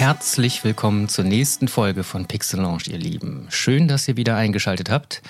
Herzlich 0.00 0.64
willkommen 0.64 1.08
zur 1.08 1.24
nächsten 1.24 1.68
Folge 1.68 2.04
von 2.04 2.26
Pixelange, 2.26 2.84
ihr 2.88 2.98
Lieben. 2.98 3.46
Schön, 3.50 3.86
dass 3.88 4.08
ihr 4.08 4.16
wieder 4.16 4.36
eingeschaltet 4.36 4.88
habt. 4.88 5.22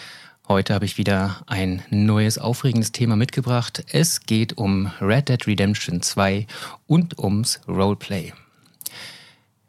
Heute 0.50 0.74
habe 0.74 0.84
ich 0.84 0.98
wieder 0.98 1.44
ein 1.46 1.84
neues, 1.90 2.36
aufregendes 2.36 2.90
Thema 2.90 3.14
mitgebracht. 3.14 3.84
Es 3.92 4.22
geht 4.22 4.58
um 4.58 4.90
Red 5.00 5.28
Dead 5.28 5.46
Redemption 5.46 6.02
2 6.02 6.48
und 6.88 7.20
ums 7.20 7.60
Roleplay. 7.68 8.32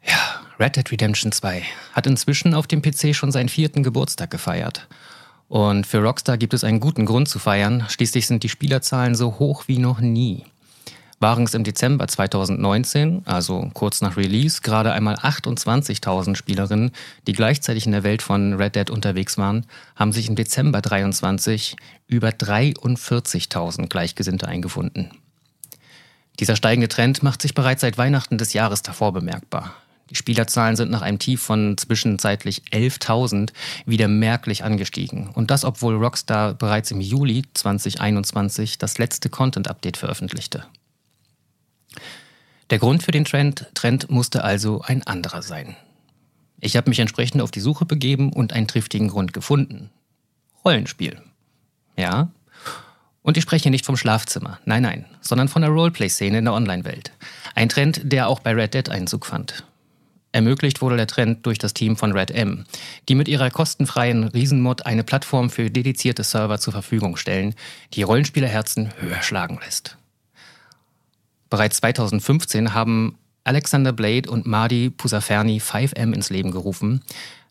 Ja, 0.04 0.40
Red 0.58 0.74
Dead 0.74 0.90
Redemption 0.90 1.30
2 1.30 1.62
hat 1.92 2.08
inzwischen 2.08 2.52
auf 2.52 2.66
dem 2.66 2.82
PC 2.82 3.14
schon 3.14 3.30
seinen 3.30 3.48
vierten 3.48 3.84
Geburtstag 3.84 4.32
gefeiert. 4.32 4.88
Und 5.46 5.86
für 5.86 6.02
Rockstar 6.02 6.36
gibt 6.36 6.52
es 6.52 6.64
einen 6.64 6.80
guten 6.80 7.06
Grund 7.06 7.28
zu 7.28 7.38
feiern. 7.38 7.86
Schließlich 7.88 8.26
sind 8.26 8.42
die 8.42 8.48
Spielerzahlen 8.48 9.14
so 9.14 9.38
hoch 9.38 9.68
wie 9.68 9.78
noch 9.78 10.00
nie 10.00 10.46
waren 11.22 11.44
es 11.44 11.54
im 11.54 11.64
Dezember 11.64 12.06
2019, 12.06 13.22
also 13.24 13.70
kurz 13.72 14.02
nach 14.02 14.16
Release, 14.16 14.60
gerade 14.60 14.92
einmal 14.92 15.14
28.000 15.14 16.36
Spielerinnen, 16.36 16.90
die 17.26 17.32
gleichzeitig 17.32 17.86
in 17.86 17.92
der 17.92 18.02
Welt 18.02 18.20
von 18.20 18.54
Red 18.54 18.76
Dead 18.76 18.90
unterwegs 18.90 19.38
waren, 19.38 19.64
haben 19.96 20.12
sich 20.12 20.28
im 20.28 20.34
Dezember 20.34 20.82
23 20.82 21.76
über 22.08 22.28
43.000 22.28 23.88
Gleichgesinnte 23.88 24.46
eingefunden. 24.48 25.12
Dieser 26.40 26.56
steigende 26.56 26.88
Trend 26.88 27.22
macht 27.22 27.40
sich 27.40 27.54
bereits 27.54 27.82
seit 27.82 27.96
Weihnachten 27.96 28.36
des 28.36 28.52
Jahres 28.52 28.82
davor 28.82 29.12
bemerkbar. 29.12 29.74
Die 30.10 30.16
Spielerzahlen 30.16 30.76
sind 30.76 30.90
nach 30.90 31.02
einem 31.02 31.18
Tief 31.18 31.40
von 31.40 31.78
zwischenzeitlich 31.78 32.64
11.000 32.70 33.50
wieder 33.86 34.08
merklich 34.08 34.64
angestiegen. 34.64 35.28
Und 35.28 35.50
das, 35.50 35.64
obwohl 35.64 35.94
Rockstar 35.94 36.52
bereits 36.52 36.90
im 36.90 37.00
Juli 37.00 37.44
2021 37.54 38.76
das 38.76 38.98
letzte 38.98 39.30
Content-Update 39.30 39.96
veröffentlichte. 39.96 40.66
Der 42.72 42.78
Grund 42.78 43.02
für 43.02 43.10
den 43.10 43.26
Trend, 43.26 43.66
Trend 43.74 44.10
musste 44.10 44.44
also 44.44 44.80
ein 44.80 45.06
anderer 45.06 45.42
sein. 45.42 45.76
Ich 46.58 46.74
habe 46.74 46.88
mich 46.88 47.00
entsprechend 47.00 47.42
auf 47.42 47.50
die 47.50 47.60
Suche 47.60 47.84
begeben 47.84 48.32
und 48.32 48.54
einen 48.54 48.66
triftigen 48.66 49.08
Grund 49.08 49.34
gefunden. 49.34 49.90
Rollenspiel. 50.64 51.20
Ja? 51.98 52.30
Und 53.20 53.36
ich 53.36 53.42
spreche 53.42 53.68
nicht 53.68 53.84
vom 53.84 53.98
Schlafzimmer, 53.98 54.58
nein, 54.64 54.84
nein, 54.84 55.04
sondern 55.20 55.48
von 55.48 55.60
der 55.60 55.70
Roleplay-Szene 55.70 56.38
in 56.38 56.46
der 56.46 56.54
Online-Welt. 56.54 57.12
Ein 57.54 57.68
Trend, 57.68 58.00
der 58.04 58.26
auch 58.26 58.40
bei 58.40 58.54
Red 58.54 58.72
Dead 58.72 58.88
Einzug 58.88 59.26
fand. 59.26 59.64
Ermöglicht 60.32 60.80
wurde 60.80 60.96
der 60.96 61.06
Trend 61.06 61.44
durch 61.44 61.58
das 61.58 61.74
Team 61.74 61.98
von 61.98 62.12
Red 62.12 62.30
M, 62.30 62.64
die 63.06 63.16
mit 63.16 63.28
ihrer 63.28 63.50
kostenfreien 63.50 64.24
Riesenmod 64.24 64.86
eine 64.86 65.04
Plattform 65.04 65.50
für 65.50 65.70
dedizierte 65.70 66.24
Server 66.24 66.58
zur 66.58 66.72
Verfügung 66.72 67.18
stellen, 67.18 67.54
die 67.92 68.02
Rollenspielerherzen 68.02 68.94
höher 68.98 69.20
schlagen 69.20 69.60
lässt. 69.62 69.98
Bereits 71.52 71.76
2015 71.80 72.72
haben 72.72 73.18
Alexander 73.44 73.92
Blade 73.92 74.30
und 74.30 74.46
Mardi 74.46 74.88
Pusaferni 74.88 75.60
5M 75.60 76.14
ins 76.14 76.30
Leben 76.30 76.50
gerufen. 76.50 77.02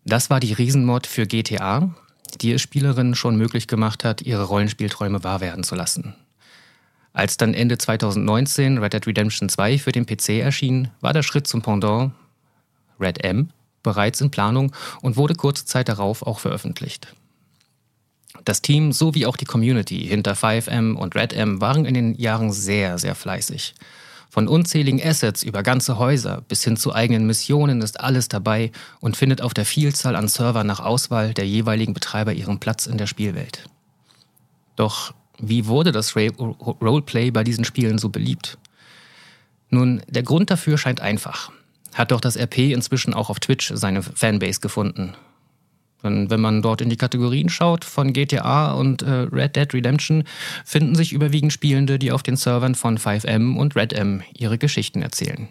Das 0.05 0.31
war 0.31 0.39
die 0.39 0.53
Riesenmod 0.53 1.05
für 1.05 1.27
GTA, 1.27 1.93
die 2.41 2.53
es 2.53 2.63
Spielerinnen 2.63 3.13
schon 3.13 3.35
möglich 3.35 3.67
gemacht 3.67 4.03
hat, 4.03 4.23
ihre 4.23 4.45
Rollenspielträume 4.45 5.23
wahr 5.23 5.39
werden 5.39 5.63
zu 5.63 5.75
lassen. 5.75 6.15
Als 7.13 7.37
dann 7.37 7.53
Ende 7.53 7.77
2019 7.77 8.79
Red 8.79 8.93
Dead 8.93 9.05
Redemption 9.05 9.49
2 9.49 9.77
für 9.77 9.91
den 9.91 10.07
PC 10.07 10.29
erschien, 10.39 10.87
war 11.01 11.13
der 11.13 11.21
Schritt 11.21 11.45
zum 11.45 11.61
Pendant 11.61 12.11
Red 12.99 13.23
M 13.23 13.51
bereits 13.83 14.19
in 14.19 14.31
Planung 14.31 14.75
und 15.03 15.15
wurde 15.15 15.35
kurze 15.35 15.65
Zeit 15.65 15.89
darauf 15.89 16.23
auch 16.23 16.39
veröffentlicht. 16.39 17.13
Das 18.43 18.61
Team 18.61 18.91
sowie 18.91 19.25
auch 19.25 19.37
die 19.37 19.45
Community 19.45 19.99
hinter 19.99 20.33
5M 20.33 20.95
und 20.95 21.15
RedM 21.15 21.61
waren 21.61 21.85
in 21.85 21.93
den 21.93 22.15
Jahren 22.15 22.51
sehr, 22.51 22.97
sehr 22.97 23.15
fleißig. 23.15 23.75
Von 24.29 24.47
unzähligen 24.47 25.01
Assets 25.03 25.43
über 25.43 25.61
ganze 25.61 25.99
Häuser 25.99 26.41
bis 26.47 26.63
hin 26.63 26.77
zu 26.77 26.95
eigenen 26.95 27.27
Missionen 27.27 27.81
ist 27.81 27.99
alles 27.99 28.29
dabei 28.29 28.71
und 29.01 29.17
findet 29.17 29.41
auf 29.41 29.53
der 29.53 29.65
Vielzahl 29.65 30.15
an 30.15 30.29
Servern 30.29 30.65
nach 30.65 30.79
Auswahl 30.79 31.33
der 31.33 31.45
jeweiligen 31.45 31.93
Betreiber 31.93 32.31
ihren 32.31 32.59
Platz 32.59 32.85
in 32.85 32.97
der 32.97 33.07
Spielwelt. 33.07 33.65
Doch 34.77 35.13
wie 35.37 35.65
wurde 35.65 35.91
das 35.91 36.15
Roleplay 36.15 37.31
bei 37.31 37.43
diesen 37.43 37.65
Spielen 37.65 37.97
so 37.97 38.09
beliebt? 38.09 38.57
Nun, 39.69 40.01
der 40.07 40.23
Grund 40.23 40.49
dafür 40.49 40.77
scheint 40.77 41.01
einfach. 41.01 41.51
Hat 41.93 42.11
doch 42.11 42.21
das 42.21 42.37
RP 42.37 42.71
inzwischen 42.71 43.13
auch 43.13 43.29
auf 43.29 43.39
Twitch 43.39 43.71
seine 43.75 44.01
Fanbase 44.01 44.61
gefunden. 44.61 45.13
Und 46.03 46.29
wenn 46.29 46.41
man 46.41 46.61
dort 46.61 46.81
in 46.81 46.89
die 46.89 46.97
Kategorien 46.97 47.49
schaut 47.49 47.85
von 47.85 48.13
GTA 48.13 48.73
und 48.73 49.01
äh, 49.01 49.27
Red 49.31 49.55
Dead 49.55 49.73
Redemption, 49.73 50.23
finden 50.65 50.95
sich 50.95 51.13
überwiegend 51.13 51.53
Spielende, 51.53 51.99
die 51.99 52.11
auf 52.11 52.23
den 52.23 52.35
Servern 52.35 52.75
von 52.75 52.97
5M 52.97 53.55
und 53.55 53.75
RedM 53.75 54.21
ihre 54.33 54.57
Geschichten 54.57 55.01
erzählen. 55.01 55.47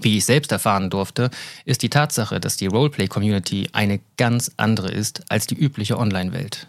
Wie 0.00 0.18
ich 0.18 0.24
selbst 0.24 0.52
erfahren 0.52 0.90
durfte, 0.90 1.30
ist 1.64 1.82
die 1.82 1.88
Tatsache, 1.88 2.38
dass 2.38 2.56
die 2.56 2.66
Roleplay-Community 2.66 3.68
eine 3.72 4.00
ganz 4.16 4.50
andere 4.56 4.90
ist 4.90 5.22
als 5.30 5.46
die 5.46 5.54
übliche 5.54 5.98
Online-Welt. 5.98 6.68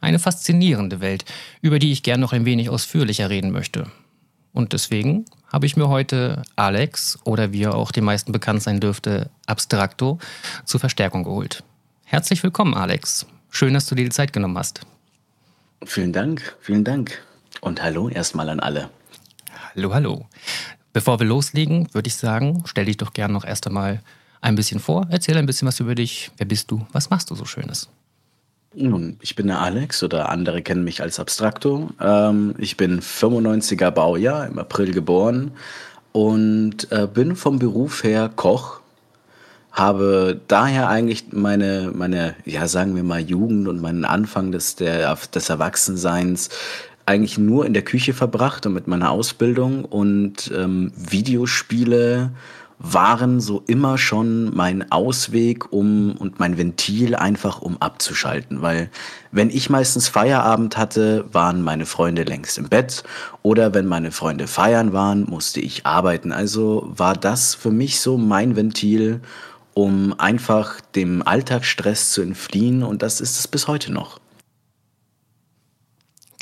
Eine 0.00 0.18
faszinierende 0.18 1.00
Welt, 1.00 1.24
über 1.62 1.78
die 1.78 1.92
ich 1.92 2.02
gern 2.02 2.20
noch 2.20 2.32
ein 2.32 2.44
wenig 2.44 2.68
ausführlicher 2.68 3.30
reden 3.30 3.52
möchte. 3.52 3.86
Und 4.52 4.72
deswegen 4.72 5.24
habe 5.54 5.66
ich 5.66 5.76
mir 5.76 5.88
heute 5.88 6.42
Alex 6.56 7.16
oder 7.22 7.52
wie 7.52 7.62
er 7.62 7.76
auch 7.76 7.92
den 7.92 8.02
meisten 8.02 8.32
bekannt 8.32 8.60
sein 8.60 8.80
dürfte, 8.80 9.30
Abstrakto, 9.46 10.18
zur 10.64 10.80
Verstärkung 10.80 11.22
geholt. 11.22 11.62
Herzlich 12.02 12.42
willkommen, 12.42 12.74
Alex. 12.74 13.24
Schön, 13.50 13.72
dass 13.72 13.86
du 13.86 13.94
dir 13.94 14.02
die 14.02 14.10
Zeit 14.10 14.32
genommen 14.32 14.58
hast. 14.58 14.80
Vielen 15.84 16.12
Dank, 16.12 16.56
vielen 16.60 16.82
Dank. 16.82 17.22
Und 17.60 17.80
hallo 17.84 18.08
erstmal 18.08 18.48
an 18.48 18.58
alle. 18.58 18.90
Hallo, 19.76 19.94
hallo. 19.94 20.26
Bevor 20.92 21.20
wir 21.20 21.26
loslegen, 21.28 21.88
würde 21.94 22.08
ich 22.08 22.16
sagen, 22.16 22.64
stell 22.66 22.86
dich 22.86 22.96
doch 22.96 23.12
gerne 23.12 23.32
noch 23.32 23.44
erst 23.44 23.68
einmal 23.68 24.02
ein 24.40 24.56
bisschen 24.56 24.80
vor. 24.80 25.06
Erzähl 25.10 25.38
ein 25.38 25.46
bisschen 25.46 25.68
was 25.68 25.78
über 25.78 25.94
dich. 25.94 26.32
Wer 26.36 26.46
bist 26.46 26.68
du? 26.72 26.84
Was 26.90 27.10
machst 27.10 27.30
du 27.30 27.36
so 27.36 27.44
Schönes? 27.44 27.88
Nun, 28.76 29.18
ich 29.20 29.36
bin 29.36 29.46
der 29.46 29.60
Alex 29.60 30.02
oder 30.02 30.30
andere 30.30 30.60
kennen 30.62 30.82
mich 30.82 31.00
als 31.00 31.20
Abstrakto. 31.20 31.90
Ähm, 32.00 32.54
ich 32.58 32.76
bin 32.76 33.00
95er 33.00 33.90
Baujahr, 33.90 34.48
im 34.48 34.58
April 34.58 34.92
geboren 34.92 35.52
und 36.12 36.90
äh, 36.90 37.06
bin 37.06 37.36
vom 37.36 37.58
Beruf 37.58 38.02
her 38.02 38.30
Koch. 38.34 38.80
Habe 39.70 40.40
daher 40.48 40.88
eigentlich 40.88 41.26
meine, 41.32 41.92
meine, 41.94 42.34
ja, 42.44 42.66
sagen 42.66 42.96
wir 42.96 43.04
mal, 43.04 43.20
Jugend 43.20 43.68
und 43.68 43.80
meinen 43.80 44.04
Anfang 44.04 44.50
des, 44.50 44.76
der, 44.76 45.16
des 45.32 45.48
Erwachsenseins 45.48 46.50
eigentlich 47.06 47.38
nur 47.38 47.66
in 47.66 47.74
der 47.74 47.82
Küche 47.82 48.14
verbracht 48.14 48.66
und 48.66 48.72
mit 48.72 48.86
meiner 48.86 49.10
Ausbildung 49.10 49.84
und 49.84 50.50
ähm, 50.56 50.92
Videospiele 50.96 52.30
waren 52.86 53.40
so 53.40 53.62
immer 53.66 53.96
schon 53.96 54.54
mein 54.54 54.92
Ausweg 54.92 55.72
um 55.72 56.12
und 56.18 56.38
mein 56.38 56.58
Ventil 56.58 57.14
einfach 57.14 57.62
um 57.62 57.80
abzuschalten, 57.80 58.60
weil 58.60 58.90
wenn 59.32 59.48
ich 59.48 59.70
meistens 59.70 60.08
Feierabend 60.08 60.76
hatte, 60.76 61.24
waren 61.32 61.62
meine 61.62 61.86
Freunde 61.86 62.24
längst 62.24 62.58
im 62.58 62.68
Bett 62.68 63.02
oder 63.42 63.72
wenn 63.72 63.86
meine 63.86 64.12
Freunde 64.12 64.46
feiern 64.46 64.92
waren, 64.92 65.24
musste 65.24 65.60
ich 65.60 65.86
arbeiten. 65.86 66.30
Also 66.30 66.86
war 66.94 67.14
das 67.14 67.54
für 67.54 67.70
mich 67.70 68.00
so 68.00 68.18
mein 68.18 68.54
Ventil, 68.54 69.22
um 69.72 70.14
einfach 70.20 70.80
dem 70.94 71.26
Alltagsstress 71.26 72.12
zu 72.12 72.20
entfliehen 72.20 72.82
und 72.82 73.02
das 73.02 73.22
ist 73.22 73.38
es 73.38 73.48
bis 73.48 73.66
heute 73.66 73.92
noch. 73.92 74.20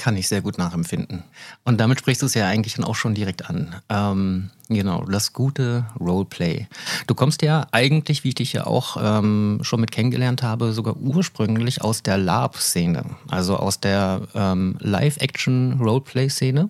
Kann 0.02 0.16
ich 0.16 0.26
sehr 0.26 0.40
gut 0.40 0.58
nachempfinden. 0.58 1.22
Und 1.62 1.78
damit 1.78 2.00
sprichst 2.00 2.22
du 2.22 2.26
es 2.26 2.34
ja 2.34 2.48
eigentlich 2.48 2.74
dann 2.74 2.84
auch 2.84 2.96
schon 2.96 3.14
direkt 3.14 3.48
an. 3.48 3.76
Ähm, 3.88 4.50
genau, 4.68 5.04
das 5.04 5.32
gute 5.32 5.86
Roleplay. 6.00 6.66
Du 7.06 7.14
kommst 7.14 7.40
ja 7.42 7.68
eigentlich, 7.70 8.24
wie 8.24 8.30
ich 8.30 8.34
dich 8.34 8.52
ja 8.52 8.66
auch 8.66 8.96
ähm, 9.00 9.60
schon 9.62 9.80
mit 9.80 9.92
kennengelernt 9.92 10.42
habe, 10.42 10.72
sogar 10.72 10.96
ursprünglich 10.96 11.82
aus 11.82 12.02
der 12.02 12.18
LARP-Szene, 12.18 13.04
also 13.28 13.56
aus 13.56 13.78
der 13.78 14.22
ähm, 14.34 14.74
Live-Action-Roleplay-Szene. 14.80 16.68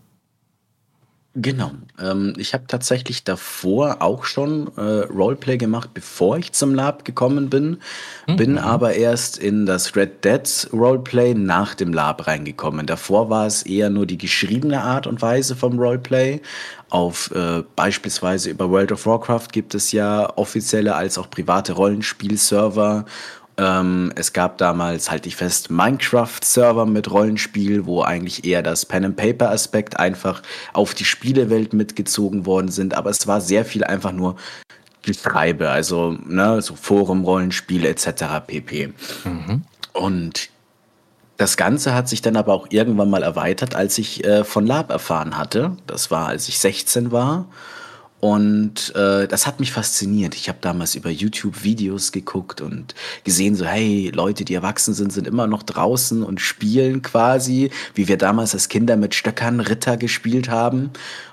Genau. 1.34 1.70
Ähm, 1.98 2.34
ich 2.36 2.52
habe 2.52 2.64
tatsächlich 2.66 3.24
davor 3.24 4.02
auch 4.02 4.24
schon 4.24 4.70
äh, 4.76 4.80
Roleplay 4.80 5.56
gemacht, 5.56 5.90
bevor 5.94 6.36
ich 6.36 6.52
zum 6.52 6.74
Lab 6.74 7.06
gekommen 7.06 7.48
bin. 7.48 7.78
Mhm. 8.26 8.36
Bin 8.36 8.58
aber 8.58 8.94
erst 8.94 9.38
in 9.38 9.64
das 9.64 9.96
Red 9.96 10.24
Dead 10.24 10.68
Roleplay 10.74 11.32
nach 11.32 11.74
dem 11.74 11.94
Lab 11.94 12.26
reingekommen. 12.26 12.84
Davor 12.84 13.30
war 13.30 13.46
es 13.46 13.62
eher 13.62 13.88
nur 13.88 14.04
die 14.04 14.18
geschriebene 14.18 14.82
Art 14.82 15.06
und 15.06 15.22
Weise 15.22 15.56
vom 15.56 15.78
Roleplay. 15.78 16.42
Auf 16.90 17.30
äh, 17.34 17.62
beispielsweise 17.76 18.50
über 18.50 18.68
World 18.68 18.92
of 18.92 19.06
Warcraft 19.06 19.48
gibt 19.52 19.74
es 19.74 19.92
ja 19.92 20.36
offizielle 20.36 20.94
als 20.94 21.16
auch 21.16 21.30
private 21.30 21.72
Rollenspielserver 21.72 23.06
Ähm, 23.62 24.12
es 24.16 24.32
gab 24.32 24.58
damals, 24.58 25.10
halte 25.10 25.28
ich 25.28 25.36
fest, 25.36 25.70
Minecraft-Server 25.70 26.84
mit 26.84 27.10
Rollenspiel, 27.10 27.86
wo 27.86 28.02
eigentlich 28.02 28.44
eher 28.44 28.62
das 28.62 28.86
Pen-and-Paper-Aspekt 28.86 29.98
einfach 29.98 30.42
auf 30.72 30.94
die 30.94 31.04
Spielewelt 31.04 31.72
mitgezogen 31.72 32.44
worden 32.44 32.68
sind. 32.68 32.94
Aber 32.94 33.10
es 33.10 33.26
war 33.28 33.40
sehr 33.40 33.64
viel 33.64 33.84
einfach 33.84 34.12
nur 34.12 34.36
Geschreibe, 35.02 35.70
also 35.70 36.16
ne, 36.26 36.60
so 36.62 36.74
Forum-Rollenspiele 36.74 37.88
etc. 37.88 38.24
pp. 38.46 38.92
Mhm. 39.24 39.62
Und 39.92 40.48
das 41.36 41.56
Ganze 41.56 41.94
hat 41.94 42.08
sich 42.08 42.22
dann 42.22 42.36
aber 42.36 42.54
auch 42.54 42.68
irgendwann 42.70 43.10
mal 43.10 43.22
erweitert, 43.22 43.74
als 43.74 43.98
ich 43.98 44.24
äh, 44.24 44.44
von 44.44 44.66
Lab 44.66 44.90
erfahren 44.90 45.36
hatte. 45.36 45.76
Das 45.86 46.10
war, 46.10 46.26
als 46.26 46.48
ich 46.48 46.58
16 46.58 47.12
war. 47.12 47.46
Und 48.22 48.94
äh, 48.94 49.26
das 49.26 49.48
hat 49.48 49.58
mich 49.58 49.72
fasziniert. 49.72 50.36
Ich 50.36 50.48
habe 50.48 50.58
damals 50.60 50.94
über 50.94 51.10
YouTube 51.10 51.64
Videos 51.64 52.12
geguckt 52.12 52.60
und 52.60 52.94
gesehen, 53.24 53.56
so, 53.56 53.66
hey, 53.66 54.12
Leute, 54.14 54.44
die 54.44 54.54
erwachsen 54.54 54.94
sind, 54.94 55.12
sind 55.12 55.26
immer 55.26 55.48
noch 55.48 55.64
draußen 55.64 56.22
und 56.22 56.40
spielen 56.40 57.02
quasi, 57.02 57.72
wie 57.96 58.06
wir 58.06 58.16
damals 58.16 58.54
als 58.54 58.68
Kinder 58.68 58.96
mit 58.96 59.16
Stöckern 59.16 59.58
Ritter 59.58 59.96
gespielt 59.96 60.48
haben. 60.48 60.90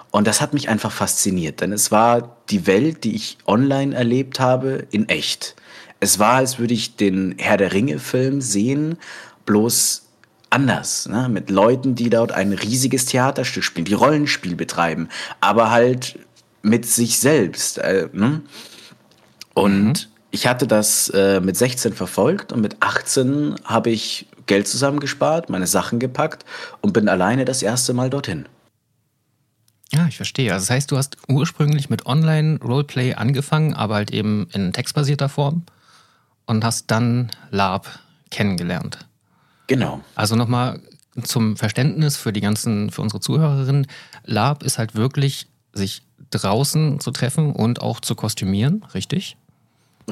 Und 0.09 0.25
das 0.25 0.41
hat 0.41 0.56
mich 0.56 0.68
einfach 0.68 0.91
fasziniert, 0.91 1.62
denn 1.62 1.74
es 1.74 1.91
war 1.91 2.38
die 2.50 2.65
Welt, 2.65 3.03
die 3.03 3.13
ich 3.13 3.38
online 3.45 3.95
erlebt 3.95 4.39
habe, 4.39 4.88
in 4.89 5.07
echt. 5.09 5.56
Es 6.00 6.18
war, 6.18 6.38
als 6.38 6.57
würde 6.57 6.74
ich 6.74 6.95
den 6.95 7.35
Herr 7.38 7.57
der 7.57 7.71
Ringe-Film 7.71 8.42
sehen, 8.42 8.97
bloß 9.45 10.07
anders, 10.50 11.07
ne? 11.07 11.30
mit 11.30 11.51
Leuten, 11.51 11.94
die 11.94 12.09
dort 12.09 12.31
ein 12.31 12.53
riesiges 12.53 13.06
Theaterstück 13.06 13.63
spielen, 13.63 13.85
die 13.85 13.94
Rollenspiel 13.94 14.56
betreiben, 14.56 15.09
aber 15.39 15.69
halt 15.69 16.18
mit 16.61 16.85
sich 16.85 17.19
selbst. 17.19 17.77
Äh, 17.77 18.09
ne? 18.13 18.41
Und 19.53 19.83
mhm. 19.83 19.94
ich 20.31 20.47
hatte 20.47 20.67
das 20.67 21.09
äh, 21.09 21.39
mit 21.39 21.57
16 21.57 21.94
verfolgt 21.94 22.51
und 22.51 22.61
mit 22.61 22.77
18 22.81 23.56
habe 23.63 23.89
ich 23.89 24.27
Geld 24.45 24.67
zusammengespart, 24.67 25.50
meine 25.50 25.67
Sachen 25.67 26.00
gepackt 26.00 26.44
und 26.81 26.94
bin 26.94 27.07
alleine 27.07 27.45
das 27.45 27.61
erste 27.61 27.94
Mal 27.94 28.09
dorthin. 28.09 28.47
Ja, 29.91 30.07
ich 30.07 30.17
verstehe. 30.17 30.53
Also 30.53 30.63
das 30.63 30.69
heißt, 30.69 30.91
du 30.91 30.97
hast 30.97 31.17
ursprünglich 31.27 31.89
mit 31.89 32.06
Online-Roleplay 32.06 33.15
angefangen, 33.15 33.73
aber 33.73 33.95
halt 33.95 34.11
eben 34.11 34.47
in 34.53 34.71
textbasierter 34.71 35.29
Form 35.29 35.63
und 36.45 36.63
hast 36.63 36.91
dann 36.91 37.31
Lab 37.50 38.00
kennengelernt. 38.29 39.00
Genau. 39.67 40.01
Also 40.15 40.35
nochmal 40.35 40.79
zum 41.23 41.57
Verständnis 41.57 42.17
für 42.17 42.33
die 42.33 42.41
ganzen, 42.41 42.91
für 42.91 43.01
unsere 43.01 43.19
Zuhörerinnen. 43.19 43.88
Lab 44.25 44.63
ist 44.63 44.77
halt 44.77 44.95
wirklich, 44.95 45.47
sich 45.73 46.03
draußen 46.31 46.99
zu 46.99 47.11
treffen 47.11 47.53
und 47.53 47.81
auch 47.81 47.99
zu 47.99 48.15
kostümieren, 48.15 48.85
richtig? 48.93 49.37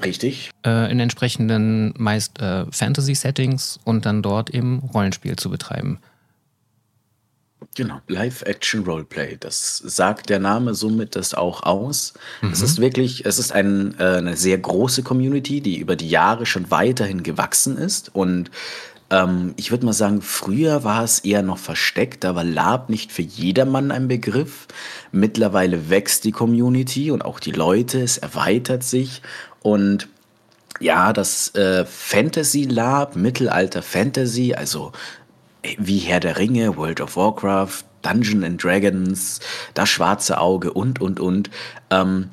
Richtig. 0.04 0.52
Äh, 0.66 0.92
in 0.92 1.00
entsprechenden 1.00 1.94
meist 1.98 2.40
äh, 2.40 2.66
Fantasy-Settings 2.72 3.80
und 3.84 4.06
dann 4.06 4.22
dort 4.22 4.50
eben 4.52 4.80
Rollenspiel 4.80 5.36
zu 5.36 5.50
betreiben. 5.50 6.00
Genau, 7.76 8.02
Live-Action-Roleplay. 8.08 9.38
Das 9.40 9.78
sagt 9.78 10.30
der 10.30 10.40
Name 10.40 10.76
somit 10.76 11.16
das 11.16 11.34
auch 11.34 11.64
aus. 11.64 12.14
Mhm. 12.42 12.52
Es 12.52 12.62
ist 12.62 12.80
wirklich, 12.80 13.26
es 13.26 13.40
ist 13.40 13.52
ein, 13.52 13.96
äh, 14.00 14.18
eine 14.18 14.38
sehr 14.38 14.58
große 14.58 15.04
Community, 15.04 15.62
die 15.62 15.78
über 15.78 15.96
die 15.96 16.10
Jahre 16.10 16.46
schon 16.46 16.70
weiterhin 16.70 17.24
gewachsen 17.24 17.78
ist. 17.78 18.14
Und 18.14 18.52
ähm, 19.10 19.54
ich 19.56 19.72
würde 19.72 19.86
mal 19.86 19.94
sagen, 19.94 20.22
früher 20.22 20.84
war 20.84 21.04
es 21.04 21.20
eher 21.20 21.42
noch 21.42 21.58
versteckt, 21.58 22.24
da 22.24 22.36
war 22.36 22.44
Lab 22.44 22.90
nicht 22.90 23.12
für 23.12 23.22
jedermann 23.22 23.92
ein 23.92 24.08
Begriff. 24.08 24.68
Mittlerweile 25.12 25.90
wächst 25.90 26.26
die 26.26 26.32
Community 26.32 27.12
und 27.12 27.24
auch 27.24 27.40
die 27.40 27.52
Leute, 27.52 28.02
es 28.02 28.18
erweitert 28.18 28.84
sich. 28.84 29.22
Und 29.62 30.10
ja, 30.80 31.14
das 31.14 31.56
äh, 31.56 31.86
Fantasy 31.86 32.64
Lab, 32.64 33.16
Mittelalter 33.16 33.82
Fantasy, 33.82 34.54
also 34.54 34.92
wie 35.78 36.00
Herr 36.00 36.20
der 36.20 36.38
Ringe, 36.38 36.78
World 36.78 37.02
of 37.02 37.16
Warcraft, 37.16 37.84
Dungeon 38.02 38.44
and 38.44 38.64
Dragons, 38.64 39.40
das 39.74 39.90
schwarze 39.90 40.40
Auge 40.40 40.72
und, 40.72 41.02
und, 41.02 41.20
und. 41.20 41.50
Ähm, 41.90 42.30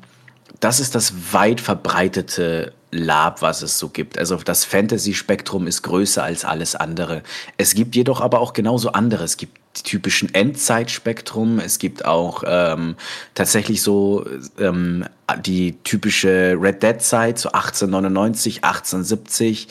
das 0.59 0.79
ist 0.79 0.95
das 0.95 1.33
weit 1.33 1.59
verbreitete 1.61 2.73
Lab, 2.91 3.41
was 3.41 3.61
es 3.61 3.77
so 3.77 3.89
gibt. 3.89 4.17
Also 4.17 4.35
das 4.37 4.63
Fantasy-Spektrum 4.65 5.67
ist 5.67 5.81
größer 5.81 6.23
als 6.23 6.45
alles 6.45 6.75
andere. 6.75 7.23
Es 7.57 7.73
gibt 7.73 7.95
jedoch 7.95 8.21
aber 8.21 8.39
auch 8.39 8.53
genauso 8.53 8.91
andere. 8.91 9.23
Es 9.23 9.37
gibt 9.37 9.57
die 9.77 9.83
typischen 9.83 10.33
Endzeit-Spektrum. 10.33 11.59
Es 11.59 11.79
gibt 11.79 12.05
auch 12.05 12.43
ähm, 12.47 12.95
tatsächlich 13.33 13.81
so 13.81 14.25
ähm, 14.57 15.05
die 15.41 15.77
typische 15.83 16.57
Red 16.59 16.81
Dead-Zeit, 16.83 17.39
so 17.39 17.49
1899, 17.49 18.63
1870 18.63 19.67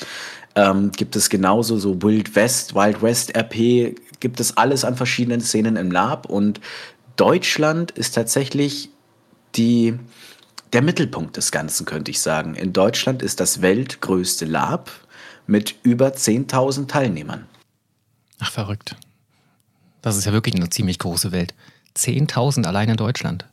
ähm, 0.54 0.92
gibt 0.92 1.16
es 1.16 1.30
genauso 1.30 1.78
so 1.78 2.00
Wild 2.02 2.34
West, 2.36 2.74
Wild 2.74 3.02
West 3.02 3.36
RP, 3.36 3.96
gibt 4.20 4.40
es 4.40 4.56
alles 4.56 4.84
an 4.84 4.96
verschiedenen 4.96 5.40
Szenen 5.40 5.76
im 5.76 5.90
Lab 5.90 6.26
und 6.26 6.60
Deutschland 7.16 7.90
ist 7.92 8.14
tatsächlich 8.14 8.90
die, 9.54 9.98
der 10.74 10.82
Mittelpunkt 10.82 11.36
des 11.36 11.52
Ganzen, 11.52 11.86
könnte 11.86 12.10
ich 12.10 12.20
sagen. 12.20 12.54
In 12.54 12.72
Deutschland 12.72 13.22
ist 13.22 13.40
das 13.40 13.62
weltgrößte 13.62 14.44
Lab 14.44 14.90
mit 15.46 15.76
über 15.84 16.08
10.000 16.08 16.88
Teilnehmern. 16.88 17.46
Ach, 18.40 18.50
verrückt. 18.50 18.96
Das 20.02 20.16
ist 20.16 20.24
ja 20.24 20.32
wirklich 20.32 20.54
eine 20.56 20.68
ziemlich 20.70 20.98
große 20.98 21.32
Welt. 21.32 21.54
10.000 21.96 22.66
allein 22.66 22.88
in 22.88 22.96
Deutschland. 22.96 23.46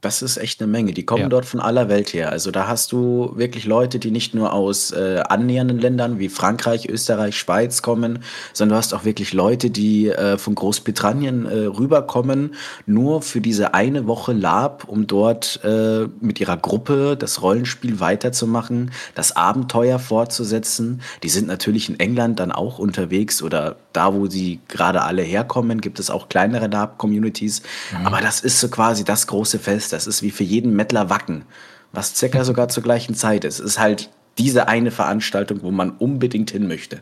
Das 0.00 0.22
ist 0.22 0.38
echt 0.38 0.62
eine 0.62 0.70
Menge. 0.70 0.92
Die 0.94 1.04
kommen 1.04 1.24
ja. 1.24 1.28
dort 1.28 1.44
von 1.44 1.60
aller 1.60 1.90
Welt 1.90 2.14
her. 2.14 2.32
Also 2.32 2.50
da 2.50 2.66
hast 2.66 2.92
du 2.92 3.32
wirklich 3.34 3.66
Leute, 3.66 3.98
die 3.98 4.10
nicht 4.10 4.34
nur 4.34 4.54
aus 4.54 4.92
äh, 4.92 5.22
annähernden 5.28 5.78
Ländern 5.78 6.18
wie 6.18 6.30
Frankreich, 6.30 6.88
Österreich, 6.88 7.36
Schweiz 7.36 7.82
kommen, 7.82 8.20
sondern 8.54 8.76
du 8.76 8.78
hast 8.78 8.94
auch 8.94 9.04
wirklich 9.04 9.34
Leute, 9.34 9.68
die 9.68 10.08
äh, 10.08 10.38
von 10.38 10.54
Großbritannien 10.54 11.44
äh, 11.44 11.66
rüberkommen, 11.66 12.54
nur 12.86 13.20
für 13.20 13.42
diese 13.42 13.74
eine 13.74 14.06
Woche 14.06 14.32
Lab, 14.32 14.84
um 14.88 15.06
dort 15.06 15.60
äh, 15.64 16.06
mit 16.20 16.40
ihrer 16.40 16.56
Gruppe 16.56 17.16
das 17.18 17.42
Rollenspiel 17.42 18.00
weiterzumachen, 18.00 18.92
das 19.14 19.36
Abenteuer 19.36 19.98
fortzusetzen. 19.98 21.02
Die 21.22 21.28
sind 21.28 21.46
natürlich 21.46 21.90
in 21.90 22.00
England 22.00 22.40
dann 22.40 22.52
auch 22.52 22.78
unterwegs 22.78 23.42
oder 23.42 23.76
da, 23.92 24.14
wo 24.14 24.26
sie 24.26 24.60
gerade 24.68 25.02
alle 25.02 25.22
herkommen, 25.22 25.80
gibt 25.80 25.98
es 25.98 26.10
auch 26.10 26.28
kleinere 26.28 26.68
Lab-Communities. 26.68 27.62
Mhm. 27.98 28.06
Aber 28.06 28.20
das 28.20 28.40
ist 28.40 28.60
so 28.60 28.68
quasi 28.68 29.04
das 29.04 29.26
große 29.26 29.58
Fest. 29.58 29.89
Das 29.90 30.06
ist 30.06 30.22
wie 30.22 30.30
für 30.30 30.44
jeden 30.44 30.74
Mettler 30.74 31.10
Wacken, 31.10 31.44
was 31.92 32.16
circa 32.16 32.44
sogar 32.44 32.68
zur 32.68 32.82
gleichen 32.82 33.14
Zeit 33.14 33.44
ist. 33.44 33.58
Es 33.58 33.64
ist 33.64 33.78
halt 33.78 34.10
diese 34.38 34.68
eine 34.68 34.90
Veranstaltung, 34.90 35.62
wo 35.62 35.70
man 35.70 35.90
unbedingt 35.90 36.50
hin 36.50 36.66
möchte. 36.66 37.00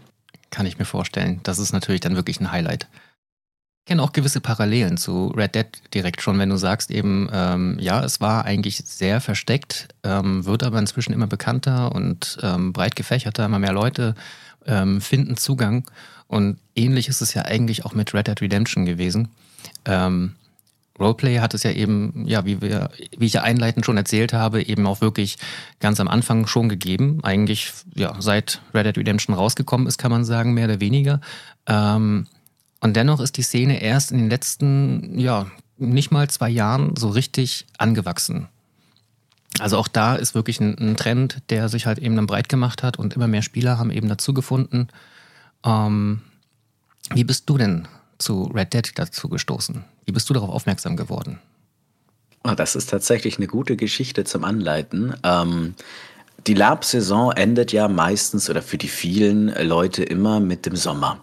Kann 0.51 0.67
ich 0.67 0.79
mir 0.79 0.85
vorstellen. 0.85 1.41
Das 1.43 1.59
ist 1.59 1.73
natürlich 1.73 2.01
dann 2.01 2.17
wirklich 2.17 2.41
ein 2.41 2.51
Highlight. 2.51 2.89
Ich 3.85 3.91
kenne 3.91 4.03
auch 4.03 4.13
gewisse 4.13 4.41
Parallelen 4.41 4.99
zu 4.99 5.29
Red 5.29 5.55
Dead 5.55 5.67
direkt 5.95 6.21
schon, 6.21 6.39
wenn 6.39 6.51
du 6.51 6.57
sagst 6.57 6.91
eben, 6.91 7.29
ähm, 7.33 7.79
ja, 7.81 8.05
es 8.05 8.21
war 8.21 8.45
eigentlich 8.45 8.83
sehr 8.85 9.21
versteckt, 9.21 9.89
ähm, 10.03 10.45
wird 10.45 10.63
aber 10.63 10.79
inzwischen 10.79 11.15
immer 11.15 11.27
bekannter 11.27 11.93
und 11.95 12.39
ähm, 12.43 12.75
breit 12.75 12.97
gefächerter, 12.97 13.47
immer 13.47 13.59
mehr 13.59 13.73
Leute 13.73 14.15
ähm, 14.67 15.01
finden 15.01 15.37
Zugang. 15.37 15.85
Und 16.27 16.59
ähnlich 16.75 17.09
ist 17.09 17.23
es 17.23 17.33
ja 17.33 17.47
eigentlich 17.47 17.87
auch 17.87 17.95
mit 17.95 18.13
Red 18.13 18.29
Dead 18.29 18.41
Redemption 18.43 18.85
gewesen. 18.85 19.29
Ähm, 19.87 20.35
Roleplay 20.99 21.39
hat 21.39 21.55
es 21.55 21.63
ja 21.63 21.71
eben, 21.71 22.25
ja, 22.27 22.45
wie 22.45 22.61
wir, 22.61 22.91
wie 23.17 23.27
ich 23.27 23.35
ja 23.35 23.43
einleitend 23.43 23.87
schon 23.87 23.97
erzählt 23.97 24.33
habe, 24.33 24.63
eben 24.63 24.87
auch 24.87 25.01
wirklich 25.01 25.37
ganz 25.81 26.01
am 26.01 26.09
Anfang 26.09 26.47
schon 26.47 26.69
gegeben. 26.69 27.21
Eigentlich, 27.23 27.73
ja, 27.95 28.17
seit 28.19 28.61
Red 28.75 28.87
Dead 28.87 28.99
Redemption 28.99 29.35
rausgekommen 29.35 29.87
ist, 29.87 29.99
kann 29.99 30.11
man 30.11 30.25
sagen, 30.25 30.55
mehr 30.55 30.67
oder 30.67 30.81
weniger. 30.81 31.21
Ähm, 31.67 32.27
und 32.81 32.97
dennoch 32.97 33.21
ist 33.21 33.37
die 33.37 33.43
Szene 33.43 33.83
erst 33.83 34.13
in 34.13 34.19
den 34.19 34.31
letzten, 34.31 35.19
ja, 35.19 35.47
nicht 35.77 36.11
mal 36.11 36.29
zwei 36.29 36.49
Jahren 36.49 36.97
so 36.97 37.09
richtig 37.09 37.67
angewachsen. 37.79 38.49
Also 39.61 39.79
auch 39.79 39.89
da 39.89 40.15
ist 40.15 40.35
wirklich 40.35 40.61
ein, 40.61 40.77
ein 40.79 40.97
Trend, 40.97 41.39
der 41.51 41.69
sich 41.69 41.87
halt 41.87 41.99
eben 41.99 42.17
dann 42.17 42.27
breit 42.27 42.49
gemacht 42.49 42.83
hat 42.83 42.99
und 42.99 43.15
immer 43.15 43.27
mehr 43.27 43.43
Spieler 43.43 43.79
haben 43.79 43.91
eben 43.91 44.09
dazu 44.09 44.35
gefunden. 44.35 44.89
Ähm, 45.65 46.21
wie 47.15 47.25
bist 47.25 47.49
du 47.49 47.59
denn 47.59 47.89
zu 48.19 48.45
Red 48.55 48.75
Dead 48.75 48.93
dazu 48.95 49.29
gestoßen? 49.29 49.85
Wie 50.05 50.13
bist 50.13 50.29
du 50.29 50.35
darauf 50.35 50.51
aufmerksam 50.51 50.97
geworden? 50.97 51.39
Oh, 52.45 52.55
das 52.55 52.77
ist 52.77 52.91
tatsächlich 52.91 53.39
eine 53.39 53.47
gute 53.47 53.77
Geschichte 53.77 54.25
zum 54.25 54.45
Anleiten. 54.45 55.15
Ähm, 55.23 55.75
die 56.47 56.55
Lab-Saison 56.55 57.33
endet 57.33 57.73
ja 57.73 57.89
meistens 57.89 58.49
oder 58.49 58.63
für 58.63 58.79
die 58.79 58.89
vielen 58.89 59.49
Leute 59.67 60.03
immer 60.03 60.41
mit 60.41 60.67
dem 60.67 60.77
Sommer. 60.77 61.21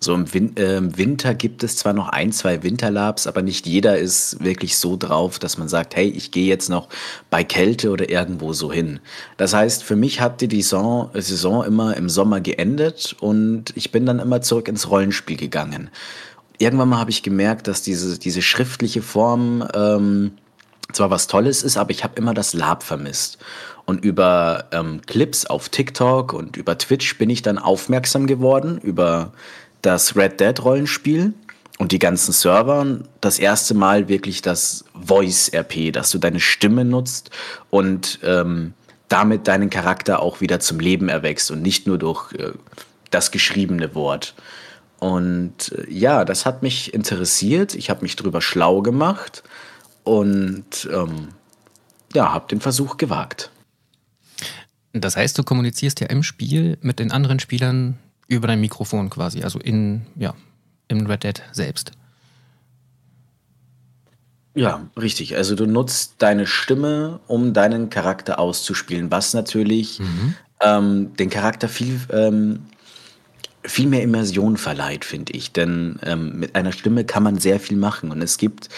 So 0.00 0.14
im 0.14 0.32
Win 0.32 0.56
äh, 0.56 0.80
Winter 0.96 1.34
gibt 1.34 1.64
es 1.64 1.76
zwar 1.76 1.92
noch 1.92 2.08
ein, 2.10 2.30
zwei 2.30 2.62
Winterlabs, 2.62 3.26
aber 3.26 3.42
nicht 3.42 3.66
jeder 3.66 3.98
ist 3.98 4.42
wirklich 4.44 4.76
so 4.76 4.96
drauf, 4.96 5.40
dass 5.40 5.58
man 5.58 5.68
sagt, 5.68 5.96
hey, 5.96 6.08
ich 6.08 6.30
gehe 6.30 6.46
jetzt 6.46 6.68
noch 6.68 6.88
bei 7.30 7.42
Kälte 7.42 7.90
oder 7.90 8.08
irgendwo 8.08 8.52
so 8.52 8.72
hin. 8.72 9.00
Das 9.38 9.54
heißt, 9.54 9.82
für 9.82 9.96
mich 9.96 10.20
hat 10.20 10.40
die 10.40 10.62
Saison, 10.62 11.10
Saison 11.14 11.64
immer 11.64 11.96
im 11.96 12.08
Sommer 12.08 12.40
geendet 12.40 13.16
und 13.18 13.76
ich 13.76 13.90
bin 13.90 14.06
dann 14.06 14.20
immer 14.20 14.40
zurück 14.40 14.68
ins 14.68 14.88
Rollenspiel 14.88 15.36
gegangen. 15.36 15.90
Irgendwann 16.58 16.88
mal 16.88 16.98
habe 16.98 17.10
ich 17.10 17.22
gemerkt, 17.22 17.68
dass 17.68 17.82
diese, 17.82 18.18
diese 18.18 18.42
schriftliche 18.42 19.02
Form 19.02 19.66
ähm, 19.74 20.32
zwar 20.92 21.10
was 21.10 21.26
Tolles 21.26 21.62
ist, 21.62 21.76
aber 21.76 21.90
ich 21.90 22.02
habe 22.04 22.16
immer 22.16 22.34
das 22.34 22.54
Lab 22.54 22.82
vermisst. 22.82 23.38
Und 23.84 24.04
über 24.04 24.66
ähm, 24.72 25.00
Clips 25.06 25.46
auf 25.46 25.68
TikTok 25.68 26.32
und 26.32 26.56
über 26.56 26.76
Twitch 26.76 27.16
bin 27.16 27.30
ich 27.30 27.42
dann 27.42 27.58
aufmerksam 27.58 28.26
geworden 28.26 28.78
über 28.78 29.32
das 29.82 30.16
Red 30.16 30.40
Dead 30.40 30.62
Rollenspiel 30.62 31.32
und 31.78 31.92
die 31.92 31.98
ganzen 31.98 32.32
Server. 32.32 32.98
Das 33.20 33.38
erste 33.38 33.74
Mal 33.74 34.08
wirklich 34.08 34.42
das 34.42 34.84
Voice 34.94 35.50
RP, 35.54 35.92
dass 35.92 36.10
du 36.10 36.18
deine 36.18 36.40
Stimme 36.40 36.84
nutzt 36.84 37.30
und 37.70 38.18
ähm, 38.22 38.74
damit 39.08 39.48
deinen 39.48 39.70
Charakter 39.70 40.20
auch 40.20 40.40
wieder 40.40 40.60
zum 40.60 40.80
Leben 40.80 41.08
erwächst 41.08 41.50
und 41.50 41.62
nicht 41.62 41.86
nur 41.86 41.98
durch 41.98 42.32
äh, 42.34 42.52
das 43.10 43.30
geschriebene 43.30 43.94
Wort. 43.94 44.34
Und 44.98 45.72
äh, 45.72 45.90
ja, 45.90 46.24
das 46.24 46.46
hat 46.46 46.62
mich 46.62 46.92
interessiert. 46.94 47.74
Ich 47.74 47.90
habe 47.90 48.02
mich 48.02 48.16
drüber 48.16 48.40
schlau 48.40 48.82
gemacht 48.82 49.42
und 50.04 50.88
ähm, 50.92 51.28
ja, 52.14 52.32
habe 52.32 52.48
den 52.48 52.60
Versuch 52.60 52.96
gewagt. 52.96 53.50
Das 54.92 55.16
heißt, 55.16 55.38
du 55.38 55.44
kommunizierst 55.44 56.00
ja 56.00 56.08
im 56.08 56.22
Spiel 56.22 56.78
mit 56.80 56.98
den 56.98 57.12
anderen 57.12 57.38
Spielern 57.38 57.98
über 58.26 58.46
dein 58.48 58.60
Mikrofon 58.60 59.10
quasi, 59.10 59.42
also 59.42 59.58
in, 59.58 60.06
ja, 60.16 60.34
im 60.88 61.06
Red 61.06 61.24
Dead 61.24 61.42
selbst. 61.52 61.92
Ja, 64.54 64.88
richtig. 64.96 65.36
Also 65.36 65.54
du 65.54 65.66
nutzt 65.66 66.14
deine 66.18 66.46
Stimme, 66.46 67.20
um 67.26 67.52
deinen 67.52 67.90
Charakter 67.90 68.38
auszuspielen, 68.38 69.10
was 69.10 69.34
natürlich 69.34 70.00
mhm. 70.00 70.34
ähm, 70.60 71.16
den 71.16 71.30
Charakter 71.30 71.68
viel, 71.68 72.00
ähm, 72.10 72.66
viel 73.68 73.86
mehr 73.86 74.02
Immersion 74.02 74.56
verleiht, 74.56 75.04
finde 75.04 75.32
ich. 75.32 75.52
Denn 75.52 75.98
ähm, 76.04 76.38
mit 76.38 76.54
einer 76.54 76.72
Stimme 76.72 77.04
kann 77.04 77.22
man 77.22 77.38
sehr 77.38 77.60
viel 77.60 77.76
machen. 77.76 78.10
Und 78.10 78.22
es 78.22 78.38
gibt 78.38 78.68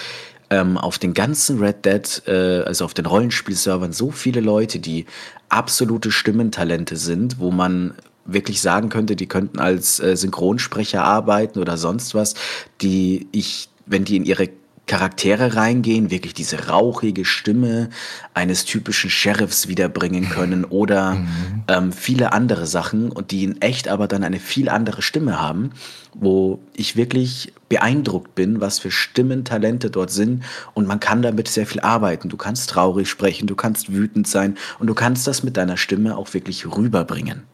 ähm, 0.51 0.77
auf 0.77 0.99
den 0.99 1.15
ganzen 1.15 1.59
Red 1.61 1.85
Dead, 1.85 2.23
äh, 2.27 2.63
also 2.63 2.85
auf 2.85 2.95
den 2.95 3.07
Rollenspielservern, 3.07 3.93
so 3.93 4.11
viele 4.11 4.41
Leute, 4.41 4.79
die 4.79 5.07
absolute 5.49 6.11
Stimmentalente 6.11 6.97
sind, 6.97 7.39
wo 7.39 7.51
man 7.51 7.95
wirklich 8.25 8.61
sagen 8.61 8.89
könnte, 8.89 9.17
die 9.17 9.27
könnten 9.27 9.59
als 9.59 10.01
äh, 10.01 10.17
Synchronsprecher 10.17 11.03
arbeiten 11.03 11.59
oder 11.59 11.77
sonst 11.77 12.15
was, 12.15 12.35
die 12.81 13.29
ich, 13.33 13.69
wenn 13.87 14.05
die 14.05 14.17
in 14.17 14.25
ihre 14.25 14.49
Charaktere 14.91 15.55
reingehen, 15.55 16.11
wirklich 16.11 16.35
diese 16.35 16.67
rauchige 16.67 17.25
Stimme 17.25 17.91
eines 18.35 18.65
typischen 18.65 19.09
Sheriffs 19.09 19.69
wiederbringen 19.69 20.29
können 20.29 20.65
oder 20.65 21.15
mhm. 21.15 21.63
ähm, 21.69 21.93
viele 21.93 22.33
andere 22.33 22.67
Sachen 22.67 23.13
und 23.13 23.31
die 23.31 23.45
in 23.45 23.63
echt 23.63 23.87
aber 23.87 24.09
dann 24.09 24.25
eine 24.25 24.41
viel 24.41 24.69
andere 24.69 25.01
Stimme 25.01 25.41
haben, 25.41 25.71
wo 26.13 26.59
ich 26.75 26.97
wirklich 26.97 27.53
beeindruckt 27.69 28.35
bin, 28.35 28.61
was 28.61 28.81
für 28.81 28.91
Stimmentalente 28.91 29.93
dort 29.93 30.11
sind 30.11 30.43
und 30.75 30.89
man 30.89 30.99
kann 30.99 31.23
damit 31.23 31.47
sehr 31.47 31.69
viel 31.69 31.83
arbeiten. 31.83 32.29
Du 32.29 32.37
kannst 32.37 32.71
traurig 32.71 33.09
sprechen, 33.09 33.47
du 33.47 33.55
kannst 33.55 33.93
wütend 33.93 34.27
sein 34.27 34.59
und 34.81 34.89
du 34.89 34.95
kannst 34.95 35.25
das 35.29 35.45
mit 35.45 35.57
deiner 35.57 35.77
Stimme 35.77 36.17
auch 36.17 36.35
wirklich 36.35 36.67
rüberbringen. 36.67 37.45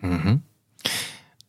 Mhm. 0.00 0.40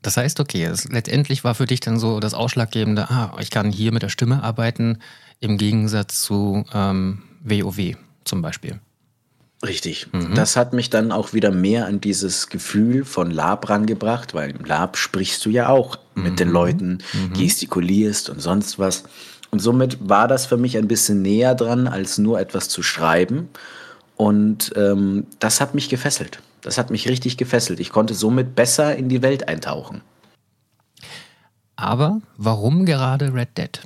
Das 0.05 0.17
heißt, 0.17 0.39
okay, 0.39 0.65
es, 0.65 0.87
letztendlich 0.87 1.43
war 1.43 1.55
für 1.55 1.65
dich 1.65 1.79
dann 1.79 1.97
so 1.97 2.19
das 2.19 2.35
Ausschlaggebende, 2.35 3.09
ah, 3.09 3.35
ich 3.39 3.49
kann 3.49 3.71
hier 3.71 3.91
mit 3.91 4.03
der 4.03 4.09
Stimme 4.09 4.43
arbeiten, 4.43 4.99
im 5.39 5.57
Gegensatz 5.57 6.21
zu 6.21 6.63
ähm, 6.75 7.23
WoW 7.43 7.95
zum 8.23 8.43
Beispiel. 8.43 8.79
Richtig. 9.65 10.05
Mhm. 10.13 10.35
Das 10.35 10.57
hat 10.57 10.73
mich 10.73 10.91
dann 10.91 11.11
auch 11.11 11.33
wieder 11.33 11.49
mehr 11.49 11.87
an 11.87 12.01
dieses 12.01 12.49
Gefühl 12.49 13.03
von 13.03 13.31
Lab 13.31 13.67
rangebracht, 13.67 14.35
weil 14.35 14.51
im 14.51 14.63
Lab 14.63 14.95
sprichst 14.95 15.43
du 15.43 15.49
ja 15.49 15.69
auch 15.69 15.97
mhm. 16.13 16.23
mit 16.23 16.39
den 16.39 16.49
mhm. 16.49 16.53
Leuten, 16.53 16.97
mhm. 17.13 17.33
gestikulierst 17.33 18.29
und 18.29 18.39
sonst 18.39 18.77
was. 18.77 19.05
Und 19.49 19.57
somit 19.57 19.97
war 20.07 20.27
das 20.27 20.45
für 20.45 20.57
mich 20.57 20.77
ein 20.77 20.87
bisschen 20.87 21.23
näher 21.23 21.55
dran, 21.55 21.87
als 21.87 22.19
nur 22.19 22.39
etwas 22.39 22.69
zu 22.69 22.83
schreiben. 22.83 23.49
Und 24.17 24.71
ähm, 24.75 25.25
das 25.39 25.61
hat 25.61 25.73
mich 25.73 25.89
gefesselt. 25.89 26.41
Das 26.65 26.79
hat 26.79 26.89
mich 26.89 27.07
richtig 27.07 27.37
gefesselt. 27.37 27.79
Ich 27.79 27.91
konnte 27.91 28.15
somit 28.15 28.55
besser 28.55 28.95
in 28.95 29.07
die 29.07 29.21
Welt 29.21 29.47
eintauchen. 29.47 30.01
Aber 31.75 32.21
warum 32.37 32.87
gerade 32.87 33.35
Red 33.35 33.55
Dead? 33.55 33.81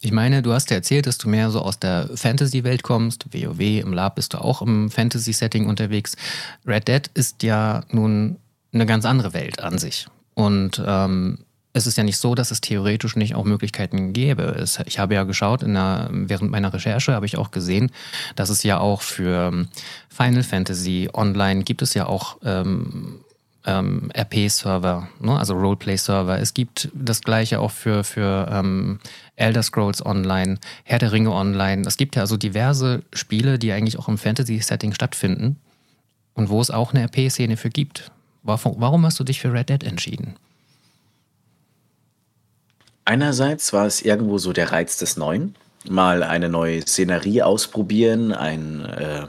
Ich 0.00 0.12
meine, 0.12 0.40
du 0.40 0.52
hast 0.52 0.70
ja 0.70 0.76
erzählt, 0.76 1.08
dass 1.08 1.18
du 1.18 1.28
mehr 1.28 1.50
so 1.50 1.60
aus 1.60 1.80
der 1.80 2.08
Fantasy-Welt 2.14 2.84
kommst. 2.84 3.34
WoW, 3.34 3.58
im 3.58 3.92
Lab 3.92 4.14
bist 4.14 4.34
du 4.34 4.38
auch 4.38 4.62
im 4.62 4.92
Fantasy-Setting 4.92 5.66
unterwegs. 5.66 6.16
Red 6.64 6.86
Dead 6.86 7.10
ist 7.14 7.42
ja 7.42 7.82
nun 7.90 8.36
eine 8.72 8.86
ganz 8.86 9.06
andere 9.06 9.32
Welt 9.32 9.60
an 9.60 9.78
sich. 9.78 10.06
Und 10.34 10.80
ähm, 10.86 11.40
es 11.72 11.86
ist 11.86 11.96
ja 11.96 12.04
nicht 12.04 12.16
so, 12.16 12.34
dass 12.34 12.50
es 12.50 12.60
theoretisch 12.60 13.16
nicht 13.16 13.34
auch 13.34 13.44
Möglichkeiten 13.44 14.12
gäbe. 14.12 14.64
Ich 14.86 14.98
habe 14.98 15.14
ja 15.14 15.24
geschaut, 15.24 15.62
der, 15.62 16.08
während 16.10 16.50
meiner 16.50 16.72
Recherche 16.72 17.12
habe 17.14 17.26
ich 17.26 17.38
auch 17.38 17.50
gesehen, 17.50 17.92
dass 18.34 18.50
es 18.50 18.62
ja 18.62 18.78
auch 18.78 19.02
für 19.02 19.50
ähm, 19.52 19.68
Final 20.08 20.42
Fantasy 20.42 21.08
Online 21.12 21.62
gibt 21.62 21.82
es 21.82 21.94
ja 21.94 22.06
auch 22.06 22.38
ähm, 22.44 23.20
ähm, 23.66 24.10
RP-Server, 24.16 25.08
ne? 25.20 25.38
also 25.38 25.54
Roleplay-Server. 25.54 26.38
Es 26.40 26.54
gibt 26.54 26.88
das 26.94 27.20
gleiche 27.20 27.60
auch 27.60 27.70
für, 27.70 28.02
für 28.02 28.48
ähm, 28.50 28.98
Elder 29.36 29.62
Scrolls 29.62 30.04
Online, 30.04 30.58
Herr 30.84 30.98
der 30.98 31.12
Ringe 31.12 31.32
Online. 31.32 31.86
Es 31.86 31.96
gibt 31.96 32.16
ja 32.16 32.22
also 32.22 32.36
diverse 32.36 33.02
Spiele, 33.12 33.58
die 33.58 33.70
eigentlich 33.72 33.98
auch 33.98 34.08
im 34.08 34.18
Fantasy-Setting 34.18 34.92
stattfinden 34.92 35.56
und 36.34 36.48
wo 36.48 36.60
es 36.60 36.70
auch 36.70 36.92
eine 36.92 37.04
RP-Szene 37.04 37.56
für 37.56 37.70
gibt. 37.70 38.10
Warum 38.42 39.04
hast 39.04 39.20
du 39.20 39.24
dich 39.24 39.40
für 39.40 39.52
Red 39.52 39.68
Dead 39.68 39.84
entschieden? 39.84 40.34
Einerseits 43.04 43.72
war 43.72 43.86
es 43.86 44.02
irgendwo 44.02 44.38
so 44.38 44.52
der 44.52 44.72
Reiz 44.72 44.96
des 44.96 45.16
Neuen, 45.16 45.54
mal 45.88 46.22
eine 46.22 46.48
neue 46.48 46.82
Szenerie 46.82 47.42
ausprobieren, 47.42 48.32
ein, 48.32 48.84
äh, 48.84 49.26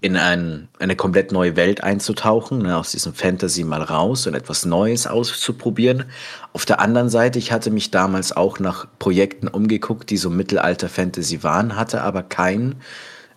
in 0.00 0.16
ein, 0.16 0.68
eine 0.78 0.96
komplett 0.96 1.32
neue 1.32 1.56
Welt 1.56 1.82
einzutauchen, 1.82 2.58
ne, 2.58 2.76
aus 2.76 2.92
diesem 2.92 3.14
Fantasy 3.14 3.64
mal 3.64 3.82
raus 3.82 4.26
und 4.26 4.34
etwas 4.34 4.64
Neues 4.64 5.06
auszuprobieren. 5.06 6.04
Auf 6.52 6.64
der 6.64 6.80
anderen 6.80 7.08
Seite, 7.08 7.38
ich 7.38 7.52
hatte 7.52 7.70
mich 7.70 7.90
damals 7.90 8.36
auch 8.36 8.58
nach 8.58 8.86
Projekten 8.98 9.48
umgeguckt, 9.48 10.10
die 10.10 10.16
so 10.16 10.30
Mittelalter-Fantasy 10.30 11.42
waren, 11.42 11.76
hatte 11.76 12.02
aber 12.02 12.22
kein 12.22 12.76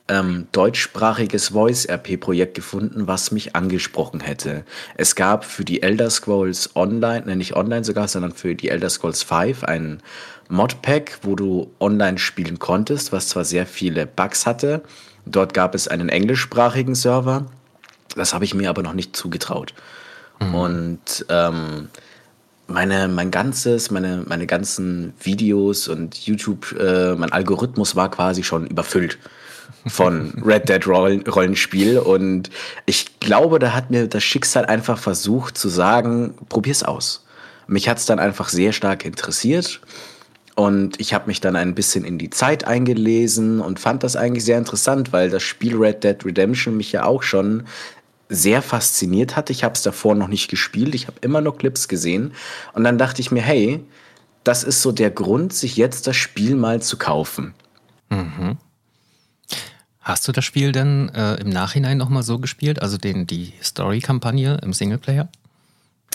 ähm, 0.10 0.48
deutschsprachiges 0.52 1.50
Voice-RP-Projekt 1.50 2.56
gefunden, 2.56 3.08
was 3.08 3.32
mich 3.32 3.56
angesprochen 3.56 4.20
hätte. 4.20 4.66
Es 4.98 5.16
gab 5.16 5.46
für 5.46 5.64
die 5.64 5.82
Elder 5.82 6.10
Scrolls 6.10 6.76
Online, 6.76 7.26
ne, 7.26 7.36
nicht 7.36 7.56
online 7.56 7.84
sogar, 7.84 8.08
sondern 8.08 8.32
für 8.34 8.56
die 8.56 8.70
Elder 8.70 8.90
Scrolls 8.90 9.24
5 9.24 9.64
ein 9.64 10.02
Modpack, 10.50 11.20
wo 11.22 11.36
du 11.36 11.72
online 11.80 12.18
spielen 12.18 12.58
konntest, 12.58 13.12
was 13.12 13.30
zwar 13.30 13.46
sehr 13.46 13.68
viele 13.68 14.08
Bugs 14.08 14.46
hatte. 14.48 14.82
Dort 15.26 15.54
gab 15.54 15.76
es 15.76 15.88
einen 15.88 16.10
englischsprachigen 16.10 16.96
Server. 16.96 17.46
Das 18.16 18.34
habe 18.34 18.46
ich 18.46 18.56
mir 18.56 18.70
aber 18.70 18.82
noch 18.82 18.94
nicht 18.94 19.16
zugetraut. 19.16 19.76
Mhm. 20.40 20.56
Und 20.56 21.26
ähm, 21.30 21.90
meine, 22.66 23.08
mein 23.08 23.30
ganzes, 23.30 23.92
meine, 23.92 24.24
meine 24.28 24.48
ganzen 24.48 25.14
Videos 25.20 25.88
und 25.88 26.16
YouTube, 26.26 26.76
äh, 26.80 27.14
mein 27.16 27.32
Algorithmus 27.32 27.96
war 27.96 28.10
quasi 28.10 28.44
schon 28.44 28.66
überfüllt 28.66 29.20
von 29.88 30.42
Red 30.46 30.70
Dead 30.70 30.86
Rollenspiel. 30.88 32.00
Und 32.00 32.50
ich 32.86 33.20
glaube, 33.20 33.60
da 33.60 33.74
hat 33.74 33.92
mir 33.92 34.08
das 34.08 34.24
Schicksal 34.24 34.66
einfach 34.66 34.98
versucht 34.98 35.58
zu 35.58 35.70
sagen, 35.70 36.34
probier's 36.50 36.84
aus. 36.84 37.26
Mich 37.68 37.88
hat's 37.88 38.06
dann 38.06 38.20
einfach 38.20 38.50
sehr 38.50 38.74
stark 38.74 39.06
interessiert. 39.06 39.82
Und 40.56 41.00
ich 41.00 41.14
habe 41.14 41.28
mich 41.28 41.40
dann 41.40 41.56
ein 41.56 41.74
bisschen 41.74 42.04
in 42.04 42.18
die 42.18 42.30
Zeit 42.30 42.66
eingelesen 42.66 43.62
und 43.62 43.80
fand 43.80 44.04
das 44.04 44.18
eigentlich 44.18 44.44
sehr 44.44 44.58
interessant, 44.58 45.14
weil 45.14 45.30
das 45.30 45.44
Spiel 45.44 45.78
Red 45.78 46.04
Dead 46.04 46.18
Redemption 46.26 46.76
mich 46.76 46.92
ja 46.92 47.06
auch 47.06 47.24
schon 47.24 47.64
sehr 48.28 48.62
fasziniert 48.62 49.36
hat. 49.36 49.50
Ich 49.50 49.64
habe 49.64 49.74
es 49.74 49.84
davor 49.84 50.16
noch 50.16 50.28
nicht 50.28 50.50
gespielt, 50.50 50.96
ich 50.96 51.08
habe 51.08 51.18
immer 51.22 51.42
nur 51.42 51.58
Clips 51.58 51.88
gesehen. 51.88 52.34
Und 52.74 52.84
dann 52.84 52.98
dachte 52.98 53.22
ich 53.22 53.32
mir, 53.32 53.42
hey, 53.42 53.80
das 54.44 54.64
ist 54.64 54.82
so 54.82 54.92
der 54.92 55.12
Grund, 55.12 55.54
sich 55.54 55.78
jetzt 55.78 56.08
das 56.08 56.16
Spiel 56.16 56.56
mal 56.56 56.82
zu 56.82 56.98
kaufen. 56.98 57.54
Mhm. 58.10 58.58
Hast 60.10 60.28
du 60.28 60.32
das 60.32 60.44
Spiel 60.44 60.72
denn 60.72 61.10
äh, 61.14 61.36
im 61.36 61.50
Nachhinein 61.50 62.00
nochmal 62.00 62.24
so 62.24 62.40
gespielt, 62.40 62.82
also 62.82 62.98
den, 62.98 63.28
die 63.28 63.54
Story-Kampagne 63.62 64.58
im 64.64 64.74
Singleplayer? 64.74 65.30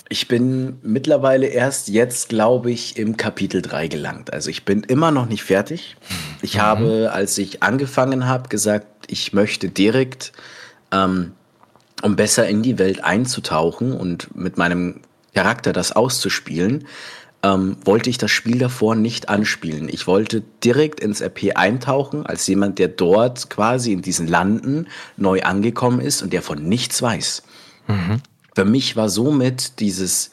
Ich 0.09 0.27
bin 0.27 0.81
mittlerweile 0.83 1.47
erst 1.47 1.87
jetzt, 1.87 2.29
glaube 2.29 2.73
ich, 2.73 2.97
im 2.97 3.17
Kapitel 3.17 3.63
3 3.63 3.87
gelangt. 3.87 4.33
Also 4.33 4.51
ich 4.51 4.65
bin 4.65 4.83
immer 4.83 5.13
noch 5.13 5.27
nicht 5.27 5.45
fertig. 5.45 5.97
Ich 6.43 6.57
mhm. 6.57 6.63
habe, 6.63 7.11
als 7.13 7.39
ich 7.39 7.63
angefangen 7.63 8.27
habe, 8.27 8.49
gesagt, 8.49 8.89
ich 9.07 9.33
möchte 9.33 9.69
direkt, 9.69 10.33
ähm, 10.91 11.31
um 12.03 12.17
besser 12.17 12.49
in 12.49 12.65
die 12.65 12.81
Welt 12.81 13.05
einzutauchen 13.05 13.93
und 13.93 14.37
mit 14.37 14.59
meinem 14.59 15.03
Charakter 15.35 15.73
das 15.73 15.93
auszuspielen, 15.93 16.89
ähm, 17.45 17.77
wollte 17.85 18.09
ich 18.09 18.17
das 18.17 18.31
Spiel 18.31 18.59
davor 18.59 18.95
nicht 18.95 19.29
anspielen. 19.29 19.89
Ich 19.91 20.07
wollte 20.07 20.43
direkt 20.65 21.01
ins 21.01 21.21
RP 21.21 21.55
eintauchen, 21.55 22.25
als 22.25 22.47
jemand, 22.47 22.79
der 22.79 22.89
dort 22.89 23.51
quasi 23.51 23.93
in 23.93 24.01
diesen 24.01 24.27
Landen 24.27 24.89
neu 25.19 25.43
angekommen 25.43 26.01
ist 26.01 26.23
und 26.23 26.33
der 26.33 26.41
von 26.41 26.65
nichts 26.65 27.03
weiß. 27.03 27.43
Mhm. 27.87 28.23
Für 28.55 28.65
mich 28.65 28.97
war 28.97 29.11
somit 29.11 29.79
dieses, 29.81 30.31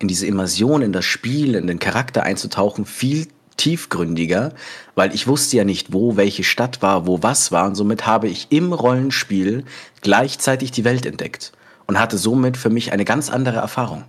in 0.00 0.08
diese 0.08 0.26
Immersion, 0.26 0.82
in 0.82 0.92
das 0.92 1.04
Spiel, 1.04 1.54
in 1.54 1.68
den 1.68 1.78
Charakter 1.78 2.24
einzutauchen, 2.24 2.86
viel 2.86 3.28
tiefgründiger, 3.56 4.52
weil 4.96 5.14
ich 5.14 5.28
wusste 5.28 5.58
ja 5.58 5.64
nicht, 5.64 5.92
wo 5.92 6.16
welche 6.16 6.42
Stadt 6.42 6.82
war, 6.82 7.06
wo 7.06 7.22
was 7.22 7.52
war 7.52 7.66
und 7.66 7.76
somit 7.76 8.04
habe 8.06 8.28
ich 8.28 8.48
im 8.50 8.72
Rollenspiel 8.72 9.64
gleichzeitig 10.00 10.72
die 10.72 10.84
Welt 10.84 11.06
entdeckt 11.06 11.52
und 11.86 12.00
hatte 12.00 12.18
somit 12.18 12.56
für 12.56 12.70
mich 12.70 12.92
eine 12.92 13.04
ganz 13.04 13.30
andere 13.30 13.58
Erfahrung. 13.58 14.04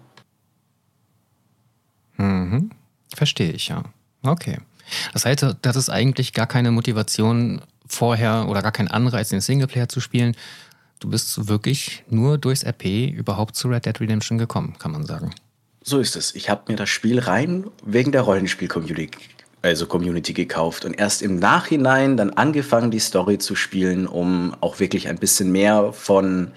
Mhm. 2.20 2.72
Verstehe 3.16 3.52
ich, 3.52 3.70
ja. 3.70 3.84
Okay. 4.22 4.58
Das 5.14 5.26
heißt, 5.26 5.56
das 5.62 5.76
ist 5.76 5.90
eigentlich 5.90 6.34
gar 6.34 6.48
keine 6.48 6.72
Motivation 6.72 7.62
vorher 7.88 8.48
oder 8.48 8.62
gar 8.62 8.72
kein 8.72 8.88
Anreiz, 8.88 9.30
den 9.30 9.42
Singleplayer 9.42 9.90
zu 9.90 10.00
spielen. 10.00 10.36
Du 11.00 11.10
bist 11.10 11.48
wirklich 11.48 12.04
nur 12.10 12.38
durchs 12.38 12.64
RP 12.64 13.10
überhaupt 13.12 13.56
zu 13.56 13.70
Red 13.70 13.86
Dead 13.86 14.00
Redemption 14.00 14.38
gekommen, 14.38 14.76
kann 14.80 14.92
man 14.92 15.06
sagen. 15.06 15.32
So 15.82 16.00
ist 16.00 16.16
es. 16.16 16.36
Ich 16.36 16.50
habe 16.50 16.64
mir 16.68 16.76
das 16.76 16.90
Spiel 16.90 17.20
rein 17.20 17.66
wegen 17.84 18.12
der 18.12 18.22
Rollenspiel-Community 18.22 19.10
also 19.62 19.88
Community 19.88 20.34
gekauft 20.34 20.86
und 20.86 20.94
erst 20.94 21.22
im 21.22 21.38
Nachhinein 21.38 22.18
dann 22.18 22.30
angefangen, 22.30 22.92
die 22.92 23.00
Story 23.00 23.38
zu 23.38 23.56
spielen, 23.56 24.08
um 24.08 24.56
auch 24.62 24.80
wirklich 24.80 25.10
ein 25.10 25.18
bisschen 25.18 25.52
mehr 25.52 25.92
von 25.92 26.52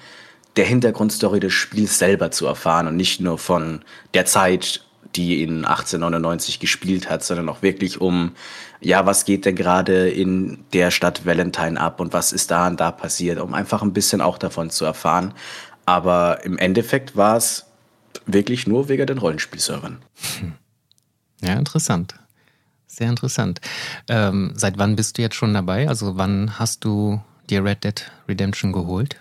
der 0.56 0.66
Hintergrundstory 0.66 1.40
des 1.40 1.52
Spiels 1.52 1.98
selber 1.98 2.30
zu 2.30 2.46
erfahren 2.46 2.86
und 2.86 2.96
nicht 2.96 3.20
nur 3.20 3.38
von 3.38 3.82
der 4.14 4.26
Zeit, 4.26 4.84
die 5.16 5.42
in 5.42 5.64
1899 5.64 6.60
gespielt 6.60 7.10
hat, 7.10 7.22
sondern 7.24 7.48
auch 7.48 7.62
wirklich 7.62 8.00
um, 8.00 8.32
ja, 8.80 9.06
was 9.06 9.24
geht 9.24 9.44
denn 9.44 9.56
gerade 9.56 10.08
in 10.08 10.64
der 10.72 10.90
Stadt 10.90 11.26
Valentine 11.26 11.80
ab 11.80 12.00
und 12.00 12.12
was 12.12 12.32
ist 12.32 12.50
da 12.50 12.66
und 12.66 12.80
da 12.80 12.90
passiert, 12.90 13.40
um 13.40 13.54
einfach 13.54 13.82
ein 13.82 13.92
bisschen 13.92 14.20
auch 14.20 14.38
davon 14.38 14.70
zu 14.70 14.84
erfahren. 14.84 15.34
Aber 15.86 16.44
im 16.44 16.58
Endeffekt 16.58 17.16
war 17.16 17.36
es 17.36 17.66
wirklich 18.26 18.66
nur 18.66 18.88
wegen 18.88 19.06
den 19.06 19.18
Rollenspielservern. 19.18 19.98
Ja, 21.40 21.54
interessant. 21.54 22.14
Sehr 22.86 23.08
interessant. 23.08 23.60
Ähm, 24.08 24.52
seit 24.54 24.78
wann 24.78 24.96
bist 24.96 25.18
du 25.18 25.22
jetzt 25.22 25.34
schon 25.34 25.54
dabei? 25.54 25.88
Also 25.88 26.16
wann 26.16 26.58
hast 26.58 26.84
du 26.84 27.20
dir 27.50 27.64
Red 27.64 27.84
Dead 27.84 28.12
Redemption 28.28 28.72
geholt? 28.72 29.18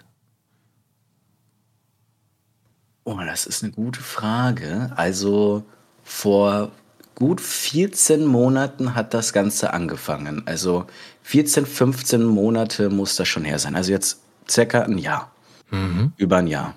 Oh, 3.04 3.18
das 3.26 3.46
ist 3.46 3.64
eine 3.64 3.72
gute 3.72 4.02
Frage. 4.02 4.92
Also 4.96 5.64
vor 6.12 6.72
gut 7.16 7.40
14 7.40 8.26
Monaten 8.26 8.96
hat 8.96 9.14
das 9.14 9.32
Ganze 9.32 9.74
angefangen. 9.74 10.44
Also 10.46 10.86
14, 11.24 11.66
15 11.66 12.24
Monate 12.24 12.90
muss 12.90 13.16
das 13.16 13.28
schon 13.28 13.46
her 13.46 13.60
sein. 13.60 13.76
Also 13.76 13.92
jetzt 13.92 14.20
circa 14.48 14.82
ein 14.82 14.98
Jahr. 14.98 15.32
Mhm. 15.72 16.12
Über 16.18 16.38
ein 16.38 16.48
Jahr. 16.48 16.76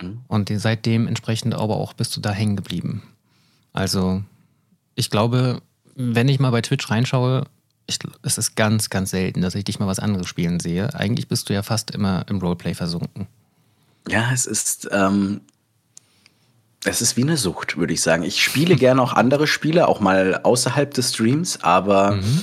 Mhm. 0.00 0.20
Und 0.26 0.52
seitdem 0.54 1.06
entsprechend 1.06 1.54
aber 1.54 1.76
auch 1.76 1.92
bist 1.92 2.16
du 2.16 2.20
da 2.20 2.32
hängen 2.32 2.56
geblieben. 2.56 3.02
Also 3.72 4.22
ich 4.96 5.10
glaube, 5.10 5.62
wenn 5.94 6.28
ich 6.28 6.40
mal 6.40 6.50
bei 6.50 6.60
Twitch 6.60 6.90
reinschaue, 6.90 7.44
ich, 7.86 7.98
es 8.22 8.36
ist 8.36 8.56
ganz, 8.56 8.90
ganz 8.90 9.10
selten, 9.10 9.40
dass 9.42 9.54
ich 9.54 9.64
dich 9.64 9.78
mal 9.78 9.86
was 9.86 10.00
anderes 10.00 10.26
spielen 10.26 10.58
sehe. 10.58 10.92
Eigentlich 10.94 11.28
bist 11.28 11.48
du 11.48 11.54
ja 11.54 11.62
fast 11.62 11.92
immer 11.92 12.26
im 12.28 12.38
Roleplay 12.38 12.74
versunken. 12.74 13.28
Ja, 14.08 14.32
es 14.32 14.46
ist, 14.46 14.88
ähm, 14.92 15.40
es 16.84 17.00
ist 17.00 17.16
wie 17.16 17.22
eine 17.22 17.36
Sucht, 17.36 17.76
würde 17.76 17.92
ich 17.92 18.02
sagen. 18.02 18.22
Ich 18.22 18.42
spiele 18.42 18.76
gerne 18.76 19.02
auch 19.02 19.12
andere 19.12 19.46
Spiele, 19.46 19.88
auch 19.88 20.00
mal 20.00 20.40
außerhalb 20.42 20.92
des 20.92 21.10
Streams, 21.10 21.60
aber 21.62 22.12
mhm. 22.12 22.42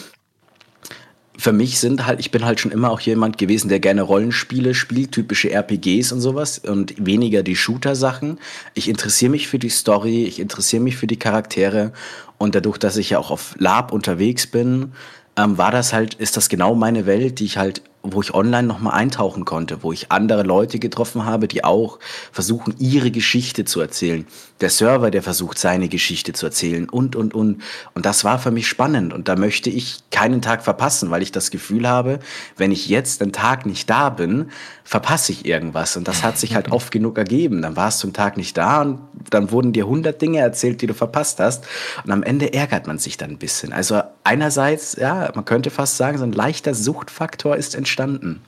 für 1.37 1.51
mich 1.51 1.79
sind 1.79 2.05
halt, 2.05 2.19
ich 2.19 2.31
bin 2.31 2.45
halt 2.45 2.59
schon 2.59 2.71
immer 2.71 2.89
auch 2.89 3.01
jemand 3.01 3.37
gewesen, 3.37 3.67
der 3.67 3.81
gerne 3.81 4.01
Rollenspiele 4.01 4.73
spielt, 4.73 5.11
typische 5.11 5.51
RPGs 5.51 6.13
und 6.13 6.21
sowas 6.21 6.59
und 6.59 7.05
weniger 7.05 7.43
die 7.43 7.57
Shooter-Sachen. 7.57 8.39
Ich 8.75 8.87
interessiere 8.87 9.31
mich 9.31 9.47
für 9.47 9.59
die 9.59 9.69
Story, 9.69 10.23
ich 10.23 10.39
interessiere 10.39 10.83
mich 10.83 10.95
für 10.95 11.07
die 11.07 11.19
Charaktere 11.19 11.91
und 12.37 12.55
dadurch, 12.55 12.77
dass 12.77 12.95
ich 12.95 13.09
ja 13.09 13.19
auch 13.19 13.31
auf 13.31 13.55
Lab 13.57 13.91
unterwegs 13.91 14.47
bin, 14.47 14.93
ähm, 15.35 15.57
war 15.57 15.71
das 15.71 15.91
halt, 15.91 16.13
ist 16.13 16.37
das 16.37 16.47
genau 16.47 16.75
meine 16.75 17.05
Welt, 17.05 17.39
die 17.39 17.45
ich 17.45 17.57
halt 17.57 17.81
wo 18.01 18.21
ich 18.21 18.33
online 18.33 18.67
nochmal 18.67 18.93
eintauchen 18.93 19.43
konnte, 19.43 19.83
wo 19.83 19.91
ich 19.91 20.11
andere 20.11 20.43
Leute 20.43 20.79
getroffen 20.79 21.25
habe, 21.25 21.47
die 21.47 21.63
auch 21.65 21.99
versuchen, 22.31 22.73
ihre 22.79 23.11
Geschichte 23.11 23.65
zu 23.65 23.81
erzählen. 23.81 24.25
Der 24.61 24.69
Server, 24.69 25.11
der 25.11 25.21
versucht, 25.21 25.57
seine 25.57 25.89
Geschichte 25.89 26.33
zu 26.33 26.45
erzählen 26.45 26.89
und, 26.89 27.15
und, 27.15 27.33
und. 27.33 27.61
Und 27.93 28.05
das 28.05 28.23
war 28.23 28.39
für 28.39 28.51
mich 28.51 28.67
spannend. 28.67 29.13
Und 29.13 29.27
da 29.27 29.35
möchte 29.35 29.69
ich 29.69 29.99
keinen 30.11 30.41
Tag 30.41 30.63
verpassen, 30.63 31.11
weil 31.11 31.21
ich 31.21 31.31
das 31.31 31.51
Gefühl 31.51 31.87
habe, 31.87 32.19
wenn 32.57 32.71
ich 32.71 32.87
jetzt 32.87 33.21
einen 33.21 33.33
Tag 33.33 33.65
nicht 33.65 33.89
da 33.89 34.09
bin, 34.09 34.49
verpasse 34.83 35.31
ich 35.31 35.45
irgendwas. 35.45 35.95
Und 35.97 36.07
das 36.07 36.23
hat 36.23 36.37
sich 36.37 36.55
halt 36.55 36.71
oft 36.71 36.91
genug 36.91 37.17
ergeben. 37.17 37.61
Dann 37.61 37.75
warst 37.75 38.03
du 38.03 38.07
einen 38.07 38.13
Tag 38.13 38.37
nicht 38.37 38.57
da 38.57 38.81
und 38.81 38.99
dann 39.29 39.51
wurden 39.51 39.73
dir 39.73 39.87
hundert 39.87 40.21
Dinge 40.21 40.39
erzählt, 40.39 40.81
die 40.81 40.87
du 40.87 40.93
verpasst 40.93 41.39
hast. 41.39 41.65
Und 42.03 42.11
am 42.11 42.23
Ende 42.23 42.53
ärgert 42.53 42.87
man 42.87 42.97
sich 42.97 43.17
dann 43.17 43.31
ein 43.31 43.37
bisschen. 43.37 43.73
Also 43.73 44.01
einerseits, 44.23 44.95
ja, 44.95 45.31
man 45.35 45.45
könnte 45.45 45.69
fast 45.69 45.97
sagen, 45.97 46.17
so 46.17 46.23
ein 46.23 46.31
leichter 46.31 46.73
Suchtfaktor 46.73 47.55
ist 47.55 47.75
entstanden 47.75 47.88
entstanden? 47.89 48.41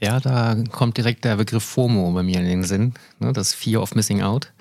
Ja, 0.00 0.18
da 0.18 0.56
kommt 0.72 0.96
direkt 0.96 1.24
der 1.24 1.36
Begriff 1.36 1.62
FOMO 1.62 2.10
bei 2.12 2.22
mir 2.22 2.40
in 2.40 2.46
den 2.46 2.64
Sinn, 2.64 2.94
ne? 3.18 3.32
das 3.32 3.54
Fear 3.54 3.82
of 3.82 3.94
Missing 3.94 4.22
Out. 4.22 4.52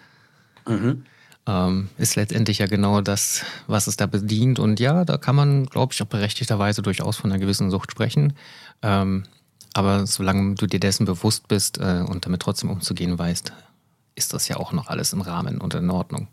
Mhm. 0.67 1.03
Ähm, 1.47 1.89
ist 1.97 2.15
letztendlich 2.15 2.59
ja 2.59 2.67
genau 2.67 3.01
das, 3.01 3.43
was 3.65 3.87
es 3.87 3.97
da 3.97 4.05
bedient. 4.05 4.59
Und 4.59 4.79
ja, 4.79 5.05
da 5.05 5.17
kann 5.17 5.35
man, 5.35 5.65
glaube 5.65 5.93
ich, 5.93 6.01
auch 6.03 6.07
berechtigterweise 6.07 6.81
durchaus 6.81 7.17
von 7.17 7.31
einer 7.31 7.39
gewissen 7.39 7.71
Sucht 7.71 7.91
sprechen. 7.91 8.33
Ähm, 8.83 9.23
aber 9.73 10.05
solange 10.05 10.55
du 10.55 10.67
dir 10.67 10.79
dessen 10.79 11.05
bewusst 11.05 11.47
bist 11.47 11.79
äh, 11.79 12.03
und 12.07 12.25
damit 12.25 12.41
trotzdem 12.41 12.69
umzugehen 12.69 13.17
weißt, 13.17 13.53
ist 14.15 14.33
das 14.33 14.47
ja 14.47 14.57
auch 14.57 14.73
noch 14.73 14.87
alles 14.87 15.13
im 15.13 15.21
Rahmen 15.21 15.59
und 15.59 15.73
in 15.73 15.89
Ordnung. 15.89 16.27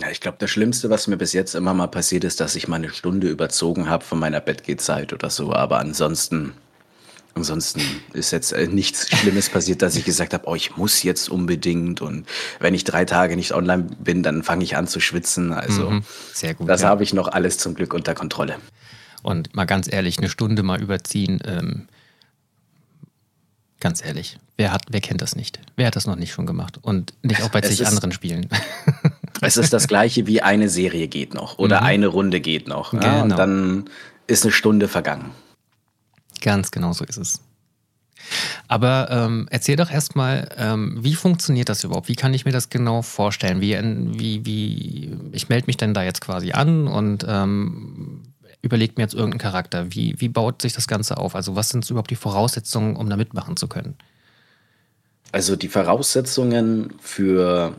Ja, 0.00 0.10
ich 0.10 0.20
glaube, 0.20 0.38
das 0.40 0.50
Schlimmste, 0.50 0.90
was 0.90 1.06
mir 1.06 1.16
bis 1.16 1.32
jetzt 1.32 1.54
immer 1.54 1.72
mal 1.72 1.86
passiert 1.86 2.24
ist, 2.24 2.40
dass 2.40 2.56
ich 2.56 2.66
mal 2.66 2.76
eine 2.76 2.90
Stunde 2.90 3.28
überzogen 3.28 3.88
habe 3.88 4.04
von 4.04 4.18
meiner 4.18 4.40
Bettgehzeit 4.40 5.12
oder 5.12 5.30
so. 5.30 5.52
Aber 5.52 5.78
ansonsten, 5.78 6.52
ansonsten 7.34 7.80
ist 8.12 8.32
jetzt 8.32 8.52
äh, 8.52 8.66
nichts 8.66 9.08
Schlimmes 9.16 9.50
passiert, 9.50 9.82
dass 9.82 9.94
ich 9.94 10.04
gesagt 10.04 10.34
habe, 10.34 10.48
oh, 10.48 10.56
ich 10.56 10.76
muss 10.76 11.04
jetzt 11.04 11.28
unbedingt. 11.28 12.00
Und 12.00 12.26
wenn 12.58 12.74
ich 12.74 12.82
drei 12.82 13.04
Tage 13.04 13.36
nicht 13.36 13.52
online 13.52 13.84
bin, 14.00 14.24
dann 14.24 14.42
fange 14.42 14.64
ich 14.64 14.76
an 14.76 14.88
zu 14.88 14.98
schwitzen. 14.98 15.52
Also 15.52 15.90
mhm, 15.90 16.04
sehr 16.32 16.54
gut. 16.54 16.68
Das 16.68 16.82
ja. 16.82 16.88
habe 16.88 17.04
ich 17.04 17.14
noch 17.14 17.28
alles 17.28 17.58
zum 17.58 17.76
Glück 17.76 17.94
unter 17.94 18.14
Kontrolle. 18.14 18.56
Und 19.22 19.54
mal 19.54 19.64
ganz 19.64 19.90
ehrlich, 19.90 20.18
eine 20.18 20.28
Stunde 20.28 20.64
mal 20.64 20.82
überziehen, 20.82 21.40
ähm, 21.46 21.86
ganz 23.78 24.04
ehrlich, 24.04 24.38
wer 24.56 24.72
hat, 24.72 24.82
wer 24.90 25.00
kennt 25.00 25.22
das 25.22 25.36
nicht? 25.36 25.60
Wer 25.76 25.86
hat 25.86 25.96
das 25.96 26.06
noch 26.06 26.16
nicht 26.16 26.32
schon 26.32 26.46
gemacht? 26.46 26.78
Und 26.82 27.14
nicht 27.22 27.42
auch 27.42 27.50
bei 27.50 27.60
zig 27.62 27.86
anderen 27.86 28.12
Spielen. 28.12 28.48
Es 29.40 29.56
ist 29.56 29.72
das 29.72 29.88
gleiche 29.88 30.26
wie 30.26 30.42
eine 30.42 30.68
Serie 30.68 31.08
geht 31.08 31.34
noch 31.34 31.58
oder 31.58 31.80
mhm. 31.80 31.86
eine 31.86 32.06
Runde 32.06 32.40
geht 32.40 32.68
noch. 32.68 32.92
Ja? 32.92 33.00
Genau. 33.00 33.22
Und 33.22 33.30
dann 33.30 33.90
ist 34.26 34.44
eine 34.44 34.52
Stunde 34.52 34.88
vergangen. 34.88 35.30
Ganz 36.40 36.70
genau 36.70 36.92
so 36.92 37.04
ist 37.04 37.16
es. 37.16 37.40
Aber 38.68 39.08
ähm, 39.10 39.46
erzähl 39.50 39.76
doch 39.76 39.90
erstmal, 39.90 40.48
ähm, 40.56 40.98
wie 41.00 41.14
funktioniert 41.14 41.68
das 41.68 41.84
überhaupt? 41.84 42.08
Wie 42.08 42.14
kann 42.14 42.32
ich 42.32 42.44
mir 42.44 42.52
das 42.52 42.70
genau 42.70 43.02
vorstellen? 43.02 43.60
Wie, 43.60 43.76
wie, 44.18 44.46
wie 44.46 45.16
ich 45.32 45.48
melde 45.48 45.66
mich 45.66 45.76
denn 45.76 45.94
da 45.94 46.02
jetzt 46.02 46.20
quasi 46.20 46.52
an 46.52 46.86
und 46.86 47.26
ähm, 47.28 48.22
überlege 48.62 48.94
mir 48.96 49.02
jetzt 49.02 49.14
irgendeinen 49.14 49.40
Charakter. 49.40 49.92
Wie, 49.92 50.14
wie 50.18 50.28
baut 50.28 50.62
sich 50.62 50.72
das 50.72 50.88
Ganze 50.88 51.18
auf? 51.18 51.34
Also, 51.34 51.54
was 51.54 51.68
sind 51.68 51.88
überhaupt 51.88 52.10
die 52.10 52.16
Voraussetzungen, 52.16 52.96
um 52.96 53.08
da 53.10 53.16
mitmachen 53.16 53.56
zu 53.56 53.68
können? 53.68 53.96
Also, 55.32 55.56
die 55.56 55.68
Voraussetzungen 55.68 56.94
für 57.00 57.74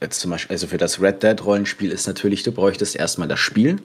jetzt 0.00 0.20
zum 0.20 0.30
Beispiel, 0.30 0.54
also 0.54 0.66
für 0.66 0.78
das 0.78 1.00
Red 1.00 1.22
Dead 1.22 1.44
Rollenspiel 1.44 1.90
ist 1.90 2.06
natürlich, 2.06 2.42
du 2.42 2.52
bräuchtest 2.52 2.96
erstmal 2.96 3.28
das 3.28 3.40
Spiel, 3.40 3.80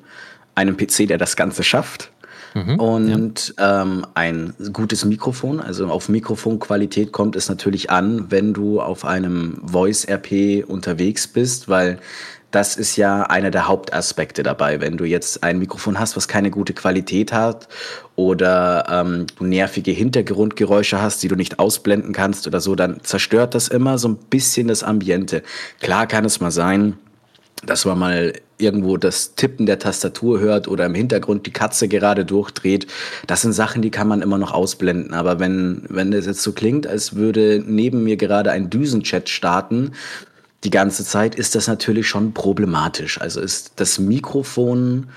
einen 0.56 0.78
PC, 0.78 1.08
der 1.08 1.18
das 1.18 1.36
Ganze 1.36 1.64
schafft. 1.64 2.12
Mhm, 2.54 2.80
und 2.80 3.56
ja. 3.58 3.82
ähm, 3.82 4.06
ein 4.14 4.54
gutes 4.72 5.06
Mikrofon, 5.06 5.60
also 5.60 5.88
auf 5.88 6.08
Mikrofonqualität 6.08 7.12
kommt 7.12 7.36
es 7.36 7.50
natürlich 7.50 7.90
an, 7.90 8.30
wenn 8.30 8.54
du 8.54 8.80
auf 8.80 9.06
einem 9.06 9.60
Voice-RP 9.66 10.64
unterwegs 10.68 11.28
bist, 11.28 11.68
weil 11.68 11.98
das 12.54 12.76
ist 12.76 12.98
ja 12.98 13.24
einer 13.24 13.50
der 13.50 13.68
Hauptaspekte 13.68 14.44
dabei. 14.44 14.80
Wenn 14.80 14.96
du 14.96 15.06
jetzt 15.06 15.44
ein 15.44 15.58
Mikrofon 15.58 16.00
hast, 16.00 16.16
was 16.16 16.28
keine 16.28 16.52
gute 16.52 16.74
Qualität 16.74 17.34
hat 17.34 17.68
oder 18.16 18.86
ähm, 18.92 19.26
du 19.40 19.46
nervige 19.46 19.90
Hintergrundgeräusche 19.90 21.02
hast, 21.02 21.24
die 21.24 21.30
du 21.30 21.36
nicht 21.36 21.58
ausblenden 21.58 22.14
kannst 22.14 22.46
oder 22.46 22.62
so, 22.62 22.76
dann 22.76 23.00
zerstört 23.02 23.56
das 23.56 23.70
immer 23.70 23.98
so 23.98 24.08
ein 24.08 24.18
bisschen 24.18 24.68
das 24.68 24.84
Ambiente. 24.84 25.42
Klar 25.82 26.06
kann 26.06 26.26
es 26.26 26.42
mal 26.42 26.52
sein, 26.52 27.00
dass 27.66 27.86
man 27.86 27.98
mal 27.98 28.34
irgendwo 28.60 28.98
das 28.98 29.34
Tippen 29.34 29.66
der 29.66 29.80
Tastatur 29.80 30.40
hört 30.40 30.68
oder 30.68 30.86
im 30.86 30.94
Hintergrund 30.94 31.48
die 31.48 31.54
Katze 31.54 31.88
gerade 31.88 32.24
durchdreht. 32.24 32.86
Das 33.26 33.42
sind 33.42 33.54
Sachen, 33.54 33.82
die 33.82 33.90
kann 33.90 34.08
man 34.08 34.22
immer 34.22 34.38
noch 34.38 34.54
ausblenden. 34.54 35.16
Aber 35.16 35.40
wenn, 35.40 35.86
wenn 35.90 36.14
es 36.14 36.28
jetzt 36.28 36.44
so 36.44 36.52
klingt, 36.52 36.86
als 36.86 37.16
würde 37.16 37.64
neben 37.66 38.04
mir 38.04 38.16
gerade 38.16 38.52
ein 38.52 38.70
Düsenchat 38.70 39.28
starten, 39.28 39.94
die 40.64 40.70
ganze 40.70 41.04
Zeit, 41.06 41.36
ist 41.36 41.56
das 41.56 41.68
natürlich 41.68 42.08
schon 42.08 42.34
problematisch. 42.34 43.20
Also 43.20 43.42
ist 43.42 43.74
das 43.78 44.00
Mikrofon 44.00 45.10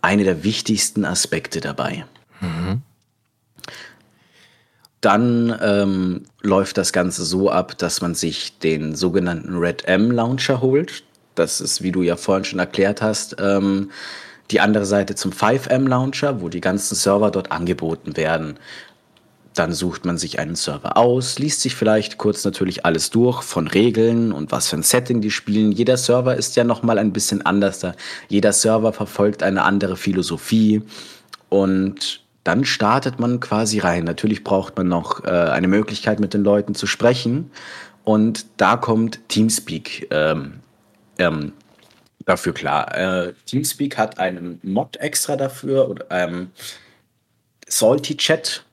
eine 0.00 0.24
der 0.24 0.44
wichtigsten 0.44 1.04
Aspekte 1.04 1.60
dabei. 1.60 2.04
Mhm. 2.40 2.82
Dann 5.00 5.54
ähm, 5.60 6.22
läuft 6.40 6.78
das 6.78 6.92
Ganze 6.92 7.24
so 7.24 7.50
ab, 7.50 7.76
dass 7.76 8.00
man 8.00 8.14
sich 8.14 8.58
den 8.58 8.94
sogenannten 8.94 9.58
Red 9.58 9.84
M 9.84 10.10
Launcher 10.10 10.62
holt. 10.62 11.02
Das 11.34 11.60
ist, 11.60 11.82
wie 11.82 11.92
du 11.92 12.02
ja 12.02 12.16
vorhin 12.16 12.44
schon 12.44 12.58
erklärt 12.58 13.02
hast, 13.02 13.36
ähm, 13.38 13.90
die 14.50 14.60
andere 14.60 14.86
Seite 14.86 15.14
zum 15.14 15.32
5M 15.32 15.88
Launcher, 15.88 16.40
wo 16.40 16.48
die 16.48 16.60
ganzen 16.60 16.94
Server 16.94 17.30
dort 17.30 17.50
angeboten 17.50 18.16
werden. 18.16 18.58
Dann 19.54 19.72
sucht 19.72 20.04
man 20.04 20.18
sich 20.18 20.40
einen 20.40 20.56
Server 20.56 20.96
aus, 20.96 21.38
liest 21.38 21.60
sich 21.60 21.76
vielleicht 21.76 22.18
kurz 22.18 22.44
natürlich 22.44 22.84
alles 22.84 23.10
durch 23.10 23.42
von 23.42 23.68
Regeln 23.68 24.32
und 24.32 24.50
was 24.50 24.68
für 24.68 24.76
ein 24.76 24.82
Setting 24.82 25.20
die 25.20 25.30
spielen. 25.30 25.70
Jeder 25.70 25.96
Server 25.96 26.34
ist 26.34 26.56
ja 26.56 26.64
nochmal 26.64 26.98
ein 26.98 27.12
bisschen 27.12 27.46
anders. 27.46 27.86
Jeder 28.28 28.52
Server 28.52 28.92
verfolgt 28.92 29.42
eine 29.42 29.62
andere 29.62 29.96
Philosophie 29.96 30.82
und 31.48 32.24
dann 32.42 32.64
startet 32.64 33.18
man 33.18 33.40
quasi 33.40 33.78
rein. 33.78 34.04
Natürlich 34.04 34.44
braucht 34.44 34.76
man 34.76 34.88
noch 34.88 35.24
äh, 35.24 35.28
eine 35.30 35.68
Möglichkeit, 35.68 36.20
mit 36.20 36.34
den 36.34 36.44
Leuten 36.44 36.74
zu 36.74 36.86
sprechen. 36.86 37.50
Und 38.04 38.46
da 38.58 38.76
kommt 38.76 39.20
Teamspeak 39.28 40.08
ähm, 40.10 40.60
ähm, 41.18 41.52
dafür 42.26 42.52
klar. 42.52 42.94
Äh, 42.94 43.32
Teamspeak 43.46 43.96
hat 43.96 44.18
einen 44.18 44.60
Mod 44.62 44.98
extra 44.98 45.36
dafür, 45.36 45.88
oder, 45.88 46.06
ähm, 46.10 46.50
Salty 47.66 48.16
Chat 48.16 48.63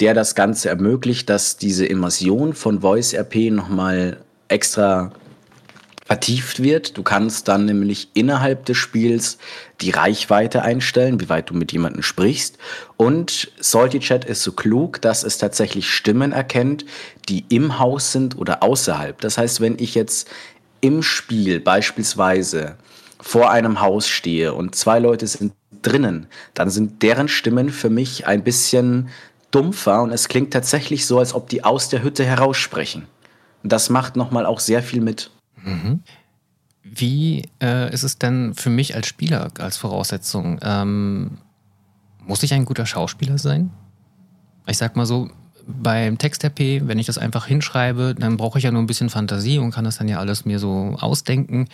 der 0.00 0.14
das 0.14 0.34
Ganze 0.34 0.68
ermöglicht, 0.68 1.30
dass 1.30 1.56
diese 1.56 1.86
Immersion 1.86 2.54
von 2.54 2.80
Voice 2.80 3.14
RP 3.14 3.50
nochmal 3.50 4.18
extra 4.48 5.12
vertieft 6.04 6.62
wird. 6.62 6.98
Du 6.98 7.02
kannst 7.02 7.48
dann 7.48 7.64
nämlich 7.64 8.08
innerhalb 8.12 8.66
des 8.66 8.76
Spiels 8.76 9.38
die 9.80 9.90
Reichweite 9.90 10.62
einstellen, 10.62 11.20
wie 11.20 11.28
weit 11.28 11.48
du 11.48 11.54
mit 11.54 11.72
jemandem 11.72 12.02
sprichst. 12.02 12.58
Und 12.96 13.50
Salty 13.58 14.00
Chat 14.00 14.24
ist 14.24 14.42
so 14.42 14.52
klug, 14.52 15.00
dass 15.00 15.24
es 15.24 15.38
tatsächlich 15.38 15.88
Stimmen 15.88 16.32
erkennt, 16.32 16.84
die 17.28 17.46
im 17.48 17.78
Haus 17.78 18.12
sind 18.12 18.36
oder 18.36 18.62
außerhalb. 18.62 19.20
Das 19.20 19.38
heißt, 19.38 19.60
wenn 19.60 19.78
ich 19.78 19.94
jetzt 19.94 20.28
im 20.82 21.02
Spiel 21.02 21.60
beispielsweise 21.60 22.76
vor 23.18 23.50
einem 23.50 23.80
Haus 23.80 24.06
stehe 24.06 24.52
und 24.52 24.74
zwei 24.74 24.98
Leute 24.98 25.26
sind 25.26 25.54
drinnen, 25.80 26.26
dann 26.52 26.68
sind 26.68 27.02
deren 27.02 27.28
Stimmen 27.28 27.70
für 27.70 27.88
mich 27.88 28.26
ein 28.26 28.44
bisschen 28.44 29.08
dumpfer 29.54 30.02
und 30.02 30.10
es 30.10 30.28
klingt 30.28 30.52
tatsächlich 30.52 31.06
so, 31.06 31.18
als 31.18 31.34
ob 31.34 31.48
die 31.48 31.64
aus 31.64 31.88
der 31.88 32.02
Hütte 32.02 32.24
heraussprechen. 32.24 33.06
Das 33.62 33.88
macht 33.90 34.16
nochmal 34.16 34.46
auch 34.46 34.60
sehr 34.60 34.82
viel 34.82 35.00
mit. 35.00 35.30
Mhm. 35.62 36.02
Wie 36.82 37.48
äh, 37.62 37.92
ist 37.92 38.02
es 38.02 38.18
denn 38.18 38.54
für 38.54 38.70
mich 38.70 38.94
als 38.94 39.06
Spieler 39.06 39.50
als 39.58 39.76
Voraussetzung? 39.76 40.60
Ähm, 40.62 41.38
muss 42.26 42.42
ich 42.42 42.52
ein 42.52 42.64
guter 42.64 42.86
Schauspieler 42.86 43.38
sein? 43.38 43.70
Ich 44.66 44.76
sag 44.76 44.96
mal 44.96 45.06
so, 45.06 45.30
beim 45.66 46.18
Text-RP, 46.18 46.86
wenn 46.86 46.98
ich 46.98 47.06
das 47.06 47.18
einfach 47.18 47.46
hinschreibe, 47.46 48.14
dann 48.18 48.36
brauche 48.36 48.58
ich 48.58 48.64
ja 48.64 48.70
nur 48.70 48.82
ein 48.82 48.86
bisschen 48.86 49.10
Fantasie 49.10 49.58
und 49.58 49.70
kann 49.70 49.84
das 49.84 49.96
dann 49.96 50.08
ja 50.08 50.18
alles 50.18 50.44
mir 50.44 50.58
so 50.58 50.96
ausdenken. 51.00 51.68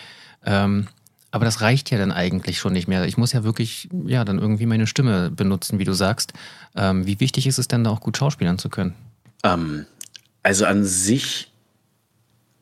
Ähm, 0.45 0.87
aber 1.31 1.45
das 1.45 1.61
reicht 1.61 1.91
ja 1.91 1.99
dann 1.99 2.13
eigentlich 2.13 2.59
schon 2.59 2.73
nicht 2.73 2.89
mehr. 2.89 3.05
Ich 3.05 3.17
muss 3.17 3.33
ja 3.33 3.45
wirklich, 3.45 3.89
ja, 4.07 4.25
dann 4.25 4.39
irgendwie 4.39 4.67
meine 4.67 4.87
Stimme 4.87 5.31
benutzen, 5.31 5.79
wie 5.79 5.85
du 5.85 5.93
sagst. 5.93 6.33
Ähm, 6.77 7.07
wie 7.07 7.21
wichtig 7.21 7.47
ist 7.47 7.59
es 7.59 7.69
denn 7.69 7.85
da 7.85 7.91
auch 7.91 8.01
gut 8.01 8.17
schauspielern 8.17 8.59
zu 8.59 8.69
können? 8.69 8.95
Ähm, 9.45 9.87
also 10.43 10.65
an 10.65 10.85
sich, 10.85 11.53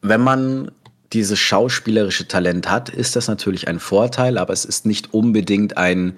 wenn 0.03 0.21
man 0.21 0.71
dieses 1.13 1.39
schauspielerische 1.39 2.29
Talent 2.29 2.71
hat, 2.71 2.91
ist 2.91 3.17
das 3.17 3.29
natürlich 3.29 3.69
ein 3.69 3.81
Vorteil, 3.81 4.37
aber 4.37 4.53
es 4.53 4.67
ist 4.67 4.85
nicht 4.85 5.15
unbedingt 5.15 5.79
ein 5.79 6.15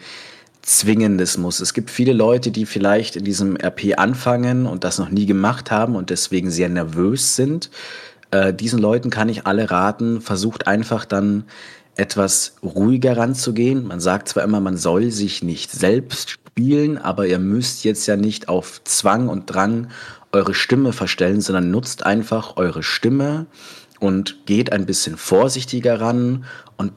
zwingendes 0.62 1.38
Muss. 1.38 1.60
Es 1.60 1.72
gibt 1.72 1.90
viele 1.90 2.12
Leute, 2.12 2.50
die 2.50 2.66
vielleicht 2.66 3.16
in 3.16 3.24
diesem 3.24 3.56
RP 3.56 3.98
anfangen 3.98 4.66
und 4.66 4.84
das 4.84 4.98
noch 4.98 5.08
nie 5.08 5.26
gemacht 5.26 5.70
haben 5.70 5.94
und 5.94 6.10
deswegen 6.10 6.50
sehr 6.50 6.68
nervös 6.68 7.36
sind. 7.36 7.70
Äh, 8.30 8.52
diesen 8.52 8.78
Leuten 8.78 9.10
kann 9.10 9.28
ich 9.28 9.46
alle 9.46 9.70
raten, 9.70 10.20
versucht 10.20 10.66
einfach 10.66 11.04
dann 11.04 11.44
etwas 12.00 12.56
ruhiger 12.62 13.16
ranzugehen. 13.16 13.86
Man 13.86 14.00
sagt 14.00 14.28
zwar 14.28 14.42
immer, 14.42 14.60
man 14.60 14.78
soll 14.78 15.10
sich 15.10 15.42
nicht 15.42 15.70
selbst 15.70 16.30
spielen, 16.30 16.96
aber 16.96 17.26
ihr 17.26 17.38
müsst 17.38 17.84
jetzt 17.84 18.06
ja 18.06 18.16
nicht 18.16 18.48
auf 18.48 18.82
Zwang 18.84 19.28
und 19.28 19.46
Drang 19.46 19.88
eure 20.32 20.54
Stimme 20.54 20.92
verstellen, 20.92 21.42
sondern 21.42 21.70
nutzt 21.70 22.06
einfach 22.06 22.56
eure 22.56 22.82
Stimme 22.82 23.46
und 23.98 24.46
geht 24.46 24.72
ein 24.72 24.86
bisschen 24.86 25.18
vorsichtiger 25.18 26.00
ran 26.00 26.44
und 26.78 26.92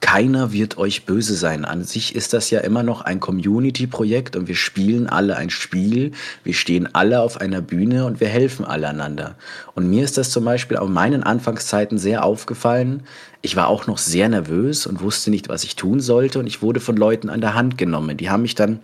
keiner 0.00 0.52
wird 0.52 0.78
euch 0.78 1.04
böse 1.04 1.34
sein. 1.34 1.64
An 1.64 1.82
sich 1.82 2.14
ist 2.14 2.32
das 2.32 2.50
ja 2.50 2.60
immer 2.60 2.82
noch 2.82 3.00
ein 3.00 3.18
Community-Projekt 3.18 4.36
und 4.36 4.46
wir 4.46 4.54
spielen 4.54 5.08
alle 5.08 5.36
ein 5.36 5.50
Spiel. 5.50 6.12
Wir 6.44 6.54
stehen 6.54 6.88
alle 6.94 7.20
auf 7.20 7.40
einer 7.40 7.60
Bühne 7.60 8.04
und 8.04 8.20
wir 8.20 8.28
helfen 8.28 8.64
alle 8.64 8.88
einander. 8.88 9.36
Und 9.74 9.88
mir 9.88 10.04
ist 10.04 10.18
das 10.18 10.30
zum 10.30 10.44
Beispiel 10.44 10.76
auf 10.76 10.88
meinen 10.88 11.22
Anfangszeiten 11.22 11.98
sehr 11.98 12.24
aufgefallen. 12.24 13.04
Ich 13.40 13.56
war 13.56 13.68
auch 13.68 13.86
noch 13.86 13.98
sehr 13.98 14.28
nervös 14.28 14.86
und 14.86 15.00
wusste 15.00 15.30
nicht, 15.30 15.48
was 15.48 15.64
ich 15.64 15.76
tun 15.76 16.00
sollte. 16.00 16.38
Und 16.38 16.46
ich 16.46 16.62
wurde 16.62 16.80
von 16.80 16.96
Leuten 16.96 17.30
an 17.30 17.40
der 17.40 17.54
Hand 17.54 17.78
genommen. 17.78 18.16
Die 18.16 18.30
haben 18.30 18.42
mich 18.42 18.54
dann 18.54 18.80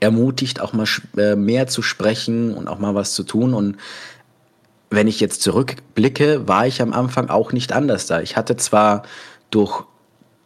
ermutigt, 0.00 0.60
auch 0.60 0.72
mal 0.72 0.86
äh, 1.16 1.34
mehr 1.34 1.66
zu 1.66 1.82
sprechen 1.82 2.54
und 2.54 2.68
auch 2.68 2.78
mal 2.78 2.94
was 2.94 3.14
zu 3.14 3.24
tun. 3.24 3.54
Und 3.54 3.76
wenn 4.88 5.08
ich 5.08 5.20
jetzt 5.20 5.42
zurückblicke, 5.42 6.46
war 6.46 6.66
ich 6.66 6.80
am 6.80 6.92
Anfang 6.92 7.28
auch 7.28 7.52
nicht 7.52 7.72
anders 7.72 8.06
da. 8.06 8.20
Ich 8.20 8.36
hatte 8.36 8.56
zwar 8.56 9.02
durch 9.50 9.84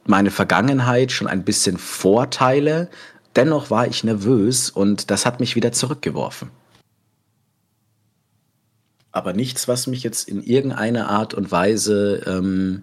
meine 0.08 0.30
Vergangenheit 0.30 1.12
schon 1.12 1.28
ein 1.28 1.44
bisschen 1.44 1.78
Vorteile. 1.78 2.88
Dennoch 3.34 3.70
war 3.70 3.86
ich 3.86 4.04
nervös 4.04 4.70
und 4.70 5.10
das 5.10 5.26
hat 5.26 5.40
mich 5.40 5.56
wieder 5.56 5.72
zurückgeworfen. 5.72 6.50
Aber 9.12 9.32
nichts, 9.32 9.66
was 9.68 9.86
mich 9.86 10.02
jetzt 10.02 10.28
in 10.28 10.42
irgendeiner 10.42 11.08
Art 11.08 11.34
und 11.34 11.50
Weise 11.50 12.22
ähm, 12.26 12.82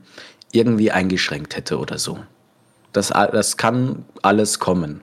irgendwie 0.52 0.92
eingeschränkt 0.92 1.56
hätte 1.56 1.78
oder 1.78 1.98
so. 1.98 2.20
Das, 2.92 3.10
das 3.10 3.58
kann 3.58 4.06
alles 4.22 4.60
kommen. 4.60 5.02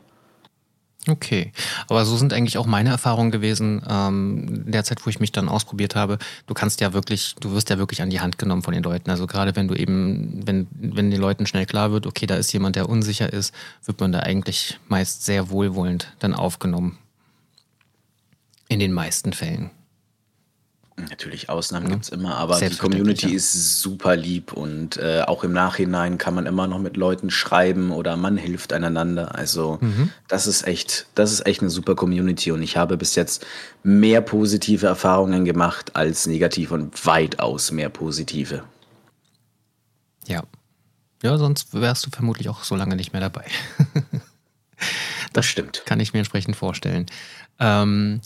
Okay, 1.11 1.51
aber 1.88 2.05
so 2.05 2.16
sind 2.16 2.33
eigentlich 2.33 2.57
auch 2.57 2.66
meine 2.66 2.90
Erfahrungen 2.90 3.33
gewesen, 3.33 3.83
ähm, 3.88 4.62
in 4.66 4.70
der 4.70 4.85
Zeit, 4.85 5.05
wo 5.05 5.11
ich 5.11 5.18
mich 5.18 5.33
dann 5.33 5.49
ausprobiert 5.49 5.96
habe. 5.96 6.18
Du 6.46 6.55
kannst 6.55 6.81
ja 6.81 6.92
wirklich, 6.92 7.35
du 7.40 7.51
wirst 7.51 7.68
ja 7.68 7.79
wirklich 7.79 8.01
an 8.01 8.11
die 8.11 8.20
Hand 8.20 8.38
genommen 8.38 8.62
von 8.62 8.73
den 8.73 8.85
Leuten. 8.85 9.11
Also 9.11 9.27
gerade 9.27 9.57
wenn 9.57 9.66
du 9.66 9.75
eben, 9.75 10.46
wenn, 10.46 10.68
wenn 10.73 11.11
den 11.11 11.20
Leuten 11.20 11.46
schnell 11.46 11.66
klar 11.66 11.90
wird, 11.90 12.07
okay, 12.07 12.27
da 12.27 12.37
ist 12.37 12.53
jemand, 12.53 12.77
der 12.77 12.88
unsicher 12.88 13.33
ist, 13.33 13.53
wird 13.85 14.01
man 14.01 14.12
da 14.12 14.20
eigentlich 14.20 14.79
meist 14.87 15.25
sehr 15.25 15.51
wohlwollend 15.51 16.12
dann 16.20 16.33
aufgenommen. 16.33 16.99
In 18.68 18.79
den 18.79 18.92
meisten 18.92 19.33
Fällen. 19.33 19.70
Natürlich, 21.08 21.48
Ausnahmen 21.48 21.86
ja. 21.86 21.92
gibt 21.92 22.04
es 22.04 22.08
immer, 22.10 22.36
aber 22.36 22.58
die 22.60 22.76
Community 22.76 23.34
ist 23.34 23.80
super 23.80 24.16
lieb 24.16 24.52
und 24.52 24.96
äh, 24.96 25.22
auch 25.26 25.44
im 25.44 25.52
Nachhinein 25.52 26.18
kann 26.18 26.34
man 26.34 26.46
immer 26.46 26.66
noch 26.66 26.78
mit 26.78 26.96
Leuten 26.96 27.30
schreiben 27.30 27.90
oder 27.90 28.16
man 28.16 28.36
hilft 28.36 28.72
einander. 28.72 29.34
Also 29.34 29.78
mhm. 29.80 30.10
das 30.28 30.46
ist 30.46 30.66
echt, 30.66 31.06
das 31.14 31.32
ist 31.32 31.46
echt 31.46 31.60
eine 31.60 31.70
super 31.70 31.94
Community 31.94 32.52
und 32.52 32.62
ich 32.62 32.76
habe 32.76 32.96
bis 32.96 33.14
jetzt 33.14 33.46
mehr 33.82 34.20
positive 34.20 34.86
Erfahrungen 34.86 35.44
gemacht 35.44 35.96
als 35.96 36.26
negative 36.26 36.74
und 36.74 37.06
weitaus 37.06 37.70
mehr 37.70 37.88
positive. 37.88 38.64
Ja. 40.26 40.42
Ja, 41.22 41.36
sonst 41.36 41.74
wärst 41.74 42.06
du 42.06 42.10
vermutlich 42.10 42.48
auch 42.48 42.64
so 42.64 42.76
lange 42.76 42.96
nicht 42.96 43.12
mehr 43.12 43.20
dabei. 43.20 43.44
das, 43.94 44.22
das 45.32 45.46
stimmt. 45.46 45.82
Kann 45.86 46.00
ich 46.00 46.12
mir 46.12 46.20
entsprechend 46.20 46.56
vorstellen. 46.56 47.06
Ähm, 47.58 48.20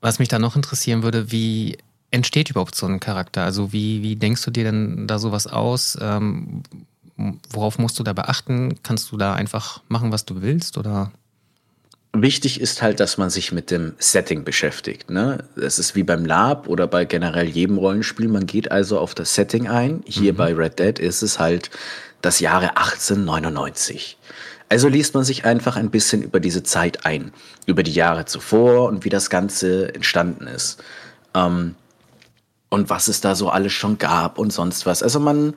was 0.00 0.18
mich 0.18 0.28
da 0.28 0.38
noch 0.38 0.56
interessieren 0.56 1.02
würde, 1.02 1.30
wie 1.30 1.78
entsteht 2.10 2.50
überhaupt 2.50 2.74
so 2.74 2.86
ein 2.86 3.00
Charakter? 3.00 3.42
Also 3.42 3.72
wie, 3.72 4.02
wie 4.02 4.16
denkst 4.16 4.44
du 4.44 4.50
dir 4.50 4.64
denn 4.64 5.06
da 5.06 5.18
sowas 5.18 5.46
aus? 5.46 5.96
Ähm, 6.00 6.62
worauf 7.50 7.78
musst 7.78 7.98
du 7.98 8.02
da 8.02 8.12
beachten? 8.12 8.82
Kannst 8.82 9.12
du 9.12 9.16
da 9.16 9.34
einfach 9.34 9.82
machen, 9.88 10.12
was 10.12 10.24
du 10.24 10.42
willst 10.42 10.78
oder? 10.78 11.12
Wichtig 12.12 12.60
ist 12.60 12.82
halt, 12.82 12.98
dass 12.98 13.18
man 13.18 13.30
sich 13.30 13.52
mit 13.52 13.70
dem 13.70 13.92
Setting 13.98 14.42
beschäftigt. 14.42 15.10
Ne? 15.10 15.44
Es 15.56 15.78
ist 15.78 15.94
wie 15.94 16.02
beim 16.02 16.24
Lab 16.24 16.66
oder 16.66 16.88
bei 16.88 17.04
generell 17.04 17.48
jedem 17.48 17.78
Rollenspiel. 17.78 18.26
Man 18.26 18.46
geht 18.46 18.72
also 18.72 18.98
auf 18.98 19.14
das 19.14 19.34
Setting 19.36 19.68
ein. 19.68 20.02
Hier 20.06 20.32
mhm. 20.32 20.36
bei 20.36 20.54
Red 20.54 20.80
Dead 20.80 20.98
ist 20.98 21.22
es 21.22 21.38
halt 21.38 21.70
das 22.20 22.40
Jahre 22.40 22.76
1899. 22.76 24.18
Also 24.68 24.88
liest 24.88 25.14
man 25.14 25.24
sich 25.24 25.44
einfach 25.44 25.76
ein 25.76 25.90
bisschen 25.90 26.22
über 26.22 26.40
diese 26.40 26.64
Zeit 26.64 27.06
ein, 27.06 27.32
über 27.66 27.84
die 27.84 27.92
Jahre 27.92 28.24
zuvor 28.24 28.88
und 28.88 29.04
wie 29.04 29.08
das 29.08 29.30
Ganze 29.30 29.94
entstanden 29.94 30.48
ist. 30.48 30.82
Ähm, 31.34 31.76
und 32.70 32.88
was 32.88 33.08
es 33.08 33.20
da 33.20 33.34
so 33.34 33.50
alles 33.50 33.72
schon 33.72 33.98
gab 33.98 34.38
und 34.38 34.52
sonst 34.52 34.86
was. 34.86 35.02
Also 35.02 35.20
man, 35.20 35.54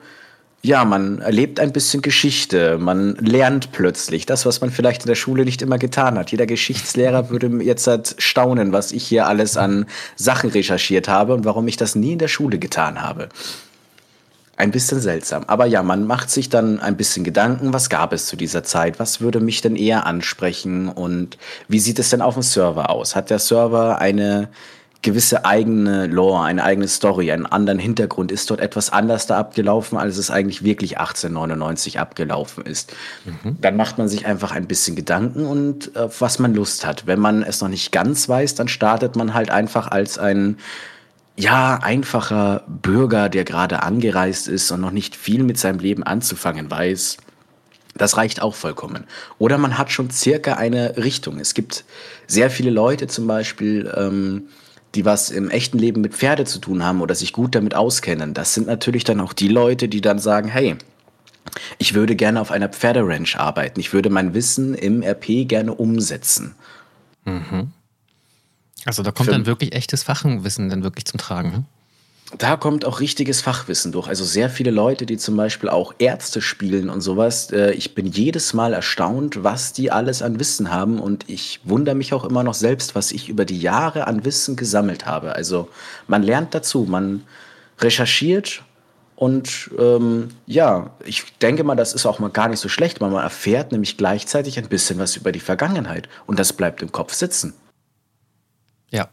ja, 0.62 0.84
man 0.84 1.20
erlebt 1.20 1.60
ein 1.60 1.72
bisschen 1.72 2.02
Geschichte, 2.02 2.76
man 2.78 3.14
lernt 3.16 3.72
plötzlich 3.72 4.26
das, 4.26 4.44
was 4.44 4.60
man 4.60 4.70
vielleicht 4.70 5.02
in 5.02 5.08
der 5.08 5.14
Schule 5.14 5.44
nicht 5.44 5.62
immer 5.62 5.78
getan 5.78 6.18
hat. 6.18 6.32
Jeder 6.32 6.46
Geschichtslehrer 6.46 7.30
würde 7.30 7.48
jetzt 7.62 7.86
halt 7.86 8.16
staunen, 8.18 8.72
was 8.72 8.92
ich 8.92 9.06
hier 9.06 9.26
alles 9.26 9.56
an 9.56 9.86
Sachen 10.16 10.50
recherchiert 10.50 11.08
habe 11.08 11.34
und 11.34 11.44
warum 11.44 11.66
ich 11.68 11.76
das 11.76 11.94
nie 11.94 12.12
in 12.12 12.18
der 12.18 12.28
Schule 12.28 12.58
getan 12.58 13.00
habe. 13.00 13.28
Ein 14.56 14.70
bisschen 14.70 15.00
seltsam. 15.00 15.44
Aber 15.48 15.66
ja, 15.66 15.82
man 15.82 16.06
macht 16.06 16.30
sich 16.30 16.48
dann 16.48 16.78
ein 16.78 16.96
bisschen 16.96 17.24
Gedanken, 17.24 17.72
was 17.72 17.90
gab 17.90 18.12
es 18.12 18.26
zu 18.26 18.36
dieser 18.36 18.62
Zeit? 18.62 19.00
Was 19.00 19.20
würde 19.20 19.40
mich 19.40 19.62
denn 19.62 19.74
eher 19.74 20.06
ansprechen? 20.06 20.88
Und 20.88 21.38
wie 21.66 21.80
sieht 21.80 21.98
es 21.98 22.10
denn 22.10 22.22
auf 22.22 22.34
dem 22.34 22.44
Server 22.44 22.90
aus? 22.90 23.16
Hat 23.16 23.30
der 23.30 23.40
Server 23.40 23.98
eine 23.98 24.48
gewisse 25.04 25.44
eigene 25.44 26.06
Lore, 26.06 26.42
eine 26.42 26.64
eigene 26.64 26.88
Story, 26.88 27.30
einen 27.30 27.46
anderen 27.46 27.78
Hintergrund. 27.78 28.32
Ist 28.32 28.50
dort 28.50 28.60
etwas 28.60 28.90
anders 28.90 29.26
da 29.26 29.38
abgelaufen, 29.38 29.96
als 29.96 30.16
es 30.16 30.30
eigentlich 30.30 30.64
wirklich 30.64 30.98
1899 30.98 32.00
abgelaufen 32.00 32.64
ist? 32.64 32.92
Mhm. 33.24 33.58
Dann 33.60 33.76
macht 33.76 33.98
man 33.98 34.08
sich 34.08 34.26
einfach 34.26 34.50
ein 34.50 34.66
bisschen 34.66 34.96
Gedanken 34.96 35.46
und 35.46 35.96
auf 35.96 36.20
was 36.20 36.40
man 36.40 36.54
Lust 36.54 36.84
hat. 36.84 37.06
Wenn 37.06 37.20
man 37.20 37.42
es 37.42 37.60
noch 37.60 37.68
nicht 37.68 37.92
ganz 37.92 38.28
weiß, 38.28 38.56
dann 38.56 38.66
startet 38.66 39.14
man 39.14 39.34
halt 39.34 39.50
einfach 39.50 39.88
als 39.88 40.18
ein 40.18 40.56
ja, 41.36 41.78
einfacher 41.82 42.62
Bürger, 42.66 43.28
der 43.28 43.44
gerade 43.44 43.82
angereist 43.82 44.48
ist 44.48 44.70
und 44.70 44.80
noch 44.80 44.92
nicht 44.92 45.16
viel 45.16 45.42
mit 45.42 45.58
seinem 45.58 45.80
Leben 45.80 46.02
anzufangen 46.02 46.70
weiß. 46.70 47.18
Das 47.96 48.16
reicht 48.16 48.40
auch 48.40 48.54
vollkommen. 48.54 49.04
Oder 49.38 49.58
man 49.58 49.76
hat 49.76 49.92
schon 49.92 50.10
circa 50.10 50.54
eine 50.54 50.96
Richtung. 50.96 51.38
Es 51.38 51.54
gibt 51.54 51.84
sehr 52.26 52.50
viele 52.50 52.70
Leute 52.70 53.06
zum 53.06 53.26
Beispiel, 53.26 53.92
ähm, 53.96 54.48
die 54.94 55.04
was 55.04 55.30
im 55.30 55.50
echten 55.50 55.78
Leben 55.78 56.00
mit 56.00 56.14
Pferde 56.14 56.44
zu 56.44 56.58
tun 56.58 56.84
haben 56.84 57.00
oder 57.00 57.14
sich 57.14 57.32
gut 57.32 57.54
damit 57.54 57.74
auskennen. 57.74 58.34
Das 58.34 58.54
sind 58.54 58.66
natürlich 58.66 59.04
dann 59.04 59.20
auch 59.20 59.32
die 59.32 59.48
Leute, 59.48 59.88
die 59.88 60.00
dann 60.00 60.18
sagen, 60.18 60.48
hey, 60.48 60.76
ich 61.78 61.94
würde 61.94 62.16
gerne 62.16 62.40
auf 62.40 62.50
einer 62.50 62.68
Pferderanch 62.68 63.38
arbeiten. 63.38 63.80
Ich 63.80 63.92
würde 63.92 64.10
mein 64.10 64.34
Wissen 64.34 64.74
im 64.74 65.02
RP 65.02 65.48
gerne 65.48 65.74
umsetzen. 65.74 66.54
Mhm. 67.24 67.72
Also 68.84 69.02
da 69.02 69.10
kommt 69.12 69.28
Für, 69.28 69.32
dann 69.32 69.46
wirklich 69.46 69.74
echtes 69.74 70.02
Fachwissen 70.02 70.68
dann 70.68 70.82
wirklich 70.82 71.06
zum 71.06 71.18
Tragen. 71.18 71.66
Da 72.38 72.56
kommt 72.56 72.84
auch 72.84 73.00
richtiges 73.00 73.40
Fachwissen 73.40 73.92
durch. 73.92 74.08
Also 74.08 74.24
sehr 74.24 74.50
viele 74.50 74.70
Leute, 74.70 75.06
die 75.06 75.18
zum 75.18 75.36
Beispiel 75.36 75.68
auch 75.68 75.94
Ärzte 75.98 76.40
spielen 76.40 76.90
und 76.90 77.00
sowas. 77.00 77.50
Äh, 77.50 77.72
ich 77.72 77.94
bin 77.94 78.06
jedes 78.06 78.54
Mal 78.54 78.72
erstaunt, 78.72 79.44
was 79.44 79.72
die 79.72 79.92
alles 79.92 80.20
an 80.20 80.40
Wissen 80.40 80.72
haben. 80.72 80.98
Und 80.98 81.28
ich 81.28 81.60
wundere 81.64 81.94
mich 81.94 82.12
auch 82.12 82.24
immer 82.24 82.42
noch 82.42 82.54
selbst, 82.54 82.94
was 82.94 83.12
ich 83.12 83.28
über 83.28 83.44
die 83.44 83.60
Jahre 83.60 84.06
an 84.06 84.24
Wissen 84.24 84.56
gesammelt 84.56 85.06
habe. 85.06 85.34
Also 85.36 85.68
man 86.08 86.22
lernt 86.22 86.54
dazu, 86.54 86.86
man 86.88 87.22
recherchiert 87.78 88.62
und 89.16 89.70
ähm, 89.78 90.30
ja, 90.46 90.90
ich 91.04 91.24
denke 91.38 91.62
mal, 91.62 91.76
das 91.76 91.94
ist 91.94 92.06
auch 92.06 92.18
mal 92.18 92.30
gar 92.30 92.48
nicht 92.48 92.58
so 92.58 92.68
schlecht, 92.68 93.00
weil 93.00 93.10
man 93.10 93.22
erfährt 93.22 93.70
nämlich 93.70 93.96
gleichzeitig 93.96 94.58
ein 94.58 94.68
bisschen 94.68 94.98
was 94.98 95.16
über 95.16 95.30
die 95.30 95.40
Vergangenheit. 95.40 96.08
Und 96.26 96.38
das 96.38 96.52
bleibt 96.52 96.82
im 96.82 96.90
Kopf 96.90 97.14
sitzen. 97.14 97.54
Ja, 98.90 99.08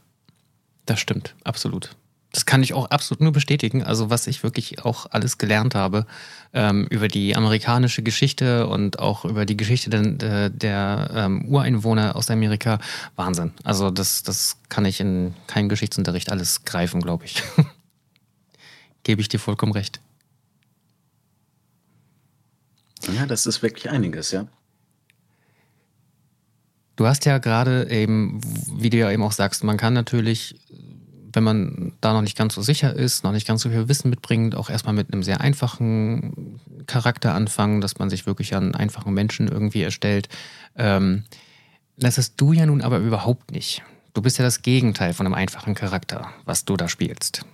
das 0.85 0.99
stimmt, 0.99 1.35
absolut. 1.43 1.95
Das 2.31 2.45
kann 2.45 2.63
ich 2.63 2.73
auch 2.73 2.85
absolut 2.89 3.21
nur 3.21 3.33
bestätigen. 3.33 3.83
Also 3.83 4.09
was 4.09 4.25
ich 4.27 4.41
wirklich 4.41 4.85
auch 4.85 5.05
alles 5.09 5.37
gelernt 5.37 5.75
habe 5.75 6.05
ähm, 6.53 6.87
über 6.89 7.09
die 7.09 7.35
amerikanische 7.35 8.03
Geschichte 8.03 8.67
und 8.67 8.99
auch 8.99 9.25
über 9.25 9.45
die 9.45 9.57
Geschichte 9.57 9.89
der, 9.89 10.49
der 10.49 11.11
ähm, 11.13 11.45
Ureinwohner 11.45 12.15
aus 12.15 12.29
Amerika, 12.29 12.79
Wahnsinn. 13.17 13.51
Also 13.63 13.91
das, 13.91 14.23
das 14.23 14.57
kann 14.69 14.85
ich 14.85 15.01
in 15.01 15.33
keinem 15.47 15.67
Geschichtsunterricht 15.67 16.31
alles 16.31 16.63
greifen, 16.63 17.01
glaube 17.01 17.25
ich. 17.25 17.43
Gebe 19.03 19.21
ich 19.21 19.27
dir 19.27 19.39
vollkommen 19.39 19.73
recht. 19.73 19.99
Ja, 23.13 23.25
das 23.25 23.45
ist 23.45 23.61
wirklich 23.61 23.89
einiges, 23.89 24.31
ja. 24.31 24.47
Du 26.95 27.07
hast 27.07 27.25
ja 27.25 27.39
gerade 27.39 27.89
eben, 27.89 28.39
wie 28.77 28.89
du 28.89 28.97
ja 28.97 29.09
eben 29.09 29.23
auch 29.23 29.31
sagst, 29.31 29.63
man 29.63 29.77
kann 29.77 29.93
natürlich 29.93 30.59
wenn 31.33 31.43
man 31.43 31.93
da 32.01 32.13
noch 32.13 32.21
nicht 32.21 32.37
ganz 32.37 32.55
so 32.55 32.61
sicher 32.61 32.93
ist, 32.93 33.23
noch 33.23 33.31
nicht 33.31 33.47
ganz 33.47 33.61
so 33.61 33.69
viel 33.69 33.87
Wissen 33.87 34.09
mitbringt, 34.09 34.55
auch 34.55 34.69
erstmal 34.69 34.93
mit 34.93 35.11
einem 35.11 35.23
sehr 35.23 35.41
einfachen 35.41 36.59
Charakter 36.87 37.33
anfangen, 37.33 37.81
dass 37.81 37.99
man 37.99 38.09
sich 38.09 38.25
wirklich 38.25 38.55
an 38.55 38.75
einfachen 38.75 39.13
Menschen 39.13 39.47
irgendwie 39.47 39.81
erstellt. 39.81 40.29
Ähm, 40.75 41.23
das 41.97 42.17
ist 42.17 42.35
du 42.37 42.53
ja 42.53 42.65
nun 42.65 42.81
aber 42.81 42.99
überhaupt 42.99 43.51
nicht. 43.51 43.83
Du 44.13 44.21
bist 44.21 44.37
ja 44.37 44.43
das 44.43 44.61
Gegenteil 44.61 45.13
von 45.13 45.25
einem 45.25 45.35
einfachen 45.35 45.75
Charakter, 45.75 46.29
was 46.45 46.65
du 46.65 46.75
da 46.75 46.87
spielst. 46.89 47.45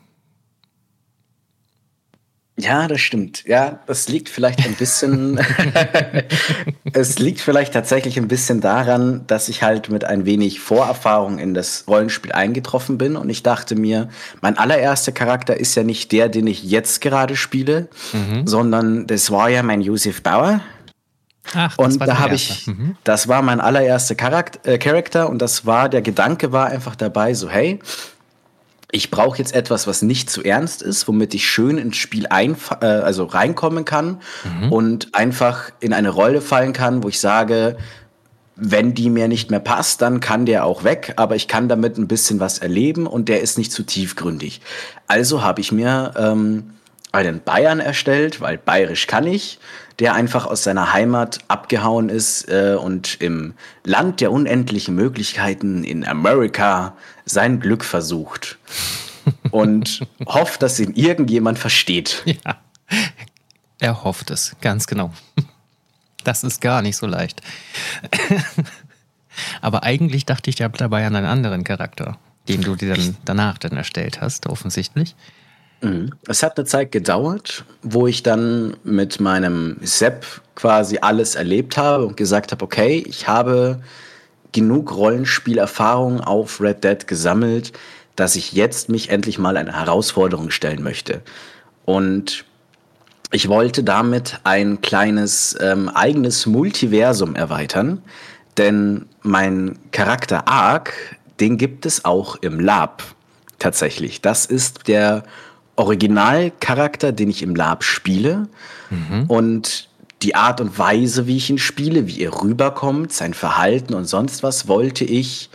Ja, 2.59 2.87
das 2.87 3.01
stimmt. 3.01 3.43
Ja, 3.45 3.81
das 3.85 4.07
liegt 4.07 4.29
vielleicht 4.29 4.65
ein 4.65 4.73
bisschen. 4.73 5.39
es 6.93 7.19
liegt 7.19 7.39
vielleicht 7.39 7.71
tatsächlich 7.73 8.17
ein 8.17 8.27
bisschen 8.27 8.61
daran, 8.61 9.25
dass 9.27 9.47
ich 9.47 9.61
halt 9.61 9.89
mit 9.89 10.03
ein 10.03 10.25
wenig 10.25 10.59
Vorerfahrung 10.59 11.37
in 11.37 11.53
das 11.53 11.83
Rollenspiel 11.87 12.31
eingetroffen 12.31 12.97
bin 12.97 13.15
und 13.15 13.29
ich 13.29 13.43
dachte 13.43 13.75
mir, 13.75 14.09
mein 14.41 14.57
allererster 14.57 15.11
Charakter 15.11 15.55
ist 15.55 15.75
ja 15.75 15.83
nicht 15.83 16.11
der, 16.11 16.29
den 16.29 16.47
ich 16.47 16.63
jetzt 16.63 16.99
gerade 17.01 17.35
spiele, 17.35 17.89
mhm. 18.11 18.47
sondern 18.47 19.05
das 19.05 19.29
war 19.29 19.49
ja 19.49 19.61
mein 19.61 19.81
Josef 19.81 20.23
Bauer. 20.23 20.61
Ach, 21.53 21.77
und 21.77 22.01
da 22.01 22.17
habe 22.17 22.35
ich, 22.35 22.65
mhm. 22.65 22.97
das 23.03 23.27
war 23.27 23.43
mein 23.43 23.61
allererster 23.61 24.15
Charakter, 24.15 24.67
äh, 24.67 24.77
Charakter 24.79 25.29
und 25.29 25.41
das 25.41 25.67
war, 25.67 25.89
der 25.89 26.01
Gedanke 26.01 26.51
war 26.51 26.67
einfach 26.67 26.95
dabei, 26.95 27.35
so 27.35 27.49
hey, 27.49 27.79
ich 28.91 29.11
brauche 29.11 29.37
jetzt 29.37 29.53
etwas, 29.53 29.85
was 29.85 30.01
nicht 30.01 30.29
zu 30.29 30.43
ernst 30.43 30.81
ist, 30.81 31.07
womit 31.07 31.33
ich 31.33 31.49
schön 31.49 31.77
ins 31.77 31.97
Spiel 31.97 32.25
äh, 32.25 32.85
also 32.85 33.25
reinkommen 33.25 33.83
kann 33.83 34.21
mhm. 34.61 34.71
und 34.71 35.15
einfach 35.15 35.71
in 35.79 35.93
eine 35.93 36.09
Rolle 36.09 36.41
fallen 36.41 36.73
kann, 36.73 37.03
wo 37.03 37.09
ich 37.09 37.19
sage, 37.19 37.77
wenn 38.55 38.93
die 38.93 39.09
mir 39.09 39.27
nicht 39.27 39.51
mehr 39.51 39.59
passt, 39.59 40.01
dann 40.01 40.19
kann 40.19 40.45
der 40.45 40.65
auch 40.65 40.83
weg, 40.83 41.13
aber 41.17 41.35
ich 41.35 41.47
kann 41.47 41.69
damit 41.69 41.97
ein 41.97 42.07
bisschen 42.07 42.39
was 42.39 42.57
erleben 42.57 43.05
und 43.05 43.29
der 43.29 43.41
ist 43.41 43.57
nicht 43.57 43.71
zu 43.71 43.83
tiefgründig. 43.83 44.61
Also 45.05 45.43
habe 45.43 45.61
ich 45.61 45.71
mir 45.71 46.13
ähm, 46.17 46.71
einen 47.11 47.41
Bayern 47.41 47.79
erstellt, 47.79 48.41
weil 48.41 48.57
bayerisch 48.57 49.07
kann 49.07 49.25
ich, 49.25 49.59
der 49.99 50.13
einfach 50.13 50.45
aus 50.45 50.63
seiner 50.63 50.93
Heimat 50.93 51.39
abgehauen 51.47 52.09
ist 52.09 52.47
äh, 52.49 52.75
und 52.79 53.19
im 53.21 53.53
Land 53.83 54.21
der 54.21 54.31
unendlichen 54.31 54.93
Möglichkeiten 54.95 55.83
in 55.83 56.05
Amerika 56.05 56.95
sein 57.25 57.59
Glück 57.59 57.83
versucht 57.83 58.59
und 59.51 60.05
hofft, 60.25 60.61
dass 60.61 60.79
ihn 60.79 60.93
irgendjemand 60.93 61.57
versteht. 61.57 62.23
Ja, 62.25 62.57
er 63.79 64.03
hofft 64.03 64.31
es, 64.31 64.55
ganz 64.61 64.87
genau. 64.87 65.11
Das 66.23 66.43
ist 66.43 66.61
gar 66.61 66.81
nicht 66.81 66.97
so 66.97 67.07
leicht. 67.07 67.41
Aber 69.61 69.83
eigentlich 69.83 70.25
dachte 70.25 70.49
ich 70.49 70.59
ja 70.59 70.67
dabei 70.67 71.05
an 71.05 71.15
einen 71.15 71.27
anderen 71.27 71.63
Charakter, 71.63 72.17
den 72.47 72.61
du 72.61 72.75
dir 72.75 72.95
dann 72.95 73.17
danach 73.23 73.57
dann 73.57 73.73
erstellt 73.73 74.19
hast, 74.19 74.47
offensichtlich. 74.47 75.15
Mhm. 75.81 76.11
Es 76.27 76.43
hat 76.43 76.57
eine 76.57 76.65
Zeit 76.65 76.91
gedauert, 76.91 77.65
wo 77.83 78.07
ich 78.07 78.23
dann 78.23 78.75
mit 78.83 79.19
meinem 79.19 79.77
Sepp 79.81 80.25
quasi 80.55 80.99
alles 81.01 81.35
erlebt 81.35 81.77
habe 81.77 82.05
und 82.05 82.17
gesagt 82.17 82.51
habe, 82.51 82.63
okay, 82.63 83.03
ich 83.07 83.27
habe 83.27 83.81
genug 84.51 84.95
Rollenspielerfahrung 84.95 86.21
auf 86.21 86.59
Red 86.61 86.83
Dead 86.83 87.07
gesammelt, 87.07 87.73
dass 88.15 88.35
ich 88.35 88.53
jetzt 88.53 88.89
mich 88.89 89.09
endlich 89.09 89.37
mal 89.37 89.57
eine 89.57 89.77
Herausforderung 89.77 90.49
stellen 90.49 90.81
möchte. 90.81 91.21
Und 91.85 92.43
ich 93.31 93.49
wollte 93.49 93.83
damit 93.83 94.39
ein 94.45 94.81
kleines 94.81 95.55
ähm, 95.59 95.89
eigenes 95.89 96.45
Multiversum 96.45 97.35
erweitern, 97.35 98.01
denn 98.57 99.05
mein 99.21 99.77
Charakter 99.91 100.47
Ark, 100.47 100.93
den 101.39 101.57
gibt 101.57 101.85
es 101.85 102.05
auch 102.05 102.37
im 102.37 102.59
Lab 102.59 103.03
tatsächlich. 103.59 104.21
Das 104.21 104.45
ist 104.45 104.87
der 104.87 105.23
Originalcharakter, 105.77 107.11
den 107.13 107.29
ich 107.29 107.41
im 107.41 107.55
Lab 107.55 107.83
spiele. 107.83 108.49
Mhm. 108.89 109.25
Und 109.27 109.89
die 110.21 110.35
Art 110.35 110.59
und 110.59 110.77
Weise, 110.77 111.27
wie 111.27 111.37
ich 111.37 111.49
ihn 111.49 111.59
spiele, 111.59 112.07
wie 112.07 112.21
er 112.21 112.41
rüberkommt, 112.41 113.13
sein 113.13 113.33
Verhalten 113.33 113.93
und 113.93 114.05
sonst 114.05 114.43
was, 114.43 114.67
wollte 114.67 115.05
ich 115.05 115.49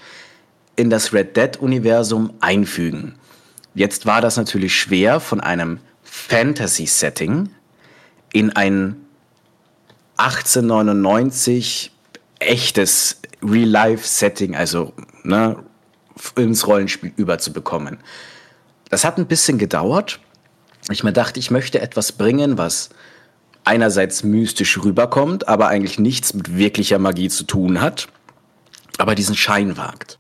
in 0.77 0.89
das 0.89 1.13
Red 1.13 1.37
Dead-Universum 1.37 2.33
einfügen. 2.41 3.17
Jetzt 3.75 4.07
war 4.07 4.21
das 4.21 4.37
natürlich 4.37 4.75
schwer, 4.75 5.21
von 5.21 5.41
einem 5.41 5.79
Fantasy-Setting 6.05 7.51
in 8.33 8.51
ein 8.51 8.97
1899 10.17 11.91
echtes 12.39 13.21
Real-Life-Setting, 13.43 14.55
also 14.55 14.93
ne, 15.25 15.57
ins 16.37 16.67
Rollenspiel 16.67 17.13
überzubekommen. 17.17 17.99
Das 18.93 19.07
hat 19.07 19.17
ein 19.17 19.27
bisschen 19.27 19.57
gedauert. 19.57 20.21
Ich 20.91 21.03
mir 21.03 21.15
dachte, 21.15 21.41
ich 21.41 21.51
möchte 21.51 21.81
etwas 21.81 22.13
bringen, 22.13 22.59
was 22.59 22.91
einerseits 23.65 24.23
mystisch 24.23 24.85
rüberkommt, 24.85 25.49
aber 25.49 25.69
eigentlich 25.69 25.99
nichts 25.99 26.35
mit 26.35 26.59
wirklicher 26.59 26.99
Magie 26.99 27.31
zu 27.31 27.45
tun 27.45 27.81
hat, 27.81 28.09
aber 28.99 29.15
diesen 29.15 29.35
Schein 29.35 29.79
wagt. 29.79 30.19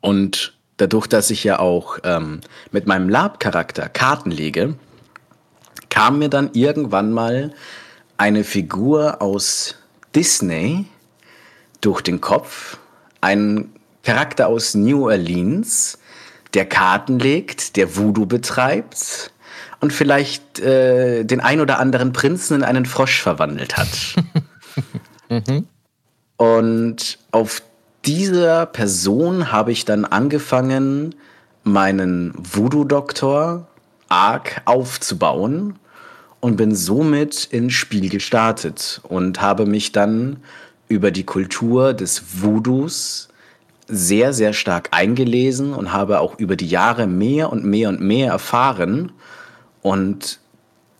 Und 0.00 0.58
dadurch, 0.76 1.06
dass 1.06 1.30
ich 1.30 1.44
ja 1.44 1.60
auch 1.60 1.98
ähm, 2.02 2.40
mit 2.72 2.84
meinem 2.84 3.08
Lab-Charakter 3.08 3.88
Karten 3.88 4.32
lege, 4.32 4.74
kam 5.88 6.18
mir 6.18 6.30
dann 6.30 6.50
irgendwann 6.54 7.12
mal 7.12 7.54
eine 8.16 8.42
Figur 8.42 9.22
aus 9.22 9.76
Disney 10.16 10.86
durch 11.80 12.00
den 12.00 12.20
Kopf, 12.20 12.78
ein 13.20 13.72
Charakter 14.02 14.48
aus 14.48 14.74
New 14.74 15.08
Orleans, 15.08 15.99
der 16.54 16.66
Karten 16.66 17.18
legt, 17.18 17.76
der 17.76 17.96
Voodoo 17.96 18.26
betreibt 18.26 19.32
und 19.80 19.92
vielleicht 19.92 20.60
äh, 20.60 21.24
den 21.24 21.40
ein 21.40 21.60
oder 21.60 21.78
anderen 21.78 22.12
Prinzen 22.12 22.56
in 22.56 22.62
einen 22.62 22.86
Frosch 22.86 23.22
verwandelt 23.22 23.76
hat. 23.76 23.88
mhm. 25.28 25.66
Und 26.36 27.18
auf 27.30 27.62
dieser 28.04 28.66
Person 28.66 29.52
habe 29.52 29.72
ich 29.72 29.84
dann 29.84 30.04
angefangen, 30.04 31.14
meinen 31.64 32.32
Voodoo-Doktor 32.36 33.66
arg 34.08 34.62
aufzubauen 34.64 35.78
und 36.40 36.56
bin 36.56 36.74
somit 36.74 37.44
ins 37.44 37.74
Spiel 37.74 38.08
gestartet 38.08 39.00
und 39.04 39.40
habe 39.40 39.66
mich 39.66 39.92
dann 39.92 40.38
über 40.88 41.10
die 41.10 41.24
Kultur 41.24 41.92
des 41.92 42.42
Voodoos 42.42 43.28
sehr, 43.90 44.32
sehr 44.32 44.52
stark 44.52 44.88
eingelesen 44.92 45.72
und 45.74 45.92
habe 45.92 46.20
auch 46.20 46.38
über 46.38 46.56
die 46.56 46.68
Jahre 46.68 47.06
mehr 47.06 47.50
und 47.50 47.64
mehr 47.64 47.88
und 47.88 48.00
mehr 48.00 48.30
erfahren. 48.30 49.12
Und 49.82 50.40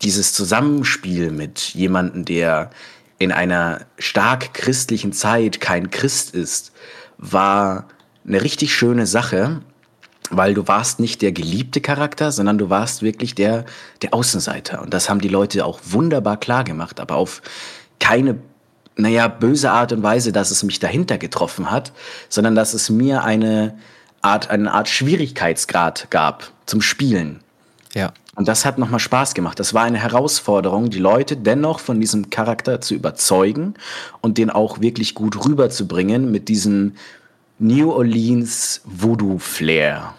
dieses 0.02 0.32
Zusammenspiel 0.32 1.30
mit 1.30 1.60
jemandem, 1.74 2.24
der 2.24 2.70
in 3.18 3.32
einer 3.32 3.82
stark 3.98 4.54
christlichen 4.54 5.12
Zeit 5.12 5.60
kein 5.60 5.90
Christ 5.90 6.34
ist, 6.34 6.72
war 7.18 7.86
eine 8.26 8.42
richtig 8.42 8.74
schöne 8.74 9.06
Sache, 9.06 9.60
weil 10.30 10.54
du 10.54 10.66
warst 10.68 11.00
nicht 11.00 11.22
der 11.22 11.32
geliebte 11.32 11.80
Charakter, 11.80 12.32
sondern 12.32 12.56
du 12.56 12.70
warst 12.70 13.02
wirklich 13.02 13.34
der, 13.34 13.66
der 14.02 14.14
Außenseiter. 14.14 14.80
Und 14.80 14.94
das 14.94 15.10
haben 15.10 15.20
die 15.20 15.28
Leute 15.28 15.64
auch 15.64 15.80
wunderbar 15.84 16.38
klar 16.38 16.64
gemacht, 16.64 17.00
aber 17.00 17.16
auf 17.16 17.42
keine, 17.98 18.38
naja, 19.00 19.28
böse 19.28 19.70
Art 19.70 19.92
und 19.92 20.02
Weise, 20.02 20.32
dass 20.32 20.50
es 20.50 20.62
mich 20.62 20.78
dahinter 20.78 21.18
getroffen 21.18 21.70
hat, 21.70 21.92
sondern 22.28 22.54
dass 22.54 22.74
es 22.74 22.90
mir 22.90 23.24
eine 23.24 23.78
Art, 24.22 24.50
eine 24.50 24.72
Art 24.72 24.88
Schwierigkeitsgrad 24.88 26.10
gab 26.10 26.52
zum 26.66 26.82
Spielen. 26.82 27.40
Ja. 27.94 28.12
Und 28.36 28.48
das 28.48 28.64
hat 28.64 28.78
nochmal 28.78 29.00
Spaß 29.00 29.34
gemacht. 29.34 29.58
Das 29.58 29.74
war 29.74 29.84
eine 29.84 29.98
Herausforderung, 29.98 30.90
die 30.90 30.98
Leute 30.98 31.36
dennoch 31.36 31.80
von 31.80 32.00
diesem 32.00 32.30
Charakter 32.30 32.80
zu 32.80 32.94
überzeugen 32.94 33.74
und 34.20 34.38
den 34.38 34.50
auch 34.50 34.80
wirklich 34.80 35.14
gut 35.14 35.44
rüberzubringen 35.44 36.30
mit 36.30 36.48
diesem 36.48 36.94
New 37.58 37.92
Orleans 37.92 38.80
Voodoo-Flair. 38.84 40.14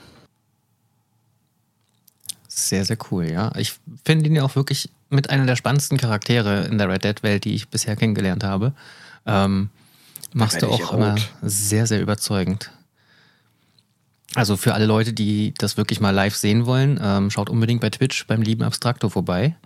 Sehr, 2.48 2.86
sehr 2.86 2.98
cool, 3.10 3.26
ja. 3.26 3.52
Ich 3.58 3.74
finde 4.06 4.28
ihn 4.28 4.36
ja 4.36 4.44
auch 4.44 4.56
wirklich 4.56 4.90
mit 5.12 5.30
einer 5.30 5.46
der 5.46 5.56
spannendsten 5.56 5.98
Charaktere 5.98 6.66
in 6.66 6.78
der 6.78 6.90
Red 6.90 7.04
Dead-Welt, 7.04 7.44
die 7.46 7.54
ich 7.54 7.70
bisher 7.70 7.96
kennengelernt 7.96 8.44
habe. 8.44 8.74
Ähm, 9.26 9.70
machst 10.34 10.62
du 10.62 10.68
auch 10.68 10.94
immer 10.94 11.16
sehr, 11.42 11.88
sehr 11.88 12.02
überzeugend. 12.02 12.72
Also 14.34 14.56
für 14.56 14.74
alle 14.74 14.86
Leute, 14.86 15.12
die 15.12 15.54
das 15.58 15.76
wirklich 15.76 16.00
mal 16.00 16.12
live 16.12 16.36
sehen 16.36 16.66
wollen, 16.66 17.00
ähm, 17.04 17.30
schaut 17.30 17.50
unbedingt 17.50 17.82
bei 17.82 17.90
Twitch 17.90 18.26
beim 18.28 18.42
lieben 18.42 18.64
Abstrakto 18.64 19.10
vorbei. 19.10 19.58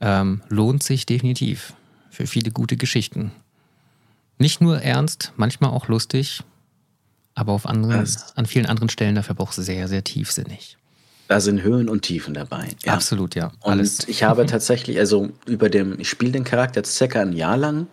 Ähm, 0.00 0.42
lohnt 0.48 0.82
sich 0.82 1.04
definitiv 1.04 1.74
für 2.10 2.26
viele 2.26 2.50
gute 2.50 2.76
Geschichten. 2.76 3.32
Nicht 4.38 4.60
nur 4.60 4.80
ernst, 4.80 5.32
manchmal 5.36 5.70
auch 5.70 5.88
lustig, 5.88 6.42
aber 7.34 7.52
auf 7.52 7.66
anderen, 7.66 8.08
an 8.34 8.46
vielen 8.46 8.66
anderen 8.66 8.88
Stellen 8.88 9.14
dafür 9.14 9.38
auch 9.38 9.52
sehr, 9.52 9.88
sehr 9.88 10.04
tiefsinnig. 10.04 10.78
Da 11.28 11.40
sind 11.40 11.62
Höhen 11.62 11.88
und 11.88 12.02
Tiefen 12.02 12.34
dabei. 12.34 12.68
Ja. 12.84 12.94
Absolut, 12.94 13.34
ja. 13.34 13.50
Alles. 13.62 14.00
Und 14.00 14.08
ich 14.08 14.22
habe 14.22 14.46
tatsächlich, 14.46 14.98
also 14.98 15.30
über 15.46 15.68
dem, 15.68 15.98
ich 15.98 16.08
spiele 16.08 16.32
den 16.32 16.44
Charakter 16.44 16.84
circa 16.84 17.20
ein 17.20 17.32
Jahr 17.32 17.56
lang 17.56 17.88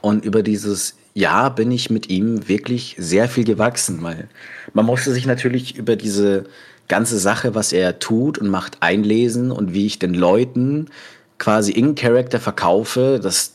und 0.00 0.24
über 0.24 0.42
dieses 0.42 0.96
Jahr 1.14 1.54
bin 1.54 1.70
ich 1.70 1.90
mit 1.90 2.08
ihm 2.08 2.48
wirklich 2.48 2.94
sehr 2.98 3.28
viel 3.28 3.44
gewachsen, 3.44 4.02
weil 4.02 4.28
man 4.72 4.86
musste 4.86 5.12
sich 5.12 5.26
natürlich 5.26 5.76
über 5.76 5.96
diese 5.96 6.44
ganze 6.86 7.18
Sache, 7.18 7.54
was 7.54 7.72
er 7.72 7.98
tut 7.98 8.38
und 8.38 8.48
macht, 8.48 8.78
einlesen 8.80 9.50
und 9.50 9.74
wie 9.74 9.86
ich 9.86 9.98
den 9.98 10.14
Leuten 10.14 10.86
quasi 11.38 11.72
in 11.72 11.94
Character 11.94 12.40
verkaufe, 12.40 13.20
dass 13.22 13.52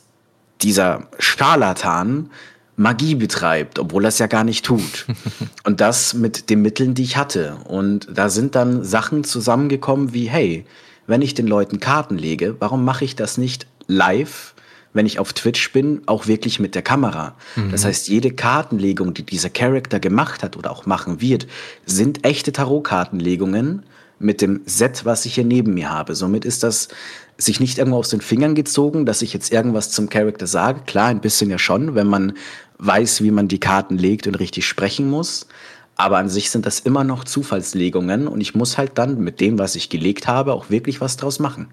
dieser 0.61 1.07
Scharlatan 1.19 2.29
Magie 2.75 3.15
betreibt, 3.15 3.77
obwohl 3.77 4.05
er 4.05 4.09
es 4.09 4.19
ja 4.19 4.27
gar 4.27 4.43
nicht 4.43 4.65
tut. 4.65 5.05
Und 5.63 5.81
das 5.81 6.13
mit 6.13 6.49
den 6.49 6.61
Mitteln, 6.61 6.93
die 6.93 7.03
ich 7.03 7.17
hatte. 7.17 7.57
Und 7.65 8.07
da 8.11 8.29
sind 8.29 8.55
dann 8.55 8.83
Sachen 8.83 9.23
zusammengekommen 9.23 10.13
wie, 10.13 10.25
hey, 10.25 10.65
wenn 11.05 11.21
ich 11.21 11.33
den 11.33 11.47
Leuten 11.47 11.79
Karten 11.79 12.17
lege, 12.17 12.55
warum 12.59 12.83
mache 12.83 13.05
ich 13.05 13.15
das 13.15 13.37
nicht 13.37 13.67
live, 13.87 14.55
wenn 14.93 15.05
ich 15.05 15.19
auf 15.19 15.33
Twitch 15.33 15.71
bin, 15.71 16.01
auch 16.05 16.27
wirklich 16.27 16.59
mit 16.59 16.75
der 16.75 16.81
Kamera? 16.81 17.35
Mhm. 17.55 17.71
Das 17.71 17.85
heißt, 17.85 18.07
jede 18.07 18.31
Kartenlegung, 18.31 19.13
die 19.13 19.23
dieser 19.23 19.49
Charakter 19.49 19.99
gemacht 19.99 20.43
hat 20.43 20.57
oder 20.57 20.71
auch 20.71 20.85
machen 20.85 21.21
wird, 21.21 21.47
sind 21.85 22.25
echte 22.25 22.51
Tarotkartenlegungen 22.51 23.83
mit 24.23 24.41
dem 24.41 24.61
Set, 24.65 25.05
was 25.05 25.25
ich 25.25 25.35
hier 25.35 25.43
neben 25.43 25.73
mir 25.73 25.89
habe. 25.89 26.15
Somit 26.15 26.45
ist 26.45 26.63
das 26.63 26.89
sich 27.37 27.59
nicht 27.59 27.77
irgendwo 27.77 27.97
aus 27.97 28.09
den 28.09 28.21
Fingern 28.21 28.55
gezogen, 28.55 29.05
dass 29.05 29.21
ich 29.21 29.33
jetzt 29.33 29.51
irgendwas 29.51 29.91
zum 29.91 30.09
Charakter 30.09 30.47
sage. 30.47 30.81
Klar, 30.85 31.07
ein 31.07 31.21
bisschen 31.21 31.49
ja 31.49 31.57
schon, 31.57 31.95
wenn 31.95 32.07
man 32.07 32.33
weiß, 32.77 33.23
wie 33.23 33.31
man 33.31 33.47
die 33.47 33.59
Karten 33.59 33.97
legt 33.97 34.27
und 34.27 34.35
richtig 34.35 34.67
sprechen 34.67 35.09
muss. 35.09 35.47
Aber 35.95 36.17
an 36.17 36.29
sich 36.29 36.49
sind 36.49 36.65
das 36.65 36.79
immer 36.79 37.03
noch 37.03 37.23
Zufallslegungen 37.23 38.27
und 38.27 38.41
ich 38.41 38.55
muss 38.55 38.77
halt 38.77 38.97
dann 38.97 39.19
mit 39.19 39.39
dem, 39.39 39.59
was 39.59 39.75
ich 39.75 39.89
gelegt 39.89 40.27
habe, 40.27 40.53
auch 40.53 40.69
wirklich 40.69 41.01
was 41.01 41.17
draus 41.17 41.39
machen. 41.39 41.67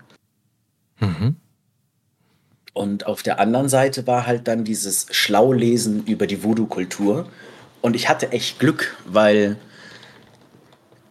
Mhm. 1.01 1.37
Und 2.73 3.07
auf 3.07 3.23
der 3.23 3.41
anderen 3.41 3.69
Seite 3.69 4.07
war 4.07 4.27
halt 4.27 4.47
dann 4.47 4.65
dieses 4.65 5.07
Schlaulesen 5.11 6.05
über 6.07 6.27
die 6.27 6.43
Voodoo-Kultur. 6.43 7.29
Und 7.81 7.97
ich 7.97 8.09
hatte 8.09 8.33
echt 8.33 8.59
Glück, 8.59 8.97
weil 9.07 9.57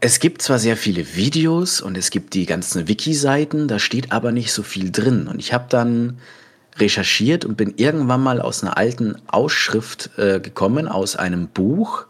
es 0.02 0.20
gibt 0.20 0.42
zwar 0.42 0.60
sehr 0.60 0.78
viele 0.78 1.16
Videos 1.16 1.82
und 1.82 1.98
es 1.98 2.10
gibt 2.10 2.34
die 2.34 2.46
ganzen 2.46 2.88
Wiki-Seiten, 2.88 3.68
da 3.68 3.80
steht 3.80 4.12
aber 4.12 4.32
nicht 4.32 4.54
so 4.54 4.64
viel 4.64 4.92
drin. 4.92 5.28
Und 5.28 5.40
ich 5.40 5.54
habe 5.54 5.66
dann 5.70 6.20
recherchiert 6.78 7.44
und 7.44 7.58
bin 7.58 7.74
irgendwann 7.76 8.22
mal 8.22 8.42
aus 8.42 8.64
einer 8.64 8.78
alten 8.78 9.18
Ausschrift 9.28 10.12
äh, 10.18 10.40
gekommen, 10.40 10.88
aus 10.88 11.18
einem 11.18 11.50
Buch, 11.50 12.06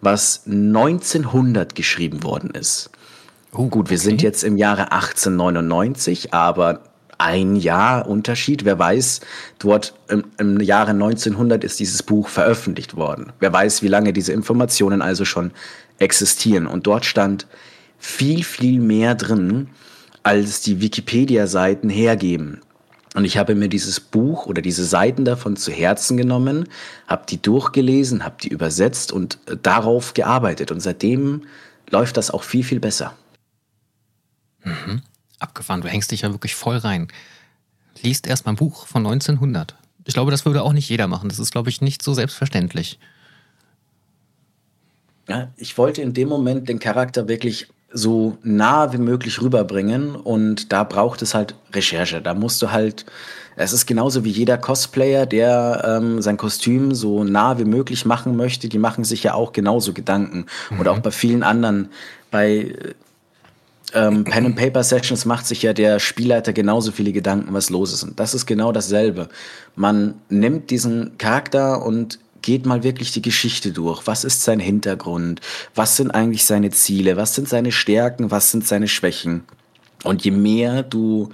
was 0.00 0.42
1900 0.46 1.74
geschrieben 1.74 2.22
worden 2.22 2.50
ist. 2.50 2.90
Oh, 3.52 3.68
Gut, 3.68 3.90
wir 3.90 3.98
okay. 3.98 4.04
sind 4.04 4.22
jetzt 4.22 4.42
im 4.42 4.56
Jahre 4.56 4.92
1899, 4.92 6.32
aber 6.32 6.80
ein 7.18 7.56
Jahr 7.56 8.08
Unterschied. 8.08 8.64
Wer 8.64 8.78
weiß, 8.78 9.20
dort 9.58 9.94
im, 10.08 10.24
im, 10.38 10.60
Jahre 10.60 10.90
1900 10.90 11.62
ist 11.62 11.78
dieses 11.78 12.02
Buch 12.02 12.28
veröffentlicht 12.28 12.96
worden. 12.96 13.32
Wer 13.38 13.52
weiß, 13.52 13.82
wie 13.82 13.88
lange 13.88 14.12
diese 14.12 14.32
Informationen 14.32 15.02
also 15.02 15.24
schon 15.24 15.52
existieren. 15.98 16.66
Und 16.66 16.86
dort 16.86 17.04
stand 17.04 17.46
viel, 17.98 18.44
viel 18.44 18.80
mehr 18.80 19.14
drin, 19.14 19.68
als 20.22 20.60
die 20.60 20.80
Wikipedia-Seiten 20.80 21.90
hergeben. 21.90 22.60
Und 23.14 23.24
ich 23.24 23.38
habe 23.38 23.54
mir 23.54 23.68
dieses 23.68 24.00
Buch 24.00 24.46
oder 24.46 24.60
diese 24.60 24.84
Seiten 24.84 25.24
davon 25.24 25.56
zu 25.56 25.70
Herzen 25.70 26.16
genommen, 26.16 26.68
habe 27.06 27.26
die 27.28 27.40
durchgelesen, 27.40 28.24
habe 28.24 28.36
die 28.42 28.48
übersetzt 28.48 29.12
und 29.12 29.38
äh, 29.46 29.56
darauf 29.56 30.14
gearbeitet. 30.14 30.72
Und 30.72 30.80
seitdem 30.80 31.42
läuft 31.90 32.16
das 32.16 32.32
auch 32.32 32.42
viel, 32.42 32.64
viel 32.64 32.80
besser. 32.80 33.14
Mhm. 34.64 35.02
Abgefahren, 35.38 35.82
du 35.82 35.88
hängst 35.88 36.10
dich 36.10 36.22
ja 36.22 36.32
wirklich 36.32 36.56
voll 36.56 36.78
rein. 36.78 37.08
Liest 38.02 38.26
erst 38.26 38.46
mal 38.46 38.52
ein 38.52 38.56
Buch 38.56 38.86
von 38.86 39.06
1900. 39.06 39.76
Ich 40.06 40.14
glaube, 40.14 40.32
das 40.32 40.44
würde 40.44 40.62
auch 40.62 40.72
nicht 40.72 40.88
jeder 40.88 41.06
machen. 41.06 41.28
Das 41.28 41.38
ist, 41.38 41.52
glaube 41.52 41.70
ich, 41.70 41.80
nicht 41.80 42.02
so 42.02 42.14
selbstverständlich. 42.14 42.98
Ja, 45.28 45.48
ich 45.56 45.78
wollte 45.78 46.02
in 46.02 46.12
dem 46.12 46.28
Moment 46.28 46.68
den 46.68 46.78
Charakter 46.78 47.28
wirklich 47.28 47.68
so 47.94 48.36
nah 48.42 48.92
wie 48.92 48.98
möglich 48.98 49.40
rüberbringen 49.40 50.16
und 50.16 50.72
da 50.72 50.82
braucht 50.82 51.22
es 51.22 51.32
halt 51.32 51.54
Recherche. 51.72 52.20
Da 52.20 52.34
musst 52.34 52.60
du 52.60 52.72
halt, 52.72 53.06
es 53.56 53.72
ist 53.72 53.86
genauso 53.86 54.24
wie 54.24 54.30
jeder 54.30 54.58
Cosplayer, 54.58 55.26
der 55.26 56.00
ähm, 56.02 56.20
sein 56.20 56.36
Kostüm 56.36 56.92
so 56.92 57.22
nah 57.22 57.56
wie 57.58 57.64
möglich 57.64 58.04
machen 58.04 58.36
möchte, 58.36 58.68
die 58.68 58.78
machen 58.78 59.04
sich 59.04 59.22
ja 59.22 59.34
auch 59.34 59.52
genauso 59.52 59.92
Gedanken. 59.92 60.46
Mhm. 60.70 60.80
Oder 60.80 60.92
auch 60.92 60.98
bei 60.98 61.12
vielen 61.12 61.44
anderen. 61.44 61.88
Bei 62.32 62.74
ähm, 63.94 64.24
Pen 64.30 64.46
and 64.46 64.56
Paper 64.56 64.82
Sessions 64.82 65.24
macht 65.24 65.46
sich 65.46 65.62
ja 65.62 65.72
der 65.72 66.00
Spielleiter 66.00 66.52
genauso 66.52 66.90
viele 66.90 67.12
Gedanken, 67.12 67.54
was 67.54 67.70
los 67.70 67.92
ist. 67.92 68.02
Und 68.02 68.18
das 68.18 68.34
ist 68.34 68.46
genau 68.46 68.72
dasselbe. 68.72 69.28
Man 69.76 70.14
nimmt 70.28 70.70
diesen 70.70 71.16
Charakter 71.16 71.86
und 71.86 72.18
geht 72.44 72.66
mal 72.66 72.82
wirklich 72.82 73.10
die 73.10 73.22
Geschichte 73.22 73.72
durch. 73.72 74.06
Was 74.06 74.22
ist 74.22 74.42
sein 74.42 74.60
Hintergrund? 74.60 75.40
Was 75.74 75.96
sind 75.96 76.10
eigentlich 76.10 76.44
seine 76.44 76.70
Ziele? 76.70 77.16
Was 77.16 77.34
sind 77.34 77.48
seine 77.48 77.72
Stärken? 77.72 78.30
Was 78.30 78.50
sind 78.50 78.66
seine 78.66 78.86
Schwächen? 78.86 79.44
Und 80.04 80.26
je 80.26 80.30
mehr 80.30 80.82
du 80.82 81.30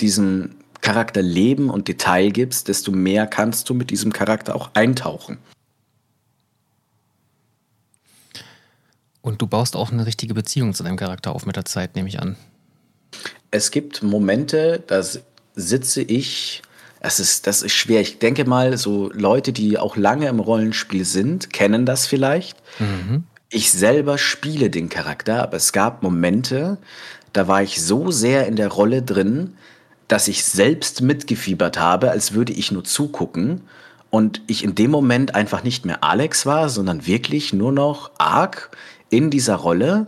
diesem 0.00 0.56
Charakter 0.80 1.20
Leben 1.20 1.68
und 1.68 1.86
Detail 1.86 2.30
gibst, 2.30 2.68
desto 2.68 2.92
mehr 2.92 3.26
kannst 3.26 3.68
du 3.68 3.74
mit 3.74 3.90
diesem 3.90 4.10
Charakter 4.10 4.56
auch 4.56 4.70
eintauchen. 4.72 5.36
Und 9.20 9.42
du 9.42 9.46
baust 9.46 9.76
auch 9.76 9.92
eine 9.92 10.06
richtige 10.06 10.32
Beziehung 10.32 10.72
zu 10.72 10.82
deinem 10.82 10.96
Charakter 10.96 11.34
auf 11.34 11.44
mit 11.44 11.56
der 11.56 11.66
Zeit, 11.66 11.94
nehme 11.94 12.08
ich 12.08 12.20
an. 12.20 12.36
Es 13.50 13.70
gibt 13.70 14.02
Momente, 14.02 14.82
da 14.86 15.02
sitze 15.54 16.00
ich 16.00 16.62
das 17.00 17.20
ist, 17.20 17.46
das 17.46 17.62
ist 17.62 17.72
schwer. 17.72 18.00
Ich 18.00 18.18
denke 18.18 18.44
mal, 18.44 18.76
so 18.76 19.10
Leute, 19.12 19.52
die 19.52 19.78
auch 19.78 19.96
lange 19.96 20.28
im 20.28 20.40
Rollenspiel 20.40 21.04
sind, 21.04 21.52
kennen 21.52 21.86
das 21.86 22.06
vielleicht. 22.06 22.56
Mhm. 22.78 23.24
Ich 23.50 23.70
selber 23.70 24.18
spiele 24.18 24.68
den 24.68 24.88
Charakter, 24.88 25.42
aber 25.42 25.56
es 25.56 25.72
gab 25.72 26.02
Momente, 26.02 26.78
da 27.32 27.48
war 27.48 27.62
ich 27.62 27.82
so 27.82 28.10
sehr 28.10 28.46
in 28.46 28.56
der 28.56 28.68
Rolle 28.68 29.02
drin, 29.02 29.54
dass 30.08 30.28
ich 30.28 30.44
selbst 30.44 31.02
mitgefiebert 31.02 31.78
habe, 31.78 32.10
als 32.10 32.32
würde 32.32 32.52
ich 32.52 32.72
nur 32.72 32.84
zugucken. 32.84 33.62
und 34.10 34.40
ich 34.46 34.64
in 34.64 34.74
dem 34.74 34.90
Moment 34.90 35.34
einfach 35.34 35.62
nicht 35.62 35.84
mehr 35.84 36.02
Alex 36.02 36.46
war, 36.46 36.70
sondern 36.70 37.06
wirklich 37.06 37.52
nur 37.52 37.72
noch 37.72 38.10
arg 38.16 38.70
in 39.10 39.30
dieser 39.30 39.56
Rolle 39.56 40.06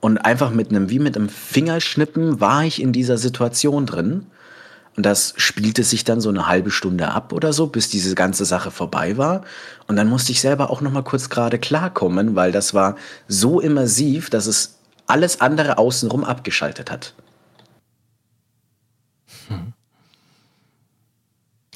und 0.00 0.18
einfach 0.18 0.50
mit 0.50 0.70
einem, 0.70 0.90
wie 0.90 0.98
mit 0.98 1.16
einem 1.16 1.28
Fingerschnippen 1.28 2.40
war 2.40 2.64
ich 2.64 2.80
in 2.80 2.92
dieser 2.92 3.18
Situation 3.18 3.86
drin. 3.86 4.26
Und 4.96 5.04
das 5.04 5.34
spielte 5.36 5.82
sich 5.82 6.04
dann 6.04 6.20
so 6.20 6.28
eine 6.28 6.46
halbe 6.46 6.70
Stunde 6.70 7.08
ab 7.08 7.32
oder 7.32 7.52
so, 7.52 7.66
bis 7.66 7.88
diese 7.88 8.14
ganze 8.14 8.44
Sache 8.44 8.70
vorbei 8.70 9.16
war. 9.16 9.42
Und 9.88 9.96
dann 9.96 10.08
musste 10.08 10.30
ich 10.30 10.40
selber 10.40 10.70
auch 10.70 10.80
noch 10.80 10.92
mal 10.92 11.02
kurz 11.02 11.30
gerade 11.30 11.58
klarkommen, 11.58 12.36
weil 12.36 12.52
das 12.52 12.74
war 12.74 12.96
so 13.26 13.60
immersiv, 13.60 14.30
dass 14.30 14.46
es 14.46 14.78
alles 15.06 15.40
andere 15.40 15.78
außenrum 15.78 16.22
abgeschaltet 16.24 16.90
hat. 16.90 17.14
Hm. 19.48 19.72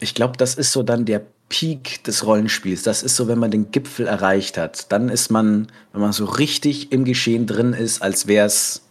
Ich 0.01 0.15
glaube, 0.15 0.37
das 0.37 0.55
ist 0.55 0.71
so 0.71 0.85
dann 0.85 1.05
der 1.05 1.23
Peak 1.49 2.05
des 2.05 2.25
Rollenspiels. 2.25 2.83
Das 2.83 3.03
ist 3.03 3.17
so, 3.17 3.27
wenn 3.27 3.39
man 3.39 3.51
den 3.51 3.73
Gipfel 3.73 4.07
erreicht 4.07 4.57
hat. 4.57 4.93
Dann 4.93 5.09
ist 5.09 5.31
man, 5.31 5.69
wenn 5.93 6.03
man 6.03 6.13
so 6.13 6.25
richtig 6.25 6.93
im 6.93 7.05
Geschehen 7.05 7.47
drin 7.47 7.73
ist, 7.73 8.01
als 8.01 8.29
wäre 8.29 8.47
es, 8.47 8.83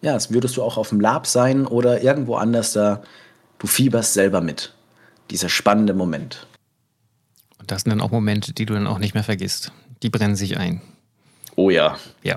ja, 0.00 0.12
als 0.12 0.32
würdest 0.32 0.56
du 0.56 0.62
auch 0.62 0.76
auf 0.76 0.90
dem 0.90 1.00
Lab 1.00 1.26
sein 1.26 1.66
oder 1.66 2.02
irgendwo 2.02 2.36
anders 2.36 2.72
da 2.72 3.02
Du 3.58 3.66
fieberst 3.66 4.14
selber 4.14 4.40
mit. 4.40 4.72
Dieser 5.30 5.48
spannende 5.48 5.94
Moment. 5.94 6.46
Und 7.58 7.70
das 7.70 7.82
sind 7.82 7.90
dann 7.90 8.00
auch 8.00 8.10
Momente, 8.10 8.52
die 8.52 8.66
du 8.66 8.74
dann 8.74 8.86
auch 8.86 8.98
nicht 8.98 9.14
mehr 9.14 9.24
vergisst. 9.24 9.72
Die 10.02 10.10
brennen 10.10 10.36
sich 10.36 10.56
ein. 10.56 10.80
Oh 11.56 11.70
ja. 11.70 11.98
Ja. 12.22 12.36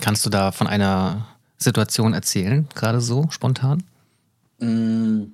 Kannst 0.00 0.24
du 0.24 0.30
da 0.30 0.52
von 0.52 0.66
einer 0.66 1.26
Situation 1.58 2.14
erzählen, 2.14 2.66
gerade 2.74 3.00
so 3.00 3.26
spontan? 3.30 3.82
Mm. 4.58 5.32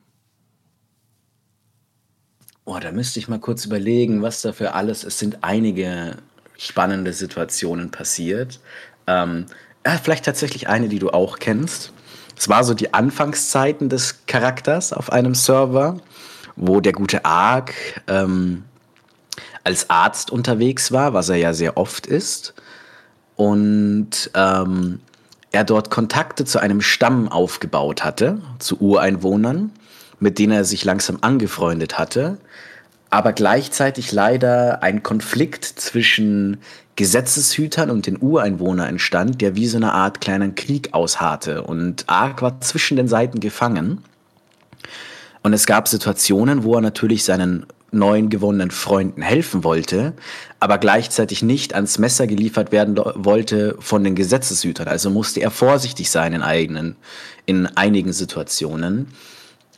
Oh, 2.65 2.79
da 2.79 2.93
müsste 2.93 3.19
ich 3.19 3.29
mal 3.29 3.39
kurz 3.39 3.67
überlegen, 3.67 4.23
was 4.23 4.43
da 4.43 4.53
für 4.53 4.73
alles. 4.73 5.05
Es 5.05 5.19
sind 5.19 5.39
einige 5.43 6.17
spannende 6.57 7.13
Situationen 7.13 7.91
passiert. 7.91 8.59
Ähm, 9.07 9.47
ja, 9.87 9.99
vielleicht 10.03 10.25
tatsächlich 10.25 10.69
eine, 10.69 10.89
die 10.89 10.99
du 10.99 11.11
auch 11.11 11.39
kennst. 11.39 11.93
Es 12.37 12.49
war 12.49 12.65
so 12.65 12.75
die 12.75 12.93
Anfangszeiten 12.95 13.89
des 13.89 14.27
Charakters 14.27 14.93
auf 14.93 15.13
einem 15.13 15.35
Server, 15.35 15.99
wo 16.57 16.81
der 16.81 16.93
gute 16.93 17.25
Ark 17.25 17.75
ähm, 18.07 18.65
als 19.63 19.91
Arzt 19.91 20.31
unterwegs 20.31 20.93
war, 20.93 21.15
was 21.15 21.29
er 21.29 21.37
ja 21.37 21.55
sehr 21.55 21.77
oft 21.77 22.07
ist. 22.07 22.55
Und 23.37 24.31
ähm, 24.35 25.01
er 25.51 25.65
dort 25.65 25.91
Kontakte 25.91 26.45
zu 26.45 26.59
einem 26.61 26.81
Stamm 26.81 27.29
aufgebaut 27.29 28.05
hatte, 28.05 28.41
zu 28.59 28.81
Ureinwohnern, 28.81 29.73
mit 30.21 30.39
denen 30.39 30.53
er 30.53 30.65
sich 30.65 30.85
langsam 30.85 31.19
angefreundet 31.21 31.99
hatte, 31.99 32.39
aber 33.15 33.33
gleichzeitig 33.33 34.11
leider 34.11 34.83
ein 34.83 35.05
Konflikt 35.05 35.65
zwischen 35.65 36.57
Gesetzeshütern 36.97 37.89
und 37.89 38.09
den 38.09 38.21
Ureinwohnern 38.21 38.89
entstand, 38.89 39.41
der 39.41 39.55
wie 39.55 39.69
so 39.69 39.77
eine 39.77 39.93
Art 39.93 40.21
kleinen 40.21 40.57
Krieg 40.57 40.93
ausharrte. 40.95 41.63
Und 41.63 42.09
Ark 42.09 42.43
war 42.43 42.61
zwischen 42.61 42.97
den 42.97 43.07
Seiten 43.07 43.39
gefangen. 43.39 44.03
Und 45.45 45.53
es 45.53 45.65
gab 45.67 45.87
Situationen, 45.87 46.65
wo 46.65 46.75
er 46.75 46.81
natürlich 46.81 47.23
seinen 47.23 47.67
neuen 47.93 48.31
gewonnenen 48.31 48.73
Freunden 48.73 49.23
helfen 49.23 49.63
wollte, 49.63 50.15
aber 50.59 50.79
gleichzeitig 50.79 51.41
nicht 51.45 51.73
ans 51.73 52.01
Messer 52.01 52.27
geliefert 52.27 52.73
werden 52.73 52.99
wollte 53.15 53.77
von 53.79 54.03
den 54.03 54.17
Gesetzeshütern. 54.17 54.89
Also 54.89 55.11
musste 55.11 55.39
er 55.39 55.53
vorsichtig 55.53 56.11
sein 56.11 56.33
in 56.33 56.43
eigenen, 56.43 56.97
in 57.47 57.69
einigen 57.77 58.13
Situationen. 58.13 59.07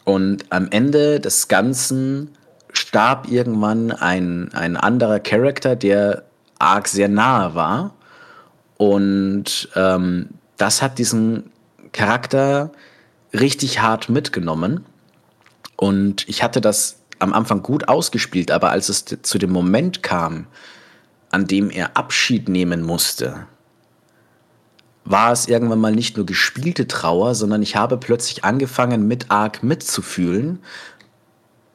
Und 0.05 0.47
am 0.49 0.69
Ende 0.71 1.21
des 1.21 1.49
Ganzen 1.49 2.31
starb 2.77 3.31
irgendwann 3.31 3.93
ein, 3.93 4.53
ein 4.53 4.77
anderer 4.77 5.21
Charakter, 5.21 5.77
der 5.77 6.25
arg 6.59 6.89
sehr 6.89 7.09
nahe 7.09 7.55
war. 7.55 7.95
Und 8.77 9.69
ähm, 9.75 10.31
das 10.57 10.83
hat 10.83 10.99
diesen 10.99 11.51
Charakter 11.93 12.71
richtig 13.33 13.81
hart 13.81 14.09
mitgenommen. 14.09 14.85
Und 15.77 16.29
ich 16.29 16.43
hatte 16.43 16.61
das 16.61 17.01
am 17.19 17.33
Anfang 17.33 17.63
gut 17.63 17.89
ausgespielt, 17.89 18.51
aber 18.51 18.71
als 18.71 18.89
es 18.89 19.05
zu 19.05 19.39
dem 19.39 19.51
Moment 19.51 20.03
kam, 20.03 20.47
an 21.31 21.47
dem 21.47 21.71
er 21.71 21.97
Abschied 21.97 22.49
nehmen 22.49 22.83
musste, 22.83 23.47
war 25.05 25.33
es 25.33 25.47
irgendwann 25.47 25.79
mal 25.79 25.95
nicht 25.95 26.17
nur 26.17 26.27
gespielte 26.27 26.89
Trauer, 26.89 27.35
sondern 27.35 27.63
ich 27.63 27.77
habe 27.77 27.97
plötzlich 27.97 28.45
angefangen, 28.45 29.07
mit 29.07 29.31
Arg 29.31 29.63
mitzufühlen 29.63 30.59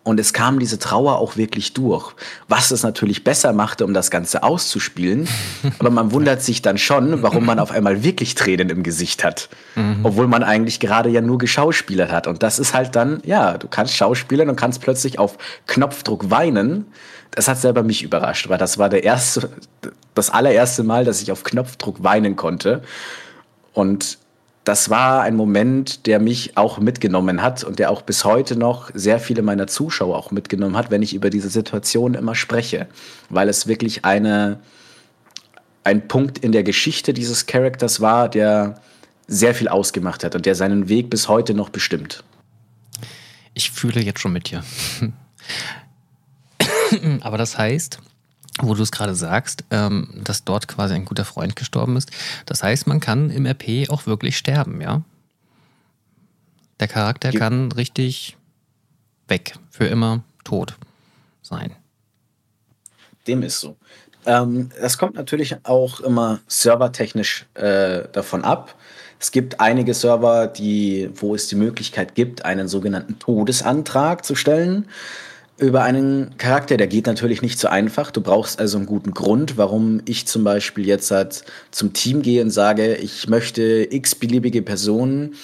und 0.04 0.20
es 0.20 0.34
kam 0.34 0.58
diese 0.60 0.80
Trauer 0.80 1.20
auch 1.20 1.38
wirklich 1.38 1.74
durch, 1.74 2.14
was 2.48 2.72
es 2.72 2.82
natürlich 2.82 3.24
besser 3.24 3.54
machte, 3.54 3.86
um 3.86 3.94
das 3.94 4.10
Ganze 4.10 4.42
auszuspielen. 4.42 5.28
Aber 5.80 5.92
man 5.92 6.12
wundert 6.12 6.42
sich 6.42 6.64
dann 6.64 6.80
schon, 6.80 7.22
warum 7.22 7.46
man 7.46 7.60
auf 7.60 7.72
einmal 7.72 8.04
wirklich 8.04 8.34
Tränen 8.34 8.70
im 8.70 8.82
Gesicht 8.82 9.24
hat, 9.24 9.50
mhm. 9.76 10.00
obwohl 10.02 10.28
man 10.28 10.44
eigentlich 10.44 10.80
gerade 10.80 11.10
ja 11.10 11.22
nur 11.22 11.38
geschauspielert 11.38 12.12
hat. 12.12 12.26
Und 12.26 12.42
das 12.42 12.58
ist 12.58 12.74
halt 12.74 12.96
dann, 12.96 13.22
ja, 13.26 13.60
du 13.60 13.68
kannst 13.68 13.96
schauspielern 13.96 14.50
und 14.50 14.56
kannst 14.56 14.82
plötzlich 14.82 15.20
auf 15.20 15.38
Knopfdruck 15.68 16.32
weinen. 16.32 16.86
Das 17.30 17.48
hat 17.48 17.60
selber 17.60 17.84
mich 17.84 18.02
überrascht, 18.02 18.50
weil 18.50 18.58
das 18.58 18.80
war 18.80 18.90
der 18.90 19.04
erste, 19.04 19.50
das 20.16 20.32
allererste 20.32 20.82
Mal, 20.84 21.06
dass 21.06 21.22
ich 21.22 21.32
auf 21.32 21.44
Knopfdruck 21.44 22.04
weinen 22.04 22.36
konnte. 22.36 22.82
Und 23.74 24.18
das 24.64 24.90
war 24.92 25.24
ein 25.24 25.36
Moment, 25.36 26.06
der 26.06 26.20
mich 26.20 26.56
auch 26.56 26.78
mitgenommen 26.80 27.42
hat 27.42 27.64
und 27.64 27.80
der 27.80 27.90
auch 27.90 28.04
bis 28.04 28.26
heute 28.26 28.56
noch 28.56 28.92
sehr 28.94 29.20
viele 29.20 29.42
meiner 29.42 29.68
Zuschauer 29.68 30.16
auch 30.18 30.32
mitgenommen 30.32 30.78
hat, 30.78 30.92
wenn 30.92 31.02
ich 31.02 31.16
über 31.16 31.30
diese 31.30 31.50
Situation 31.50 32.14
immer 32.14 32.36
spreche, 32.36 32.88
weil 33.30 33.50
es 33.50 33.66
wirklich 33.66 34.06
eine, 34.06 34.60
ein 35.84 36.08
Punkt 36.08 36.38
in 36.38 36.52
der 36.52 36.64
Geschichte 36.64 37.14
dieses 37.14 37.48
Charakters 37.48 38.02
war, 38.02 38.30
der 38.30 38.80
sehr 39.28 39.56
viel 39.56 39.68
ausgemacht 39.68 40.24
hat 40.24 40.36
und 40.36 40.46
der 40.46 40.56
seinen 40.56 40.90
Weg 40.90 41.10
bis 41.10 41.28
heute 41.28 41.54
noch 41.56 41.70
bestimmt. 41.70 42.24
Ich 43.54 43.72
fühle 43.72 44.02
jetzt 44.02 44.20
schon 44.20 44.34
mit 44.34 44.52
dir. 44.52 44.64
Aber 47.22 47.38
das 47.38 47.58
heißt, 47.58 48.00
wo 48.60 48.74
du 48.74 48.84
es 48.84 48.92
gerade 48.92 49.16
sagst, 49.16 49.64
ähm, 49.72 50.10
dass 50.24 50.44
dort 50.44 50.68
quasi 50.68 50.94
ein 50.94 51.06
guter 51.06 51.26
Freund 51.26 51.56
gestorben 51.56 51.96
ist. 51.96 52.12
Das 52.46 52.64
heißt, 52.64 52.88
man 52.88 53.00
kann 53.00 53.30
im 53.30 53.46
RP 53.46 53.90
auch 53.90 54.06
wirklich 54.06 54.38
sterben, 54.38 54.82
ja? 54.82 55.02
Der 56.80 56.88
Charakter 56.88 57.32
ja. 57.32 57.40
kann 57.40 57.72
richtig 57.72 58.38
weg, 59.28 59.56
für 59.70 59.86
immer 59.86 60.24
tot 60.44 60.76
sein. 61.42 61.76
Dem 63.28 63.44
ist 63.44 63.60
so. 63.60 63.78
Ähm, 64.26 64.70
das 64.80 64.98
kommt 64.98 65.16
natürlich 65.16 65.56
auch 65.64 66.00
immer 66.00 66.40
servertechnisch 66.48 67.46
äh, 67.54 68.04
davon 68.12 68.44
ab. 68.44 68.76
Es 69.20 69.32
gibt 69.32 69.60
einige 69.60 69.94
Server, 69.94 70.48
die, 70.48 71.10
wo 71.14 71.36
es 71.36 71.48
die 71.48 71.56
Möglichkeit 71.56 72.16
gibt, 72.16 72.44
einen 72.44 72.68
sogenannten 72.68 73.20
Todesantrag 73.20 74.26
zu 74.26 74.36
stellen 74.36 74.88
über 75.62 75.84
einen 75.84 76.38
Charakter, 76.38 76.76
der 76.76 76.88
geht 76.88 77.06
natürlich 77.06 77.42
nicht 77.42 77.60
so 77.60 77.68
einfach. 77.68 78.12
Du 78.12 78.22
brauchst 78.22 78.60
also 78.60 78.78
einen 78.78 78.88
guten 78.88 79.14
Grund, 79.14 79.58
warum 79.58 80.02
ich 80.06 80.26
zum 80.26 80.44
Beispiel 80.44 80.86
jetzt 80.88 81.12
halt 81.12 81.44
zum 81.70 81.94
Team 81.94 82.22
gehe 82.22 82.42
und 82.42 82.50
sage, 82.50 82.96
ich 82.96 83.28
möchte 83.30 83.88
x-beliebige 83.94 84.64
Personen 84.64 85.36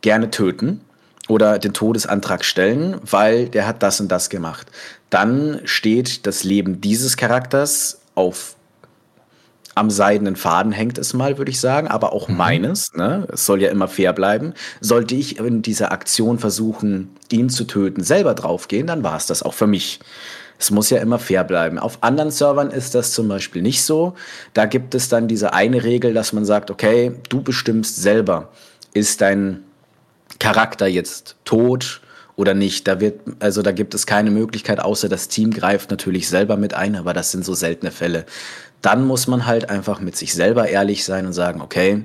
gerne 0.00 0.30
töten 0.30 0.80
oder 1.28 1.58
den 1.58 1.72
Todesantrag 1.72 2.44
stellen, 2.44 2.96
weil 3.02 3.48
der 3.48 3.66
hat 3.66 3.82
das 3.82 4.00
und 4.00 4.08
das 4.08 4.30
gemacht. 4.30 4.68
Dann 5.10 5.60
steht 5.64 6.26
das 6.26 6.44
Leben 6.44 6.80
dieses 6.80 7.16
Charakters 7.16 8.00
auf 8.14 8.55
am 9.76 9.90
seidenen 9.90 10.36
Faden 10.36 10.72
hängt 10.72 10.96
es 10.96 11.12
mal, 11.12 11.36
würde 11.36 11.50
ich 11.50 11.60
sagen, 11.60 11.86
aber 11.86 12.14
auch 12.14 12.28
mhm. 12.28 12.36
meines. 12.38 12.94
Ne? 12.94 13.28
Es 13.30 13.44
soll 13.44 13.62
ja 13.62 13.70
immer 13.70 13.88
fair 13.88 14.14
bleiben. 14.14 14.54
Sollte 14.80 15.14
ich 15.14 15.38
in 15.38 15.60
dieser 15.60 15.92
Aktion 15.92 16.38
versuchen, 16.38 17.14
ihn 17.30 17.50
zu 17.50 17.64
töten, 17.64 18.02
selber 18.02 18.34
draufgehen, 18.34 18.86
dann 18.86 19.04
war 19.04 19.18
es 19.18 19.26
das 19.26 19.42
auch 19.42 19.54
für 19.54 19.66
mich. 19.66 20.00
Es 20.58 20.70
muss 20.70 20.88
ja 20.88 20.96
immer 20.98 21.18
fair 21.18 21.44
bleiben. 21.44 21.78
Auf 21.78 21.98
anderen 22.00 22.30
Servern 22.30 22.70
ist 22.70 22.94
das 22.94 23.12
zum 23.12 23.28
Beispiel 23.28 23.60
nicht 23.60 23.82
so. 23.82 24.14
Da 24.54 24.64
gibt 24.64 24.94
es 24.94 25.10
dann 25.10 25.28
diese 25.28 25.52
eine 25.52 25.84
Regel, 25.84 26.14
dass 26.14 26.32
man 26.32 26.46
sagt, 26.46 26.70
okay, 26.70 27.12
du 27.28 27.42
bestimmst 27.42 27.96
selber, 28.02 28.48
ist 28.94 29.20
dein 29.20 29.62
Charakter 30.38 30.86
jetzt 30.86 31.36
tot 31.44 32.00
oder 32.36 32.54
nicht. 32.54 32.88
Da 32.88 33.00
wird, 33.00 33.20
also 33.40 33.60
da 33.60 33.72
gibt 33.72 33.94
es 33.94 34.06
keine 34.06 34.30
Möglichkeit, 34.30 34.80
außer 34.80 35.10
das 35.10 35.28
Team 35.28 35.50
greift 35.50 35.90
natürlich 35.90 36.28
selber 36.28 36.56
mit 36.56 36.72
ein, 36.72 36.96
aber 36.96 37.12
das 37.12 37.32
sind 37.32 37.44
so 37.44 37.52
seltene 37.52 37.90
Fälle 37.90 38.24
dann 38.86 39.04
muss 39.04 39.26
man 39.26 39.46
halt 39.46 39.68
einfach 39.68 39.98
mit 39.98 40.16
sich 40.16 40.32
selber 40.32 40.68
ehrlich 40.68 41.04
sein 41.04 41.26
und 41.26 41.32
sagen, 41.32 41.60
okay, 41.60 42.04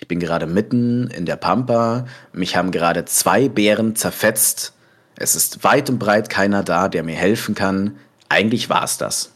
ich 0.00 0.08
bin 0.08 0.18
gerade 0.18 0.48
mitten 0.48 1.06
in 1.06 1.24
der 1.24 1.36
Pampa, 1.36 2.06
mich 2.32 2.56
haben 2.56 2.72
gerade 2.72 3.04
zwei 3.04 3.48
Bären 3.48 3.94
zerfetzt, 3.94 4.72
es 5.16 5.36
ist 5.36 5.62
weit 5.62 5.88
und 5.88 6.00
breit 6.00 6.28
keiner 6.28 6.64
da, 6.64 6.88
der 6.88 7.04
mir 7.04 7.14
helfen 7.14 7.54
kann. 7.54 7.96
Eigentlich 8.28 8.68
war 8.68 8.82
es 8.82 8.98
das. 8.98 9.30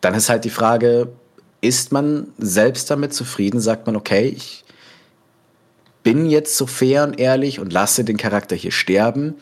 Dann 0.00 0.14
ist 0.14 0.30
halt 0.30 0.44
die 0.44 0.50
Frage, 0.50 1.12
ist 1.60 1.92
man 1.92 2.28
selbst 2.38 2.90
damit 2.90 3.12
zufrieden? 3.12 3.60
Sagt 3.60 3.84
man, 3.84 3.94
okay, 3.94 4.26
ich 4.34 4.64
bin 6.02 6.24
jetzt 6.24 6.56
so 6.56 6.66
fair 6.66 7.04
und 7.04 7.20
ehrlich 7.20 7.60
und 7.60 7.70
lasse 7.70 8.02
den 8.02 8.16
Charakter 8.16 8.56
hier 8.56 8.72
sterben? 8.72 9.34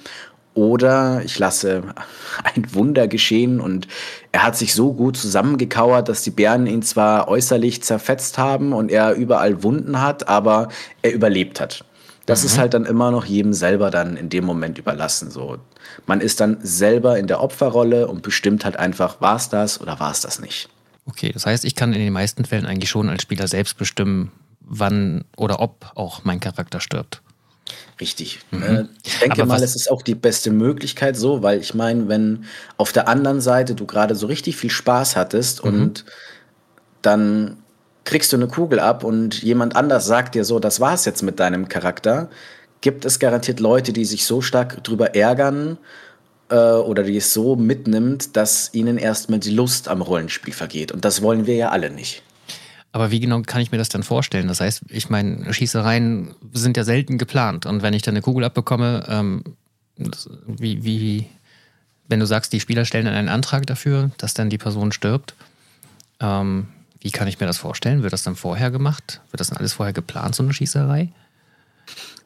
Oder 0.55 1.23
ich 1.25 1.39
lasse 1.39 1.83
ein 2.55 2.75
Wunder 2.75 3.07
geschehen 3.07 3.61
und 3.61 3.87
er 4.33 4.43
hat 4.43 4.57
sich 4.57 4.75
so 4.75 4.93
gut 4.93 5.17
zusammengekauert, 5.17 6.09
dass 6.09 6.23
die 6.23 6.31
Bären 6.31 6.67
ihn 6.67 6.83
zwar 6.83 7.29
äußerlich 7.29 7.83
zerfetzt 7.83 8.39
haben 8.39 8.73
und 8.73 8.91
er 8.91 9.15
überall 9.15 9.63
Wunden 9.63 10.01
hat, 10.01 10.29
aber 10.29 10.69
er 11.03 11.13
überlebt 11.13 11.61
hat. 11.61 11.85
Das 12.27 12.43
mhm. 12.43 12.47
ist 12.47 12.59
halt 12.59 12.75
dann 12.75 12.85
immer 12.85 13.11
noch 13.11 13.25
jedem 13.25 13.53
selber 13.53 13.91
dann 13.91 14.17
in 14.17 14.29
dem 14.29 14.45
Moment 14.45 14.79
überlassen. 14.79 15.31
So, 15.31 15.59
man 16.07 16.21
ist 16.21 16.41
dann 16.41 16.59
selber 16.61 17.19
in 17.19 17.27
der 17.27 17.41
Opferrolle 17.41 18.07
und 18.07 18.23
bestimmt 18.23 18.65
halt 18.65 18.77
einfach, 18.77 19.21
war 19.21 19.37
es 19.37 19.49
das 19.49 19.81
oder 19.81 19.99
war 20.01 20.11
es 20.11 20.21
das 20.21 20.41
nicht. 20.41 20.69
Okay, 21.07 21.31
das 21.33 21.47
heißt, 21.47 21.65
ich 21.65 21.75
kann 21.75 21.95
in 21.95 22.01
den 22.01 22.13
meisten 22.13 22.45
Fällen 22.45 22.67
eigentlich 22.67 22.91
schon 22.91 23.09
als 23.09 23.23
Spieler 23.23 23.49
selbst 23.49 23.79
bestimmen, 23.79 24.31
wann 24.61 25.25
oder 25.37 25.61
ob 25.61 25.91
auch 25.95 26.25
mein 26.25 26.41
Charakter 26.41 26.81
stirbt. 26.81 27.23
Richtig. 28.01 28.41
Mhm. 28.51 28.63
Äh, 28.63 28.85
ich 29.05 29.19
denke 29.19 29.45
mal, 29.45 29.63
es 29.63 29.75
ist 29.75 29.91
auch 29.91 30.03
die 30.03 30.15
beste 30.15 30.51
Möglichkeit 30.51 31.17
so, 31.17 31.43
weil 31.43 31.61
ich 31.61 31.75
meine, 31.75 32.09
wenn 32.09 32.45
auf 32.77 32.93
der 32.93 33.09
anderen 33.09 33.41
Seite 33.41 33.75
du 33.75 33.87
gerade 33.87 34.15
so 34.15 34.27
richtig 34.27 34.57
viel 34.57 34.71
Spaß 34.71 35.17
hattest 35.17 35.65
mhm. 35.65 35.71
und 35.71 36.05
dann 37.03 37.59
kriegst 38.05 38.33
du 38.33 38.37
eine 38.37 38.49
Kugel 38.49 38.81
ab 38.81 39.05
und 39.05 39.43
jemand 39.43 39.77
anders 39.77 40.07
sagt 40.07 40.35
dir 40.35 40.45
so, 40.45 40.59
das 40.59 40.81
war's 40.81 41.05
jetzt 41.05 41.23
mit 41.23 41.41
deinem 41.41 41.69
Charakter, 41.69 42.31
gibt 42.81 43.05
es 43.05 43.19
garantiert 43.19 43.61
Leute, 43.61 43.93
die 43.93 44.05
sich 44.05 44.25
so 44.25 44.41
stark 44.41 44.83
drüber 44.85 45.15
ärgern 45.15 45.79
äh, 46.49 46.57
oder 46.57 47.03
die 47.03 47.17
es 47.17 47.35
so 47.35 47.57
mitnimmt, 47.57 48.37
dass 48.37 48.71
ihnen 48.73 48.99
erstmal 48.99 49.41
die 49.41 49.51
Lust 49.51 49.89
am 49.89 50.03
Rollenspiel 50.03 50.55
vergeht. 50.55 50.93
Und 50.93 51.05
das 51.05 51.23
wollen 51.23 51.47
wir 51.47 51.57
ja 51.57 51.69
alle 51.71 51.91
nicht. 51.91 52.23
Aber 52.93 53.11
wie 53.11 53.21
genau 53.21 53.43
kann 53.43 53.61
ich 53.61 53.71
mir 53.71 53.79
das 53.79 53.91
dann 53.91 54.03
vorstellen? 54.03 54.49
Das 54.49 54.61
heißt, 54.61 54.83
ich 54.89 55.11
meine, 55.11 55.53
Schießereien 55.53 56.35
sind 56.53 56.77
ja 56.77 56.85
selten 56.85 57.19
geplant. 57.19 57.67
Und 57.67 57.83
wenn 57.83 57.95
ich 57.95 58.03
dann 58.03 58.13
eine 58.13 58.23
Kugel 58.23 58.45
abbekomme, 58.45 59.05
ähm, 59.09 59.45
wie, 60.47 60.85
wie, 60.85 61.27
wenn 62.09 62.21
du 62.21 62.27
sagst, 62.27 62.53
die 62.53 62.61
Spieler 62.61 62.85
stellen 62.85 63.05
dann 63.05 63.15
einen 63.15 63.29
Antrag 63.29 63.67
dafür, 63.67 64.11
dass 64.19 64.35
dann 64.35 64.49
die 64.49 64.59
Person 64.59 64.93
stirbt, 64.93 65.35
ähm, 66.21 66.69
wie 67.01 67.11
kann 67.11 67.29
ich 67.29 67.39
mir 67.39 67.47
das 67.47 67.59
vorstellen? 67.59 68.03
Wird 68.03 68.13
das 68.13 68.23
dann 68.23 68.37
vorher 68.37 68.71
gemacht? 68.71 69.21
Wird 69.31 69.41
das 69.41 69.49
dann 69.49 69.59
alles 69.59 69.75
vorher 69.75 69.93
geplant, 69.93 70.35
so 70.35 70.43
eine 70.43 70.53
Schießerei? 70.53 71.11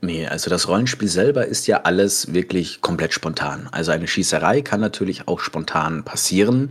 Nee, 0.01 0.27
also 0.27 0.51
das 0.51 0.67
Rollenspiel 0.67 1.09
selber 1.09 1.47
ist 1.47 1.67
ja 1.67 1.83
alles 1.83 2.33
wirklich 2.33 2.81
komplett 2.81 3.13
spontan. 3.13 3.69
Also 3.71 3.93
eine 3.93 4.09
Schießerei 4.09 4.63
kann 4.63 4.81
natürlich 4.81 5.29
auch 5.29 5.41
spontan 5.41 6.05
passieren. 6.05 6.71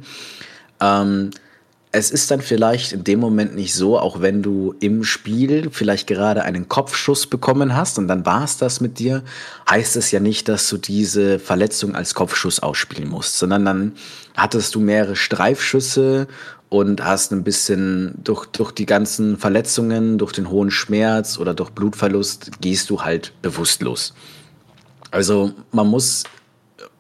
Ähm, 0.82 1.32
es 1.94 2.10
ist 2.10 2.32
dann 2.32 2.42
vielleicht 2.42 2.94
in 2.94 3.04
dem 3.04 3.20
Moment 3.20 3.56
nicht 3.56 3.74
so, 3.74 4.00
auch 4.00 4.22
wenn 4.22 4.42
du 4.42 4.74
im 4.80 5.04
Spiel 5.04 5.70
vielleicht 5.72 6.08
gerade 6.08 6.44
einen 6.44 6.70
Kopfschuss 6.70 7.28
bekommen 7.28 7.76
hast 7.76 7.98
und 7.98 8.08
dann 8.08 8.26
war 8.26 8.46
es 8.46 8.58
das 8.58 8.80
mit 8.80 8.98
dir, 8.98 9.24
heißt 9.70 9.98
es 9.98 10.12
ja 10.12 10.22
nicht, 10.22 10.48
dass 10.48 10.70
du 10.70 10.78
diese 10.78 11.38
Verletzung 11.38 11.96
als 11.96 12.14
Kopfschuss 12.14 12.62
ausspielen 12.62 13.10
musst, 13.10 13.38
sondern 13.38 13.66
dann 13.66 13.92
hattest 14.38 14.74
du 14.76 14.80
mehrere 14.80 15.18
Streifschüsse 15.18 16.28
und 16.70 17.04
hast 17.04 17.34
ein 17.34 17.44
bisschen 17.44 18.14
durch, 18.24 18.46
durch 18.46 18.72
die 18.72 18.86
ganzen 18.86 19.38
Verletzungen, 19.38 20.18
durch 20.18 20.32
den 20.32 20.50
hohen 20.50 20.72
Schmerz 20.72 21.38
oder 21.38 21.54
durch 21.54 21.72
Blutverlust, 21.72 22.62
gehst 22.62 22.89
du 22.89 23.02
halt 23.02 23.34
bewusstlos. 23.42 24.14
Also 25.12 25.52
man 25.74 25.88
muss 25.88 26.24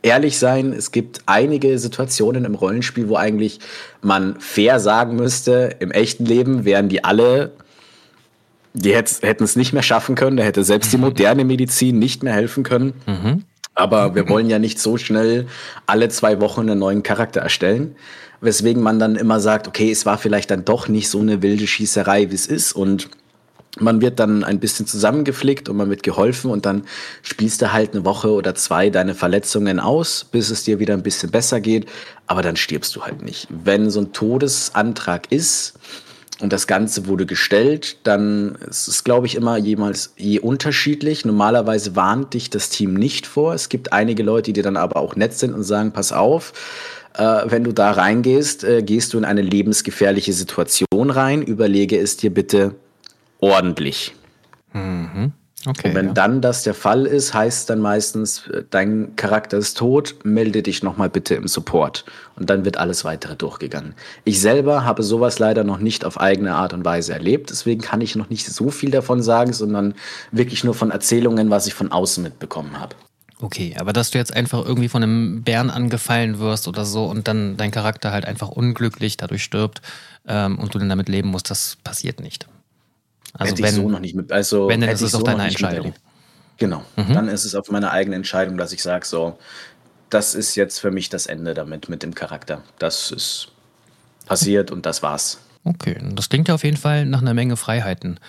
ehrlich 0.01 0.37
sein, 0.37 0.73
es 0.73 0.91
gibt 0.91 1.21
einige 1.25 1.77
Situationen 1.77 2.45
im 2.45 2.55
Rollenspiel, 2.55 3.09
wo 3.09 3.15
eigentlich 3.15 3.59
man 4.01 4.39
fair 4.39 4.79
sagen 4.79 5.15
müsste, 5.15 5.75
im 5.79 5.91
echten 5.91 6.25
Leben 6.25 6.65
wären 6.65 6.89
die 6.89 7.03
alle, 7.03 7.51
die 8.73 8.95
hätten 8.95 9.43
es 9.43 9.55
nicht 9.55 9.73
mehr 9.73 9.83
schaffen 9.83 10.15
können, 10.15 10.37
da 10.37 10.43
hätte 10.43 10.63
selbst 10.63 10.91
die 10.93 10.97
mhm. 10.97 11.03
moderne 11.03 11.45
Medizin 11.45 11.99
nicht 11.99 12.23
mehr 12.23 12.33
helfen 12.33 12.63
können. 12.63 12.93
Mhm. 13.05 13.43
Aber 13.73 14.15
wir 14.15 14.27
wollen 14.29 14.49
ja 14.49 14.59
nicht 14.59 14.79
so 14.79 14.97
schnell 14.97 15.47
alle 15.85 16.09
zwei 16.09 16.39
Wochen 16.41 16.61
einen 16.61 16.79
neuen 16.79 17.03
Charakter 17.03 17.41
erstellen. 17.41 17.95
Weswegen 18.39 18.81
man 18.81 18.97
dann 18.97 19.15
immer 19.17 19.39
sagt, 19.39 19.67
okay, 19.67 19.91
es 19.91 20.05
war 20.05 20.17
vielleicht 20.17 20.49
dann 20.49 20.65
doch 20.65 20.87
nicht 20.87 21.09
so 21.09 21.19
eine 21.19 21.43
wilde 21.43 21.67
Schießerei, 21.67 22.31
wie 22.31 22.35
es 22.35 22.47
ist. 22.47 22.73
Und 22.73 23.09
man 23.79 24.01
wird 24.01 24.19
dann 24.19 24.43
ein 24.43 24.59
bisschen 24.59 24.85
zusammengeflickt 24.85 25.69
und 25.69 25.77
man 25.77 25.89
wird 25.89 26.03
geholfen 26.03 26.51
und 26.51 26.65
dann 26.65 26.83
spielst 27.21 27.61
du 27.61 27.71
halt 27.71 27.93
eine 27.93 28.03
Woche 28.03 28.31
oder 28.31 28.53
zwei 28.55 28.89
deine 28.89 29.15
Verletzungen 29.15 29.79
aus, 29.79 30.25
bis 30.29 30.49
es 30.49 30.63
dir 30.63 30.79
wieder 30.79 30.93
ein 30.93 31.03
bisschen 31.03 31.31
besser 31.31 31.61
geht, 31.61 31.87
aber 32.27 32.41
dann 32.41 32.57
stirbst 32.57 32.95
du 32.95 33.03
halt 33.03 33.21
nicht. 33.21 33.47
Wenn 33.49 33.89
so 33.89 34.01
ein 34.01 34.11
Todesantrag 34.11 35.31
ist 35.31 35.73
und 36.41 36.51
das 36.51 36.67
Ganze 36.67 37.07
wurde 37.07 37.25
gestellt, 37.25 37.97
dann 38.03 38.55
ist 38.69 38.87
es, 38.87 39.03
glaube 39.03 39.27
ich, 39.27 39.35
immer 39.35 39.57
jemals 39.57 40.13
je 40.17 40.39
unterschiedlich. 40.39 41.23
Normalerweise 41.23 41.95
warnt 41.95 42.33
dich 42.33 42.49
das 42.49 42.69
Team 42.69 42.95
nicht 42.95 43.25
vor. 43.25 43.53
Es 43.53 43.69
gibt 43.69 43.93
einige 43.93 44.23
Leute, 44.23 44.51
die 44.51 44.61
dann 44.61 44.75
aber 44.75 44.97
auch 44.97 45.15
nett 45.15 45.33
sind 45.33 45.53
und 45.53 45.63
sagen, 45.63 45.91
pass 45.91 46.11
auf, 46.11 46.53
äh, 47.17 47.43
wenn 47.45 47.63
du 47.63 47.73
da 47.73 47.91
reingehst, 47.91 48.63
äh, 48.63 48.81
gehst 48.83 49.13
du 49.13 49.17
in 49.17 49.25
eine 49.25 49.41
lebensgefährliche 49.41 50.33
Situation 50.33 51.09
rein, 51.09 51.41
überlege 51.41 51.97
es 51.99 52.17
dir 52.17 52.33
bitte 52.33 52.75
ordentlich. 53.41 54.15
Mhm. 54.73 55.33
Okay, 55.67 55.89
und 55.89 55.95
wenn 55.95 56.07
ja. 56.07 56.13
dann 56.13 56.41
das 56.41 56.63
der 56.63 56.73
Fall 56.73 57.05
ist, 57.05 57.35
heißt 57.35 57.69
dann 57.69 57.79
meistens, 57.79 58.47
äh, 58.47 58.63
dein 58.67 59.15
Charakter 59.15 59.57
ist 59.57 59.77
tot, 59.77 60.15
melde 60.23 60.63
dich 60.63 60.81
nochmal 60.81 61.09
bitte 61.09 61.35
im 61.35 61.47
Support. 61.47 62.03
Und 62.35 62.49
dann 62.49 62.65
wird 62.65 62.77
alles 62.77 63.05
weitere 63.05 63.35
durchgegangen. 63.35 63.93
Ich 64.23 64.41
selber 64.41 64.85
habe 64.85 65.03
sowas 65.03 65.37
leider 65.37 65.63
noch 65.63 65.77
nicht 65.77 66.03
auf 66.03 66.19
eigene 66.19 66.55
Art 66.55 66.73
und 66.73 66.83
Weise 66.83 67.13
erlebt, 67.13 67.51
deswegen 67.51 67.81
kann 67.81 68.01
ich 68.01 68.15
noch 68.15 68.29
nicht 68.29 68.47
so 68.47 68.71
viel 68.71 68.89
davon 68.89 69.21
sagen, 69.21 69.53
sondern 69.53 69.93
wirklich 70.31 70.63
nur 70.63 70.73
von 70.73 70.89
Erzählungen, 70.89 71.51
was 71.51 71.67
ich 71.67 71.75
von 71.75 71.91
außen 71.91 72.23
mitbekommen 72.23 72.79
habe. 72.79 72.95
Okay, 73.39 73.75
aber 73.79 73.93
dass 73.93 74.11
du 74.11 74.17
jetzt 74.17 74.33
einfach 74.35 74.65
irgendwie 74.65 74.89
von 74.89 75.03
einem 75.03 75.43
Bären 75.43 75.69
angefallen 75.69 76.39
wirst 76.39 76.67
oder 76.67 76.85
so 76.85 77.05
und 77.05 77.27
dann 77.27 77.57
dein 77.57 77.71
Charakter 77.71 78.11
halt 78.11 78.25
einfach 78.25 78.49
unglücklich 78.49 79.17
dadurch 79.17 79.43
stirbt 79.43 79.81
ähm, 80.27 80.57
und 80.59 80.73
du 80.73 80.79
dann 80.79 80.89
damit 80.89 81.09
leben 81.09 81.29
musst, 81.29 81.49
das 81.49 81.77
passiert 81.83 82.19
nicht. 82.19 82.47
Also 83.33 83.51
hätte 83.51 83.63
wenn, 83.63 83.69
ich 83.69 83.75
so 83.75 83.89
noch 83.89 83.99
nicht 83.99 84.15
mit. 84.15 84.31
Also 84.31 84.67
wenn, 84.67 84.81
dann 84.81 84.89
ist 84.89 85.01
es 85.01 85.11
so 85.11 85.21
deine 85.21 85.43
Entscheidung. 85.43 85.93
Genau. 86.57 86.83
Mhm. 86.95 87.13
Dann 87.13 87.27
ist 87.27 87.45
es 87.45 87.55
auf 87.55 87.71
meine 87.71 87.91
eigene 87.91 88.15
Entscheidung, 88.15 88.57
dass 88.57 88.71
ich 88.71 88.83
sage, 88.83 89.05
so, 89.05 89.37
das 90.09 90.35
ist 90.35 90.55
jetzt 90.55 90.79
für 90.79 90.91
mich 90.91 91.09
das 91.09 91.25
Ende 91.25 91.53
damit, 91.53 91.89
mit 91.89 92.03
dem 92.03 92.13
Charakter. 92.13 92.61
Das 92.77 93.11
ist 93.11 93.47
passiert 94.25 94.71
und 94.71 94.85
das 94.85 95.01
war's. 95.01 95.39
Okay, 95.63 95.97
das 96.13 96.29
klingt 96.29 96.47
ja 96.47 96.55
auf 96.55 96.63
jeden 96.63 96.77
Fall 96.77 97.05
nach 97.05 97.21
einer 97.21 97.33
Menge 97.33 97.57
Freiheiten. 97.57 98.19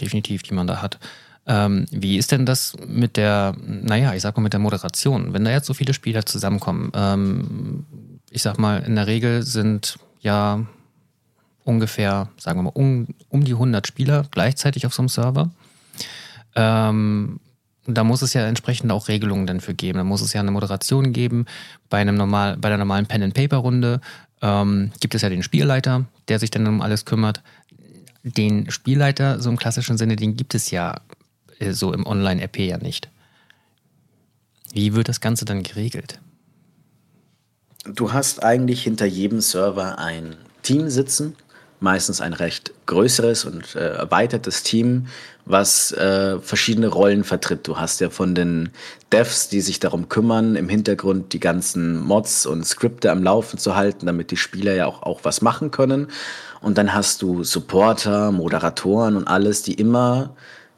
Definitiv, 0.00 0.42
die 0.42 0.54
man 0.54 0.66
da 0.66 0.82
hat. 0.82 0.98
Ähm, 1.46 1.86
wie 1.90 2.16
ist 2.16 2.32
denn 2.32 2.46
das 2.46 2.74
mit 2.86 3.16
der, 3.16 3.54
naja, 3.60 4.14
ich 4.14 4.22
sag 4.22 4.36
mal 4.36 4.42
mit 4.42 4.52
der 4.52 4.60
Moderation? 4.60 5.34
Wenn 5.34 5.44
da 5.44 5.50
jetzt 5.50 5.66
so 5.66 5.74
viele 5.74 5.94
Spieler 5.94 6.24
zusammenkommen, 6.24 6.90
ähm, 6.94 7.84
ich 8.30 8.42
sag 8.42 8.58
mal, 8.58 8.82
in 8.82 8.96
der 8.96 9.06
Regel 9.06 9.42
sind 9.42 9.98
ja 10.20 10.66
ungefähr, 11.64 12.28
sagen 12.36 12.58
wir 12.58 12.64
mal, 12.64 12.72
um, 12.74 13.08
um 13.28 13.44
die 13.44 13.52
100 13.52 13.86
Spieler 13.86 14.26
gleichzeitig 14.30 14.86
auf 14.86 14.94
so 14.94 15.02
einem 15.02 15.08
Server. 15.08 15.50
Ähm, 16.54 17.40
da 17.86 18.04
muss 18.04 18.22
es 18.22 18.32
ja 18.32 18.46
entsprechend 18.46 18.90
auch 18.92 19.08
Regelungen 19.08 19.46
dann 19.46 19.60
für 19.60 19.74
geben. 19.74 19.98
Da 19.98 20.04
muss 20.04 20.22
es 20.22 20.32
ja 20.32 20.40
eine 20.40 20.50
Moderation 20.50 21.12
geben. 21.12 21.46
Bei, 21.90 21.98
einem 21.98 22.16
normal, 22.16 22.56
bei 22.56 22.68
der 22.68 22.78
normalen 22.78 23.06
Pen-and-Paper-Runde 23.06 24.00
ähm, 24.40 24.92
gibt 25.00 25.14
es 25.14 25.22
ja 25.22 25.28
den 25.28 25.42
Spielleiter, 25.42 26.04
der 26.28 26.38
sich 26.38 26.50
dann 26.50 26.66
um 26.66 26.80
alles 26.80 27.04
kümmert. 27.04 27.42
Den 28.22 28.70
Spielleiter, 28.70 29.40
so 29.40 29.50
im 29.50 29.58
klassischen 29.58 29.98
Sinne, 29.98 30.16
den 30.16 30.36
gibt 30.36 30.54
es 30.54 30.70
ja 30.70 31.00
äh, 31.58 31.72
so 31.72 31.92
im 31.92 32.06
Online-RP 32.06 32.60
ja 32.60 32.78
nicht. 32.78 33.10
Wie 34.72 34.94
wird 34.94 35.08
das 35.08 35.20
Ganze 35.20 35.44
dann 35.44 35.62
geregelt? 35.62 36.20
Du 37.84 38.12
hast 38.12 38.42
eigentlich 38.42 38.82
hinter 38.82 39.04
jedem 39.04 39.42
Server 39.42 39.98
ein 39.98 40.36
Team 40.62 40.88
sitzen, 40.88 41.36
meistens 41.80 42.20
ein 42.20 42.32
recht 42.32 42.72
größeres 42.86 43.44
und 43.44 43.74
äh, 43.74 43.96
erweitertes 43.96 44.62
Team, 44.62 45.06
was 45.44 45.92
äh, 45.92 46.38
verschiedene 46.40 46.88
Rollen 46.88 47.24
vertritt. 47.24 47.66
Du 47.68 47.76
hast 47.76 48.00
ja 48.00 48.10
von 48.10 48.34
den 48.34 48.70
Devs, 49.12 49.48
die 49.48 49.60
sich 49.60 49.80
darum 49.80 50.08
kümmern, 50.08 50.56
im 50.56 50.68
Hintergrund 50.68 51.32
die 51.32 51.40
ganzen 51.40 52.00
Mods 52.00 52.46
und 52.46 52.64
Skripte 52.64 53.10
am 53.10 53.22
Laufen 53.22 53.58
zu 53.58 53.76
halten, 53.76 54.06
damit 54.06 54.30
die 54.30 54.36
Spieler 54.36 54.74
ja 54.74 54.86
auch, 54.86 55.02
auch 55.02 55.20
was 55.22 55.42
machen 55.42 55.70
können. 55.70 56.08
Und 56.60 56.78
dann 56.78 56.94
hast 56.94 57.20
du 57.20 57.44
Supporter, 57.44 58.32
Moderatoren 58.32 59.16
und 59.16 59.28
alles, 59.28 59.62
die 59.62 59.74
immer 59.74 60.34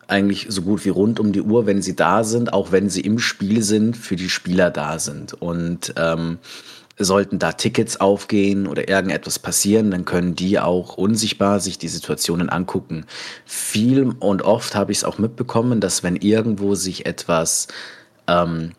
eigentlich 0.08 0.46
so 0.48 0.62
gut 0.62 0.84
wie 0.84 0.90
rund 0.90 1.20
um 1.20 1.32
die 1.32 1.42
Uhr, 1.42 1.66
wenn 1.66 1.82
sie 1.82 1.96
da 1.96 2.24
sind, 2.24 2.52
auch 2.52 2.72
wenn 2.72 2.90
sie 2.90 3.00
im 3.00 3.18
Spiel 3.18 3.62
sind, 3.62 3.96
für 3.96 4.16
die 4.16 4.28
Spieler 4.28 4.70
da 4.70 4.98
sind. 4.98 5.34
Und 5.34 5.94
ähm, 5.96 6.38
sollten 6.98 7.38
da 7.38 7.52
Tickets 7.52 8.00
aufgehen 8.00 8.66
oder 8.66 8.88
irgendetwas 8.88 9.38
passieren, 9.38 9.90
dann 9.90 10.04
können 10.04 10.34
die 10.34 10.58
auch 10.58 10.96
unsichtbar 10.96 11.60
sich 11.60 11.78
die 11.78 11.88
Situationen 11.88 12.48
angucken. 12.48 13.04
Viel 13.44 14.14
und 14.18 14.42
oft 14.42 14.74
habe 14.74 14.92
ich 14.92 14.98
es 14.98 15.04
auch 15.04 15.18
mitbekommen, 15.18 15.80
dass 15.80 16.02
wenn 16.02 16.16
irgendwo 16.16 16.74
sich 16.74 17.06
etwas 17.06 17.68
ähm, 18.26 18.72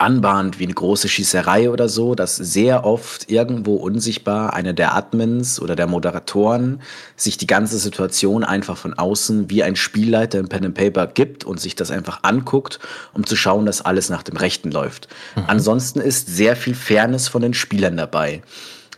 anbahnt 0.00 0.58
wie 0.58 0.64
eine 0.64 0.74
große 0.74 1.08
Schießerei 1.08 1.70
oder 1.70 1.88
so, 1.88 2.14
dass 2.14 2.36
sehr 2.36 2.84
oft 2.84 3.30
irgendwo 3.30 3.76
unsichtbar 3.76 4.54
einer 4.54 4.72
der 4.72 4.94
Admins 4.94 5.60
oder 5.60 5.76
der 5.76 5.86
Moderatoren 5.86 6.80
sich 7.16 7.36
die 7.36 7.46
ganze 7.46 7.78
Situation 7.78 8.44
einfach 8.44 8.76
von 8.76 8.94
außen 8.94 9.50
wie 9.50 9.62
ein 9.62 9.76
Spielleiter 9.76 10.38
im 10.38 10.48
Pen 10.48 10.66
and 10.66 10.74
Paper 10.74 11.06
gibt 11.06 11.44
und 11.44 11.60
sich 11.60 11.74
das 11.74 11.90
einfach 11.90 12.20
anguckt, 12.22 12.78
um 13.12 13.26
zu 13.26 13.36
schauen, 13.36 13.66
dass 13.66 13.82
alles 13.82 14.08
nach 14.08 14.22
dem 14.22 14.36
Rechten 14.36 14.70
läuft. 14.70 15.08
Mhm. 15.36 15.44
Ansonsten 15.46 16.00
ist 16.00 16.28
sehr 16.28 16.56
viel 16.56 16.74
Fairness 16.74 17.28
von 17.28 17.42
den 17.42 17.54
Spielern 17.54 17.96
dabei. 17.96 18.42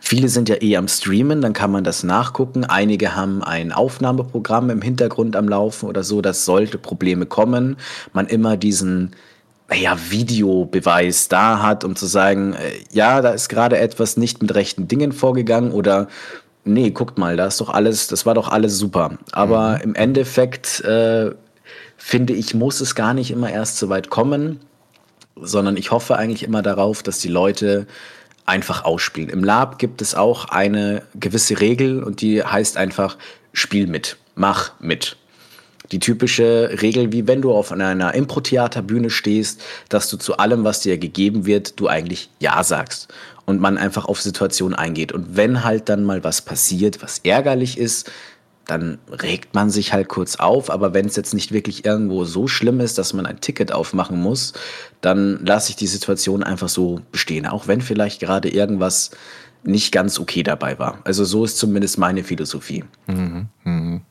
Viele 0.05 0.27
sind 0.27 0.49
ja 0.49 0.61
eh 0.61 0.75
am 0.75 0.89
Streamen, 0.89 1.41
dann 1.41 1.53
kann 1.53 1.71
man 1.71 1.85
das 1.85 2.03
nachgucken. 2.03 2.65
Einige 2.65 3.15
haben 3.15 3.41
ein 3.41 3.71
Aufnahmeprogramm 3.71 4.69
im 4.69 4.81
Hintergrund 4.81 5.37
am 5.37 5.47
Laufen 5.47 5.87
oder 5.87 6.03
so, 6.03 6.21
dass 6.21 6.43
sollte 6.43 6.77
Probleme 6.77 7.25
kommen, 7.25 7.77
man 8.11 8.27
immer 8.27 8.57
diesen 8.57 9.15
ja, 9.71 9.97
Videobeweis 10.09 11.29
da 11.29 11.61
hat, 11.61 11.83
um 11.83 11.95
zu 11.95 12.05
sagen, 12.05 12.53
äh, 12.53 12.73
ja, 12.91 13.21
da 13.21 13.31
ist 13.31 13.49
gerade 13.49 13.77
etwas 13.77 14.17
nicht 14.17 14.41
mit 14.41 14.53
rechten 14.55 14.87
Dingen 14.87 15.11
vorgegangen 15.11 15.71
oder 15.71 16.07
nee, 16.65 16.91
guckt 16.91 17.17
mal, 17.17 17.37
da 17.37 17.47
ist 17.47 17.61
doch 17.61 17.69
alles, 17.69 18.07
das 18.07 18.25
war 18.25 18.33
doch 18.33 18.49
alles 18.49 18.77
super. 18.77 19.17
Aber 19.31 19.75
mhm. 19.75 19.81
im 19.81 19.95
Endeffekt 19.95 20.81
äh, 20.81 21.31
finde 21.97 22.33
ich, 22.33 22.53
muss 22.53 22.81
es 22.81 22.95
gar 22.95 23.13
nicht 23.13 23.31
immer 23.31 23.49
erst 23.51 23.77
so 23.77 23.89
weit 23.89 24.09
kommen, 24.09 24.59
sondern 25.35 25.77
ich 25.77 25.91
hoffe 25.91 26.17
eigentlich 26.17 26.43
immer 26.43 26.61
darauf, 26.61 27.03
dass 27.03 27.19
die 27.19 27.29
Leute 27.29 27.87
einfach 28.45 28.83
ausspielen. 28.83 29.29
Im 29.29 29.43
Lab 29.43 29.79
gibt 29.79 30.01
es 30.01 30.15
auch 30.15 30.45
eine 30.45 31.03
gewisse 31.15 31.59
Regel 31.59 32.03
und 32.03 32.21
die 32.21 32.43
heißt 32.43 32.77
einfach, 32.77 33.17
spiel 33.53 33.87
mit, 33.87 34.17
mach 34.35 34.73
mit 34.79 35.17
die 35.91 35.99
typische 35.99 36.77
Regel, 36.81 37.11
wie 37.11 37.27
wenn 37.27 37.41
du 37.41 37.51
auf 37.51 37.71
einer 37.71 38.13
Impro-Theaterbühne 38.13 39.09
stehst, 39.09 39.61
dass 39.89 40.09
du 40.09 40.17
zu 40.17 40.37
allem, 40.37 40.63
was 40.63 40.81
dir 40.81 40.97
gegeben 40.97 41.45
wird, 41.45 41.79
du 41.79 41.87
eigentlich 41.87 42.29
Ja 42.39 42.63
sagst 42.63 43.13
und 43.45 43.59
man 43.59 43.77
einfach 43.77 44.05
auf 44.05 44.21
Situationen 44.21 44.77
eingeht. 44.77 45.11
Und 45.11 45.35
wenn 45.35 45.63
halt 45.63 45.89
dann 45.89 46.03
mal 46.03 46.23
was 46.23 46.41
passiert, 46.41 47.01
was 47.01 47.19
ärgerlich 47.19 47.77
ist, 47.77 48.11
dann 48.65 48.97
regt 49.11 49.53
man 49.53 49.69
sich 49.69 49.91
halt 49.91 50.07
kurz 50.07 50.37
auf, 50.37 50.69
aber 50.69 50.93
wenn 50.93 51.05
es 51.05 51.17
jetzt 51.17 51.33
nicht 51.33 51.51
wirklich 51.51 51.83
irgendwo 51.83 52.23
so 52.23 52.47
schlimm 52.47 52.79
ist, 52.79 52.97
dass 52.97 53.13
man 53.13 53.25
ein 53.25 53.41
Ticket 53.41 53.73
aufmachen 53.73 54.21
muss, 54.21 54.53
dann 55.01 55.45
lasse 55.45 55.71
ich 55.71 55.75
die 55.75 55.87
Situation 55.87 56.43
einfach 56.43 56.69
so 56.69 57.01
bestehen, 57.11 57.45
auch 57.45 57.67
wenn 57.67 57.81
vielleicht 57.81 58.21
gerade 58.21 58.47
irgendwas 58.47 59.11
nicht 59.63 59.91
ganz 59.91 60.17
okay 60.17 60.43
dabei 60.43 60.79
war. 60.79 60.99
Also 61.03 61.25
so 61.25 61.43
ist 61.43 61.57
zumindest 61.57 61.97
meine 61.97 62.23
Philosophie. 62.23 62.85
Mhm, 63.07 63.47
mh 63.65 64.01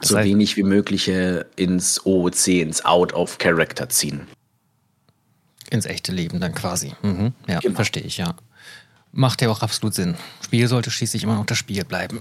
so 0.00 0.16
heißt, 0.16 0.28
wenig 0.28 0.56
wie 0.56 0.62
möglich 0.62 1.08
ins 1.56 2.04
OOC, 2.04 2.48
ins 2.48 2.84
Out 2.84 3.12
of 3.12 3.38
Character 3.38 3.88
ziehen. 3.88 4.26
Ins 5.70 5.86
echte 5.86 6.12
Leben 6.12 6.40
dann 6.40 6.54
quasi. 6.54 6.92
Mhm. 7.02 7.32
Ja, 7.46 7.60
genau. 7.60 7.76
verstehe 7.76 8.02
ich, 8.02 8.16
ja. 8.16 8.34
Macht 9.12 9.42
ja 9.42 9.50
auch 9.50 9.62
absolut 9.62 9.94
Sinn. 9.94 10.16
Spiel 10.42 10.68
sollte 10.68 10.90
schließlich 10.90 11.22
immer 11.22 11.36
noch 11.36 11.46
das 11.46 11.58
Spiel 11.58 11.84
bleiben. 11.84 12.20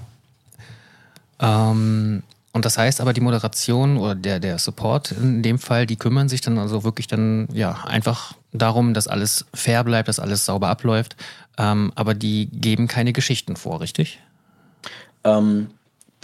Ähm, 1.39 2.23
und 2.51 2.65
das 2.65 2.77
heißt 2.77 2.99
aber, 2.99 3.13
die 3.13 3.21
Moderation 3.21 3.97
oder 3.97 4.15
der, 4.15 4.39
der 4.39 4.57
Support 4.57 5.11
in 5.11 5.43
dem 5.43 5.59
Fall, 5.59 5.85
die 5.85 5.95
kümmern 5.95 6.29
sich 6.29 6.41
dann 6.41 6.57
also 6.57 6.83
wirklich 6.83 7.07
dann 7.07 7.47
ja 7.53 7.83
einfach 7.85 8.33
darum, 8.51 8.93
dass 8.93 9.07
alles 9.07 9.45
fair 9.53 9.83
bleibt, 9.83 10.09
dass 10.09 10.19
alles 10.19 10.45
sauber 10.45 10.69
abläuft. 10.69 11.15
Ähm, 11.57 11.91
aber 11.95 12.13
die 12.15 12.47
geben 12.47 12.87
keine 12.87 13.13
Geschichten 13.13 13.55
vor, 13.55 13.81
richtig? 13.81 14.19
Ähm, 15.23 15.69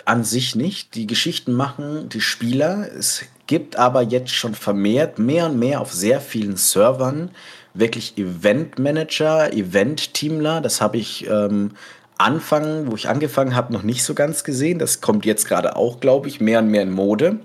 an 0.06 0.24
sich 0.24 0.56
nicht. 0.56 0.96
Die 0.96 1.08
Geschichten 1.08 1.54
machen 1.54 2.10
die 2.10 2.22
Spieler. 2.22 2.88
Es 2.98 3.24
gibt 3.48 3.76
aber 3.76 4.02
jetzt 4.02 4.32
schon 4.32 4.56
vermehrt, 4.56 5.20
mehr 5.20 5.48
und 5.48 5.60
mehr 5.60 5.82
auf 5.82 5.94
sehr 5.94 6.22
vielen 6.22 6.56
Servern 6.56 7.32
wirklich 7.74 8.18
Event-Manager, 8.18 9.52
Event-Teamler. 9.52 10.62
Das 10.62 10.82
habe 10.82 10.98
ich 10.98 11.28
ähm, 11.28 11.72
Anfang, 12.18 12.90
wo 12.90 12.96
ich 12.96 13.10
angefangen 13.10 13.56
habe, 13.56 13.74
noch 13.74 13.84
nicht 13.84 14.04
so 14.04 14.14
ganz 14.14 14.44
gesehen. 14.44 14.80
Das 14.80 15.02
kommt 15.02 15.26
jetzt 15.26 15.48
gerade 15.48 15.76
auch, 15.76 16.00
glaube 16.00 16.28
ich, 16.30 16.40
mehr 16.40 16.60
und 16.60 16.70
mehr 16.70 16.84
in 16.84 16.92
Mode, 16.92 17.40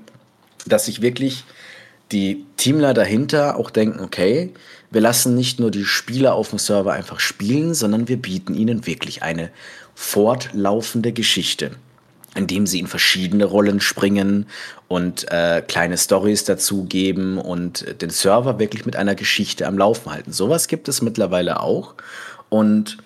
dass 0.66 0.86
sich 0.86 1.02
wirklich 1.02 1.44
die 2.12 2.44
Teamler 2.56 2.94
dahinter 2.94 3.56
auch 3.56 3.70
denken, 3.70 4.00
okay, 4.00 4.52
wir 4.90 5.00
lassen 5.00 5.36
nicht 5.36 5.61
nur 5.61 5.70
die 5.70 5.84
Spieler 5.84 6.34
auf 6.34 6.50
dem 6.50 6.58
Server 6.58 6.92
einfach 6.92 7.20
spielen, 7.20 7.74
sondern 7.74 8.08
wir 8.08 8.16
bieten 8.16 8.54
ihnen 8.54 8.86
wirklich 8.86 9.22
eine 9.22 9.50
fortlaufende 9.94 11.12
Geschichte 11.12 11.72
indem 12.35 12.66
sie 12.66 12.78
in 12.78 12.87
verschiedene 12.87 13.45
Rollen 13.45 13.81
springen 13.81 14.47
und 14.89 15.31
äh, 15.31 15.62
kleine 15.66 15.99
Stories 15.99 16.45
dazugeben 16.45 17.39
und 17.39 18.01
den 18.01 18.11
Server 18.11 18.59
wirklich 18.59 18.87
mit 18.87 18.97
einer 18.97 19.14
Geschichte 19.14 19.66
am 19.66 19.78
Laufen 19.78 20.12
halten. 20.12 20.33
Sowas 20.33 20.68
gibt 20.68 20.89
es 20.89 21.03
mittlerweile 21.03 21.61
auch. 21.61 21.95
Und 22.49 22.99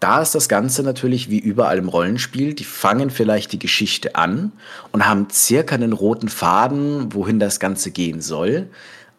da 0.00 0.22
ist 0.22 0.34
das 0.34 0.48
Ganze 0.48 0.82
natürlich 0.82 1.28
wie 1.28 1.38
überall 1.38 1.76
im 1.76 1.88
Rollenspiel. 1.88 2.54
Die 2.54 2.64
fangen 2.64 3.10
vielleicht 3.10 3.52
die 3.52 3.58
Geschichte 3.58 4.16
an 4.16 4.52
und 4.92 5.06
haben 5.06 5.28
circa 5.30 5.74
einen 5.74 5.92
roten 5.92 6.30
Faden, 6.30 7.12
wohin 7.12 7.38
das 7.38 7.60
Ganze 7.60 7.90
gehen 7.90 8.22
soll. 8.22 8.68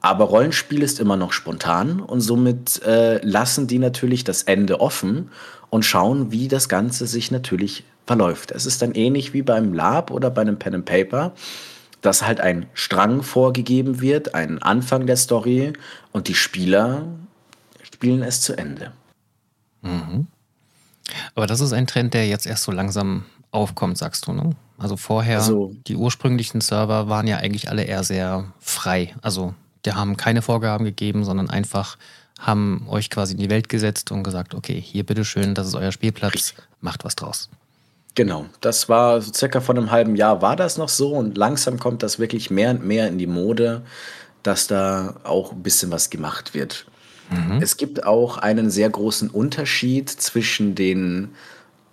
Aber 0.02 0.26
Rollenspiel 0.26 0.82
ist 0.82 1.00
immer 1.00 1.18
noch 1.18 1.32
spontan 1.32 2.00
und 2.00 2.22
somit 2.22 2.82
äh, 2.82 3.24
lassen 3.24 3.68
die 3.68 3.78
natürlich 3.78 4.24
das 4.24 4.42
Ende 4.42 4.82
offen 4.82 5.30
und 5.70 5.86
schauen, 5.86 6.32
wie 6.32 6.48
das 6.48 6.68
Ganze 6.68 7.06
sich 7.06 7.30
natürlich 7.30 7.84
verläuft. 8.12 8.52
Es 8.52 8.66
ist 8.66 8.82
dann 8.82 8.92
ähnlich 8.92 9.34
wie 9.34 9.42
beim 9.42 9.74
Lab 9.74 10.12
oder 10.12 10.30
bei 10.30 10.42
einem 10.42 10.60
Pen 10.60 10.76
and 10.76 10.86
Paper, 10.86 11.32
dass 12.02 12.28
halt 12.28 12.42
ein 12.42 12.66
Strang 12.74 13.24
vorgegeben 13.24 14.02
wird, 14.02 14.36
ein 14.36 14.62
Anfang 14.62 15.08
der 15.08 15.16
Story 15.16 15.72
und 16.12 16.28
die 16.28 16.34
Spieler 16.34 17.06
spielen 17.82 18.22
es 18.22 18.42
zu 18.42 18.58
Ende. 18.58 18.92
Mhm. 19.82 20.28
Aber 21.36 21.48
das 21.48 21.62
ist 21.62 21.72
ein 21.72 21.88
Trend, 21.88 22.14
der 22.14 22.28
jetzt 22.28 22.46
erst 22.46 22.64
so 22.64 22.74
langsam 22.74 23.24
aufkommt, 23.52 23.98
sagst 23.98 24.28
du, 24.28 24.34
ne? 24.34 24.50
Also 24.78 24.98
vorher, 24.98 25.38
also, 25.38 25.74
die 25.88 25.96
ursprünglichen 25.96 26.60
Server 26.60 27.08
waren 27.08 27.28
ja 27.28 27.38
eigentlich 27.38 27.70
alle 27.70 27.84
eher 27.84 28.04
sehr 28.04 28.52
frei. 28.60 29.16
Also 29.22 29.54
die 29.86 29.94
haben 29.94 30.18
keine 30.18 30.42
Vorgaben 30.42 30.84
gegeben, 30.84 31.24
sondern 31.24 31.50
einfach 31.50 31.98
haben 32.40 32.86
euch 32.90 33.10
quasi 33.10 33.36
in 33.36 33.40
die 33.40 33.50
Welt 33.50 33.70
gesetzt 33.70 34.12
und 34.12 34.24
gesagt, 34.24 34.54
okay, 34.54 34.82
hier 34.82 35.06
bitteschön, 35.06 35.56
das 35.56 35.68
ist 35.68 35.76
euer 35.76 35.94
Spielplatz, 35.94 36.56
macht 36.82 37.06
was 37.06 37.16
draus. 37.16 37.50
Genau, 38.16 38.46
das 38.60 38.90
war 38.90 39.22
so 39.22 39.32
circa 39.34 39.62
vor 39.62 39.76
einem 39.76 39.92
halben 39.92 40.16
Jahr 40.16 40.42
war 40.42 40.56
das 40.56 40.78
noch 40.78 40.90
so 40.90 41.14
und 41.14 41.38
langsam 41.38 41.80
kommt 41.80 42.04
das 42.04 42.20
wirklich 42.20 42.52
mehr 42.52 42.72
und 42.72 42.86
mehr 42.86 43.08
in 43.08 43.18
die 43.18 43.28
Mode, 43.28 43.84
dass 44.44 44.68
da 44.68 45.16
auch 45.24 45.54
ein 45.54 45.64
bisschen 45.64 45.92
was 45.92 46.10
gemacht 46.10 46.54
wird. 46.54 46.86
Mhm. 47.30 47.62
Es 47.62 47.78
gibt 47.78 48.04
auch 48.06 48.38
einen 48.38 48.70
sehr 48.70 48.90
großen 48.90 49.30
Unterschied 49.30 50.10
zwischen 50.10 50.76
den 50.76 51.30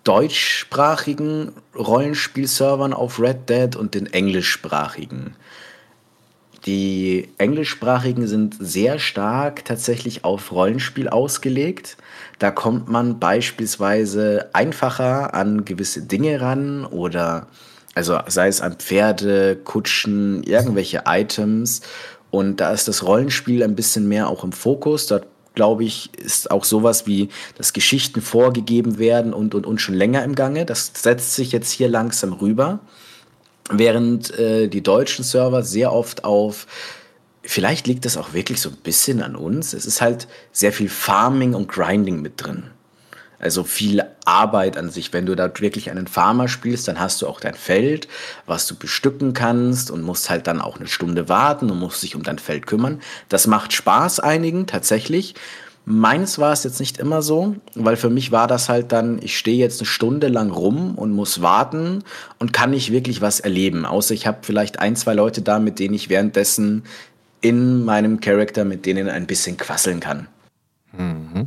deutschsprachigen 0.03 1.53
Rollenspielservern 1.77 2.93
auf 2.93 3.21
Red 3.21 3.49
Dead 3.49 3.77
und 3.77 3.95
den 3.95 4.07
englischsprachigen. 4.07 5.37
Die 6.69 7.31
englischsprachigen 7.39 8.27
sind 8.27 8.55
sehr 8.61 8.99
stark 8.99 9.64
tatsächlich 9.64 10.23
auf 10.23 10.53
Rollenspiel 10.53 11.09
ausgelegt. 11.09 11.97
Da 12.39 12.51
kommt 12.51 12.91
man 12.91 13.19
beispielsweise 13.19 14.51
einfacher 14.53 15.33
an 15.33 15.64
gewisse 15.64 16.03
Dinge 16.03 16.43
ran 16.43 16.85
oder 16.85 17.47
also 17.95 18.19
sei 18.27 18.49
es 18.49 18.61
an 18.61 18.75
Pferde, 18.75 19.57
Kutschen, 19.57 20.43
irgendwelche 20.43 21.05
Items. 21.07 21.81
Und 22.31 22.61
da 22.61 22.71
ist 22.71 22.87
das 22.87 23.03
Rollenspiel 23.03 23.62
ein 23.62 23.75
bisschen 23.75 24.07
mehr 24.07 24.29
auch 24.29 24.45
im 24.45 24.53
Fokus. 24.53 25.07
Dort 25.07 25.27
glaube 25.55 25.85
ich, 25.85 26.11
ist 26.19 26.51
auch 26.51 26.64
sowas 26.64 27.07
wie, 27.07 27.31
dass 27.57 27.73
Geschichten 27.73 28.21
vorgegeben 28.21 28.99
werden 28.99 29.33
und, 29.33 29.55
und, 29.55 29.64
und 29.64 29.81
schon 29.81 29.95
länger 29.95 30.23
im 30.23 30.35
Gange. 30.35 30.66
Das 30.66 30.93
setzt 30.95 31.35
sich 31.35 31.51
jetzt 31.51 31.71
hier 31.71 31.89
langsam 31.89 32.35
rüber. 32.35 32.81
Während 33.71 34.37
äh, 34.39 34.69
die 34.69 34.83
deutschen 34.83 35.25
Server 35.25 35.62
sehr 35.62 35.93
oft 35.93 36.25
auf, 36.25 36.66
vielleicht 37.43 37.87
liegt 37.87 38.05
das 38.05 38.16
auch 38.16 38.33
wirklich 38.33 38.61
so 38.61 38.71
ein 38.71 38.77
bisschen 38.77 39.23
an 39.23 39.37
uns, 39.37 39.73
es 39.73 39.87
ist 39.87 40.01
halt 40.01 40.29
sehr 40.53 40.73
viel 40.73 40.89
Farming 40.89 41.55
und 41.55 41.69
Grinding 41.69 42.23
mit 42.23 42.35
drin. 42.37 42.71
Also 43.41 43.62
viel 43.62 44.03
Arbeit 44.25 44.77
an 44.77 44.91
sich. 44.91 45.12
Wenn 45.12 45.27
du 45.27 45.37
da 45.37 45.49
wirklich 45.61 45.91
einen 45.91 46.09
Farmer 46.09 46.49
spielst, 46.49 46.89
dann 46.89 46.99
hast 46.99 47.23
du 47.23 47.29
auch 47.29 47.39
dein 47.39 47.55
Feld, 47.55 48.09
was 48.47 48.66
du 48.66 48.75
bestücken 48.75 49.33
kannst 49.33 49.93
und 49.93 50.03
musst 50.03 50.29
halt 50.29 50.49
dann 50.49 50.61
auch 50.61 50.79
eine 50.79 50.89
Stunde 50.89 51.29
warten 51.29 51.71
und 51.71 51.79
musst 51.79 52.03
dich 52.03 52.16
um 52.16 52.25
dein 52.25 52.41
Feld 52.41 52.66
kümmern. 52.66 53.01
Das 53.29 53.47
macht 53.47 53.73
Spaß 53.73 54.19
einigen 54.19 54.66
tatsächlich. 54.66 55.35
Meins 55.91 56.39
war 56.39 56.53
es 56.53 56.64
jetzt 56.64 56.80
nicht 56.80 56.99
immer 56.99 57.22
so, 57.22 57.57
weil 57.74 57.97
für 57.97 58.11
mich 58.11 58.30
war 58.30 58.47
das 58.47 58.68
halt 58.68 58.93
dann, 58.93 59.18
ich 59.22 59.39
stehe 59.39 59.57
jetzt 59.57 59.80
eine 59.80 59.86
Stunde 59.86 60.28
lang 60.28 60.51
rum 60.51 60.95
und 60.97 61.12
muss 61.12 61.41
warten 61.41 62.05
und 62.39 62.53
kann 62.53 62.72
nicht 62.72 62.93
wirklich 62.93 63.22
was 63.22 63.41
erleben. 63.41 63.86
Außer 63.86 64.12
ich 64.12 64.26
habe 64.26 64.41
vielleicht 64.43 64.80
ein, 64.80 64.97
zwei 64.97 65.14
Leute 65.14 65.41
da, 65.41 65.59
mit 65.59 65.78
denen 65.78 65.95
ich 65.95 66.11
währenddessen 66.11 66.82
in 67.41 67.86
meinem 67.86 68.20
Charakter 68.20 68.66
mit 68.66 68.84
denen 68.84 69.09
ein 69.09 69.26
bisschen 69.26 69.57
quasseln 69.57 70.01
kann. 70.01 70.28
Mhm. 70.93 71.47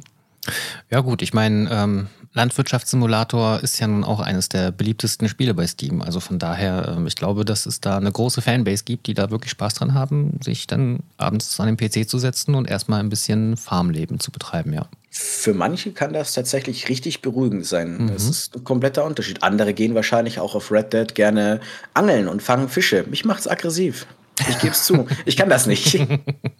Ja 0.89 1.01
gut, 1.01 1.21
ich 1.21 1.35
meine, 1.35 1.69
ähm, 1.71 2.07
Landwirtschaftssimulator 2.33 3.59
ist 3.61 3.79
ja 3.79 3.87
nun 3.87 4.03
auch 4.03 4.21
eines 4.21 4.47
der 4.47 4.71
beliebtesten 4.71 5.27
Spiele 5.27 5.53
bei 5.53 5.67
Steam. 5.67 6.01
Also 6.01 6.19
von 6.19 6.39
daher, 6.39 6.93
ähm, 6.95 7.05
ich 7.05 7.15
glaube, 7.15 7.43
dass 7.43 7.65
es 7.65 7.81
da 7.81 7.97
eine 7.97 8.11
große 8.11 8.41
Fanbase 8.41 8.83
gibt, 8.85 9.07
die 9.07 9.13
da 9.13 9.31
wirklich 9.31 9.51
Spaß 9.51 9.73
dran 9.73 9.93
haben, 9.93 10.39
sich 10.41 10.65
dann 10.65 10.99
abends 11.17 11.59
an 11.59 11.75
den 11.75 11.77
PC 11.77 12.07
zu 12.07 12.19
setzen 12.19 12.55
und 12.55 12.69
erstmal 12.69 13.01
ein 13.01 13.09
bisschen 13.09 13.57
Farmleben 13.57 14.19
zu 14.19 14.31
betreiben, 14.31 14.71
ja. 14.73 14.87
Für 15.13 15.53
manche 15.53 15.91
kann 15.91 16.13
das 16.13 16.33
tatsächlich 16.33 16.87
richtig 16.87 17.21
beruhigend 17.21 17.65
sein. 17.65 17.97
Mhm. 17.97 18.13
Das 18.13 18.23
ist 18.23 18.55
ein 18.55 18.63
kompletter 18.63 19.03
Unterschied. 19.03 19.43
Andere 19.43 19.73
gehen 19.73 19.93
wahrscheinlich 19.93 20.39
auch 20.39 20.55
auf 20.55 20.71
Red 20.71 20.93
Dead 20.93 21.13
gerne 21.13 21.59
angeln 21.93 22.29
und 22.29 22.41
fangen 22.41 22.69
Fische. 22.69 23.03
Mich 23.09 23.25
macht's 23.25 23.45
aggressiv. 23.45 24.07
Ich 24.49 24.59
gebe 24.59 24.73
es 24.73 24.85
zu. 24.85 25.05
Ich 25.25 25.35
kann 25.35 25.49
das 25.49 25.65
nicht. 25.65 25.95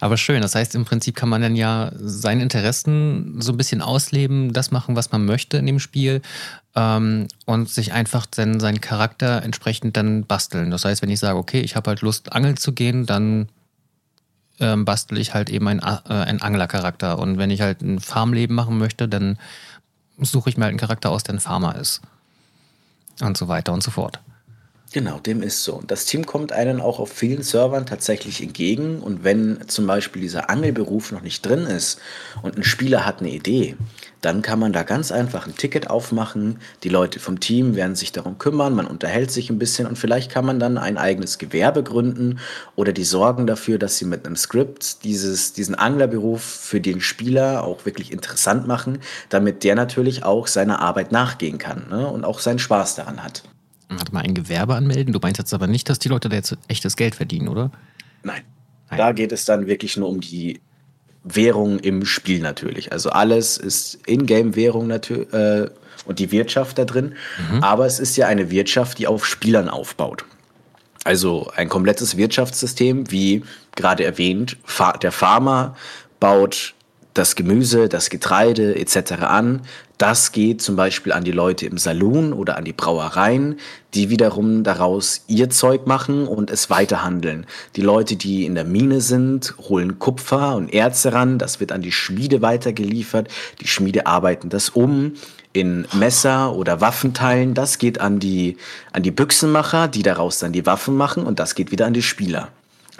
Aber 0.00 0.16
schön, 0.16 0.40
das 0.40 0.54
heißt, 0.54 0.74
im 0.74 0.86
Prinzip 0.86 1.14
kann 1.14 1.28
man 1.28 1.42
dann 1.42 1.54
ja 1.54 1.92
seine 1.94 2.42
Interessen 2.42 3.40
so 3.40 3.52
ein 3.52 3.58
bisschen 3.58 3.82
ausleben, 3.82 4.52
das 4.52 4.70
machen, 4.70 4.96
was 4.96 5.12
man 5.12 5.26
möchte 5.26 5.58
in 5.58 5.66
dem 5.66 5.78
Spiel 5.78 6.22
ähm, 6.74 7.28
und 7.44 7.68
sich 7.68 7.92
einfach 7.92 8.24
dann 8.26 8.60
seinen 8.60 8.80
Charakter 8.80 9.42
entsprechend 9.42 9.96
dann 9.98 10.24
basteln. 10.24 10.70
Das 10.70 10.86
heißt, 10.86 11.02
wenn 11.02 11.10
ich 11.10 11.20
sage, 11.20 11.38
okay, 11.38 11.60
ich 11.60 11.76
habe 11.76 11.90
halt 11.90 12.00
Lust, 12.00 12.32
angeln 12.32 12.56
zu 12.56 12.72
gehen, 12.72 13.04
dann 13.04 13.50
ähm, 14.58 14.86
bastel 14.86 15.18
ich 15.18 15.34
halt 15.34 15.50
eben 15.50 15.68
einen, 15.68 15.80
äh, 15.80 16.12
einen 16.12 16.40
Anglercharakter. 16.40 17.18
Und 17.18 17.38
wenn 17.38 17.50
ich 17.50 17.60
halt 17.60 17.82
ein 17.82 18.00
Farmleben 18.00 18.56
machen 18.56 18.78
möchte, 18.78 19.06
dann 19.06 19.38
suche 20.18 20.50
ich 20.50 20.56
mir 20.56 20.64
halt 20.64 20.72
einen 20.72 20.80
Charakter 20.80 21.10
aus, 21.10 21.24
der 21.24 21.34
ein 21.34 21.40
Farmer 21.40 21.76
ist. 21.76 22.00
Und 23.20 23.36
so 23.36 23.48
weiter 23.48 23.72
und 23.74 23.82
so 23.82 23.90
fort. 23.90 24.20
Genau, 24.92 25.20
dem 25.20 25.40
ist 25.40 25.62
so. 25.62 25.74
Und 25.74 25.92
das 25.92 26.04
Team 26.04 26.26
kommt 26.26 26.50
einen 26.50 26.80
auch 26.80 26.98
auf 26.98 27.12
vielen 27.12 27.42
Servern 27.42 27.86
tatsächlich 27.86 28.42
entgegen. 28.42 28.98
Und 28.98 29.22
wenn 29.22 29.68
zum 29.68 29.86
Beispiel 29.86 30.20
dieser 30.20 30.50
Angelberuf 30.50 31.12
noch 31.12 31.22
nicht 31.22 31.46
drin 31.46 31.60
ist 31.60 32.00
und 32.42 32.56
ein 32.56 32.64
Spieler 32.64 33.06
hat 33.06 33.20
eine 33.20 33.30
Idee, 33.30 33.76
dann 34.20 34.42
kann 34.42 34.58
man 34.58 34.72
da 34.72 34.82
ganz 34.82 35.12
einfach 35.12 35.46
ein 35.46 35.56
Ticket 35.56 35.88
aufmachen. 35.88 36.58
Die 36.82 36.88
Leute 36.88 37.20
vom 37.20 37.38
Team 37.38 37.76
werden 37.76 37.94
sich 37.94 38.10
darum 38.10 38.38
kümmern, 38.38 38.74
man 38.74 38.88
unterhält 38.88 39.30
sich 39.30 39.48
ein 39.48 39.60
bisschen 39.60 39.86
und 39.86 39.96
vielleicht 39.96 40.32
kann 40.32 40.44
man 40.44 40.58
dann 40.58 40.76
ein 40.76 40.98
eigenes 40.98 41.38
Gewerbe 41.38 41.84
gründen 41.84 42.40
oder 42.74 42.92
die 42.92 43.04
sorgen 43.04 43.46
dafür, 43.46 43.78
dass 43.78 43.96
sie 43.96 44.06
mit 44.06 44.26
einem 44.26 44.34
Skript 44.34 45.04
dieses, 45.04 45.52
diesen 45.52 45.76
Anglerberuf 45.76 46.42
für 46.42 46.80
den 46.80 47.00
Spieler 47.00 47.62
auch 47.62 47.86
wirklich 47.86 48.10
interessant 48.12 48.66
machen, 48.66 48.98
damit 49.28 49.62
der 49.62 49.76
natürlich 49.76 50.24
auch 50.24 50.48
seiner 50.48 50.80
Arbeit 50.80 51.12
nachgehen 51.12 51.58
kann 51.58 51.84
ne? 51.90 52.08
und 52.08 52.24
auch 52.24 52.40
seinen 52.40 52.58
Spaß 52.58 52.96
daran 52.96 53.22
hat. 53.22 53.44
Warte 53.90 54.12
mal, 54.12 54.22
ein 54.22 54.34
Gewerbe 54.34 54.74
anmelden? 54.74 55.12
Du 55.12 55.18
meinst 55.20 55.38
jetzt 55.38 55.52
aber 55.52 55.66
nicht, 55.66 55.88
dass 55.88 55.98
die 55.98 56.08
Leute 56.08 56.28
da 56.28 56.36
jetzt 56.36 56.56
echtes 56.68 56.96
Geld 56.96 57.14
verdienen, 57.14 57.48
oder? 57.48 57.70
Nein. 58.22 58.42
Nein. 58.88 58.98
Da 58.98 59.12
geht 59.12 59.32
es 59.32 59.44
dann 59.44 59.66
wirklich 59.66 59.96
nur 59.96 60.08
um 60.08 60.20
die 60.20 60.60
Währung 61.22 61.78
im 61.80 62.04
Spiel 62.04 62.40
natürlich. 62.40 62.92
Also 62.92 63.10
alles 63.10 63.58
ist 63.58 63.98
Ingame-Währung 64.06 64.86
natürlich 64.86 65.32
äh, 65.32 65.68
und 66.06 66.18
die 66.18 66.32
Wirtschaft 66.32 66.78
da 66.78 66.84
drin. 66.84 67.14
Mhm. 67.50 67.62
Aber 67.62 67.86
es 67.86 68.00
ist 68.00 68.16
ja 68.16 68.26
eine 68.26 68.50
Wirtschaft, 68.50 68.98
die 68.98 69.06
auf 69.06 69.26
Spielern 69.26 69.68
aufbaut. 69.68 70.24
Also 71.04 71.50
ein 71.56 71.68
komplettes 71.68 72.16
Wirtschaftssystem, 72.16 73.10
wie 73.10 73.42
gerade 73.74 74.04
erwähnt, 74.04 74.56
der 75.02 75.12
Farmer 75.12 75.76
baut 76.18 76.74
das 77.14 77.36
Gemüse, 77.36 77.88
das 77.88 78.10
Getreide 78.10 78.76
etc. 78.76 79.12
an. 79.22 79.62
Das 80.00 80.32
geht 80.32 80.62
zum 80.62 80.76
Beispiel 80.76 81.12
an 81.12 81.24
die 81.24 81.30
Leute 81.30 81.66
im 81.66 81.76
Saloon 81.76 82.32
oder 82.32 82.56
an 82.56 82.64
die 82.64 82.72
Brauereien, 82.72 83.58
die 83.92 84.08
wiederum 84.08 84.64
daraus 84.64 85.24
ihr 85.26 85.50
Zeug 85.50 85.86
machen 85.86 86.26
und 86.26 86.50
es 86.50 86.70
weiterhandeln. 86.70 87.44
Die 87.76 87.82
Leute, 87.82 88.16
die 88.16 88.46
in 88.46 88.54
der 88.54 88.64
Mine 88.64 89.02
sind, 89.02 89.54
holen 89.58 89.98
Kupfer 89.98 90.56
und 90.56 90.72
Erze 90.72 91.12
ran. 91.12 91.36
Das 91.36 91.60
wird 91.60 91.70
an 91.70 91.82
die 91.82 91.92
Schmiede 91.92 92.40
weitergeliefert. 92.40 93.28
Die 93.60 93.66
Schmiede 93.66 94.06
arbeiten 94.06 94.48
das 94.48 94.70
um 94.70 95.16
in 95.52 95.86
Messer 95.92 96.54
oder 96.54 96.80
Waffenteilen. 96.80 97.52
Das 97.52 97.76
geht 97.76 98.00
an 98.00 98.20
die, 98.20 98.56
an 98.92 99.02
die 99.02 99.10
Büchsenmacher, 99.10 99.86
die 99.86 100.02
daraus 100.02 100.38
dann 100.38 100.52
die 100.52 100.64
Waffen 100.64 100.96
machen 100.96 101.24
und 101.24 101.38
das 101.38 101.54
geht 101.54 101.72
wieder 101.72 101.84
an 101.84 101.92
die 101.92 102.00
Spieler. 102.00 102.48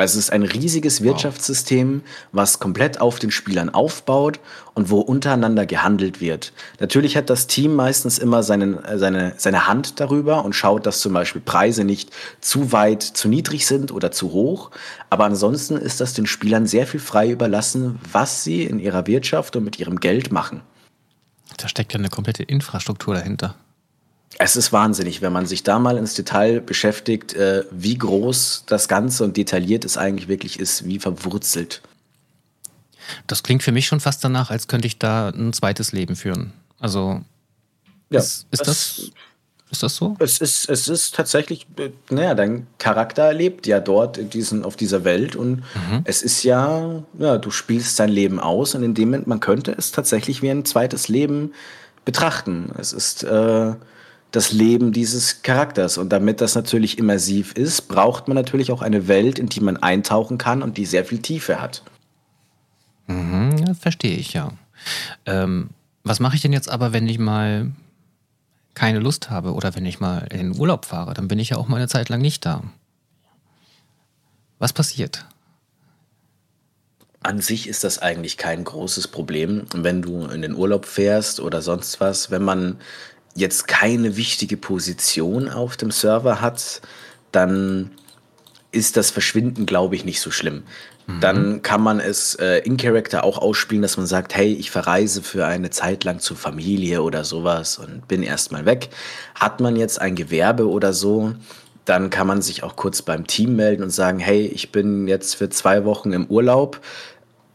Also 0.00 0.18
es 0.18 0.24
ist 0.24 0.32
ein 0.32 0.44
riesiges 0.44 1.02
Wirtschaftssystem, 1.02 2.00
was 2.32 2.58
komplett 2.58 3.02
auf 3.02 3.18
den 3.18 3.30
Spielern 3.30 3.68
aufbaut 3.68 4.40
und 4.72 4.88
wo 4.88 5.00
untereinander 5.00 5.66
gehandelt 5.66 6.22
wird. 6.22 6.54
Natürlich 6.78 7.18
hat 7.18 7.28
das 7.28 7.48
Team 7.48 7.74
meistens 7.74 8.16
immer 8.16 8.42
seinen, 8.42 8.82
äh, 8.82 8.96
seine, 8.96 9.34
seine 9.36 9.66
Hand 9.66 10.00
darüber 10.00 10.42
und 10.46 10.54
schaut, 10.54 10.86
dass 10.86 11.00
zum 11.00 11.12
Beispiel 11.12 11.42
Preise 11.42 11.84
nicht 11.84 12.12
zu 12.40 12.72
weit 12.72 13.02
zu 13.02 13.28
niedrig 13.28 13.66
sind 13.66 13.92
oder 13.92 14.10
zu 14.10 14.32
hoch. 14.32 14.70
Aber 15.10 15.26
ansonsten 15.26 15.76
ist 15.76 16.00
das 16.00 16.14
den 16.14 16.26
Spielern 16.26 16.66
sehr 16.66 16.86
viel 16.86 17.00
frei 17.00 17.28
überlassen, 17.28 18.00
was 18.10 18.42
sie 18.42 18.62
in 18.62 18.78
ihrer 18.78 19.06
Wirtschaft 19.06 19.54
und 19.56 19.64
mit 19.64 19.78
ihrem 19.78 20.00
Geld 20.00 20.32
machen. 20.32 20.62
Da 21.58 21.68
steckt 21.68 21.92
ja 21.92 21.98
eine 21.98 22.08
komplette 22.08 22.42
Infrastruktur 22.42 23.16
dahinter. 23.16 23.54
Es 24.38 24.56
ist 24.56 24.72
wahnsinnig, 24.72 25.22
wenn 25.22 25.32
man 25.32 25.46
sich 25.46 25.62
da 25.62 25.78
mal 25.78 25.98
ins 25.98 26.14
Detail 26.14 26.60
beschäftigt, 26.60 27.34
äh, 27.34 27.64
wie 27.70 27.98
groß 27.98 28.64
das 28.66 28.88
Ganze 28.88 29.24
und 29.24 29.36
detailliert 29.36 29.84
es 29.84 29.96
eigentlich 29.96 30.28
wirklich 30.28 30.58
ist, 30.58 30.86
wie 30.86 30.98
verwurzelt. 30.98 31.82
Das 33.26 33.42
klingt 33.42 33.62
für 33.62 33.72
mich 33.72 33.86
schon 33.86 34.00
fast 34.00 34.24
danach, 34.24 34.50
als 34.50 34.68
könnte 34.68 34.86
ich 34.86 34.98
da 34.98 35.28
ein 35.28 35.52
zweites 35.52 35.92
Leben 35.92 36.16
führen. 36.16 36.52
Also 36.78 37.20
ja, 38.08 38.20
ist, 38.20 38.46
ist 38.50 38.60
das, 38.60 38.66
das, 38.66 39.10
ist 39.70 39.82
das 39.82 39.96
so? 39.96 40.16
Es 40.18 40.38
ist, 40.38 40.68
es 40.68 40.88
ist 40.88 41.14
tatsächlich, 41.14 41.66
äh, 41.78 41.90
naja, 42.08 42.34
dein 42.34 42.66
Charakter 42.78 43.32
lebt 43.32 43.66
ja 43.66 43.80
dort 43.80 44.18
in 44.18 44.30
diesen, 44.30 44.64
auf 44.64 44.76
dieser 44.76 45.04
Welt 45.04 45.36
und 45.36 45.56
mhm. 45.58 46.02
es 46.04 46.22
ist 46.22 46.42
ja, 46.42 47.02
ja, 47.18 47.38
du 47.38 47.50
spielst 47.50 47.98
dein 47.98 48.08
Leben 48.08 48.40
aus 48.40 48.74
und 48.74 48.82
in 48.82 48.94
dem 48.94 49.10
Moment, 49.10 49.26
man 49.26 49.40
könnte 49.40 49.72
es 49.72 49.92
tatsächlich 49.92 50.42
wie 50.42 50.50
ein 50.50 50.64
zweites 50.64 51.08
Leben 51.08 51.52
betrachten. 52.04 52.70
Es 52.78 52.92
ist 52.92 53.22
äh, 53.22 53.74
das 54.30 54.52
Leben 54.52 54.92
dieses 54.92 55.42
Charakters. 55.42 55.98
Und 55.98 56.10
damit 56.10 56.40
das 56.40 56.54
natürlich 56.54 56.98
immersiv 56.98 57.52
ist, 57.52 57.88
braucht 57.88 58.28
man 58.28 58.34
natürlich 58.34 58.70
auch 58.72 58.82
eine 58.82 59.08
Welt, 59.08 59.38
in 59.38 59.48
die 59.48 59.60
man 59.60 59.76
eintauchen 59.76 60.38
kann 60.38 60.62
und 60.62 60.76
die 60.76 60.86
sehr 60.86 61.04
viel 61.04 61.18
Tiefe 61.18 61.60
hat. 61.60 61.82
Mhm, 63.06 63.74
verstehe 63.74 64.16
ich, 64.16 64.32
ja. 64.32 64.52
Ähm, 65.26 65.70
was 66.04 66.20
mache 66.20 66.36
ich 66.36 66.42
denn 66.42 66.52
jetzt 66.52 66.70
aber, 66.70 66.92
wenn 66.92 67.08
ich 67.08 67.18
mal 67.18 67.72
keine 68.74 69.00
Lust 69.00 69.30
habe 69.30 69.52
oder 69.52 69.74
wenn 69.74 69.84
ich 69.84 70.00
mal 70.00 70.26
in 70.30 70.38
den 70.38 70.58
Urlaub 70.58 70.84
fahre? 70.84 71.14
Dann 71.14 71.28
bin 71.28 71.38
ich 71.38 71.50
ja 71.50 71.56
auch 71.56 71.68
mal 71.68 71.76
eine 71.76 71.88
Zeit 71.88 72.08
lang 72.08 72.20
nicht 72.20 72.46
da. 72.46 72.62
Was 74.58 74.72
passiert? 74.72 75.26
An 77.22 77.40
sich 77.40 77.68
ist 77.68 77.84
das 77.84 77.98
eigentlich 77.98 78.38
kein 78.38 78.64
großes 78.64 79.08
Problem, 79.08 79.66
wenn 79.74 80.00
du 80.00 80.24
in 80.26 80.40
den 80.40 80.54
Urlaub 80.54 80.86
fährst 80.86 81.40
oder 81.40 81.60
sonst 81.60 82.00
was. 82.00 82.30
Wenn 82.30 82.42
man 82.42 82.78
jetzt 83.40 83.66
keine 83.66 84.16
wichtige 84.16 84.56
Position 84.56 85.48
auf 85.48 85.76
dem 85.76 85.90
Server 85.90 86.40
hat, 86.40 86.80
dann 87.32 87.90
ist 88.72 88.96
das 88.96 89.10
Verschwinden, 89.10 89.66
glaube 89.66 89.96
ich, 89.96 90.04
nicht 90.04 90.20
so 90.20 90.30
schlimm. 90.30 90.62
Mhm. 91.06 91.20
Dann 91.20 91.62
kann 91.62 91.82
man 91.82 92.00
es 92.00 92.36
äh, 92.36 92.58
in 92.58 92.76
Character 92.76 93.24
auch 93.24 93.38
ausspielen, 93.38 93.82
dass 93.82 93.96
man 93.96 94.06
sagt, 94.06 94.34
hey, 94.34 94.52
ich 94.52 94.70
verreise 94.70 95.22
für 95.22 95.46
eine 95.46 95.70
Zeit 95.70 96.04
lang 96.04 96.20
zur 96.20 96.36
Familie 96.36 97.02
oder 97.02 97.24
sowas 97.24 97.78
und 97.78 98.06
bin 98.06 98.22
erstmal 98.22 98.64
weg. 98.66 98.90
Hat 99.34 99.60
man 99.60 99.76
jetzt 99.76 100.00
ein 100.00 100.14
Gewerbe 100.14 100.68
oder 100.68 100.92
so, 100.92 101.32
dann 101.84 102.10
kann 102.10 102.26
man 102.26 102.42
sich 102.42 102.62
auch 102.62 102.76
kurz 102.76 103.02
beim 103.02 103.26
Team 103.26 103.56
melden 103.56 103.82
und 103.82 103.90
sagen, 103.90 104.18
hey, 104.18 104.46
ich 104.46 104.70
bin 104.70 105.08
jetzt 105.08 105.34
für 105.34 105.48
zwei 105.50 105.84
Wochen 105.84 106.12
im 106.12 106.26
Urlaub. 106.26 106.80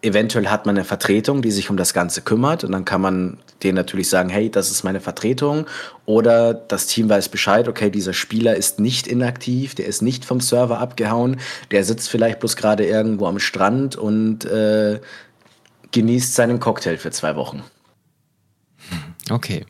Eventuell 0.01 0.47
hat 0.47 0.65
man 0.65 0.75
eine 0.75 0.85
Vertretung, 0.85 1.41
die 1.41 1.51
sich 1.51 1.69
um 1.69 1.77
das 1.77 1.93
Ganze 1.93 2.21
kümmert 2.21 2.63
und 2.63 2.71
dann 2.71 2.85
kann 2.85 3.01
man 3.01 3.37
denen 3.63 3.75
natürlich 3.75 4.09
sagen, 4.09 4.29
hey, 4.29 4.49
das 4.49 4.69
ist 4.69 4.83
meine 4.83 4.99
Vertretung 4.99 5.65
oder 6.05 6.53
das 6.53 6.87
Team 6.87 7.09
weiß 7.09 7.29
Bescheid, 7.29 7.67
okay, 7.67 7.89
dieser 7.89 8.13
Spieler 8.13 8.55
ist 8.55 8.79
nicht 8.79 9.07
inaktiv, 9.07 9.75
der 9.75 9.85
ist 9.85 10.01
nicht 10.01 10.25
vom 10.25 10.41
Server 10.41 10.79
abgehauen, 10.79 11.39
der 11.71 11.83
sitzt 11.83 12.09
vielleicht 12.09 12.39
bloß 12.39 12.55
gerade 12.55 12.85
irgendwo 12.85 13.27
am 13.27 13.39
Strand 13.39 13.95
und 13.95 14.45
äh, 14.45 14.99
genießt 15.91 16.35
seinen 16.35 16.59
Cocktail 16.59 16.97
für 16.97 17.11
zwei 17.11 17.35
Wochen. 17.35 17.63
Okay. 19.29 19.65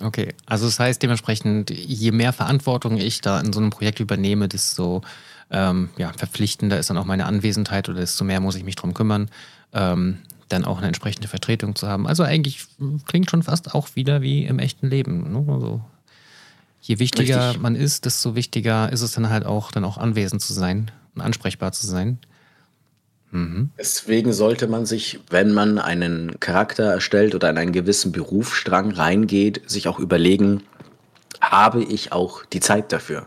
Okay, 0.00 0.34
also 0.44 0.66
das 0.66 0.78
heißt 0.78 1.02
dementsprechend, 1.02 1.70
je 1.70 2.10
mehr 2.10 2.32
Verantwortung 2.32 2.96
ich 2.96 3.20
da 3.20 3.40
in 3.40 3.52
so 3.52 3.60
einem 3.60 3.70
Projekt 3.70 4.00
übernehme, 4.00 4.48
desto 4.48 5.02
ähm, 5.50 5.90
ja, 5.96 6.12
verpflichtender 6.12 6.78
ist 6.78 6.90
dann 6.90 6.98
auch 6.98 7.04
meine 7.04 7.26
Anwesenheit 7.26 7.88
oder 7.88 8.00
desto 8.00 8.24
mehr 8.24 8.40
muss 8.40 8.56
ich 8.56 8.64
mich 8.64 8.74
drum 8.74 8.92
kümmern, 8.92 9.30
ähm, 9.72 10.18
dann 10.48 10.64
auch 10.64 10.78
eine 10.78 10.88
entsprechende 10.88 11.28
Vertretung 11.28 11.74
zu 11.74 11.88
haben. 11.88 12.06
Also 12.06 12.22
eigentlich 12.22 12.66
klingt 13.06 13.30
schon 13.30 13.42
fast 13.42 13.74
auch 13.74 13.88
wieder 13.94 14.22
wie 14.22 14.44
im 14.44 14.58
echten 14.58 14.88
Leben. 14.88 15.32
Ne? 15.32 15.52
Also 15.52 15.80
je 16.80 16.98
wichtiger 16.98 17.48
Richtig. 17.48 17.62
man 17.62 17.76
ist, 17.76 18.04
desto 18.04 18.34
wichtiger 18.34 18.92
ist 18.92 19.00
es 19.00 19.12
dann 19.12 19.30
halt 19.30 19.46
auch, 19.46 19.72
dann 19.72 19.84
auch 19.84 19.98
anwesend 19.98 20.42
zu 20.42 20.52
sein 20.52 20.90
und 21.14 21.22
ansprechbar 21.22 21.72
zu 21.72 21.86
sein. 21.86 22.18
Mhm. 23.30 23.70
Deswegen 23.78 24.32
sollte 24.32 24.66
man 24.66 24.86
sich, 24.86 25.20
wenn 25.30 25.52
man 25.52 25.78
einen 25.78 26.38
Charakter 26.40 26.84
erstellt 26.84 27.34
oder 27.34 27.50
in 27.50 27.58
einen 27.58 27.72
gewissen 27.72 28.12
Berufsstrang 28.12 28.92
reingeht, 28.92 29.62
sich 29.68 29.88
auch 29.88 29.98
überlegen, 29.98 30.62
habe 31.40 31.82
ich 31.82 32.12
auch 32.12 32.44
die 32.44 32.60
Zeit 32.60 32.92
dafür? 32.92 33.26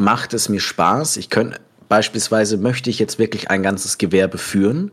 macht 0.00 0.34
es 0.34 0.48
mir 0.48 0.60
Spaß. 0.60 1.18
Ich 1.18 1.30
könnte 1.30 1.60
beispielsweise 1.88 2.56
möchte 2.56 2.90
ich 2.90 2.98
jetzt 2.98 3.18
wirklich 3.18 3.50
ein 3.50 3.62
ganzes 3.62 3.98
Gewerbe 3.98 4.38
führen. 4.38 4.90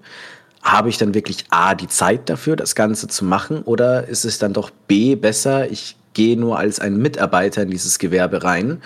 Habe 0.72 0.90
ich 0.90 0.98
dann 0.98 1.14
wirklich 1.14 1.46
A, 1.50 1.76
die 1.76 1.88
Zeit 1.88 2.30
dafür, 2.30 2.56
das 2.56 2.76
Ganze 2.76 3.08
zu 3.08 3.26
machen, 3.26 3.62
oder 3.64 4.08
ist 4.08 4.26
es 4.26 4.38
dann 4.38 4.54
doch 4.54 4.70
B, 4.70 5.16
besser, 5.16 5.72
ich 5.72 5.96
gehe 6.14 6.38
nur 6.38 6.58
als 6.58 6.80
ein 6.80 6.98
Mitarbeiter 6.98 7.64
in 7.64 7.70
dieses 7.70 8.00
Gewerbe 8.00 8.44
rein, 8.44 8.82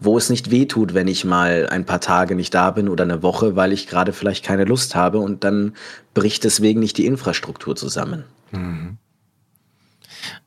wo 0.00 0.18
es 0.18 0.28
nicht 0.28 0.50
weh 0.50 0.66
tut, 0.66 0.92
wenn 0.92 1.08
ich 1.08 1.24
mal 1.24 1.66
ein 1.70 1.86
paar 1.86 2.00
Tage 2.00 2.34
nicht 2.34 2.52
da 2.52 2.70
bin 2.70 2.88
oder 2.88 3.04
eine 3.04 3.22
Woche, 3.22 3.56
weil 3.56 3.72
ich 3.72 3.86
gerade 3.86 4.12
vielleicht 4.12 4.44
keine 4.44 4.64
Lust 4.64 4.94
habe 4.94 5.18
und 5.18 5.44
dann 5.44 5.72
bricht 6.12 6.44
deswegen 6.44 6.80
nicht 6.80 6.98
die 6.98 7.06
Infrastruktur 7.06 7.74
zusammen. 7.74 8.24
Mhm. 8.52 8.98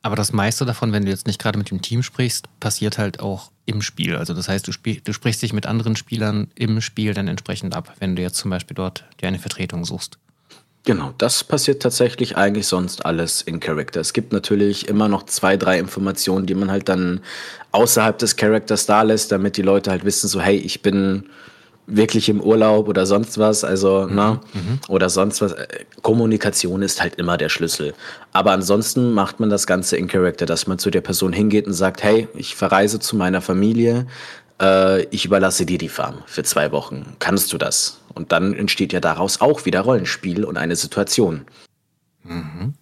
Aber 0.02 0.16
das 0.16 0.32
meiste 0.32 0.66
davon, 0.66 0.92
wenn 0.92 1.06
du 1.06 1.12
jetzt 1.12 1.28
nicht 1.28 1.42
gerade 1.42 1.58
mit 1.58 1.72
dem 1.72 1.82
Team 1.82 2.04
sprichst, 2.04 2.48
passiert 2.60 2.98
halt 2.98 3.20
auch 3.20 3.52
im 3.66 3.82
Spiel. 3.82 4.16
Also 4.16 4.34
das 4.34 4.48
heißt, 4.48 4.68
du, 4.68 4.72
spiel, 4.72 5.02
du 5.04 5.14
sprichst 5.14 5.42
dich 5.42 5.54
mit 5.54 5.66
anderen 5.66 5.96
Spielern 5.96 6.50
im 6.56 6.82
Spiel 6.82 7.14
dann 7.14 7.28
entsprechend 7.28 7.76
ab, 7.76 7.94
wenn 8.00 8.16
du 8.16 8.22
jetzt 8.22 8.38
zum 8.38 8.52
Beispiel 8.52 8.76
dort 8.76 9.06
dir 9.22 9.28
eine 9.28 9.40
Vertretung 9.40 9.86
suchst. 9.86 10.18
Genau, 10.88 11.14
das 11.18 11.44
passiert 11.44 11.82
tatsächlich 11.82 12.38
eigentlich 12.38 12.66
sonst 12.66 13.06
alles 13.06 13.42
in 13.42 13.60
Character. 13.60 14.00
Es 14.00 14.14
gibt 14.14 14.32
natürlich 14.32 14.88
immer 14.88 15.10
noch 15.10 15.24
zwei, 15.24 15.58
drei 15.58 15.80
Informationen, 15.80 16.46
die 16.46 16.56
man 16.56 16.72
halt 16.72 16.88
dann 16.88 17.20
außerhalb 17.74 18.18
des 18.18 18.38
Charakters 18.38 18.86
da 18.86 19.02
lässt, 19.02 19.34
damit 19.34 19.58
die 19.58 19.64
Leute 19.64 19.92
halt 19.92 20.06
wissen, 20.06 20.30
so 20.30 20.40
hey, 20.40 20.56
ich 20.56 20.82
bin 20.82 21.26
wirklich 21.88 22.30
im 22.30 22.40
Urlaub 22.40 22.88
oder 22.88 23.06
sonst 23.06 23.38
was, 23.38 23.66
also, 23.66 24.08
mhm, 24.08 24.16
ne, 24.16 24.40
mhm. 24.54 24.80
oder 24.88 25.10
sonst 25.10 25.42
was. 25.42 25.56
Kommunikation 26.04 26.82
ist 26.82 27.02
halt 27.02 27.16
immer 27.16 27.36
der 27.36 27.50
Schlüssel. 27.50 27.94
Aber 28.32 28.54
ansonsten 28.54 29.12
macht 29.12 29.42
man 29.42 29.50
das 29.50 29.68
Ganze 29.68 29.98
in 29.98 30.08
Character, 30.08 30.46
dass 30.46 30.68
man 30.68 30.80
zu 30.80 30.90
der 30.90 31.02
Person 31.02 31.34
hingeht 31.34 31.68
und 31.68 31.74
sagt, 31.74 32.02
hey, 32.02 32.30
ich 32.34 32.56
verreise 32.56 33.02
zu 33.02 33.18
meiner 33.18 33.42
Familie, 33.42 34.08
äh, 34.62 35.03
ich 35.05 35.26
überlasse 35.26 35.66
dir 35.66 35.78
die 35.78 35.89
Farm 35.89 36.24
für 36.26 36.43
zwei 36.43 36.72
Wochen. 36.72 37.16
Kannst 37.20 37.53
du 37.53 37.58
das? 37.58 37.99
Und 38.14 38.32
dann 38.32 38.53
entsteht 38.53 38.93
ja 38.93 38.99
daraus 38.99 39.41
auch 39.41 39.66
wieder 39.66 39.82
Rollenspiel 39.82 40.43
und 40.43 40.58
eine 40.58 40.76
Situation. 40.76 41.45
Mhm. 42.24 42.74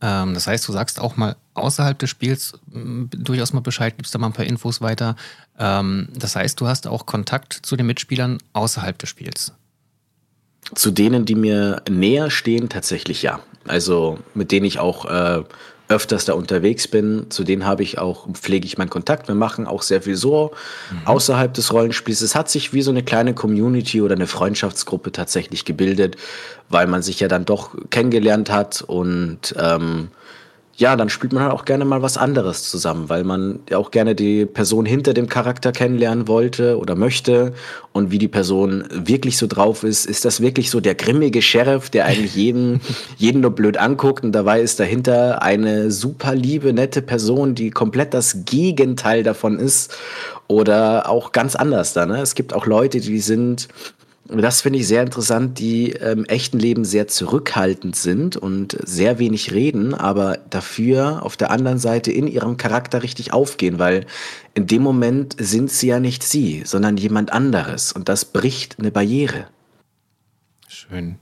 Ähm, 0.00 0.34
das 0.34 0.46
heißt, 0.46 0.66
du 0.66 0.72
sagst 0.72 1.00
auch 1.00 1.16
mal 1.16 1.36
außerhalb 1.54 1.98
des 1.98 2.10
Spiels 2.10 2.54
durchaus 2.66 3.52
mal 3.52 3.60
Bescheid, 3.60 3.96
gibst 3.96 4.14
da 4.14 4.18
mal 4.18 4.28
ein 4.28 4.32
paar 4.32 4.46
Infos 4.46 4.80
weiter. 4.80 5.16
Ähm, 5.58 6.08
das 6.14 6.36
heißt, 6.36 6.60
du 6.60 6.66
hast 6.66 6.86
auch 6.86 7.06
Kontakt 7.06 7.52
zu 7.52 7.76
den 7.76 7.86
Mitspielern 7.86 8.38
außerhalb 8.52 8.98
des 8.98 9.08
Spiels. 9.08 9.52
Zu 10.74 10.90
denen, 10.90 11.24
die 11.24 11.34
mir 11.34 11.82
näher 11.90 12.30
stehen, 12.30 12.68
tatsächlich 12.68 13.22
ja. 13.22 13.40
Also 13.66 14.18
mit 14.34 14.52
denen 14.52 14.64
ich 14.64 14.78
auch 14.78 15.04
äh, 15.04 15.44
öfters 15.90 16.24
da 16.24 16.34
unterwegs 16.34 16.86
bin, 16.86 17.26
zu 17.30 17.42
denen 17.42 17.66
habe 17.66 17.82
ich 17.82 17.98
auch, 17.98 18.28
pflege 18.32 18.64
ich 18.64 18.78
meinen 18.78 18.90
Kontakt. 18.90 19.26
Wir 19.28 19.34
machen 19.34 19.66
auch 19.66 19.82
sehr 19.82 20.02
viel 20.02 20.16
so 20.16 20.52
mhm. 20.90 21.06
außerhalb 21.06 21.52
des 21.52 21.72
Rollenspiels. 21.72 22.20
Es 22.22 22.34
hat 22.34 22.48
sich 22.48 22.72
wie 22.72 22.82
so 22.82 22.92
eine 22.92 23.02
kleine 23.02 23.34
Community 23.34 24.00
oder 24.00 24.14
eine 24.14 24.28
Freundschaftsgruppe 24.28 25.10
tatsächlich 25.10 25.64
gebildet, 25.64 26.16
weil 26.68 26.86
man 26.86 27.02
sich 27.02 27.18
ja 27.18 27.28
dann 27.28 27.44
doch 27.44 27.74
kennengelernt 27.90 28.50
hat 28.50 28.82
und 28.82 29.54
ähm, 29.58 30.08
ja, 30.80 30.96
dann 30.96 31.10
spielt 31.10 31.34
man 31.34 31.42
halt 31.42 31.52
auch 31.52 31.66
gerne 31.66 31.84
mal 31.84 32.00
was 32.00 32.16
anderes 32.16 32.70
zusammen, 32.70 33.10
weil 33.10 33.22
man 33.22 33.60
ja 33.68 33.76
auch 33.76 33.90
gerne 33.90 34.14
die 34.14 34.46
Person 34.46 34.86
hinter 34.86 35.12
dem 35.12 35.28
Charakter 35.28 35.72
kennenlernen 35.72 36.26
wollte 36.26 36.78
oder 36.78 36.94
möchte 36.94 37.52
und 37.92 38.10
wie 38.10 38.16
die 38.16 38.28
Person 38.28 38.84
wirklich 38.90 39.36
so 39.36 39.46
drauf 39.46 39.84
ist. 39.84 40.06
Ist 40.06 40.24
das 40.24 40.40
wirklich 40.40 40.70
so 40.70 40.80
der 40.80 40.94
grimmige 40.94 41.42
Sheriff, 41.42 41.90
der 41.90 42.06
eigentlich 42.06 42.34
jeden, 42.34 42.80
jeden 43.18 43.42
nur 43.42 43.50
blöd 43.50 43.76
anguckt 43.76 44.24
und 44.24 44.32
dabei 44.32 44.62
ist 44.62 44.80
dahinter 44.80 45.42
eine 45.42 45.90
super 45.90 46.34
liebe, 46.34 46.72
nette 46.72 47.02
Person, 47.02 47.54
die 47.54 47.70
komplett 47.70 48.14
das 48.14 48.46
Gegenteil 48.46 49.22
davon 49.22 49.58
ist 49.58 49.94
oder 50.48 51.10
auch 51.10 51.32
ganz 51.32 51.56
anders 51.56 51.92
da. 51.92 52.06
Ne? 52.06 52.22
Es 52.22 52.34
gibt 52.34 52.54
auch 52.54 52.64
Leute, 52.64 53.00
die 53.00 53.20
sind 53.20 53.68
das 54.38 54.60
finde 54.60 54.78
ich 54.78 54.86
sehr 54.86 55.02
interessant, 55.02 55.58
die 55.58 55.90
im 55.90 56.24
echten 56.24 56.58
Leben 56.58 56.84
sehr 56.84 57.08
zurückhaltend 57.08 57.96
sind 57.96 58.36
und 58.36 58.78
sehr 58.84 59.18
wenig 59.18 59.52
reden, 59.52 59.92
aber 59.92 60.38
dafür 60.50 61.24
auf 61.24 61.36
der 61.36 61.50
anderen 61.50 61.78
Seite 61.78 62.12
in 62.12 62.28
ihrem 62.28 62.56
Charakter 62.56 63.02
richtig 63.02 63.32
aufgehen, 63.32 63.78
weil 63.78 64.06
in 64.54 64.66
dem 64.66 64.82
Moment 64.82 65.34
sind 65.38 65.70
sie 65.70 65.88
ja 65.88 65.98
nicht 65.98 66.22
sie, 66.22 66.62
sondern 66.64 66.96
jemand 66.96 67.32
anderes 67.32 67.92
und 67.92 68.08
das 68.08 68.24
bricht 68.24 68.78
eine 68.78 68.92
Barriere. 68.92 69.48
Schön. 70.68 71.18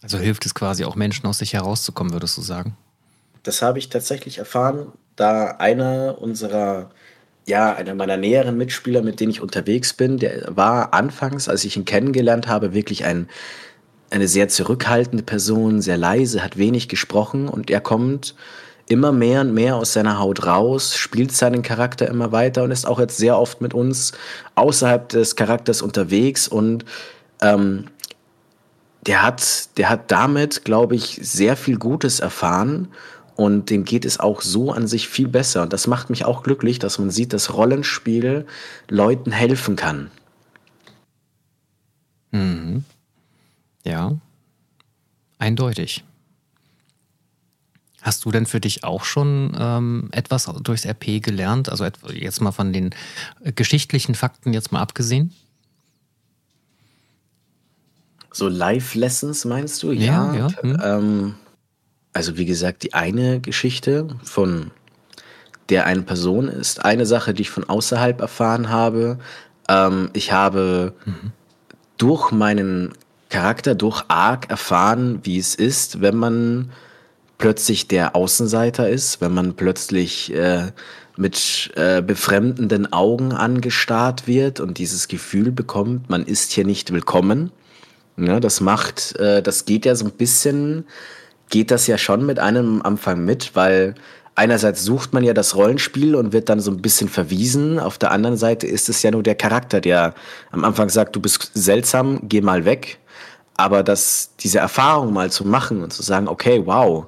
Also 0.00 0.18
hilft 0.18 0.46
es 0.46 0.54
quasi 0.54 0.84
auch 0.84 0.96
Menschen 0.96 1.26
aus 1.26 1.38
sich 1.38 1.52
herauszukommen, 1.52 2.12
würdest 2.12 2.38
du 2.38 2.42
sagen? 2.42 2.76
Das 3.42 3.60
habe 3.60 3.78
ich 3.78 3.90
tatsächlich 3.90 4.38
erfahren, 4.38 4.92
da 5.16 5.48
einer 5.58 6.16
unserer 6.20 6.90
ja, 7.46 7.74
einer 7.74 7.94
meiner 7.94 8.16
näheren 8.16 8.56
Mitspieler, 8.56 9.02
mit 9.02 9.20
denen 9.20 9.30
ich 9.30 9.40
unterwegs 9.40 9.92
bin, 9.92 10.18
der 10.18 10.56
war 10.56 10.94
anfangs, 10.94 11.48
als 11.48 11.64
ich 11.64 11.76
ihn 11.76 11.84
kennengelernt 11.84 12.48
habe, 12.48 12.72
wirklich 12.72 13.04
ein, 13.04 13.28
eine 14.10 14.28
sehr 14.28 14.48
zurückhaltende 14.48 15.22
Person, 15.22 15.82
sehr 15.82 15.98
leise, 15.98 16.42
hat 16.42 16.56
wenig 16.56 16.88
gesprochen 16.88 17.48
und 17.48 17.70
er 17.70 17.80
kommt 17.80 18.34
immer 18.88 19.12
mehr 19.12 19.42
und 19.42 19.54
mehr 19.54 19.76
aus 19.76 19.92
seiner 19.92 20.18
Haut 20.18 20.46
raus, 20.46 20.96
spielt 20.96 21.32
seinen 21.32 21.62
Charakter 21.62 22.08
immer 22.08 22.32
weiter 22.32 22.62
und 22.64 22.70
ist 22.70 22.86
auch 22.86 23.00
jetzt 23.00 23.16
sehr 23.16 23.38
oft 23.38 23.60
mit 23.60 23.74
uns 23.74 24.12
außerhalb 24.54 25.08
des 25.08 25.36
Charakters 25.36 25.82
unterwegs 25.82 26.48
und 26.48 26.84
ähm, 27.40 27.86
der 29.06 29.22
hat, 29.22 29.76
der 29.76 29.90
hat 29.90 30.10
damit, 30.10 30.64
glaube 30.64 30.94
ich, 30.94 31.18
sehr 31.22 31.56
viel 31.56 31.76
Gutes 31.78 32.20
erfahren 32.20 32.88
und 33.36 33.70
dem 33.70 33.84
geht 33.84 34.04
es 34.04 34.20
auch 34.20 34.42
so 34.42 34.72
an 34.72 34.86
sich 34.86 35.08
viel 35.08 35.28
besser. 35.28 35.62
Und 35.62 35.72
das 35.72 35.86
macht 35.86 36.10
mich 36.10 36.24
auch 36.24 36.42
glücklich, 36.42 36.78
dass 36.78 36.98
man 36.98 37.10
sieht, 37.10 37.32
dass 37.32 37.52
Rollenspiel 37.52 38.46
Leuten 38.88 39.32
helfen 39.32 39.76
kann. 39.76 40.10
Mhm. 42.30 42.84
Ja, 43.84 44.12
eindeutig. 45.38 46.04
Hast 48.02 48.24
du 48.26 48.30
denn 48.30 48.44
für 48.44 48.60
dich 48.60 48.84
auch 48.84 49.04
schon 49.04 49.56
ähm, 49.58 50.08
etwas 50.12 50.44
durchs 50.62 50.84
RP 50.84 51.22
gelernt? 51.22 51.70
Also 51.70 51.86
jetzt 52.12 52.40
mal 52.42 52.52
von 52.52 52.72
den 52.72 52.94
geschichtlichen 53.54 54.14
Fakten 54.14 54.52
jetzt 54.52 54.72
mal 54.72 54.80
abgesehen? 54.80 55.32
So 58.30 58.48
Live-Lessons 58.48 59.44
meinst 59.46 59.82
du? 59.82 59.92
Ja, 59.92 60.34
ja. 60.34 60.48
ja. 60.48 60.62
Hm. 60.62 60.80
Ähm, 60.82 61.34
also 62.14 62.38
wie 62.38 62.46
gesagt, 62.46 62.84
die 62.84 62.94
eine 62.94 63.40
Geschichte 63.40 64.08
von 64.22 64.70
der 65.68 65.86
eine 65.86 66.02
Person 66.02 66.48
ist 66.48 66.84
eine 66.84 67.06
Sache, 67.06 67.34
die 67.34 67.42
ich 67.42 67.50
von 67.50 67.68
außerhalb 67.68 68.20
erfahren 68.20 68.70
habe. 68.70 69.18
Ähm, 69.68 70.10
ich 70.12 70.32
habe 70.32 70.94
mhm. 71.04 71.32
durch 71.98 72.30
meinen 72.30 72.92
Charakter, 73.30 73.74
durch 73.74 74.04
Arc 74.08 74.50
erfahren, 74.50 75.20
wie 75.24 75.38
es 75.38 75.54
ist, 75.54 76.00
wenn 76.00 76.16
man 76.16 76.70
plötzlich 77.38 77.88
der 77.88 78.14
Außenseiter 78.14 78.88
ist, 78.88 79.20
wenn 79.20 79.34
man 79.34 79.54
plötzlich 79.54 80.32
äh, 80.32 80.70
mit 81.16 81.72
äh, 81.74 82.02
befremdenden 82.02 82.92
Augen 82.92 83.32
angestarrt 83.32 84.26
wird 84.26 84.60
und 84.60 84.78
dieses 84.78 85.08
Gefühl 85.08 85.50
bekommt, 85.50 86.10
man 86.10 86.24
ist 86.24 86.52
hier 86.52 86.64
nicht 86.64 86.92
willkommen. 86.92 87.50
Ja, 88.16 88.38
das 88.38 88.60
macht, 88.60 89.16
äh, 89.16 89.42
das 89.42 89.64
geht 89.64 89.86
ja 89.86 89.96
so 89.96 90.04
ein 90.04 90.12
bisschen 90.12 90.84
geht 91.54 91.70
das 91.70 91.86
ja 91.86 91.98
schon 91.98 92.26
mit 92.26 92.40
einem 92.40 92.80
am 92.80 92.82
Anfang 92.82 93.24
mit, 93.24 93.54
weil 93.54 93.94
einerseits 94.34 94.82
sucht 94.82 95.12
man 95.12 95.22
ja 95.22 95.34
das 95.34 95.54
Rollenspiel 95.54 96.16
und 96.16 96.32
wird 96.32 96.48
dann 96.48 96.58
so 96.58 96.72
ein 96.72 96.82
bisschen 96.82 97.08
verwiesen. 97.08 97.78
Auf 97.78 97.96
der 97.96 98.10
anderen 98.10 98.36
Seite 98.36 98.66
ist 98.66 98.88
es 98.88 99.04
ja 99.04 99.12
nur 99.12 99.22
der 99.22 99.36
Charakter, 99.36 99.80
der 99.80 100.14
am 100.50 100.64
Anfang 100.64 100.88
sagt, 100.88 101.14
du 101.14 101.20
bist 101.20 101.52
seltsam, 101.54 102.18
geh 102.24 102.40
mal 102.40 102.64
weg. 102.64 102.98
Aber 103.56 103.84
das, 103.84 104.30
diese 104.40 104.58
Erfahrung 104.58 105.12
mal 105.12 105.30
zu 105.30 105.44
machen 105.44 105.84
und 105.84 105.92
zu 105.92 106.02
sagen, 106.02 106.26
okay, 106.26 106.60
wow, 106.64 107.06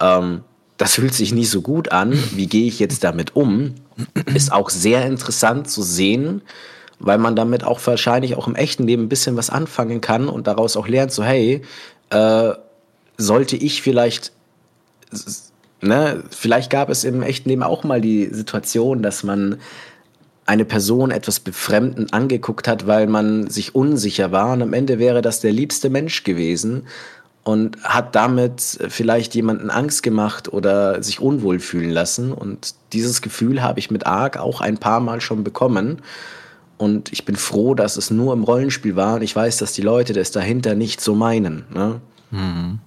ähm, 0.00 0.40
das 0.76 0.94
fühlt 0.94 1.14
sich 1.14 1.32
nicht 1.32 1.50
so 1.50 1.62
gut 1.62 1.92
an, 1.92 2.18
wie 2.32 2.48
gehe 2.48 2.66
ich 2.66 2.80
jetzt 2.80 3.04
damit 3.04 3.36
um, 3.36 3.76
ist 4.34 4.52
auch 4.52 4.70
sehr 4.70 5.06
interessant 5.06 5.70
zu 5.70 5.82
sehen, 5.82 6.42
weil 6.98 7.18
man 7.18 7.36
damit 7.36 7.62
auch 7.62 7.78
wahrscheinlich 7.86 8.34
auch 8.34 8.48
im 8.48 8.56
echten 8.56 8.88
Leben 8.88 9.04
ein 9.04 9.08
bisschen 9.08 9.36
was 9.36 9.50
anfangen 9.50 10.00
kann 10.00 10.28
und 10.28 10.48
daraus 10.48 10.76
auch 10.76 10.88
lernt, 10.88 11.12
so 11.12 11.22
hey, 11.22 11.62
äh, 12.10 12.54
sollte 13.16 13.56
ich 13.56 13.82
vielleicht, 13.82 14.32
ne, 15.80 16.24
vielleicht 16.30 16.70
gab 16.70 16.90
es 16.90 17.04
im 17.04 17.22
echten 17.22 17.48
Leben 17.48 17.62
auch 17.62 17.84
mal 17.84 18.00
die 18.00 18.26
Situation, 18.26 19.02
dass 19.02 19.22
man 19.22 19.58
eine 20.46 20.64
Person 20.64 21.10
etwas 21.10 21.40
befremdend 21.40 22.12
angeguckt 22.12 22.68
hat, 22.68 22.86
weil 22.86 23.06
man 23.06 23.48
sich 23.48 23.74
unsicher 23.74 24.30
war 24.30 24.52
und 24.52 24.62
am 24.62 24.72
Ende 24.72 24.98
wäre 24.98 25.22
das 25.22 25.40
der 25.40 25.52
liebste 25.52 25.88
Mensch 25.88 26.22
gewesen 26.22 26.86
und 27.44 27.82
hat 27.82 28.14
damit 28.14 28.60
vielleicht 28.88 29.34
jemanden 29.34 29.70
Angst 29.70 30.02
gemacht 30.02 30.52
oder 30.52 31.02
sich 31.02 31.20
unwohl 31.20 31.60
fühlen 31.60 31.90
lassen 31.90 32.32
und 32.32 32.74
dieses 32.92 33.22
Gefühl 33.22 33.62
habe 33.62 33.78
ich 33.78 33.90
mit 33.90 34.06
Ark 34.06 34.36
auch 34.36 34.60
ein 34.60 34.76
paar 34.76 35.00
Mal 35.00 35.20
schon 35.22 35.44
bekommen 35.44 36.02
und 36.76 37.12
ich 37.12 37.24
bin 37.24 37.36
froh, 37.36 37.74
dass 37.74 37.96
es 37.96 38.10
nur 38.10 38.32
im 38.32 38.44
Rollenspiel 38.44 38.96
war 38.96 39.16
und 39.16 39.22
ich 39.22 39.34
weiß, 39.34 39.58
dass 39.58 39.72
die 39.72 39.82
Leute 39.82 40.12
das 40.12 40.30
dahinter 40.30 40.74
nicht 40.74 41.00
so 41.00 41.14
meinen. 41.14 41.64
Ne? 41.72 42.00
Mhm. 42.30 42.78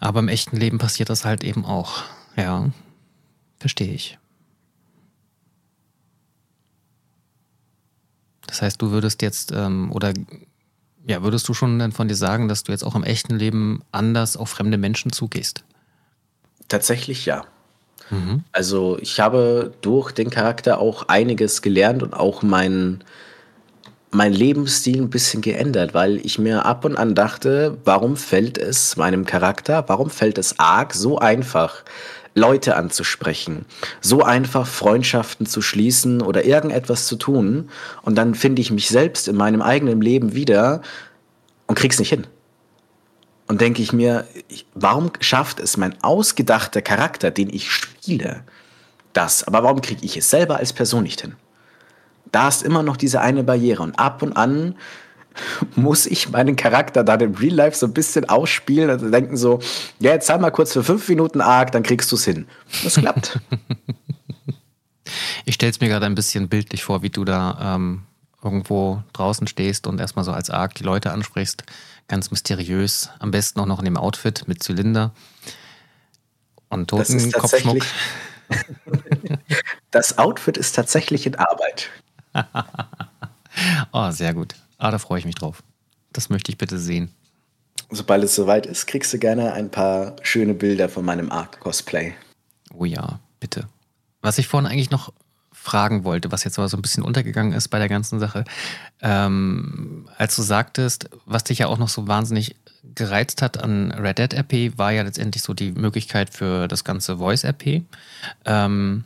Aber 0.00 0.20
im 0.20 0.28
echten 0.28 0.56
Leben 0.56 0.78
passiert 0.78 1.10
das 1.10 1.24
halt 1.24 1.44
eben 1.44 1.64
auch. 1.64 2.02
Ja, 2.36 2.70
verstehe 3.58 3.92
ich. 3.92 4.18
Das 8.46 8.62
heißt, 8.62 8.82
du 8.82 8.90
würdest 8.90 9.22
jetzt 9.22 9.52
ähm, 9.52 9.92
oder 9.92 10.12
ja, 11.06 11.22
würdest 11.22 11.48
du 11.48 11.54
schon 11.54 11.78
dann 11.78 11.92
von 11.92 12.08
dir 12.08 12.16
sagen, 12.16 12.48
dass 12.48 12.64
du 12.64 12.72
jetzt 12.72 12.82
auch 12.82 12.94
im 12.94 13.04
echten 13.04 13.36
Leben 13.36 13.82
anders 13.92 14.36
auf 14.36 14.50
fremde 14.50 14.78
Menschen 14.78 15.12
zugehst? 15.12 15.64
Tatsächlich 16.68 17.26
ja. 17.26 17.44
Mhm. 18.10 18.44
Also 18.52 18.98
ich 19.00 19.20
habe 19.20 19.72
durch 19.82 20.12
den 20.12 20.30
Charakter 20.30 20.78
auch 20.78 21.08
einiges 21.08 21.62
gelernt 21.62 22.02
und 22.02 22.14
auch 22.14 22.42
mein, 22.42 23.04
mein 24.10 24.32
Lebensstil 24.32 25.00
ein 25.00 25.10
bisschen 25.10 25.40
geändert, 25.40 25.94
weil 25.94 26.24
ich 26.24 26.38
mir 26.38 26.64
ab 26.66 26.84
und 26.84 26.96
an 26.96 27.14
dachte, 27.14 27.78
warum 27.84 28.16
fällt 28.16 28.58
es 28.58 28.96
meinem 28.96 29.24
Charakter, 29.24 29.84
warum 29.86 30.10
fällt 30.10 30.38
es 30.38 30.58
arg 30.58 30.94
so 30.94 31.18
einfach, 31.18 31.84
Leute 32.34 32.76
anzusprechen, 32.76 33.64
so 34.00 34.22
einfach 34.22 34.66
Freundschaften 34.66 35.46
zu 35.46 35.62
schließen 35.62 36.22
oder 36.22 36.44
irgendetwas 36.44 37.06
zu 37.06 37.16
tun 37.16 37.70
und 38.02 38.16
dann 38.16 38.34
finde 38.34 38.62
ich 38.62 38.70
mich 38.70 38.88
selbst 38.88 39.26
in 39.26 39.36
meinem 39.36 39.62
eigenen 39.62 40.00
Leben 40.00 40.32
wieder 40.32 40.82
und 41.66 41.74
krieg's 41.76 41.98
nicht 41.98 42.10
hin. 42.10 42.26
Und 43.48 43.60
denke 43.60 43.82
ich 43.82 43.92
mir, 43.92 44.28
warum 44.74 45.10
schafft 45.18 45.58
es 45.58 45.76
mein 45.76 46.00
ausgedachter 46.04 46.82
Charakter, 46.82 47.32
den 47.32 47.52
ich 47.52 47.72
spiele, 47.72 48.44
das? 49.12 49.42
Aber 49.42 49.64
warum 49.64 49.80
kriege 49.80 50.04
ich 50.04 50.16
es 50.16 50.30
selber 50.30 50.58
als 50.58 50.72
Person 50.72 51.02
nicht 51.02 51.20
hin? 51.20 51.34
Da 52.32 52.48
ist 52.48 52.62
immer 52.62 52.82
noch 52.82 52.96
diese 52.96 53.20
eine 53.20 53.44
Barriere 53.44 53.82
und 53.82 53.98
ab 53.98 54.22
und 54.22 54.34
an 54.34 54.76
muss 55.76 56.06
ich 56.06 56.30
meinen 56.30 56.56
Charakter 56.56 57.04
dann 57.04 57.20
im 57.20 57.34
Real 57.34 57.54
Life 57.54 57.76
so 57.76 57.86
ein 57.86 57.94
bisschen 57.94 58.28
ausspielen 58.28 58.90
und 58.90 59.12
denken 59.12 59.36
so, 59.36 59.60
ja, 59.98 60.12
jetzt 60.12 60.26
zahl 60.26 60.38
mal 60.38 60.50
kurz 60.50 60.72
für 60.72 60.84
fünf 60.84 61.08
Minuten 61.08 61.40
arg, 61.40 61.72
dann 61.72 61.82
kriegst 61.82 62.10
du 62.12 62.16
es 62.16 62.24
hin. 62.24 62.46
Das 62.82 62.94
klappt. 62.94 63.38
ich 65.44 65.54
stelle 65.54 65.70
es 65.70 65.80
mir 65.80 65.88
gerade 65.88 66.06
ein 66.06 66.14
bisschen 66.14 66.48
bildlich 66.48 66.82
vor, 66.82 67.02
wie 67.02 67.10
du 67.10 67.24
da 67.24 67.76
ähm, 67.76 68.02
irgendwo 68.42 69.02
draußen 69.12 69.46
stehst 69.46 69.86
und 69.86 70.00
erstmal 70.00 70.24
so 70.24 70.32
als 70.32 70.50
arg 70.50 70.74
die 70.74 70.84
Leute 70.84 71.12
ansprichst. 71.12 71.64
Ganz 72.08 72.30
mysteriös, 72.30 73.10
am 73.20 73.30
besten 73.30 73.60
auch 73.60 73.66
noch 73.66 73.78
in 73.78 73.84
dem 73.84 73.96
Outfit 73.96 74.44
mit 74.48 74.62
Zylinder 74.62 75.12
und 76.68 76.88
toten 76.88 77.30
Kopfschmuck. 77.32 77.84
das 79.92 80.18
Outfit 80.18 80.56
ist 80.56 80.74
tatsächlich 80.74 81.26
in 81.26 81.36
Arbeit. 81.36 81.88
oh, 83.92 84.10
sehr 84.10 84.34
gut. 84.34 84.54
Ah, 84.78 84.90
da 84.90 84.98
freue 84.98 85.18
ich 85.18 85.24
mich 85.24 85.34
drauf. 85.34 85.62
Das 86.12 86.30
möchte 86.30 86.50
ich 86.50 86.58
bitte 86.58 86.78
sehen. 86.78 87.10
Sobald 87.90 88.24
es 88.24 88.34
soweit 88.34 88.66
ist, 88.66 88.86
kriegst 88.86 89.12
du 89.12 89.18
gerne 89.18 89.52
ein 89.52 89.70
paar 89.70 90.16
schöne 90.22 90.54
Bilder 90.54 90.88
von 90.88 91.04
meinem 91.04 91.30
Arc-Cosplay. 91.30 92.14
Oh 92.72 92.84
ja, 92.84 93.18
bitte. 93.40 93.68
Was 94.22 94.38
ich 94.38 94.46
vorhin 94.46 94.70
eigentlich 94.70 94.90
noch 94.90 95.12
fragen 95.52 96.04
wollte, 96.04 96.32
was 96.32 96.44
jetzt 96.44 96.58
aber 96.58 96.68
so 96.68 96.76
ein 96.76 96.82
bisschen 96.82 97.02
untergegangen 97.02 97.52
ist 97.52 97.68
bei 97.68 97.78
der 97.78 97.88
ganzen 97.88 98.18
Sache, 98.18 98.44
ähm, 99.02 100.08
als 100.16 100.36
du 100.36 100.42
sagtest, 100.42 101.10
was 101.26 101.44
dich 101.44 101.58
ja 101.58 101.66
auch 101.66 101.78
noch 101.78 101.88
so 101.88 102.08
wahnsinnig 102.08 102.56
gereizt 102.94 103.42
hat 103.42 103.62
an 103.62 103.92
Red 103.92 104.18
Dead 104.18 104.34
RP, 104.34 104.78
war 104.78 104.92
ja 104.92 105.02
letztendlich 105.02 105.42
so 105.42 105.52
die 105.52 105.72
Möglichkeit 105.72 106.32
für 106.32 106.66
das 106.66 106.84
ganze 106.84 107.18
Voice 107.18 107.44
RP. 107.44 107.82
Ähm, 108.46 109.04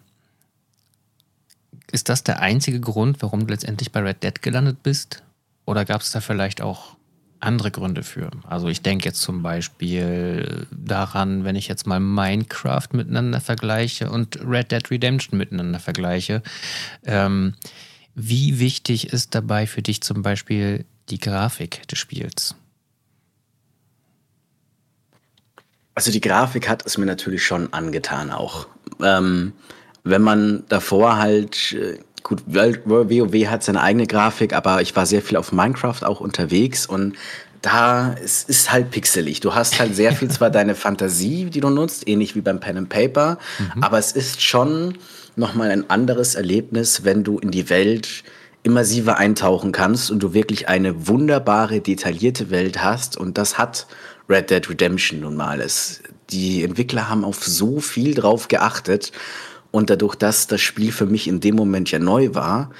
ist 1.94 2.08
das 2.08 2.24
der 2.24 2.40
einzige 2.40 2.80
Grund, 2.80 3.22
warum 3.22 3.46
du 3.46 3.52
letztendlich 3.52 3.92
bei 3.92 4.00
Red 4.00 4.24
Dead 4.24 4.42
gelandet 4.42 4.82
bist? 4.82 5.22
Oder 5.64 5.84
gab 5.84 6.00
es 6.00 6.10
da 6.10 6.20
vielleicht 6.20 6.60
auch 6.60 6.96
andere 7.38 7.70
Gründe 7.70 8.02
für? 8.02 8.30
Also 8.48 8.68
ich 8.68 8.82
denke 8.82 9.04
jetzt 9.06 9.20
zum 9.20 9.42
Beispiel 9.42 10.66
daran, 10.72 11.44
wenn 11.44 11.54
ich 11.54 11.68
jetzt 11.68 11.86
mal 11.86 12.00
Minecraft 12.00 12.88
miteinander 12.92 13.40
vergleiche 13.40 14.10
und 14.10 14.40
Red 14.44 14.72
Dead 14.72 14.90
Redemption 14.90 15.38
miteinander 15.38 15.78
vergleiche. 15.78 16.42
Ähm, 17.04 17.54
wie 18.16 18.58
wichtig 18.58 19.12
ist 19.12 19.34
dabei 19.34 19.68
für 19.68 19.82
dich 19.82 20.02
zum 20.02 20.22
Beispiel 20.22 20.84
die 21.10 21.20
Grafik 21.20 21.86
des 21.86 21.98
Spiels? 22.00 22.56
Also 25.94 26.10
die 26.10 26.20
Grafik 26.20 26.68
hat 26.68 26.84
es 26.84 26.98
mir 26.98 27.06
natürlich 27.06 27.44
schon 27.44 27.72
angetan 27.72 28.32
auch. 28.32 28.66
Ähm, 29.00 29.52
wenn 30.04 30.22
man 30.22 30.64
davor 30.68 31.16
halt 31.16 31.72
äh, 31.72 31.98
gut, 32.22 32.42
WoW 32.46 33.46
hat 33.46 33.64
seine 33.64 33.82
eigene 33.82 34.06
Grafik, 34.06 34.52
aber 34.54 34.82
ich 34.82 34.94
war 34.94 35.06
sehr 35.06 35.22
viel 35.22 35.36
auf 35.36 35.52
Minecraft 35.52 36.02
auch 36.04 36.20
unterwegs 36.20 36.86
und 36.86 37.14
da 37.62 38.14
es 38.22 38.44
ist 38.44 38.70
halt 38.70 38.90
pixelig. 38.90 39.40
Du 39.40 39.54
hast 39.54 39.80
halt 39.80 39.96
sehr 39.96 40.12
viel 40.12 40.30
zwar 40.30 40.50
deine 40.50 40.74
Fantasie, 40.74 41.46
die 41.46 41.60
du 41.60 41.70
nutzt, 41.70 42.06
ähnlich 42.06 42.36
wie 42.36 42.42
beim 42.42 42.60
Pen 42.60 42.76
and 42.76 42.88
Paper, 42.88 43.38
mhm. 43.58 43.82
aber 43.82 43.98
es 43.98 44.12
ist 44.12 44.42
schon 44.42 44.98
nochmal 45.36 45.70
ein 45.70 45.88
anderes 45.90 46.34
Erlebnis, 46.34 47.04
wenn 47.04 47.24
du 47.24 47.38
in 47.38 47.50
die 47.50 47.68
Welt 47.70 48.24
immersiver 48.62 49.18
eintauchen 49.18 49.72
kannst 49.72 50.10
und 50.10 50.20
du 50.22 50.32
wirklich 50.32 50.68
eine 50.68 51.06
wunderbare, 51.06 51.80
detaillierte 51.80 52.50
Welt 52.50 52.82
hast. 52.82 53.16
Und 53.16 53.36
das 53.36 53.58
hat 53.58 53.86
Red 54.28 54.50
Dead 54.50 54.68
Redemption 54.68 55.20
nun 55.20 55.36
mal. 55.36 55.60
Es, 55.60 56.00
die 56.30 56.64
Entwickler 56.64 57.10
haben 57.10 57.24
auf 57.24 57.44
so 57.44 57.80
viel 57.80 58.14
drauf 58.14 58.48
geachtet. 58.48 59.12
Und 59.74 59.90
dadurch, 59.90 60.14
dass 60.14 60.46
das 60.46 60.60
Spiel 60.60 60.92
für 60.92 61.06
mich 61.06 61.26
in 61.26 61.40
dem 61.40 61.56
Moment 61.56 61.90
ja 61.90 61.98
neu 61.98 62.32
war, 62.32 62.70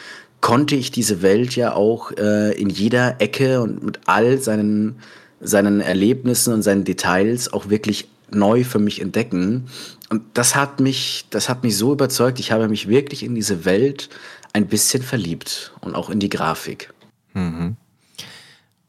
konnte 0.40 0.76
ich 0.76 0.92
diese 0.92 1.22
Welt 1.22 1.57
ja 1.57 1.74
auch 1.74 2.12
äh, 2.12 2.53
in 2.53 2.70
jeder 2.70 3.20
Ecke 3.20 3.62
und 3.62 3.82
mit 3.82 3.99
all 4.07 4.38
seinen, 4.38 5.01
seinen 5.40 5.80
Erlebnissen 5.80 6.55
und 6.55 6.62
seinen 6.62 6.84
Details 6.84 7.53
auch 7.53 7.68
wirklich 7.68 8.09
neu 8.30 8.62
für 8.62 8.78
mich 8.78 9.01
entdecken. 9.01 9.66
Und 10.09 10.22
das 10.34 10.55
hat 10.55 10.78
mich, 10.78 11.26
das 11.30 11.49
hat 11.49 11.64
mich 11.64 11.76
so 11.76 11.92
überzeugt. 11.92 12.38
Ich 12.38 12.53
habe 12.53 12.68
mich 12.68 12.86
wirklich 12.86 13.24
in 13.24 13.34
diese 13.34 13.64
Welt 13.64 14.09
ein 14.53 14.68
bisschen 14.68 15.03
verliebt 15.03 15.72
und 15.80 15.97
auch 15.97 16.11
in 16.11 16.20
die 16.20 16.28
Grafik. 16.28 16.95
Mhm 17.32 17.74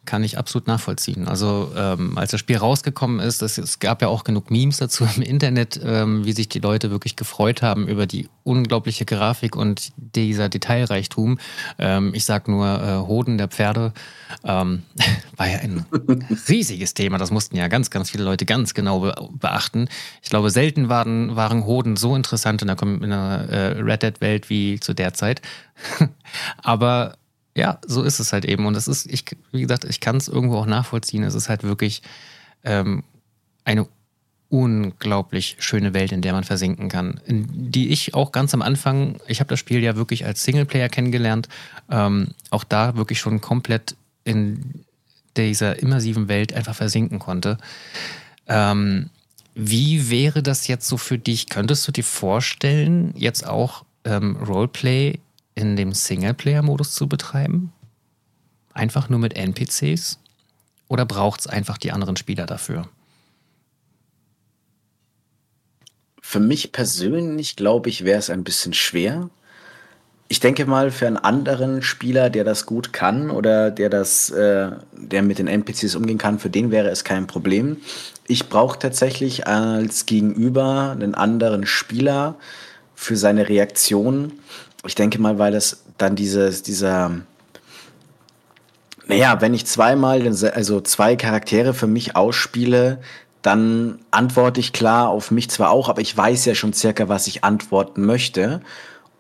kann 0.05 0.23
ich 0.23 0.37
absolut 0.37 0.67
nachvollziehen. 0.67 1.27
Also 1.27 1.71
ähm, 1.75 2.17
als 2.17 2.31
das 2.31 2.39
Spiel 2.39 2.57
rausgekommen 2.57 3.19
ist, 3.19 3.41
das, 3.41 3.57
es 3.57 3.79
gab 3.79 4.01
ja 4.01 4.07
auch 4.07 4.23
genug 4.23 4.51
Memes 4.51 4.77
dazu 4.77 5.07
im 5.15 5.21
Internet, 5.21 5.79
ähm, 5.83 6.25
wie 6.25 6.31
sich 6.31 6.49
die 6.49 6.59
Leute 6.59 6.91
wirklich 6.91 7.15
gefreut 7.15 7.61
haben 7.61 7.87
über 7.87 8.05
die 8.05 8.29
unglaubliche 8.43 9.05
Grafik 9.05 9.55
und 9.55 9.91
dieser 9.97 10.49
Detailreichtum. 10.49 11.39
Ähm, 11.79 12.13
ich 12.13 12.25
sag 12.25 12.47
nur 12.47 12.65
äh, 12.65 13.07
Hoden 13.07 13.37
der 13.37 13.47
Pferde 13.47 13.93
ähm, 14.43 14.83
war 15.37 15.47
ja 15.47 15.59
ein 15.59 15.85
riesiges 16.49 16.93
Thema. 16.93 17.17
Das 17.17 17.31
mussten 17.31 17.55
ja 17.55 17.67
ganz, 17.67 17.89
ganz 17.89 18.09
viele 18.11 18.23
Leute 18.23 18.45
ganz 18.45 18.73
genau 18.73 18.99
be 18.99 19.15
beachten. 19.33 19.87
Ich 20.21 20.29
glaube, 20.29 20.49
selten 20.49 20.89
waren, 20.89 21.35
waren 21.35 21.65
Hoden 21.65 21.95
so 21.95 22.15
interessant 22.15 22.61
in 22.61 22.67
der, 22.67 22.81
in 22.81 23.09
der 23.09 23.49
äh, 23.49 23.81
Red 23.81 24.03
Dead-Welt 24.03 24.49
wie 24.49 24.79
zu 24.79 24.93
der 24.93 25.13
Zeit. 25.13 25.41
Aber 26.57 27.17
ja, 27.55 27.79
so 27.85 28.03
ist 28.03 28.19
es 28.19 28.33
halt 28.33 28.45
eben. 28.45 28.65
Und 28.65 28.73
das 28.73 28.87
ist, 28.87 29.05
ich, 29.05 29.25
wie 29.51 29.61
gesagt, 29.61 29.85
ich 29.85 29.99
kann 29.99 30.17
es 30.17 30.27
irgendwo 30.27 30.57
auch 30.57 30.65
nachvollziehen. 30.65 31.23
Es 31.23 31.35
ist 31.35 31.49
halt 31.49 31.63
wirklich 31.63 32.01
ähm, 32.63 33.03
eine 33.63 33.87
unglaublich 34.49 35.55
schöne 35.59 35.93
Welt, 35.93 36.11
in 36.11 36.21
der 36.21 36.33
man 36.33 36.43
versinken 36.43 36.89
kann. 36.89 37.19
In 37.25 37.71
die 37.71 37.89
ich 37.89 38.13
auch 38.13 38.31
ganz 38.31 38.53
am 38.53 38.61
Anfang, 38.61 39.19
ich 39.27 39.39
habe 39.39 39.49
das 39.49 39.59
Spiel 39.59 39.81
ja 39.81 39.95
wirklich 39.95 40.25
als 40.25 40.43
Singleplayer 40.43 40.89
kennengelernt, 40.89 41.49
ähm, 41.89 42.29
auch 42.51 42.63
da 42.63 42.95
wirklich 42.95 43.19
schon 43.19 43.41
komplett 43.41 43.95
in 44.23 44.85
dieser 45.37 45.79
immersiven 45.79 46.27
Welt 46.27 46.53
einfach 46.53 46.75
versinken 46.75 47.19
konnte. 47.19 47.57
Ähm, 48.47 49.09
wie 49.55 50.09
wäre 50.09 50.43
das 50.43 50.67
jetzt 50.67 50.87
so 50.87 50.97
für 50.97 51.17
dich? 51.17 51.49
Könntest 51.49 51.87
du 51.87 51.91
dir 51.91 52.03
vorstellen, 52.03 53.13
jetzt 53.15 53.47
auch 53.47 53.85
ähm, 54.03 54.35
Roleplay 54.35 55.19
in 55.55 55.75
dem 55.75 55.93
Singleplayer-Modus 55.93 56.91
zu 56.93 57.07
betreiben? 57.07 57.73
Einfach 58.73 59.09
nur 59.09 59.19
mit 59.19 59.35
NPCs? 59.35 60.19
Oder 60.87 61.05
braucht 61.05 61.39
es 61.39 61.47
einfach 61.47 61.77
die 61.77 61.91
anderen 61.91 62.17
Spieler 62.17 62.45
dafür? 62.45 62.87
Für 66.21 66.39
mich 66.39 66.71
persönlich, 66.71 67.55
glaube 67.55 67.89
ich, 67.89 68.03
wäre 68.03 68.19
es 68.19 68.29
ein 68.29 68.43
bisschen 68.43 68.73
schwer. 68.73 69.29
Ich 70.27 70.39
denke 70.39 70.65
mal, 70.65 70.89
für 70.89 71.05
einen 71.05 71.17
anderen 71.17 71.83
Spieler, 71.83 72.29
der 72.31 72.43
das 72.43 72.65
gut 72.65 72.93
kann 72.93 73.29
oder 73.29 73.69
der 73.69 73.89
das, 73.89 74.31
äh, 74.31 74.71
der 74.91 75.21
mit 75.21 75.37
den 75.37 75.47
NPCs 75.47 75.95
umgehen 75.95 76.17
kann, 76.17 76.39
für 76.39 76.49
den 76.49 76.71
wäre 76.71 76.89
es 76.89 77.03
kein 77.03 77.27
Problem. 77.27 77.77
Ich 78.27 78.49
brauche 78.49 78.79
tatsächlich 78.79 79.45
als 79.45 80.07
Gegenüber 80.07 80.91
einen 80.91 81.13
anderen 81.13 81.67
Spieler 81.67 82.35
für 82.95 83.15
seine 83.15 83.47
Reaktion 83.47 84.33
ich 84.87 84.95
denke 84.95 85.19
mal, 85.19 85.39
weil 85.39 85.51
das 85.51 85.83
dann 85.97 86.15
dieses, 86.15 86.63
dieser, 86.63 87.11
naja, 89.07 89.41
wenn 89.41 89.53
ich 89.53 89.65
zweimal, 89.65 90.25
also 90.53 90.81
zwei 90.81 91.15
Charaktere 91.15 91.73
für 91.73 91.87
mich 91.87 92.15
ausspiele, 92.15 92.99
dann 93.41 93.99
antworte 94.09 94.59
ich 94.59 94.73
klar 94.73 95.09
auf 95.09 95.29
mich 95.29 95.49
zwar 95.49 95.69
auch, 95.69 95.87
aber 95.87 96.01
ich 96.01 96.15
weiß 96.17 96.45
ja 96.45 96.55
schon 96.55 96.73
circa, 96.73 97.09
was 97.09 97.27
ich 97.27 97.43
antworten 97.43 98.03
möchte. 98.03 98.61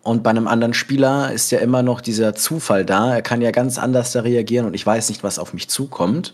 Und 0.01 0.23
bei 0.23 0.31
einem 0.31 0.47
anderen 0.47 0.73
Spieler 0.73 1.31
ist 1.31 1.51
ja 1.51 1.59
immer 1.59 1.83
noch 1.83 2.01
dieser 2.01 2.35
Zufall 2.35 2.85
da. 2.85 3.13
Er 3.13 3.21
kann 3.21 3.41
ja 3.41 3.51
ganz 3.51 3.77
anders 3.77 4.11
da 4.11 4.21
reagieren 4.21 4.65
und 4.65 4.73
ich 4.73 4.85
weiß 4.85 5.09
nicht, 5.09 5.23
was 5.23 5.39
auf 5.39 5.53
mich 5.53 5.69
zukommt. 5.69 6.33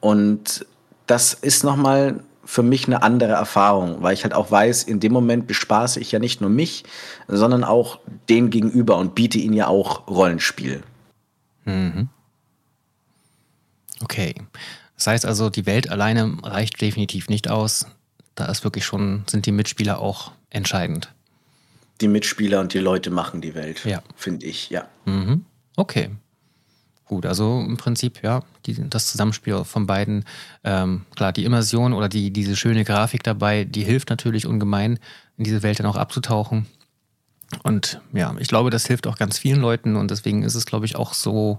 Und 0.00 0.66
das 1.06 1.34
ist 1.34 1.64
nochmal 1.64 2.20
für 2.50 2.64
mich 2.64 2.86
eine 2.88 3.04
andere 3.04 3.30
Erfahrung, 3.34 4.02
weil 4.02 4.12
ich 4.12 4.24
halt 4.24 4.34
auch 4.34 4.50
weiß, 4.50 4.82
in 4.82 4.98
dem 4.98 5.12
Moment 5.12 5.46
bespaße 5.46 6.00
ich 6.00 6.10
ja 6.10 6.18
nicht 6.18 6.40
nur 6.40 6.50
mich, 6.50 6.82
sondern 7.28 7.62
auch 7.62 8.00
den 8.28 8.50
Gegenüber 8.50 8.96
und 8.96 9.14
biete 9.14 9.38
ihnen 9.38 9.54
ja 9.54 9.68
auch 9.68 10.08
Rollenspiel. 10.08 10.82
Mhm. 11.64 12.08
Okay. 14.02 14.34
Das 14.96 15.06
heißt 15.06 15.26
also, 15.26 15.48
die 15.48 15.64
Welt 15.64 15.90
alleine 15.90 16.38
reicht 16.42 16.80
definitiv 16.80 17.28
nicht 17.28 17.48
aus. 17.48 17.86
Da 18.34 18.46
ist 18.46 18.64
wirklich 18.64 18.84
schon, 18.84 19.22
sind 19.30 19.46
die 19.46 19.52
Mitspieler 19.52 20.00
auch 20.00 20.32
entscheidend. 20.50 21.12
Die 22.00 22.08
Mitspieler 22.08 22.58
und 22.58 22.74
die 22.74 22.78
Leute 22.80 23.10
machen 23.10 23.40
die 23.40 23.54
Welt, 23.54 23.84
Ja. 23.84 24.02
finde 24.16 24.46
ich, 24.46 24.70
ja. 24.70 24.88
Mhm. 25.04 25.44
Okay. 25.76 26.10
Gut, 27.10 27.26
also 27.26 27.58
im 27.58 27.76
Prinzip, 27.76 28.22
ja, 28.22 28.44
die, 28.66 28.88
das 28.88 29.08
Zusammenspiel 29.10 29.64
von 29.64 29.84
beiden, 29.84 30.24
ähm, 30.62 31.06
klar, 31.16 31.32
die 31.32 31.44
Immersion 31.44 31.92
oder 31.92 32.08
die, 32.08 32.30
diese 32.30 32.54
schöne 32.54 32.84
Grafik 32.84 33.24
dabei, 33.24 33.64
die 33.64 33.82
hilft 33.82 34.10
natürlich 34.10 34.46
ungemein, 34.46 35.00
in 35.36 35.42
diese 35.42 35.64
Welt 35.64 35.80
dann 35.80 35.86
auch 35.86 35.96
abzutauchen. 35.96 36.66
Und 37.64 38.00
ja, 38.12 38.32
ich 38.38 38.46
glaube, 38.46 38.70
das 38.70 38.86
hilft 38.86 39.08
auch 39.08 39.16
ganz 39.16 39.38
vielen 39.38 39.60
Leuten 39.60 39.96
und 39.96 40.12
deswegen 40.12 40.44
ist 40.44 40.54
es, 40.54 40.66
glaube 40.66 40.86
ich, 40.86 40.94
auch 40.94 41.12
so, 41.12 41.58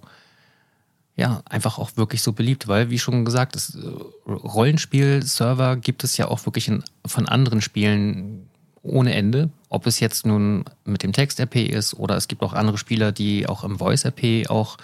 ja, 1.17 1.41
einfach 1.49 1.79
auch 1.79 1.97
wirklich 1.97 2.21
so 2.21 2.31
beliebt, 2.31 2.69
weil, 2.69 2.89
wie 2.89 2.97
schon 2.97 3.25
gesagt, 3.25 3.57
äh, 3.57 4.31
Rollenspiel-Server 4.31 5.75
gibt 5.75 6.05
es 6.05 6.15
ja 6.15 6.29
auch 6.29 6.45
wirklich 6.45 6.69
in, 6.69 6.81
von 7.05 7.27
anderen 7.27 7.59
Spielen 7.59 8.47
ohne 8.83 9.13
Ende. 9.13 9.49
Ob 9.67 9.85
es 9.85 9.99
jetzt 9.99 10.25
nun 10.25 10.63
mit 10.85 11.03
dem 11.03 11.11
Text-RP 11.11 11.57
ist 11.57 11.93
oder 11.93 12.15
es 12.15 12.29
gibt 12.29 12.41
auch 12.41 12.53
andere 12.53 12.77
Spieler, 12.77 13.11
die 13.11 13.49
auch 13.49 13.65
im 13.65 13.79
Voice-RP 13.79 14.49
auch 14.49 14.77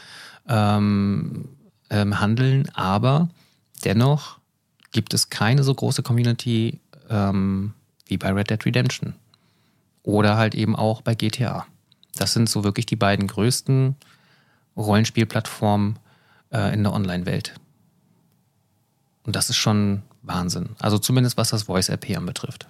ähm, 0.48 1.50
ähm, 1.90 2.20
handeln, 2.20 2.70
aber 2.74 3.30
dennoch 3.84 4.40
gibt 4.92 5.14
es 5.14 5.30
keine 5.30 5.64
so 5.64 5.74
große 5.74 6.04
Community 6.04 6.80
ähm, 7.10 7.74
wie 8.06 8.18
bei 8.18 8.32
Red 8.32 8.50
Dead 8.50 8.66
Redemption 8.66 9.14
oder 10.04 10.38
halt 10.38 10.56
eben 10.56 10.76
auch 10.76 11.02
bei 11.02 11.16
GTA. 11.16 11.66
Das 12.16 12.34
sind 12.34 12.50
so 12.50 12.64
wirklich 12.64 12.86
die 12.86 12.96
beiden 12.96 13.28
größten 13.28 13.96
Rollenspielplattformen 14.76 16.00
äh, 16.52 16.74
in 16.74 16.84
der 16.84 16.94
Online-Welt. 16.94 17.54
Und 19.24 19.36
das 19.36 19.50
ist 19.50 19.58
schon 19.58 20.04
Wahnsinn. 20.22 20.70
Also 20.80 20.98
zumindest 20.98 21.38
was 21.38 21.50
das 21.50 21.64
Voice-RP 21.64 22.16
anbetrifft. 22.16 22.68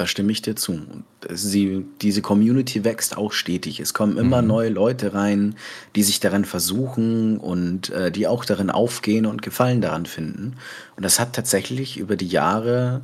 Da 0.00 0.06
stimme 0.06 0.32
ich 0.32 0.40
dir 0.40 0.56
zu. 0.56 0.72
Und 0.72 1.04
Sie, 1.28 1.84
diese 2.00 2.22
Community 2.22 2.84
wächst 2.84 3.18
auch 3.18 3.32
stetig. 3.32 3.80
Es 3.80 3.92
kommen 3.92 4.16
immer 4.16 4.40
neue 4.40 4.70
Leute 4.70 5.12
rein, 5.12 5.56
die 5.94 6.02
sich 6.02 6.20
daran 6.20 6.46
versuchen 6.46 7.36
und 7.36 7.90
äh, 7.90 8.10
die 8.10 8.26
auch 8.26 8.46
darin 8.46 8.70
aufgehen 8.70 9.26
und 9.26 9.42
Gefallen 9.42 9.82
daran 9.82 10.06
finden. 10.06 10.54
Und 10.96 11.02
das 11.02 11.20
hat 11.20 11.34
tatsächlich 11.34 11.98
über 11.98 12.16
die 12.16 12.28
Jahre 12.28 13.02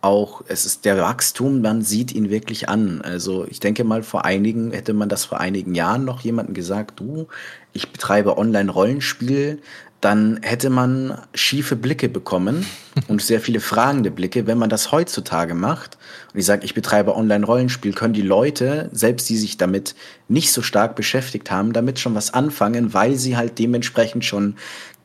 auch, 0.00 0.42
es 0.48 0.66
ist 0.66 0.84
der 0.84 0.98
Wachstum, 0.98 1.62
man 1.62 1.82
sieht 1.82 2.12
ihn 2.12 2.28
wirklich 2.28 2.68
an. 2.68 3.02
Also 3.02 3.46
ich 3.48 3.60
denke 3.60 3.84
mal, 3.84 4.02
vor 4.02 4.24
einigen, 4.24 4.72
hätte 4.72 4.94
man 4.94 5.08
das 5.08 5.24
vor 5.24 5.38
einigen 5.38 5.76
Jahren 5.76 6.04
noch 6.04 6.22
jemandem 6.22 6.54
gesagt, 6.54 6.98
du, 6.98 7.28
ich 7.72 7.92
betreibe 7.92 8.36
Online-Rollenspiel, 8.36 9.60
dann 10.00 10.40
hätte 10.42 10.70
man 10.70 11.18
schiefe 11.34 11.76
Blicke 11.76 12.08
bekommen 12.08 12.66
und 13.08 13.22
sehr 13.22 13.40
viele 13.40 13.60
fragende 13.60 14.10
Blicke. 14.10 14.46
Wenn 14.46 14.58
man 14.58 14.70
das 14.70 14.92
heutzutage 14.92 15.54
macht 15.54 15.98
und 16.32 16.40
ich 16.40 16.46
sage, 16.46 16.64
ich 16.64 16.74
betreibe 16.74 17.16
Online-Rollenspiel, 17.16 17.92
können 17.92 18.14
die 18.14 18.22
Leute, 18.22 18.88
selbst 18.92 19.28
die 19.28 19.36
sich 19.36 19.56
damit 19.56 19.94
nicht 20.28 20.52
so 20.52 20.62
stark 20.62 20.96
beschäftigt 20.96 21.50
haben, 21.50 21.72
damit 21.72 21.98
schon 21.98 22.14
was 22.14 22.34
anfangen, 22.34 22.94
weil 22.94 23.16
sie 23.16 23.36
halt 23.36 23.58
dementsprechend 23.58 24.24
schon 24.24 24.56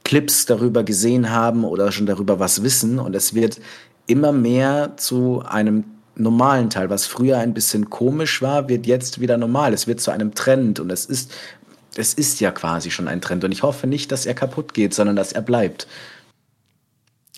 Clips 0.04 0.46
darüber 0.46 0.84
gesehen 0.84 1.30
haben 1.30 1.64
oder 1.64 1.92
schon 1.92 2.06
darüber 2.06 2.40
was 2.40 2.64
wissen. 2.64 3.00
Und 3.00 3.16
es 3.16 3.34
wird 3.34 3.60
immer 4.08 4.32
mehr 4.32 4.94
zu 4.98 5.44
einem 5.48 5.86
normalen 6.16 6.70
Teil. 6.70 6.90
Was 6.90 7.06
früher 7.06 7.38
ein 7.38 7.54
bisschen 7.54 7.90
komisch 7.90 8.42
war, 8.42 8.68
wird 8.68 8.86
jetzt 8.86 9.22
wieder 9.22 9.38
normal. 9.38 9.74
Es 9.74 9.88
wird 9.88 10.02
zu 10.02 10.12
einem 10.12 10.34
Trend 10.34 10.80
und 10.80 10.92
es 10.92 11.06
ist, 11.06 11.32
es 11.96 12.14
ist 12.14 12.40
ja 12.40 12.52
quasi 12.52 12.92
schon 12.92 13.08
ein 13.08 13.22
Trend. 13.22 13.44
Und 13.44 13.52
ich 13.52 13.64
hoffe 13.64 13.88
nicht, 13.88 14.12
dass 14.12 14.26
er 14.26 14.34
kaputt 14.34 14.74
geht, 14.74 14.94
sondern 14.94 15.16
dass 15.16 15.32
er 15.32 15.42
bleibt. 15.42 15.88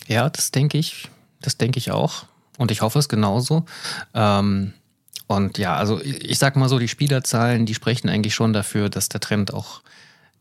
Ja, 0.06 0.28
das 0.30 0.50
denke 0.50 0.78
ich. 0.78 1.08
Das 1.40 1.56
denke 1.56 1.78
ich 1.78 1.90
auch. 1.90 2.24
Und 2.58 2.70
ich 2.70 2.82
hoffe 2.82 2.98
es 2.98 3.08
genauso. 3.08 3.64
Ähm, 4.14 4.72
und 5.26 5.58
ja, 5.58 5.76
also 5.76 6.00
ich 6.02 6.38
sag 6.38 6.56
mal 6.56 6.68
so, 6.68 6.78
die 6.78 6.88
Spielerzahlen, 6.88 7.66
die 7.66 7.74
sprechen 7.74 8.08
eigentlich 8.08 8.34
schon 8.34 8.52
dafür, 8.52 8.88
dass 8.88 9.08
der 9.08 9.20
Trend 9.20 9.52
auch 9.52 9.80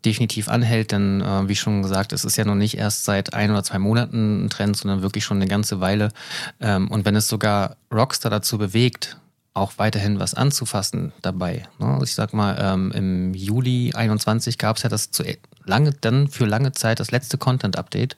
definitiv 0.05 0.49
anhält. 0.49 0.91
Denn 0.91 1.22
äh, 1.22 1.47
wie 1.47 1.55
schon 1.55 1.82
gesagt, 1.82 2.14
es 2.14 2.26
ist 2.26 2.38
ja 2.38 2.45
noch 2.45 2.55
nicht 2.55 2.78
erst 2.78 3.05
seit 3.05 3.34
ein 3.34 3.51
oder 3.51 3.64
zwei 3.64 3.80
Monaten 3.80 4.45
ein 4.45 4.49
Trend, 4.49 4.78
sondern 4.78 5.01
wirklich 5.01 5.24
schon 5.24 5.38
eine 5.38 5.47
ganze 5.47 5.80
Weile. 5.80 6.11
Ähm, 6.59 6.89
und 6.91 7.05
wenn 7.05 7.16
es 7.16 7.28
sogar 7.28 7.78
Rockstar 7.91 8.30
dazu 8.30 8.57
bewegt, 8.57 9.18
auch 9.54 9.74
weiterhin 9.78 10.20
was 10.20 10.34
anzufassen 10.34 11.14
dabei. 11.22 11.68
Ne? 11.80 11.86
Also 11.88 12.04
ich 12.04 12.16
sag 12.16 12.34
mal, 12.34 12.58
ähm, 12.60 12.91
im 12.91 13.34
Juli 13.34 13.93
21 13.93 14.58
gab 14.58 14.78
es 14.78 14.84
ja 14.84 14.89
das 14.89 15.12
zu 15.12 15.24
lange, 15.66 15.93
dann 16.01 16.28
für 16.28 16.45
lange 16.45 16.72
Zeit 16.72 16.99
das 16.99 17.12
letzte 17.12 17.38
Content-Update. 17.38 18.18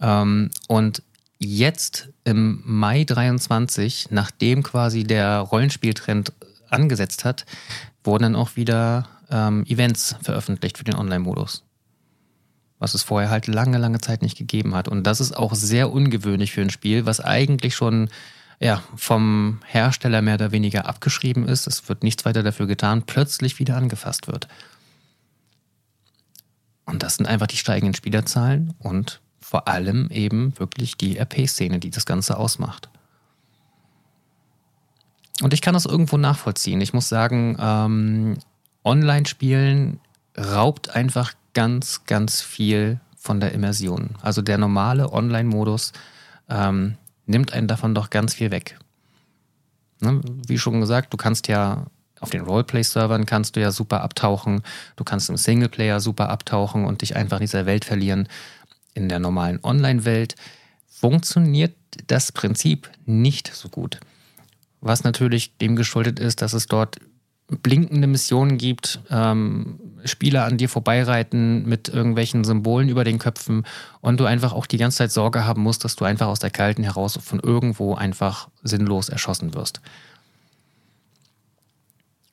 Ähm, 0.00 0.50
und 0.68 1.02
jetzt 1.38 2.08
im 2.24 2.62
Mai 2.64 3.04
23, 3.04 4.08
nachdem 4.10 4.62
quasi 4.62 5.04
der 5.04 5.38
Rollenspieltrend 5.38 6.32
angesetzt 6.68 7.24
hat, 7.24 7.44
wurden 8.04 8.22
dann 8.22 8.36
auch 8.36 8.56
wieder 8.56 9.08
ähm, 9.30 9.64
Events 9.66 10.16
veröffentlicht 10.22 10.78
für 10.78 10.84
den 10.84 10.94
Online-Modus. 10.94 11.64
Was 12.78 12.94
es 12.94 13.02
vorher 13.02 13.30
halt 13.30 13.48
lange, 13.48 13.78
lange 13.78 14.00
Zeit 14.00 14.22
nicht 14.22 14.38
gegeben 14.38 14.76
hat. 14.76 14.86
Und 14.86 15.02
das 15.04 15.20
ist 15.20 15.36
auch 15.36 15.54
sehr 15.54 15.90
ungewöhnlich 15.90 16.52
für 16.52 16.62
ein 16.62 16.70
Spiel, 16.70 17.06
was 17.06 17.20
eigentlich 17.20 17.74
schon 17.74 18.08
ja, 18.60 18.82
vom 18.96 19.60
Hersteller 19.66 20.22
mehr 20.22 20.34
oder 20.34 20.52
weniger 20.52 20.86
abgeschrieben 20.86 21.46
ist. 21.46 21.66
Es 21.66 21.88
wird 21.88 22.02
nichts 22.02 22.24
weiter 22.24 22.42
dafür 22.42 22.66
getan, 22.66 23.02
plötzlich 23.02 23.58
wieder 23.58 23.76
angefasst 23.76 24.26
wird. 24.26 24.48
Und 26.84 27.02
das 27.02 27.16
sind 27.16 27.26
einfach 27.26 27.46
die 27.46 27.56
steigenden 27.56 27.94
Spielerzahlen 27.94 28.74
und 28.78 29.20
vor 29.40 29.68
allem 29.68 30.08
eben 30.10 30.58
wirklich 30.58 30.96
die 30.96 31.18
RP-Szene, 31.18 31.78
die 31.78 31.90
das 31.90 32.06
Ganze 32.06 32.36
ausmacht. 32.36 32.88
Und 35.42 35.54
ich 35.54 35.60
kann 35.60 35.74
das 35.74 35.84
irgendwo 35.84 36.16
nachvollziehen. 36.16 36.80
Ich 36.80 36.92
muss 36.92 37.08
sagen, 37.08 37.56
ähm, 37.60 38.38
Online-Spielen 38.84 40.00
raubt 40.36 40.90
einfach 40.90 41.34
ganz, 41.54 42.04
ganz 42.06 42.40
viel 42.40 43.00
von 43.16 43.38
der 43.38 43.52
Immersion. 43.52 44.10
Also 44.22 44.42
der 44.42 44.58
normale 44.58 45.12
Online-Modus 45.12 45.92
ähm, 46.48 46.96
nimmt 47.28 47.52
einen 47.52 47.68
davon 47.68 47.94
doch 47.94 48.10
ganz 48.10 48.34
viel 48.34 48.50
weg. 48.50 48.78
Ne? 50.00 50.20
Wie 50.46 50.58
schon 50.58 50.80
gesagt, 50.80 51.12
du 51.12 51.16
kannst 51.16 51.48
ja 51.48 51.86
auf 52.20 52.30
den 52.30 52.42
Roleplay-Servern 52.42 53.26
kannst 53.26 53.54
du 53.54 53.60
ja 53.60 53.70
super 53.70 54.00
abtauchen, 54.02 54.62
du 54.96 55.04
kannst 55.04 55.30
im 55.30 55.36
Singleplayer 55.36 56.00
super 56.00 56.30
abtauchen 56.30 56.84
und 56.84 57.02
dich 57.02 57.14
einfach 57.14 57.36
in 57.38 57.44
dieser 57.44 57.66
Welt 57.66 57.84
verlieren. 57.84 58.28
In 58.94 59.08
der 59.08 59.20
normalen 59.20 59.60
Online-Welt 59.62 60.34
funktioniert 60.88 61.76
das 62.08 62.32
Prinzip 62.32 62.90
nicht 63.06 63.54
so 63.54 63.68
gut. 63.68 64.00
Was 64.80 65.04
natürlich 65.04 65.56
dem 65.58 65.76
geschuldet 65.76 66.18
ist, 66.18 66.42
dass 66.42 66.52
es 66.52 66.66
dort 66.66 66.98
blinkende 67.48 68.06
Missionen 68.06 68.58
gibt, 68.58 69.00
ähm, 69.10 69.78
Spieler 70.08 70.44
an 70.44 70.58
dir 70.58 70.68
vorbeireiten 70.68 71.68
mit 71.68 71.88
irgendwelchen 71.88 72.44
Symbolen 72.44 72.88
über 72.88 73.04
den 73.04 73.18
Köpfen 73.18 73.64
und 74.00 74.18
du 74.18 74.24
einfach 74.24 74.52
auch 74.52 74.66
die 74.66 74.78
ganze 74.78 74.98
Zeit 74.98 75.12
Sorge 75.12 75.44
haben 75.44 75.62
musst, 75.62 75.84
dass 75.84 75.96
du 75.96 76.04
einfach 76.04 76.26
aus 76.26 76.40
der 76.40 76.50
Kalten 76.50 76.82
heraus 76.82 77.18
von 77.22 77.40
irgendwo 77.40 77.94
einfach 77.94 78.48
sinnlos 78.62 79.08
erschossen 79.08 79.54
wirst. 79.54 79.80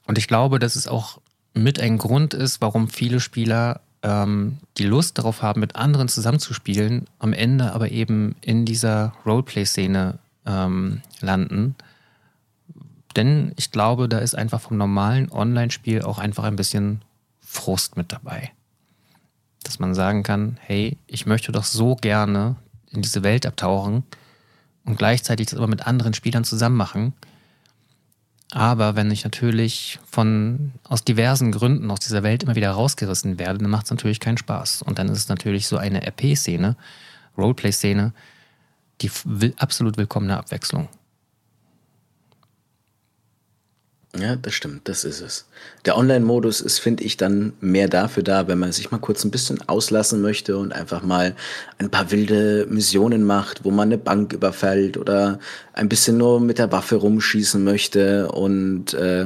Und 0.08 0.18
ich 0.18 0.28
glaube, 0.28 0.60
dass 0.60 0.76
es 0.76 0.88
auch 0.88 1.20
mit 1.54 1.80
ein 1.80 1.98
Grund 1.98 2.34
ist, 2.34 2.62
warum 2.62 2.90
viele 2.90 3.20
Spieler 3.20 3.82
ähm, 4.04 4.58
die 4.78 4.86
Lust 4.86 5.18
darauf 5.18 5.42
haben, 5.42 5.62
mit 5.62 5.76
anderen 5.76 6.08
zusammenzuspielen, 6.08 7.06
am 7.18 7.34
Ende 7.34 7.74
aber 7.74 7.92
eben 7.92 8.36
in 8.42 8.66
dieser 8.66 9.14
Roleplay-Szene 9.26 10.20
ähm, 10.46 11.02
landen. 11.22 11.76
Denn 13.16 13.54
ich 13.56 13.72
glaube, 13.72 14.10
da 14.10 14.20
ist 14.20 14.36
einfach 14.36 14.62
vom 14.62 14.78
normalen 14.78 15.32
Online-Spiel 15.32 16.02
auch 16.02 16.20
einfach 16.20 16.44
ein 16.44 16.56
bisschen 16.58 17.02
Frust 17.56 17.98
mit 17.98 18.12
dabei. 18.12 18.52
Dass 19.64 19.80
man 19.80 19.96
sagen 19.96 20.24
kann, 20.24 20.58
hey, 20.62 20.98
ich 21.08 21.26
möchte 21.26 21.52
doch 21.52 21.64
so 21.64 21.96
gerne 21.96 22.58
in 22.92 23.02
diese 23.02 23.24
Welt 23.24 23.46
abtauchen 23.46 24.04
und 24.86 24.98
gleichzeitig 24.98 25.48
das 25.48 25.58
aber 25.58 25.68
mit 25.68 25.88
anderen 25.88 26.14
Spielern 26.14 26.44
zusammen 26.44 26.76
machen. 26.76 27.14
Aber 28.52 28.96
wenn 28.96 29.10
ich 29.10 29.24
natürlich 29.24 30.00
von 30.10 30.72
aus 30.84 31.04
diversen 31.04 31.52
Gründen 31.52 31.90
aus 31.90 32.00
dieser 32.00 32.24
Welt 32.24 32.44
immer 32.44 32.56
wieder 32.56 32.72
rausgerissen 32.72 33.40
werde, 33.40 33.60
dann 33.60 33.72
macht 33.72 33.86
es 33.86 33.92
natürlich 33.92 34.20
keinen 34.20 34.38
Spaß. 34.38 34.84
Und 34.84 35.00
dann 35.00 35.10
ist 35.10 35.18
es 35.18 35.30
natürlich 35.30 35.68
so 35.68 35.78
eine 35.78 36.06
RP-Szene, 36.06 36.78
Roleplay-Szene, 37.38 38.14
die 39.02 39.12
absolut 39.58 39.98
willkommene 39.98 40.38
Abwechslung. 40.38 40.88
Ja, 44.18 44.38
das 44.38 44.54
stimmt, 44.54 44.88
das 44.88 45.04
ist 45.04 45.20
es. 45.20 45.46
Der 45.84 45.98
Online-Modus 45.98 46.62
ist, 46.62 46.80
finde 46.80 47.04
ich, 47.04 47.18
dann 47.18 47.52
mehr 47.60 47.90
dafür 47.90 48.24
da, 48.24 48.48
wenn 48.48 48.60
man 48.60 48.72
sich 48.72 48.90
mal 48.92 49.00
kurz 49.00 49.26
ein 49.26 49.32
bisschen 49.32 49.68
auslassen 49.68 50.22
möchte 50.22 50.58
und 50.58 50.72
einfach 50.72 51.04
mal 51.04 51.36
ein 51.80 51.92
paar 51.92 52.12
wilde 52.12 52.66
Missionen 52.70 53.24
macht, 53.24 53.66
wo 53.66 53.72
man 53.72 53.90
eine 53.90 53.98
Bank 53.98 54.32
überfällt 54.32 54.98
oder 54.98 55.40
ein 55.74 55.90
bisschen 55.90 56.18
nur 56.18 56.40
mit 56.40 56.60
der 56.60 56.72
Waffe 56.72 56.96
rumschießen 56.96 57.62
möchte. 57.62 58.32
Und 58.32 58.94
äh, 58.94 59.26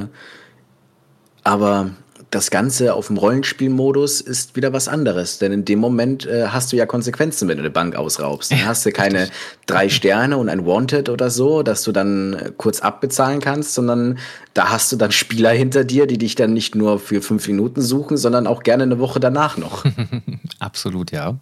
aber 1.44 1.90
das 2.30 2.50
Ganze 2.50 2.94
auf 2.94 3.08
dem 3.08 3.16
Rollenspielmodus 3.16 4.20
ist 4.20 4.54
wieder 4.54 4.72
was 4.72 4.86
anderes. 4.86 5.38
Denn 5.38 5.52
in 5.52 5.64
dem 5.64 5.80
Moment 5.80 6.26
äh, 6.26 6.46
hast 6.48 6.72
du 6.72 6.76
ja 6.76 6.86
Konsequenzen, 6.86 7.48
wenn 7.48 7.56
du 7.56 7.62
eine 7.62 7.70
Bank 7.70 7.96
ausraubst. 7.96 8.52
Dann 8.52 8.64
hast 8.64 8.86
du 8.86 8.92
keine 8.92 9.28
drei 9.66 9.88
Sterne 9.88 10.36
und 10.36 10.48
ein 10.48 10.64
Wanted 10.64 11.08
oder 11.08 11.28
so, 11.30 11.62
dass 11.62 11.82
du 11.82 11.90
dann 11.90 12.34
äh, 12.34 12.52
kurz 12.56 12.80
abbezahlen 12.80 13.40
kannst, 13.40 13.74
sondern 13.74 14.18
da 14.54 14.70
hast 14.70 14.92
du 14.92 14.96
dann 14.96 15.10
Spieler 15.10 15.50
hinter 15.50 15.84
dir, 15.84 16.06
die 16.06 16.18
dich 16.18 16.36
dann 16.36 16.52
nicht 16.52 16.76
nur 16.76 17.00
für 17.00 17.20
fünf 17.20 17.48
Minuten 17.48 17.82
suchen, 17.82 18.16
sondern 18.16 18.46
auch 18.46 18.62
gerne 18.62 18.84
eine 18.84 19.00
Woche 19.00 19.18
danach 19.18 19.56
noch. 19.56 19.84
Absolut, 20.60 21.10
ja. 21.10 21.36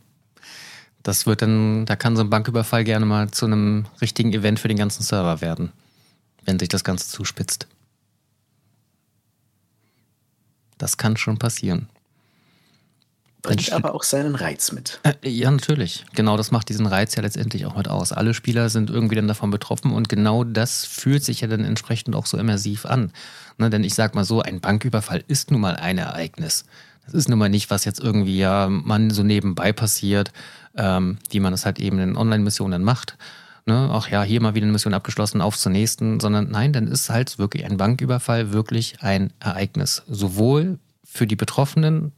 Das 1.03 1.27
wird 1.27 1.43
dann, 1.43 1.85
da 1.85 1.97
kann 1.97 2.17
so 2.17 2.23
ein 2.23 2.31
Banküberfall 2.31 2.85
gerne 2.85 3.05
mal 3.05 3.31
zu 3.31 3.47
einem 3.47 3.85
richtigen 4.01 4.33
Event 4.33 4.59
für 4.59 4.69
den 4.69 4.79
ganzen 4.79 5.03
Server 5.03 5.41
werden, 5.43 5.73
wenn 6.45 6.59
sich 6.59 6.69
das 6.69 6.83
Ganze 6.83 7.09
zuspitzt. 7.09 7.67
Das 10.79 10.97
kann 10.97 11.17
schon 11.17 11.39
passieren. 11.39 11.89
Bringt 13.43 13.73
aber 13.73 13.95
auch 13.95 14.03
seinen 14.03 14.35
Reiz 14.35 14.73
mit. 14.73 15.01
Äh, 15.05 15.29
ja, 15.29 15.51
natürlich. 15.51 16.05
Genau 16.15 16.37
das 16.37 16.51
macht 16.51 16.69
diesen 16.69 16.87
Reiz 16.87 17.15
ja 17.15 17.23
letztendlich 17.23 17.67
auch 17.67 17.77
mit 17.77 17.87
aus. 17.87 18.13
Alle 18.13 18.35
Spieler 18.35 18.69
sind 18.69 18.91
irgendwie 18.91 19.15
dann 19.15 19.29
davon 19.29 19.51
betroffen 19.51 19.93
und 19.93 20.09
genau 20.09 20.43
das 20.43 20.85
fühlt 20.85 21.23
sich 21.23 21.41
ja 21.41 21.49
dann 21.49 21.65
entsprechend 21.65 22.17
auch 22.17 22.27
so 22.27 22.37
immersiv 22.37 22.85
an. 22.85 23.13
Ne, 23.57 23.71
denn 23.71 23.85
ich 23.85 23.95
sag 23.95 24.15
mal 24.15 24.25
so, 24.25 24.43
ein 24.43 24.61
Banküberfall 24.61 25.23
ist 25.29 25.51
nun 25.51 25.61
mal 25.61 25.77
ein 25.77 25.99
Ereignis. 25.99 26.65
Das 27.05 27.15
ist 27.15 27.29
nun 27.29 27.39
mal 27.39 27.49
nicht, 27.49 27.71
was 27.71 27.85
jetzt 27.85 28.01
irgendwie 28.01 28.39
ja 28.39 28.69
man 28.69 29.11
so 29.11 29.23
nebenbei 29.23 29.73
passiert, 29.73 30.33
ähm, 30.77 31.19
wie 31.31 31.41
man 31.41 31.53
es 31.53 31.65
halt 31.65 31.79
eben 31.79 32.01
in 32.01 32.17
Online-Missionen 32.17 32.83
macht. 32.83 33.17
Ne? 33.69 33.91
Ach 33.93 34.09
ja, 34.09 34.23
hier 34.23 34.41
mal 34.41 34.55
wieder 34.55 34.65
eine 34.65 34.73
Mission 34.73 34.95
abgeschlossen, 34.95 35.43
auf 35.43 35.59
zur 35.59 35.71
nächsten, 35.71 36.21
sondern 36.21 36.51
nein, 36.51 36.73
dann 36.73 36.87
ist 36.87 37.11
halt 37.11 37.39
wirklich 37.39 37.67
ein 37.67 37.77
Banküberfall 37.77 38.51
wirklich 38.51 39.03
ein 39.03 39.31
Ereignis. 39.41 40.05
Sowohl 40.09 40.79
für 41.05 41.27
die 41.27 41.37
Betroffenen, 41.37 42.13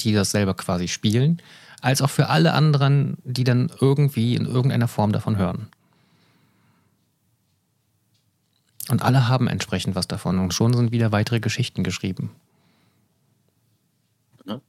die 0.00 0.12
das 0.12 0.30
selber 0.30 0.52
quasi 0.52 0.88
spielen, 0.88 1.40
als 1.80 2.02
auch 2.02 2.10
für 2.10 2.28
alle 2.28 2.52
anderen, 2.52 3.16
die 3.24 3.44
dann 3.44 3.72
irgendwie 3.80 4.34
in 4.34 4.44
irgendeiner 4.44 4.86
Form 4.86 5.12
davon 5.12 5.38
hören. 5.38 5.68
Und 8.90 9.00
alle 9.00 9.26
haben 9.26 9.48
entsprechend 9.48 9.94
was 9.94 10.06
davon 10.06 10.38
und 10.38 10.52
schon 10.52 10.74
sind 10.74 10.92
wieder 10.92 11.12
weitere 11.12 11.40
Geschichten 11.40 11.82
geschrieben. 11.82 12.30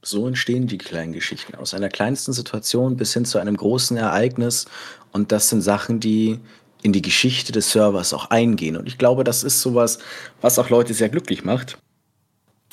So 0.02 0.26
entstehen 0.26 0.66
die 0.66 0.78
kleinen 0.78 1.12
Geschichten. 1.12 1.54
Aus 1.54 1.74
einer 1.74 1.90
kleinsten 1.90 2.32
Situation 2.32 2.96
bis 2.96 3.12
hin 3.12 3.26
zu 3.26 3.38
einem 3.38 3.56
großen 3.56 3.96
Ereignis. 3.98 4.64
Und 5.16 5.32
das 5.32 5.48
sind 5.48 5.62
Sachen, 5.62 5.98
die 5.98 6.40
in 6.82 6.92
die 6.92 7.00
Geschichte 7.00 7.50
des 7.50 7.70
Servers 7.70 8.12
auch 8.12 8.28
eingehen. 8.28 8.76
Und 8.76 8.86
ich 8.86 8.98
glaube, 8.98 9.24
das 9.24 9.44
ist 9.44 9.62
sowas, 9.62 9.98
was 10.42 10.58
auch 10.58 10.68
Leute 10.68 10.92
sehr 10.92 11.08
glücklich 11.08 11.42
macht. 11.42 11.78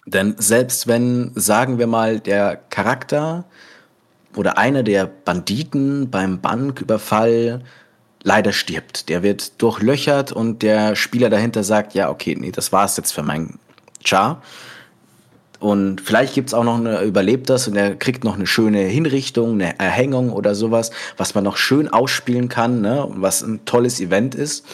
Denn 0.05 0.35
selbst 0.37 0.85
wenn, 0.85 1.31
sagen 1.35 1.79
wir 1.79 1.87
mal, 1.87 2.19
der 2.19 2.57
Charakter 2.69 3.45
oder 4.35 4.57
einer 4.57 4.83
der 4.83 5.05
Banditen 5.05 6.11
beim 6.11 6.41
Banküberfall 6.41 7.63
leider 8.23 8.51
stirbt, 8.51 9.07
der 9.07 9.23
wird 9.23 9.61
durchlöchert 9.61 10.33
und 10.33 10.63
der 10.63 10.97
Spieler 10.97 11.29
dahinter 11.29 11.63
sagt, 11.63 11.93
ja, 11.93 12.09
okay, 12.09 12.35
nee, 12.37 12.51
das 12.51 12.73
war's 12.73 12.97
jetzt 12.97 13.13
für 13.13 13.23
meinen 13.23 13.57
Char 14.03 14.41
und 15.63 16.01
vielleicht 16.01 16.33
gibt's 16.33 16.53
auch 16.53 16.65
noch 16.65 16.75
eine, 16.75 17.03
überlebt 17.03 17.49
das 17.49 17.69
und 17.69 17.77
er 17.77 17.95
kriegt 17.95 18.25
noch 18.25 18.35
eine 18.35 18.47
schöne 18.47 18.79
Hinrichtung, 18.79 19.53
eine 19.53 19.79
Erhängung 19.79 20.29
oder 20.29 20.55
sowas, 20.55 20.91
was 21.15 21.35
man 21.35 21.45
noch 21.45 21.55
schön 21.55 21.87
ausspielen 21.87 22.49
kann, 22.49 22.81
ne? 22.81 23.07
was 23.15 23.43
ein 23.43 23.63
tolles 23.63 24.01
Event 24.01 24.35
ist. 24.35 24.65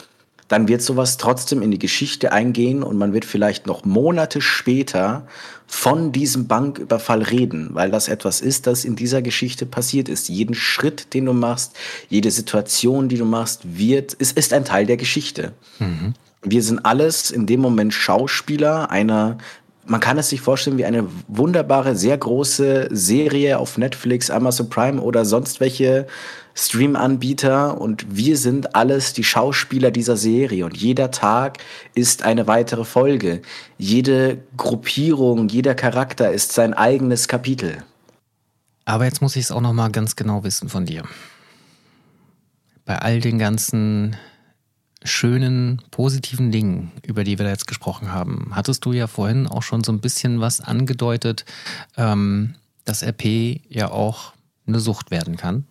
Dann 0.48 0.68
wird 0.68 0.82
sowas 0.82 1.18
trotzdem 1.18 1.62
in 1.62 1.70
die 1.70 1.78
Geschichte 1.78 2.32
eingehen 2.32 2.82
und 2.82 2.98
man 2.98 3.14
wird 3.14 3.26
vielleicht 3.26 3.68
noch 3.68 3.86
Monate 3.86 4.42
später 4.42 5.28
von 5.68 6.12
diesem 6.12 6.48
Banküberfall 6.48 7.22
reden, 7.22 7.70
weil 7.74 7.92
das 7.92 8.08
etwas 8.08 8.42
ist, 8.42 8.66
das 8.66 8.84
in 8.84 8.96
dieser 8.96 9.22
Geschichte 9.22 9.68
passiert 9.68 10.10
ist. 10.10 10.28
Jeden 10.28 10.56
Schritt, 10.56 11.14
den 11.14 11.26
du 11.26 11.34
machst, 11.34 11.76
jede 12.10 12.32
Situation, 12.32 13.10
die 13.10 13.18
du 13.20 13.26
machst, 13.26 13.78
wird, 13.78 14.14
ist, 14.14 14.36
ist 14.36 14.54
ein 14.54 14.66
Teil 14.66 14.88
der 14.88 14.98
Geschichte. 14.98 15.54
Mhm. 15.78 16.16
Wir 16.42 16.64
sind 16.64 16.86
alles 16.86 17.32
in 17.32 17.46
dem 17.46 17.60
Moment 17.60 17.94
Schauspieler 17.94 18.90
einer 18.90 19.38
man 19.90 20.00
kann 20.00 20.18
es 20.20 20.30
sich 20.30 20.42
vorstellen 20.42 20.78
wie 20.78 20.86
eine 20.86 21.08
wunderbare, 21.28 21.96
sehr 21.96 22.18
große 22.18 22.90
Serie 22.92 23.58
auf 23.58 23.78
Netflix, 23.78 24.30
Amazon 24.30 24.70
Prime 24.70 25.02
oder 25.02 25.26
sonst 25.26 25.60
welche 25.60 26.06
Stream-Anbieter 26.54 27.80
und 27.82 28.06
wir 28.10 28.38
sind 28.38 28.76
alles 28.76 29.14
die 29.14 29.24
Schauspieler 29.24 29.92
dieser 29.92 30.16
Serie 30.16 30.66
und 30.66 30.78
jeder 30.78 31.10
Tag 31.10 31.58
ist 31.96 32.24
eine 32.24 32.48
weitere 32.48 32.86
Folge. 32.86 33.42
Jede 33.78 34.38
Gruppierung, 34.58 35.50
jeder 35.50 35.74
Charakter 35.74 36.32
ist 36.32 36.52
sein 36.52 36.74
eigenes 36.74 37.28
Kapitel. 37.28 37.84
Aber 38.86 39.06
jetzt 39.06 39.22
muss 39.22 39.36
ich 39.36 39.46
es 39.46 39.52
auch 39.52 39.62
noch 39.62 39.74
mal 39.74 39.90
ganz 39.90 40.16
genau 40.16 40.44
wissen 40.44 40.70
von 40.70 40.86
dir. 40.86 41.04
Bei 42.86 43.00
all 43.00 43.22
den 43.22 43.40
ganzen 43.40 44.18
schönen, 45.04 45.82
positiven 45.92 46.52
Dingen, 46.52 46.92
über 47.04 47.24
die 47.24 47.38
wir 47.38 47.46
da 47.46 47.52
jetzt 47.52 47.68
gesprochen 47.68 48.12
haben, 48.12 48.52
hattest 48.54 48.86
du 48.86 48.92
ja 48.92 49.08
vorhin 49.08 49.48
auch 49.48 49.64
schon 49.64 49.84
so 49.84 49.92
ein 49.92 50.02
bisschen 50.02 50.42
was 50.42 50.62
angedeutet, 50.62 51.46
ähm, 51.98 52.56
dass 52.86 53.04
RP 53.04 53.62
ja 53.70 53.92
auch 53.92 54.34
eine 54.68 54.80
Sucht 54.80 55.12
werden 55.12 55.38
kann. 55.38 55.66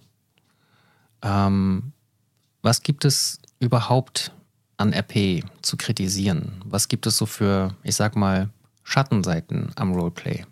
Ähm, 1.23 1.93
was 2.63 2.83
gibt 2.83 3.05
es 3.05 3.41
überhaupt 3.61 4.33
an 4.77 4.93
RP 4.93 5.45
zu 5.63 5.77
kritisieren? 5.77 6.63
Was 6.65 6.89
gibt 6.89 7.07
es 7.07 7.17
so 7.17 7.27
für, 7.27 7.75
ich 7.83 7.97
sag 7.97 8.17
mal, 8.17 8.51
Schattenseiten 8.83 9.73
am 9.77 9.93
Roleplay? 9.93 10.47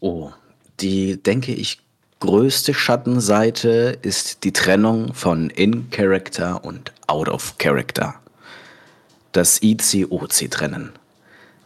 Oh, 0.00 0.32
die 0.80 1.22
denke 1.22 1.54
ich 1.54 1.81
größte 2.22 2.72
Schattenseite 2.72 3.98
ist 4.00 4.44
die 4.44 4.52
Trennung 4.52 5.12
von 5.12 5.50
In-Character 5.50 6.64
und 6.64 6.92
Out-of-Character. 7.08 8.14
Das 9.32 9.60
ICOC 9.60 10.48
trennen. 10.48 10.92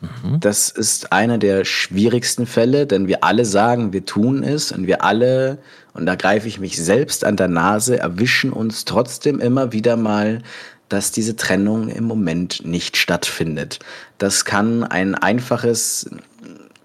Mhm. 0.00 0.40
Das 0.40 0.70
ist 0.70 1.12
einer 1.12 1.36
der 1.36 1.66
schwierigsten 1.66 2.46
Fälle, 2.46 2.86
denn 2.86 3.06
wir 3.06 3.22
alle 3.22 3.44
sagen, 3.44 3.92
wir 3.92 4.06
tun 4.06 4.42
es 4.42 4.72
und 4.72 4.86
wir 4.86 5.04
alle, 5.04 5.58
und 5.92 6.06
da 6.06 6.14
greife 6.14 6.48
ich 6.48 6.58
mich 6.58 6.82
selbst 6.82 7.22
an 7.26 7.36
der 7.36 7.48
Nase, 7.48 7.98
erwischen 7.98 8.50
uns 8.50 8.86
trotzdem 8.86 9.40
immer 9.40 9.72
wieder 9.72 9.98
mal, 9.98 10.40
dass 10.88 11.12
diese 11.12 11.36
Trennung 11.36 11.88
im 11.90 12.04
Moment 12.04 12.64
nicht 12.64 12.96
stattfindet. 12.96 13.80
Das 14.16 14.46
kann 14.46 14.84
ein 14.84 15.14
einfaches 15.14 16.08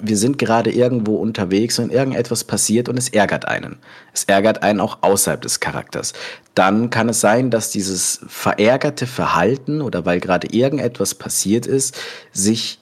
wir 0.02 0.18
sind 0.18 0.38
gerade 0.38 0.72
irgendwo 0.72 1.15
unterwegs 1.15 1.80
und 1.80 1.91
irgendetwas 1.91 2.44
passiert 2.44 2.90
und 2.90 2.98
es 2.98 3.10
ärgert 3.10 3.48
einen. 3.48 3.78
Es 4.14 4.23
ärgert 4.26 4.64
einen 4.64 4.80
auch 4.80 4.99
außerhalb 5.02 5.41
des 5.41 5.60
Charakters. 5.60 6.14
Dann 6.56 6.90
kann 6.90 7.10
es 7.10 7.22
sein, 7.22 7.49
dass 7.49 7.69
dieses 7.69 8.22
verärgerte 8.28 9.07
Verhalten 9.07 9.82
oder 9.82 10.06
weil 10.06 10.19
gerade 10.19 10.48
irgendetwas 10.48 11.15
passiert 11.15 11.65
ist, 11.65 11.98
sich 12.32 12.80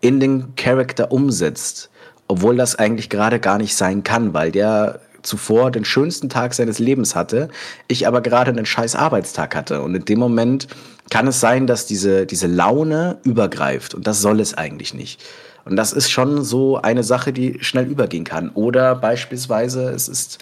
in 0.00 0.20
den 0.20 0.54
Charakter 0.56 1.10
umsetzt, 1.12 1.90
obwohl 2.28 2.56
das 2.56 2.76
eigentlich 2.76 3.08
gerade 3.08 3.40
gar 3.40 3.58
nicht 3.58 3.74
sein 3.74 4.02
kann, 4.02 4.34
weil 4.34 4.52
der 4.52 5.00
zuvor 5.22 5.70
den 5.70 5.84
schönsten 5.84 6.28
Tag 6.28 6.54
seines 6.54 6.78
Lebens 6.78 7.14
hatte, 7.14 7.48
ich 7.88 8.06
aber 8.06 8.20
gerade 8.20 8.50
einen 8.50 8.66
scheiß 8.66 8.94
Arbeitstag 8.94 9.54
hatte. 9.54 9.82
Und 9.82 9.94
in 9.94 10.04
dem 10.04 10.18
Moment 10.18 10.68
kann 11.10 11.26
es 11.26 11.40
sein, 11.40 11.66
dass 11.66 11.86
diese, 11.86 12.26
diese 12.26 12.46
Laune 12.46 13.18
übergreift. 13.24 13.94
Und 13.94 14.06
das 14.06 14.20
soll 14.20 14.40
es 14.40 14.54
eigentlich 14.54 14.94
nicht. 14.94 15.22
Und 15.68 15.76
das 15.76 15.92
ist 15.92 16.10
schon 16.10 16.42
so 16.44 16.80
eine 16.80 17.02
Sache, 17.02 17.32
die 17.32 17.58
schnell 17.60 17.86
übergehen 17.86 18.24
kann. 18.24 18.48
Oder 18.50 18.94
beispielsweise, 18.94 19.90
es 19.90 20.08
ist 20.08 20.38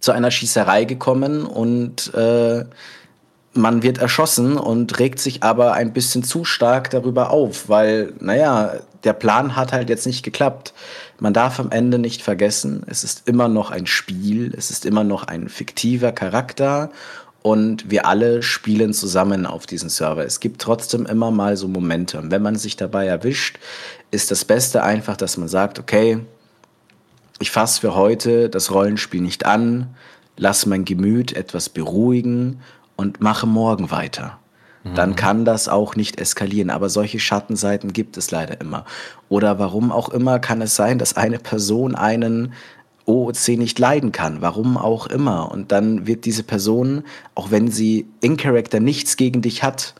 zu 0.00 0.12
einer 0.12 0.30
Schießerei 0.30 0.84
gekommen 0.84 1.44
und 1.44 2.14
äh, 2.14 2.64
man 3.52 3.82
wird 3.82 3.98
erschossen 3.98 4.56
und 4.56 4.98
regt 4.98 5.18
sich 5.18 5.42
aber 5.42 5.74
ein 5.74 5.92
bisschen 5.92 6.22
zu 6.22 6.44
stark 6.44 6.90
darüber 6.90 7.30
auf, 7.30 7.68
weil, 7.68 8.14
naja, 8.20 8.74
der 9.04 9.12
Plan 9.12 9.56
hat 9.56 9.72
halt 9.72 9.90
jetzt 9.90 10.06
nicht 10.06 10.22
geklappt. 10.22 10.72
Man 11.18 11.34
darf 11.34 11.60
am 11.60 11.70
Ende 11.70 11.98
nicht 11.98 12.22
vergessen, 12.22 12.84
es 12.86 13.04
ist 13.04 13.28
immer 13.28 13.48
noch 13.48 13.70
ein 13.70 13.86
Spiel, 13.86 14.54
es 14.56 14.70
ist 14.70 14.86
immer 14.86 15.04
noch 15.04 15.24
ein 15.24 15.48
fiktiver 15.48 16.12
Charakter 16.12 16.90
und 17.48 17.90
wir 17.90 18.04
alle 18.04 18.42
spielen 18.42 18.92
zusammen 18.92 19.46
auf 19.46 19.64
diesem 19.64 19.88
Server. 19.88 20.22
Es 20.22 20.38
gibt 20.38 20.60
trotzdem 20.60 21.06
immer 21.06 21.30
mal 21.30 21.56
so 21.56 21.66
Momente. 21.66 22.18
Und 22.18 22.30
wenn 22.30 22.42
man 22.42 22.56
sich 22.56 22.76
dabei 22.76 23.06
erwischt, 23.06 23.58
ist 24.10 24.30
das 24.30 24.44
Beste 24.44 24.82
einfach, 24.82 25.16
dass 25.16 25.38
man 25.38 25.48
sagt, 25.48 25.78
okay, 25.78 26.18
ich 27.38 27.50
fasse 27.50 27.80
für 27.80 27.94
heute 27.94 28.50
das 28.50 28.70
Rollenspiel 28.70 29.22
nicht 29.22 29.46
an, 29.46 29.94
lass 30.36 30.66
mein 30.66 30.84
Gemüt 30.84 31.32
etwas 31.32 31.70
beruhigen 31.70 32.60
und 32.96 33.22
mache 33.22 33.46
morgen 33.46 33.90
weiter. 33.90 34.38
Dann 34.94 35.10
mhm. 35.10 35.16
kann 35.16 35.44
das 35.46 35.68
auch 35.68 35.96
nicht 35.96 36.20
eskalieren. 36.20 36.68
Aber 36.68 36.90
solche 36.90 37.18
Schattenseiten 37.18 37.94
gibt 37.94 38.18
es 38.18 38.30
leider 38.30 38.60
immer. 38.60 38.84
Oder 39.30 39.58
warum 39.58 39.90
auch 39.90 40.10
immer 40.10 40.38
kann 40.38 40.60
es 40.60 40.76
sein, 40.76 40.98
dass 40.98 41.16
eine 41.16 41.38
Person 41.38 41.94
einen 41.94 42.52
OOC 43.08 43.56
nicht 43.58 43.78
leiden 43.78 44.12
kann, 44.12 44.42
warum 44.42 44.76
auch 44.76 45.06
immer. 45.06 45.50
Und 45.50 45.72
dann 45.72 46.06
wird 46.06 46.24
diese 46.24 46.42
Person, 46.42 47.04
auch 47.34 47.50
wenn 47.50 47.70
sie 47.70 48.06
in 48.20 48.36
Character 48.36 48.80
nichts 48.80 49.16
gegen 49.16 49.42
dich 49.42 49.62
hat, 49.62 49.94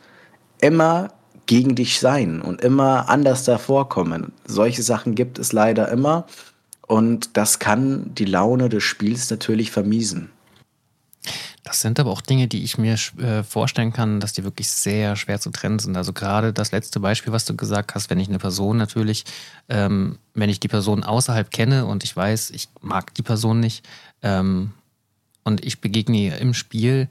immer 0.61 1.09
gegen 1.47 1.75
dich 1.75 1.99
sein 1.99 2.43
und 2.43 2.61
immer 2.61 3.09
anders 3.09 3.45
davor 3.45 3.89
kommen. 3.89 4.33
Solche 4.47 4.83
Sachen 4.83 5.15
gibt 5.15 5.39
es 5.39 5.53
leider 5.53 5.89
immer 5.89 6.27
und 6.87 7.37
das 7.37 7.59
kann 7.59 8.15
die 8.15 8.27
Laune 8.27 8.69
des 8.69 8.85
Spiels 8.85 9.31
natürlich 9.31 9.71
vermiesen. 9.71 10.31
Das 11.65 11.81
sind 11.81 12.01
aber 12.01 12.11
auch 12.11 12.21
Dinge, 12.21 12.49
die 12.49 12.63
ich 12.63 12.79
mir 12.79 12.97
äh, 13.19 13.43
vorstellen 13.43 13.93
kann, 13.93 14.21
dass 14.21 14.33
die 14.33 14.45
wirklich 14.45 14.71
sehr 14.71 15.17
schwer 15.17 15.41
zu 15.41 15.51
trennen 15.51 15.79
sind. 15.79 15.97
Also 15.97 16.13
gerade 16.13 16.53
das 16.53 16.73
letzte 16.73 17.01
Beispiel, 17.01 17.33
was 17.33 17.45
du 17.45 17.57
gesagt 17.57 17.95
hast, 17.95 18.11
wenn 18.11 18.21
ich 18.21 18.29
eine 18.29 18.39
Person 18.39 18.77
natürlich, 18.77 19.25
ähm, 19.69 20.19
wenn 20.35 20.51
ich 20.51 20.61
die 20.61 20.69
Person 20.69 21.05
außerhalb 21.05 21.51
kenne 21.51 21.87
und 21.87 22.05
ich 22.05 22.17
weiß, 22.17 22.51
ich 22.51 22.69
mag 22.81 23.15
die 23.15 23.23
Person 23.23 23.61
nicht 23.61 23.87
ähm, 24.23 24.73
und 25.45 25.65
ich 25.65 25.81
begegne 25.81 26.19
ihr 26.19 26.39
im 26.39 26.55
Spiel, 26.55 27.09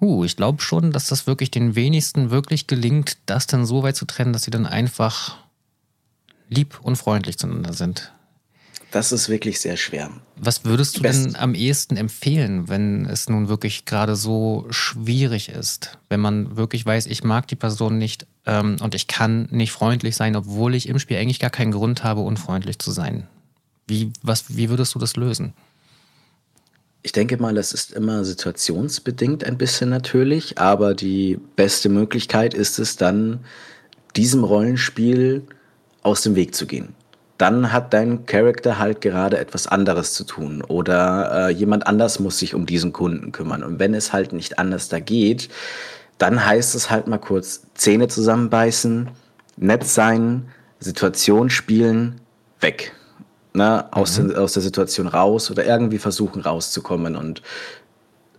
huh, 0.00 0.24
ich 0.24 0.36
glaube 0.36 0.62
schon, 0.62 0.92
dass 0.92 1.06
das 1.06 1.26
wirklich 1.26 1.50
den 1.50 1.74
wenigsten 1.74 2.30
wirklich 2.30 2.66
gelingt, 2.66 3.18
das 3.26 3.46
dann 3.46 3.66
so 3.66 3.82
weit 3.82 3.96
zu 3.96 4.06
trennen, 4.06 4.32
dass 4.32 4.42
sie 4.42 4.50
dann 4.50 4.66
einfach 4.66 5.36
lieb 6.48 6.80
und 6.82 6.96
freundlich 6.96 7.38
zueinander 7.38 7.72
sind. 7.72 8.12
Das 8.90 9.12
ist 9.12 9.28
wirklich 9.28 9.60
sehr 9.60 9.76
schwer. 9.76 10.10
Was 10.36 10.64
würdest 10.64 10.98
du 10.98 11.02
Best 11.02 11.24
denn 11.24 11.36
am 11.36 11.54
ehesten 11.54 11.96
empfehlen, 11.96 12.68
wenn 12.68 13.06
es 13.06 13.28
nun 13.28 13.48
wirklich 13.48 13.84
gerade 13.84 14.16
so 14.16 14.66
schwierig 14.70 15.48
ist? 15.48 15.98
Wenn 16.08 16.20
man 16.20 16.56
wirklich 16.56 16.84
weiß, 16.84 17.06
ich 17.06 17.22
mag 17.22 17.46
die 17.46 17.56
Person 17.56 17.98
nicht 17.98 18.26
ähm, 18.46 18.76
und 18.82 18.94
ich 18.96 19.06
kann 19.06 19.46
nicht 19.50 19.70
freundlich 19.70 20.16
sein, 20.16 20.34
obwohl 20.34 20.74
ich 20.74 20.88
im 20.88 20.98
Spiel 20.98 21.18
eigentlich 21.18 21.38
gar 21.38 21.50
keinen 21.50 21.70
Grund 21.70 22.02
habe, 22.02 22.20
unfreundlich 22.22 22.80
zu 22.80 22.90
sein. 22.90 23.28
Wie, 23.86 24.12
was, 24.22 24.56
wie 24.56 24.70
würdest 24.70 24.94
du 24.94 24.98
das 24.98 25.14
lösen? 25.14 25.52
Ich 27.02 27.12
denke 27.12 27.36
mal, 27.38 27.54
das 27.54 27.72
ist 27.72 27.92
immer 27.92 28.24
situationsbedingt 28.24 29.44
ein 29.44 29.56
bisschen 29.56 29.88
natürlich, 29.88 30.58
aber 30.58 30.94
die 30.94 31.38
beste 31.56 31.88
Möglichkeit 31.88 32.54
ist 32.54 32.78
es 32.78 32.96
dann, 32.96 33.40
diesem 34.16 34.42
Rollenspiel 34.42 35.42
aus 36.02 36.22
dem 36.22 36.34
Weg 36.34 36.54
zu 36.54 36.66
gehen 36.66 36.94
dann 37.40 37.72
hat 37.72 37.94
dein 37.94 38.26
Charakter 38.26 38.78
halt 38.78 39.00
gerade 39.00 39.38
etwas 39.38 39.66
anderes 39.66 40.12
zu 40.12 40.24
tun 40.24 40.62
oder 40.62 41.48
äh, 41.48 41.52
jemand 41.52 41.86
anders 41.86 42.20
muss 42.20 42.38
sich 42.38 42.54
um 42.54 42.66
diesen 42.66 42.92
Kunden 42.92 43.32
kümmern. 43.32 43.62
Und 43.62 43.78
wenn 43.78 43.94
es 43.94 44.12
halt 44.12 44.32
nicht 44.34 44.58
anders 44.58 44.88
da 44.88 45.00
geht, 45.00 45.48
dann 46.18 46.44
heißt 46.44 46.74
es 46.74 46.90
halt 46.90 47.06
mal 47.06 47.18
kurz 47.18 47.62
Zähne 47.74 48.08
zusammenbeißen, 48.08 49.08
nett 49.56 49.84
sein, 49.84 50.48
Situation 50.80 51.48
spielen, 51.48 52.20
weg. 52.60 52.92
Ne, 53.52 53.84
aus, 53.90 54.20
mhm. 54.20 54.36
aus 54.36 54.52
der 54.52 54.62
Situation 54.62 55.08
raus 55.08 55.50
oder 55.50 55.66
irgendwie 55.66 55.98
versuchen 55.98 56.40
rauszukommen 56.40 57.16
und 57.16 57.42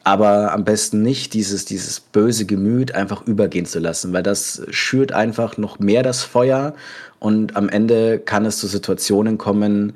aber 0.04 0.52
am 0.54 0.64
besten 0.64 1.02
nicht 1.02 1.34
dieses, 1.34 1.66
dieses 1.66 2.00
böse 2.00 2.46
Gemüt 2.46 2.96
einfach 2.96 3.26
übergehen 3.28 3.66
zu 3.66 3.80
lassen, 3.80 4.14
weil 4.14 4.24
das 4.24 4.64
schürt 4.70 5.12
einfach 5.12 5.58
noch 5.58 5.80
mehr 5.80 6.04
das 6.04 6.24
Feuer 6.24 6.74
und 7.20 7.56
am 7.56 7.70
Ende 7.70 8.20
kann 8.20 8.46
es 8.46 8.58
zu 8.58 8.68
Situationen 8.68 9.38
kommen, 9.38 9.94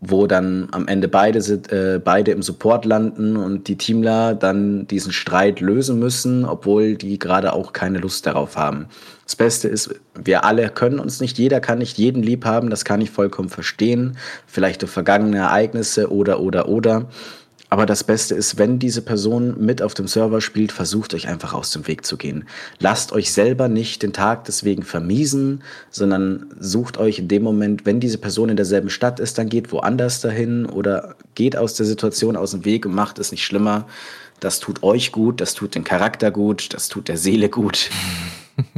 wo 0.00 0.26
dann 0.26 0.68
am 0.72 0.86
Ende 0.86 1.08
beide, 1.08 1.38
äh, 1.38 1.98
beide 1.98 2.30
im 2.30 2.42
Support 2.42 2.84
landen 2.84 3.36
und 3.36 3.68
die 3.68 3.76
Teamler 3.76 4.34
dann 4.34 4.86
diesen 4.86 5.12
Streit 5.12 5.60
lösen 5.60 5.98
müssen, 5.98 6.44
obwohl 6.44 6.94
die 6.94 7.18
gerade 7.18 7.52
auch 7.52 7.72
keine 7.72 7.98
Lust 7.98 8.26
darauf 8.26 8.56
haben. 8.56 8.86
Das 9.24 9.36
Beste 9.36 9.68
ist, 9.68 9.94
wir 10.14 10.44
alle 10.44 10.68
können 10.70 10.98
uns 10.98 11.20
nicht, 11.20 11.38
jeder 11.38 11.60
kann 11.60 11.78
nicht 11.78 11.98
jeden 11.98 12.22
lieb 12.22 12.44
haben, 12.44 12.70
das 12.70 12.84
kann 12.84 13.00
ich 13.00 13.10
vollkommen 13.10 13.48
verstehen. 13.48 14.16
Vielleicht 14.46 14.82
durch 14.82 14.92
vergangene 14.92 15.38
Ereignisse 15.38 16.12
oder, 16.12 16.40
oder, 16.40 16.68
oder. 16.68 17.06
Aber 17.70 17.84
das 17.84 18.02
Beste 18.02 18.34
ist, 18.34 18.56
wenn 18.56 18.78
diese 18.78 19.02
Person 19.02 19.62
mit 19.62 19.82
auf 19.82 19.92
dem 19.92 20.08
Server 20.08 20.40
spielt, 20.40 20.72
versucht 20.72 21.12
euch 21.12 21.28
einfach 21.28 21.52
aus 21.52 21.70
dem 21.70 21.86
Weg 21.86 22.06
zu 22.06 22.16
gehen. 22.16 22.48
Lasst 22.78 23.12
euch 23.12 23.32
selber 23.32 23.68
nicht 23.68 24.02
den 24.02 24.14
Tag 24.14 24.44
deswegen 24.44 24.82
vermiesen, 24.82 25.62
sondern 25.90 26.46
sucht 26.58 26.96
euch 26.96 27.18
in 27.18 27.28
dem 27.28 27.42
Moment, 27.42 27.84
wenn 27.84 28.00
diese 28.00 28.16
Person 28.18 28.48
in 28.48 28.56
derselben 28.56 28.88
Stadt 28.88 29.20
ist, 29.20 29.36
dann 29.36 29.50
geht 29.50 29.70
woanders 29.70 30.22
dahin 30.22 30.64
oder 30.64 31.16
geht 31.34 31.56
aus 31.56 31.74
der 31.74 31.84
Situation 31.84 32.36
aus 32.36 32.52
dem 32.52 32.64
Weg 32.64 32.86
und 32.86 32.94
macht 32.94 33.18
es 33.18 33.32
nicht 33.32 33.44
schlimmer. 33.44 33.86
Das 34.40 34.60
tut 34.60 34.82
euch 34.82 35.12
gut, 35.12 35.40
das 35.40 35.52
tut 35.52 35.74
den 35.74 35.84
Charakter 35.84 36.30
gut, 36.30 36.72
das 36.72 36.88
tut 36.88 37.08
der 37.08 37.18
Seele 37.18 37.50
gut. 37.50 37.90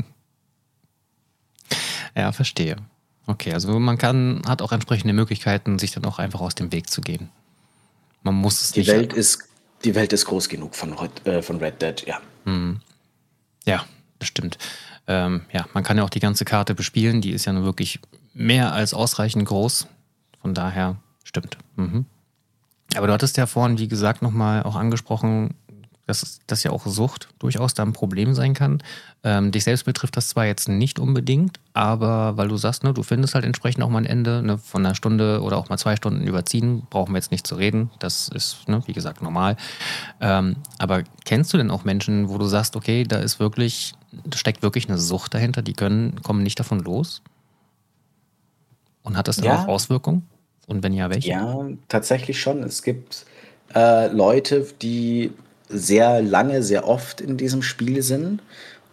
ja, 2.17 2.33
verstehe. 2.33 2.77
Okay, 3.27 3.53
also 3.53 3.79
man 3.79 3.99
kann, 3.99 4.43
hat 4.49 4.63
auch 4.63 4.73
entsprechende 4.73 5.15
Möglichkeiten, 5.15 5.79
sich 5.79 5.93
dann 5.93 6.05
auch 6.07 6.19
einfach 6.19 6.41
aus 6.41 6.57
dem 6.57 6.73
Weg 6.73 6.91
zu 6.91 7.03
gehen. 7.03 7.29
Man 8.23 8.35
muss 8.35 8.61
es 8.61 8.73
die 8.73 8.81
nicht. 8.81 8.91
Welt 8.91 9.13
ist, 9.13 9.49
die 9.85 9.95
Welt 9.95 10.13
ist 10.13 10.27
groß 10.27 10.49
genug 10.49 10.75
von, 10.75 10.95
äh, 11.25 11.43
von 11.43 11.59
Red 11.59 11.81
Dead, 11.81 12.07
ja. 12.07 12.21
Hm. 12.45 12.81
Ja, 13.65 13.85
bestimmt. 14.19 14.59
Ähm, 15.07 15.43
ja, 15.53 15.67
man 15.73 15.83
kann 15.83 15.97
ja 15.97 16.05
auch 16.05 16.11
die 16.11 16.21
ganze 16.21 16.45
Karte 16.45 16.75
bespielen. 16.75 17.21
Die 17.21 17.31
ist 17.31 17.45
ja 17.45 17.53
nur 17.53 17.65
wirklich 17.65 18.01
mehr 18.35 18.73
als 18.73 18.95
ausreichend 18.95 19.47
groß. 19.47 19.87
Von 20.41 20.55
daher 20.55 20.97
stimmt. 21.25 21.59
Mhm. 21.77 22.07
Aber 22.97 23.07
du 23.07 23.13
hattest 23.13 23.37
ja 23.37 23.47
vorhin, 23.47 23.79
wie 23.79 23.89
gesagt, 23.89 24.23
nochmal 24.23 24.63
auch 24.63 24.77
angesprochen, 24.77 25.55
dass 26.11 26.41
das 26.47 26.63
ja 26.63 26.73
auch 26.73 26.87
Sucht 26.87 27.29
durchaus 27.39 27.73
da 27.73 27.83
ein 27.83 27.93
Problem 27.93 28.35
sein 28.35 28.53
kann. 28.53 28.83
Ähm, 29.23 29.53
dich 29.53 29.65
selbst 29.65 29.85
betrifft 29.85 30.17
das 30.17 30.29
zwar 30.29 30.47
jetzt 30.47 30.69
nicht 30.69 30.99
unbedingt, 30.99 31.61
aber 31.73 32.37
weil 32.37 32.49
du 32.49 32.57
sagst, 32.57 32.85
ne, 32.85 32.93
du 32.93 33.03
findest 33.03 33.35
halt 33.35 33.45
entsprechend 33.45 33.83
auch 33.83 33.89
mal 33.89 33.99
ein 33.99 34.07
Ende 34.07 34.43
ne, 34.43 34.59
von 34.59 34.85
einer 34.85 34.95
Stunde 34.95 35.41
oder 35.43 35.57
auch 35.57 35.69
mal 35.69 35.79
zwei 35.79 35.97
Stunden 35.97 36.27
überziehen, 36.27 36.87
brauchen 36.91 37.13
wir 37.13 37.19
jetzt 37.19 37.31
nicht 37.31 37.47
zu 37.47 37.55
reden. 37.55 37.91
Das 37.99 38.29
ist, 38.29 38.69
ne, 38.69 38.83
wie 38.87 38.93
gesagt, 38.93 39.23
normal. 39.23 39.57
Ähm, 40.21 40.57
aber 40.79 41.05
kennst 41.25 41.53
du 41.53 41.57
denn 41.57 41.71
auch 41.71 41.85
Menschen, 41.85 42.29
wo 42.29 42.39
du 42.39 42.47
sagst, 42.47 42.77
okay, 42.77 43.05
da 43.05 43.19
ist 43.19 43.41
wirklich, 43.41 43.95
da 44.25 44.37
steckt 44.37 44.63
wirklich 44.63 44.89
eine 44.89 44.99
Sucht 44.99 45.35
dahinter, 45.35 45.63
die 45.63 45.75
können, 45.75 46.21
kommen 46.23 46.43
nicht 46.43 46.59
davon 46.59 46.81
los? 46.81 47.23
Und 49.03 49.17
hat 49.17 49.29
das 49.29 49.37
dann 49.37 49.47
ja. 49.47 49.63
auch 49.63 49.69
Auswirkungen? 49.69 50.27
Und 50.67 50.83
wenn 50.83 50.93
ja, 50.93 51.11
welche? 51.11 51.31
Ja, 51.31 51.67
tatsächlich 51.89 52.41
schon. 52.41 52.63
Es 52.63 52.83
gibt 52.83 53.27
äh, 53.75 54.09
Leute, 54.09 54.67
die 54.83 55.33
sehr 55.71 56.23
lange, 56.23 56.63
sehr 56.63 56.87
oft 56.87 57.21
in 57.21 57.37
diesem 57.37 57.63
Spiel 57.63 58.03
sind 58.03 58.43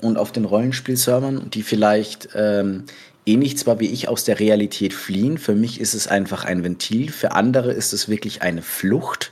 und 0.02 0.18
auf 0.18 0.32
den 0.32 0.46
Rollenspielservern, 0.46 1.50
die 1.50 1.64
vielleicht 1.64 2.30
ähm, 2.36 2.84
ähnlich 3.26 3.58
zwar 3.58 3.80
wie 3.80 3.92
ich 3.92 4.08
aus 4.08 4.24
der 4.24 4.40
Realität 4.40 4.94
fliehen. 4.94 5.38
Für 5.38 5.56
mich 5.56 5.82
ist 5.82 5.94
es 5.94 6.08
einfach 6.08 6.46
ein 6.46 6.64
Ventil, 6.64 7.12
für 7.12 7.34
andere 7.34 7.72
ist 7.72 7.94
es 7.94 8.10
wirklich 8.10 8.42
eine 8.42 8.62
Flucht 8.62 9.32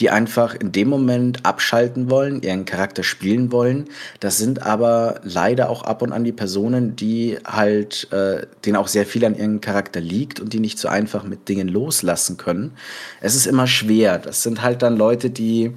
die 0.00 0.10
einfach 0.10 0.54
in 0.54 0.72
dem 0.72 0.88
Moment 0.88 1.44
abschalten 1.44 2.10
wollen, 2.10 2.42
ihren 2.42 2.64
Charakter 2.64 3.02
spielen 3.02 3.52
wollen. 3.52 3.84
Das 4.18 4.38
sind 4.38 4.62
aber 4.62 5.20
leider 5.22 5.68
auch 5.68 5.82
ab 5.82 6.00
und 6.00 6.12
an 6.12 6.24
die 6.24 6.32
Personen, 6.32 6.96
die 6.96 7.38
halt, 7.44 8.10
äh, 8.10 8.46
denen 8.64 8.76
auch 8.76 8.88
sehr 8.88 9.04
viel 9.04 9.24
an 9.26 9.36
ihrem 9.36 9.60
Charakter 9.60 10.00
liegt 10.00 10.40
und 10.40 10.54
die 10.54 10.60
nicht 10.60 10.78
so 10.78 10.88
einfach 10.88 11.24
mit 11.24 11.48
Dingen 11.48 11.68
loslassen 11.68 12.38
können. 12.38 12.72
Es 13.20 13.34
ist 13.34 13.46
immer 13.46 13.66
schwer. 13.66 14.18
Das 14.18 14.42
sind 14.42 14.62
halt 14.62 14.82
dann 14.82 14.96
Leute, 14.96 15.28
die 15.28 15.72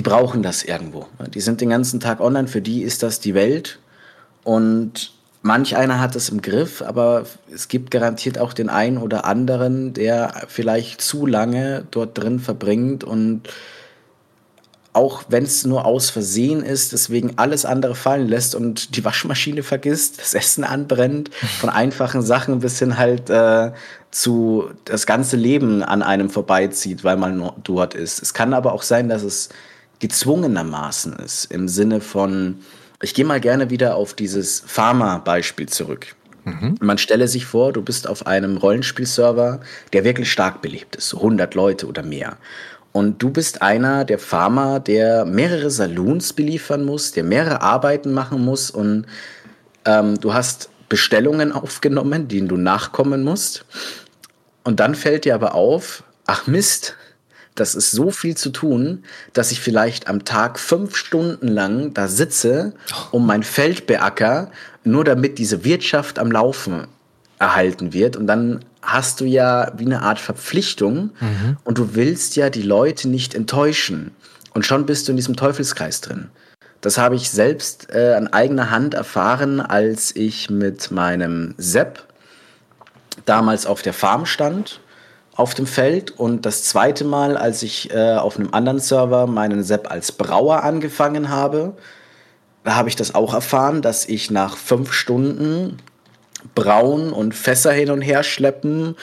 die 0.00 0.08
brauchen 0.08 0.42
das 0.42 0.64
irgendwo. 0.64 1.08
Die 1.34 1.42
sind 1.42 1.60
den 1.60 1.68
ganzen 1.68 2.00
Tag 2.00 2.20
online, 2.20 2.48
für 2.48 2.62
die 2.62 2.84
ist 2.84 3.02
das 3.02 3.20
die 3.20 3.34
Welt. 3.34 3.78
Und 4.44 5.12
manch 5.42 5.76
einer 5.76 6.00
hat 6.00 6.16
es 6.16 6.30
im 6.30 6.40
Griff, 6.40 6.80
aber 6.80 7.26
es 7.52 7.68
gibt 7.68 7.90
garantiert 7.90 8.38
auch 8.38 8.54
den 8.54 8.70
einen 8.70 8.96
oder 8.96 9.26
anderen, 9.26 9.92
der 9.92 10.46
vielleicht 10.48 11.02
zu 11.02 11.26
lange 11.26 11.86
dort 11.90 12.16
drin 12.16 12.40
verbringt 12.40 13.04
und 13.04 13.42
auch 14.94 15.24
wenn 15.28 15.44
es 15.44 15.66
nur 15.66 15.84
aus 15.84 16.08
Versehen 16.08 16.62
ist, 16.62 16.92
deswegen 16.92 17.34
alles 17.36 17.66
andere 17.66 17.94
fallen 17.94 18.26
lässt 18.26 18.54
und 18.54 18.96
die 18.96 19.04
Waschmaschine 19.04 19.62
vergisst, 19.62 20.18
das 20.18 20.32
Essen 20.32 20.64
anbrennt, 20.64 21.28
von 21.60 21.68
einfachen 21.68 22.22
Sachen 22.22 22.60
bis 22.60 22.78
hin 22.78 22.96
halt 22.96 23.28
äh, 23.28 23.70
zu 24.10 24.70
das 24.86 25.04
ganze 25.06 25.36
Leben 25.36 25.82
an 25.82 26.02
einem 26.02 26.30
vorbeizieht, 26.30 27.04
weil 27.04 27.18
man 27.18 27.52
dort 27.62 27.94
ist. 27.94 28.22
Es 28.22 28.32
kann 28.32 28.54
aber 28.54 28.72
auch 28.72 28.82
sein, 28.82 29.10
dass 29.10 29.22
es 29.22 29.50
gezwungenermaßen 30.00 31.14
ist, 31.14 31.46
im 31.46 31.68
Sinne 31.68 32.00
von, 32.00 32.56
ich 33.00 33.14
gehe 33.14 33.24
mal 33.24 33.40
gerne 33.40 33.70
wieder 33.70 33.94
auf 33.94 34.14
dieses 34.14 34.62
Pharma-Beispiel 34.66 35.68
zurück. 35.68 36.14
Mhm. 36.44 36.76
Man 36.80 36.98
stelle 36.98 37.28
sich 37.28 37.46
vor, 37.46 37.72
du 37.72 37.82
bist 37.82 38.08
auf 38.08 38.26
einem 38.26 38.56
Rollenspielserver, 38.56 39.60
der 39.92 40.04
wirklich 40.04 40.32
stark 40.32 40.62
belebt 40.62 40.96
ist, 40.96 41.10
so 41.10 41.18
100 41.18 41.54
Leute 41.54 41.86
oder 41.86 42.02
mehr. 42.02 42.36
Und 42.92 43.22
du 43.22 43.30
bist 43.30 43.62
einer 43.62 44.04
der 44.04 44.18
Pharma, 44.18 44.80
der 44.80 45.24
mehrere 45.24 45.70
Saloons 45.70 46.32
beliefern 46.32 46.84
muss, 46.84 47.12
der 47.12 47.24
mehrere 47.24 47.62
Arbeiten 47.62 48.12
machen 48.12 48.44
muss 48.44 48.70
und 48.70 49.06
ähm, 49.84 50.18
du 50.18 50.34
hast 50.34 50.70
Bestellungen 50.88 51.52
aufgenommen, 51.52 52.28
denen 52.28 52.48
du 52.48 52.56
nachkommen 52.56 53.22
musst. 53.22 53.64
Und 54.64 54.80
dann 54.80 54.94
fällt 54.94 55.24
dir 55.24 55.34
aber 55.34 55.54
auf, 55.54 56.02
ach 56.26 56.46
Mist, 56.46 56.96
das 57.60 57.74
ist 57.74 57.90
so 57.90 58.10
viel 58.10 58.36
zu 58.36 58.50
tun, 58.50 59.04
dass 59.34 59.52
ich 59.52 59.60
vielleicht 59.60 60.08
am 60.08 60.24
Tag 60.24 60.58
fünf 60.58 60.96
Stunden 60.96 61.46
lang 61.46 61.92
da 61.92 62.08
sitze 62.08 62.72
um 63.10 63.26
mein 63.26 63.42
Feld 63.42 63.86
beacker, 63.86 64.50
nur 64.82 65.04
damit 65.04 65.38
diese 65.38 65.62
Wirtschaft 65.64 66.18
am 66.18 66.32
Laufen 66.32 66.86
erhalten 67.38 67.92
wird. 67.92 68.16
Und 68.16 68.26
dann 68.26 68.64
hast 68.80 69.20
du 69.20 69.26
ja 69.26 69.72
wie 69.76 69.84
eine 69.84 70.02
Art 70.02 70.18
Verpflichtung 70.18 71.10
mhm. 71.20 71.58
und 71.64 71.76
du 71.76 71.94
willst 71.94 72.36
ja 72.36 72.48
die 72.48 72.62
Leute 72.62 73.08
nicht 73.08 73.34
enttäuschen. 73.34 74.12
Und 74.54 74.64
schon 74.64 74.86
bist 74.86 75.06
du 75.06 75.12
in 75.12 75.16
diesem 75.16 75.36
Teufelskreis 75.36 76.00
drin. 76.00 76.30
Das 76.80 76.96
habe 76.96 77.14
ich 77.14 77.30
selbst 77.30 77.88
äh, 77.92 78.14
an 78.14 78.28
eigener 78.28 78.70
Hand 78.70 78.94
erfahren, 78.94 79.60
als 79.60 80.16
ich 80.16 80.48
mit 80.48 80.90
meinem 80.90 81.54
Sepp 81.58 82.06
damals 83.26 83.66
auf 83.66 83.82
der 83.82 83.92
Farm 83.92 84.24
stand, 84.24 84.79
auf 85.40 85.54
dem 85.54 85.66
Feld. 85.66 86.10
Und 86.10 86.44
das 86.44 86.64
zweite 86.64 87.04
Mal, 87.04 87.36
als 87.36 87.62
ich 87.62 87.90
äh, 87.92 88.16
auf 88.16 88.38
einem 88.38 88.52
anderen 88.52 88.78
Server 88.78 89.26
meinen 89.26 89.64
Sepp 89.64 89.90
als 89.90 90.12
Brauer 90.12 90.62
angefangen 90.62 91.30
habe, 91.30 91.72
da 92.62 92.74
habe 92.74 92.90
ich 92.90 92.96
das 92.96 93.14
auch 93.14 93.32
erfahren, 93.32 93.80
dass 93.80 94.06
ich 94.06 94.30
nach 94.30 94.58
fünf 94.58 94.92
Stunden 94.92 95.78
brauen 96.54 97.12
und 97.12 97.34
Fässer 97.34 97.72
hin 97.72 97.90
und 97.90 98.02
her 98.02 98.22
schleppen 98.22 98.96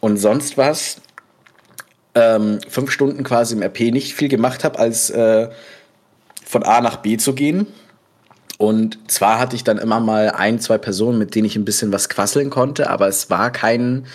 und 0.00 0.16
sonst 0.16 0.58
was 0.58 0.96
ähm, 2.16 2.58
fünf 2.68 2.90
Stunden 2.90 3.22
quasi 3.22 3.54
im 3.54 3.62
RP 3.62 3.92
nicht 3.92 4.14
viel 4.14 4.28
gemacht 4.28 4.64
habe, 4.64 4.80
als 4.80 5.10
äh, 5.10 5.48
von 6.44 6.64
A 6.64 6.80
nach 6.80 6.96
B 6.96 7.16
zu 7.18 7.34
gehen. 7.34 7.68
Und 8.58 8.98
zwar 9.08 9.38
hatte 9.38 9.54
ich 9.54 9.62
dann 9.62 9.78
immer 9.78 10.00
mal 10.00 10.30
ein, 10.30 10.58
zwei 10.58 10.78
Personen, 10.78 11.18
mit 11.18 11.36
denen 11.36 11.46
ich 11.46 11.56
ein 11.56 11.64
bisschen 11.64 11.92
was 11.92 12.08
quasseln 12.08 12.50
konnte, 12.50 12.90
aber 12.90 13.06
es 13.06 13.30
war 13.30 13.50
kein, 13.52 14.06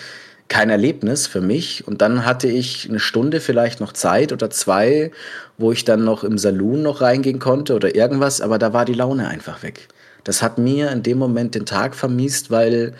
kein 0.50 0.68
Erlebnis 0.68 1.26
für 1.26 1.40
mich. 1.40 1.86
Und 1.86 2.02
dann 2.02 2.26
hatte 2.26 2.48
ich 2.48 2.88
eine 2.90 2.98
Stunde 2.98 3.40
vielleicht 3.40 3.80
noch 3.80 3.92
Zeit 3.92 4.32
oder 4.32 4.50
zwei, 4.50 5.12
wo 5.56 5.72
ich 5.72 5.84
dann 5.84 6.04
noch 6.04 6.24
im 6.24 6.36
Saloon 6.36 6.82
noch 6.82 7.00
reingehen 7.00 7.38
konnte 7.38 7.74
oder 7.74 7.94
irgendwas, 7.94 8.42
aber 8.42 8.58
da 8.58 8.74
war 8.74 8.84
die 8.84 8.92
Laune 8.92 9.28
einfach 9.28 9.62
weg. 9.62 9.88
Das 10.24 10.42
hat 10.42 10.58
mir 10.58 10.90
in 10.90 11.02
dem 11.02 11.16
Moment 11.18 11.54
den 11.54 11.64
Tag 11.64 11.94
vermiest, 11.94 12.50
weil 12.50 12.94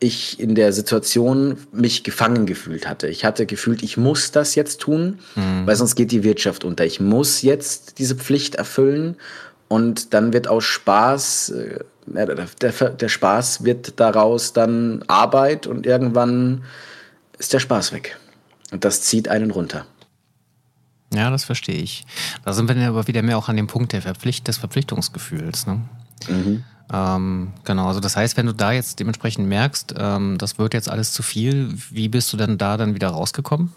ich 0.00 0.38
in 0.38 0.54
der 0.54 0.72
Situation 0.72 1.56
mich 1.72 2.04
gefangen 2.04 2.46
gefühlt 2.46 2.88
hatte. 2.88 3.08
Ich 3.08 3.24
hatte 3.24 3.44
gefühlt, 3.44 3.82
ich 3.82 3.96
muss 3.96 4.30
das 4.30 4.54
jetzt 4.54 4.80
tun, 4.80 5.18
mhm. 5.34 5.66
weil 5.66 5.74
sonst 5.74 5.96
geht 5.96 6.12
die 6.12 6.22
Wirtschaft 6.22 6.64
unter. 6.64 6.86
Ich 6.86 7.00
muss 7.00 7.42
jetzt 7.42 7.98
diese 7.98 8.14
Pflicht 8.14 8.54
erfüllen 8.54 9.16
und 9.66 10.14
dann 10.14 10.32
wird 10.32 10.46
aus 10.46 10.64
Spaß, 10.64 11.52
äh, 12.16 12.26
der, 12.26 12.46
der, 12.46 12.90
der 12.90 13.08
Spaß 13.08 13.64
wird 13.64 13.98
daraus 14.00 14.52
dann 14.52 15.04
Arbeit 15.06 15.66
und 15.66 15.86
irgendwann 15.86 16.64
ist 17.38 17.52
der 17.52 17.60
Spaß 17.60 17.92
weg. 17.92 18.18
Und 18.70 18.84
das 18.84 19.02
zieht 19.02 19.28
einen 19.28 19.50
runter. 19.50 19.86
Ja, 21.14 21.30
das 21.30 21.44
verstehe 21.44 21.80
ich. 21.80 22.04
Da 22.44 22.52
sind 22.52 22.68
wir 22.68 22.74
dann 22.74 22.84
aber 22.84 23.06
wieder 23.06 23.22
mehr 23.22 23.38
auch 23.38 23.48
an 23.48 23.56
dem 23.56 23.66
Punkt 23.66 23.92
der 23.92 24.02
Verpflicht 24.02 24.46
des 24.46 24.58
Verpflichtungsgefühls. 24.58 25.66
Ne? 25.66 25.80
Mhm. 26.28 26.64
Ähm, 26.92 27.52
genau, 27.64 27.88
also 27.88 28.00
das 28.00 28.16
heißt, 28.16 28.36
wenn 28.36 28.46
du 28.46 28.54
da 28.54 28.72
jetzt 28.72 29.00
dementsprechend 29.00 29.48
merkst, 29.48 29.94
ähm, 29.96 30.36
das 30.38 30.58
wird 30.58 30.74
jetzt 30.74 30.88
alles 30.88 31.12
zu 31.12 31.22
viel, 31.22 31.72
wie 31.90 32.08
bist 32.08 32.32
du 32.32 32.36
dann 32.36 32.58
da 32.58 32.76
dann 32.76 32.94
wieder 32.94 33.08
rausgekommen? 33.08 33.72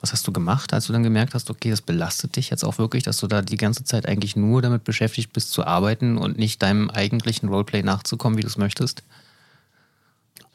Was 0.00 0.12
hast 0.12 0.26
du 0.26 0.32
gemacht, 0.32 0.72
als 0.72 0.86
du 0.86 0.92
dann 0.92 1.02
gemerkt 1.02 1.34
hast, 1.34 1.50
okay, 1.50 1.70
das 1.70 1.82
belastet 1.82 2.36
dich 2.36 2.48
jetzt 2.50 2.64
auch 2.64 2.78
wirklich, 2.78 3.02
dass 3.02 3.18
du 3.18 3.26
da 3.26 3.42
die 3.42 3.58
ganze 3.58 3.84
Zeit 3.84 4.06
eigentlich 4.08 4.34
nur 4.34 4.62
damit 4.62 4.84
beschäftigt 4.84 5.32
bist 5.32 5.52
zu 5.52 5.66
arbeiten 5.66 6.16
und 6.16 6.38
nicht 6.38 6.62
deinem 6.62 6.88
eigentlichen 6.88 7.50
Roleplay 7.50 7.82
nachzukommen, 7.82 8.38
wie 8.38 8.42
du 8.42 8.48
es 8.48 8.56
möchtest? 8.56 9.02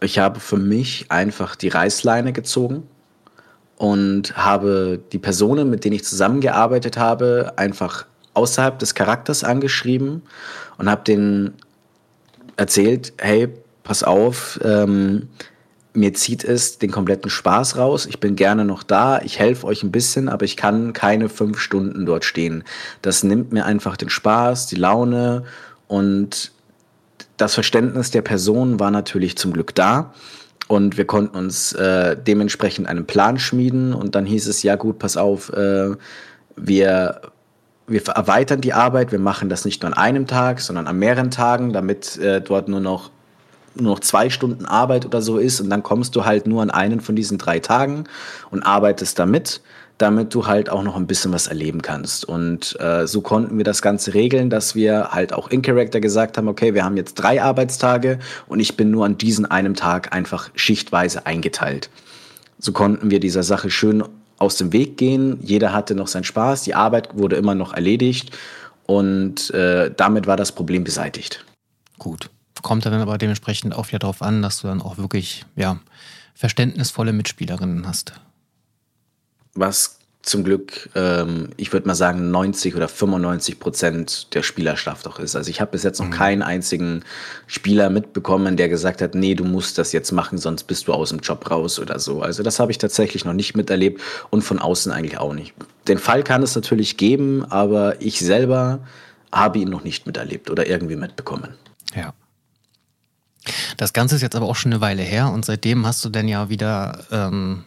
Ich 0.01 0.17
habe 0.17 0.39
für 0.39 0.57
mich 0.57 1.11
einfach 1.11 1.55
die 1.55 1.69
Reißleine 1.69 2.33
gezogen 2.33 2.83
und 3.77 4.35
habe 4.35 4.99
die 5.11 5.19
Personen, 5.19 5.69
mit 5.69 5.85
denen 5.85 5.95
ich 5.95 6.03
zusammengearbeitet 6.03 6.97
habe, 6.97 7.53
einfach 7.55 8.05
außerhalb 8.33 8.79
des 8.79 8.95
Charakters 8.95 9.43
angeschrieben 9.43 10.23
und 10.77 10.89
habe 10.89 11.03
denen 11.03 11.53
erzählt, 12.57 13.13
hey, 13.17 13.49
pass 13.83 14.03
auf, 14.03 14.59
ähm, 14.63 15.29
mir 15.95 16.13
zieht 16.13 16.43
es 16.43 16.77
den 16.77 16.91
kompletten 16.91 17.29
Spaß 17.29 17.77
raus. 17.77 18.05
Ich 18.05 18.19
bin 18.19 18.35
gerne 18.35 18.65
noch 18.65 18.83
da. 18.83 19.21
Ich 19.21 19.39
helfe 19.39 19.65
euch 19.67 19.83
ein 19.83 19.91
bisschen, 19.91 20.29
aber 20.29 20.45
ich 20.45 20.57
kann 20.57 20.93
keine 20.93 21.29
fünf 21.29 21.59
Stunden 21.59 22.05
dort 22.05 22.25
stehen. 22.25 22.63
Das 23.01 23.23
nimmt 23.23 23.51
mir 23.51 23.65
einfach 23.65 23.97
den 23.97 24.09
Spaß, 24.09 24.67
die 24.67 24.75
Laune 24.75 25.43
und 25.87 26.51
das 27.37 27.53
Verständnis 27.53 28.11
der 28.11 28.21
Person 28.21 28.79
war 28.79 28.91
natürlich 28.91 29.37
zum 29.37 29.53
Glück 29.53 29.75
da. 29.75 30.13
Und 30.67 30.97
wir 30.97 31.05
konnten 31.05 31.37
uns 31.37 31.73
äh, 31.73 32.17
dementsprechend 32.17 32.87
einen 32.87 33.05
Plan 33.05 33.37
schmieden. 33.37 33.93
Und 33.93 34.15
dann 34.15 34.25
hieß 34.25 34.47
es, 34.47 34.63
ja 34.63 34.77
gut, 34.77 34.97
pass 34.97 35.15
auf, 35.15 35.53
äh, 35.53 35.91
wir 36.55 37.21
wir 37.87 38.01
erweitern 38.07 38.61
die 38.61 38.73
Arbeit, 38.73 39.11
wir 39.11 39.19
machen 39.19 39.49
das 39.49 39.65
nicht 39.65 39.83
nur 39.83 39.91
an 39.91 39.97
einem 39.97 40.27
Tag, 40.27 40.59
sondern 40.59 40.87
an 40.87 40.97
mehreren 40.97 41.31
Tagen, 41.31 41.71
damit 41.71 42.17
äh, 42.17 42.41
dort 42.41 42.67
nur 42.67 42.79
noch, 42.79 43.11
nur 43.81 43.93
noch 43.93 43.99
zwei 43.99 44.29
Stunden 44.29 44.65
Arbeit 44.65 45.05
oder 45.05 45.21
so 45.21 45.37
ist 45.37 45.61
und 45.61 45.69
dann 45.69 45.83
kommst 45.83 46.15
du 46.15 46.25
halt 46.25 46.47
nur 46.47 46.61
an 46.61 46.71
einen 46.71 47.01
von 47.01 47.15
diesen 47.15 47.37
drei 47.37 47.59
Tagen 47.59 48.05
und 48.51 48.63
arbeitest 48.63 49.19
damit, 49.19 49.61
damit 49.97 50.33
du 50.33 50.45
halt 50.45 50.69
auch 50.69 50.83
noch 50.83 50.95
ein 50.95 51.07
bisschen 51.07 51.31
was 51.31 51.47
erleben 51.47 51.81
kannst. 51.81 52.25
Und 52.25 52.79
äh, 52.79 53.07
so 53.07 53.21
konnten 53.21 53.57
wir 53.57 53.63
das 53.63 53.81
Ganze 53.81 54.13
regeln, 54.13 54.49
dass 54.49 54.75
wir 54.75 55.09
halt 55.11 55.33
auch 55.33 55.49
in 55.49 55.61
Character 55.61 56.01
gesagt 56.01 56.37
haben, 56.37 56.47
okay, 56.47 56.73
wir 56.73 56.83
haben 56.83 56.97
jetzt 56.97 57.15
drei 57.15 57.41
Arbeitstage 57.41 58.19
und 58.47 58.59
ich 58.59 58.75
bin 58.75 58.91
nur 58.91 59.05
an 59.05 59.17
diesen 59.17 59.45
einem 59.45 59.75
Tag 59.75 60.13
einfach 60.13 60.49
schichtweise 60.55 61.25
eingeteilt. 61.25 61.89
So 62.59 62.71
konnten 62.71 63.09
wir 63.09 63.19
dieser 63.19 63.43
Sache 63.43 63.69
schön 63.69 64.03
aus 64.37 64.57
dem 64.57 64.73
Weg 64.73 64.97
gehen. 64.97 65.39
Jeder 65.41 65.71
hatte 65.73 65.95
noch 65.95 66.07
seinen 66.07 66.23
Spaß, 66.23 66.63
die 66.63 66.75
Arbeit 66.75 67.17
wurde 67.17 67.37
immer 67.37 67.55
noch 67.55 67.73
erledigt 67.73 68.35
und 68.85 69.49
äh, 69.51 69.91
damit 69.95 70.27
war 70.27 70.37
das 70.37 70.51
Problem 70.51 70.83
beseitigt. 70.83 71.45
Gut. 71.97 72.29
Kommt 72.65 72.83
dann 72.83 72.95
aber 72.95 73.19
dementsprechend 73.19 73.75
auch 73.75 73.89
wieder 73.89 73.99
darauf 73.99 74.23
an, 74.23 74.41
dass 74.41 74.61
du 74.61 74.67
dann 74.67 74.81
auch 74.81 74.97
wirklich 74.97 75.45
ja, 75.55 75.79
verständnisvolle 76.33 77.13
Mitspielerinnen 77.13 77.85
hast. 77.85 78.13
Was 79.53 79.99
zum 80.23 80.43
Glück, 80.43 80.89
ähm, 80.95 81.49
ich 81.57 81.71
würde 81.71 81.87
mal 81.87 81.93
sagen, 81.93 82.31
90 82.31 82.75
oder 82.75 82.87
95 82.87 83.59
Prozent 83.59 84.33
der 84.33 84.41
Spielerschaft 84.41 85.05
doch 85.05 85.19
ist. 85.19 85.35
Also 85.35 85.51
ich 85.51 85.61
habe 85.61 85.73
bis 85.73 85.83
jetzt 85.83 85.99
noch 85.99 86.07
mhm. 86.07 86.13
keinen 86.13 86.41
einzigen 86.41 87.03
Spieler 87.45 87.91
mitbekommen, 87.91 88.57
der 88.57 88.67
gesagt 88.67 88.99
hat, 88.99 89.13
nee, 89.13 89.35
du 89.35 89.43
musst 89.43 89.77
das 89.77 89.91
jetzt 89.91 90.11
machen, 90.11 90.39
sonst 90.39 90.63
bist 90.63 90.87
du 90.87 90.93
aus 90.93 91.09
dem 91.09 91.19
Job 91.19 91.51
raus 91.51 91.77
oder 91.77 91.99
so. 91.99 92.23
Also 92.23 92.41
das 92.41 92.59
habe 92.59 92.71
ich 92.71 92.79
tatsächlich 92.79 93.25
noch 93.25 93.33
nicht 93.33 93.55
miterlebt 93.55 94.01
und 94.31 94.41
von 94.41 94.57
außen 94.57 94.91
eigentlich 94.91 95.19
auch 95.19 95.35
nicht. 95.35 95.53
Den 95.87 95.99
Fall 95.99 96.23
kann 96.23 96.41
es 96.41 96.55
natürlich 96.55 96.97
geben, 96.97 97.45
aber 97.45 98.01
ich 98.01 98.17
selber 98.21 98.79
habe 99.31 99.59
ihn 99.59 99.69
noch 99.69 99.83
nicht 99.83 100.07
miterlebt 100.07 100.49
oder 100.49 100.65
irgendwie 100.65 100.95
mitbekommen. 100.95 101.53
Ja. 101.93 102.15
Das 103.77 103.93
Ganze 103.93 104.15
ist 104.15 104.21
jetzt 104.21 104.35
aber 104.35 104.47
auch 104.47 104.55
schon 104.55 104.73
eine 104.73 104.81
Weile 104.81 105.03
her 105.03 105.31
und 105.31 105.45
seitdem 105.45 105.85
hast 105.85 106.03
du 106.03 106.09
denn 106.09 106.27
ja 106.27 106.49
wieder 106.49 107.05
ähm, 107.11 107.63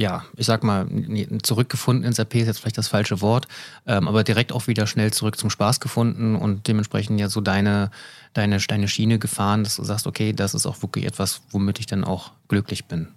ja, 0.00 0.24
ich 0.36 0.46
sag 0.46 0.64
mal, 0.64 0.86
zurückgefunden 1.42 2.04
ins 2.04 2.18
RP 2.18 2.36
ist 2.36 2.46
jetzt 2.46 2.60
vielleicht 2.60 2.78
das 2.78 2.88
falsche 2.88 3.20
Wort, 3.20 3.46
ähm, 3.86 4.08
aber 4.08 4.24
direkt 4.24 4.52
auch 4.52 4.66
wieder 4.66 4.86
schnell 4.86 5.12
zurück 5.12 5.36
zum 5.36 5.50
Spaß 5.50 5.78
gefunden 5.78 6.36
und 6.36 6.68
dementsprechend 6.68 7.20
ja 7.20 7.28
so 7.28 7.42
deine, 7.42 7.90
deine, 8.32 8.58
deine 8.58 8.88
Schiene 8.88 9.18
gefahren, 9.18 9.62
dass 9.62 9.76
du 9.76 9.84
sagst, 9.84 10.06
okay, 10.06 10.32
das 10.32 10.54
ist 10.54 10.64
auch 10.64 10.80
wirklich 10.82 11.04
etwas, 11.04 11.42
womit 11.50 11.80
ich 11.80 11.86
dann 11.86 12.04
auch 12.04 12.32
glücklich 12.48 12.86
bin. 12.86 13.08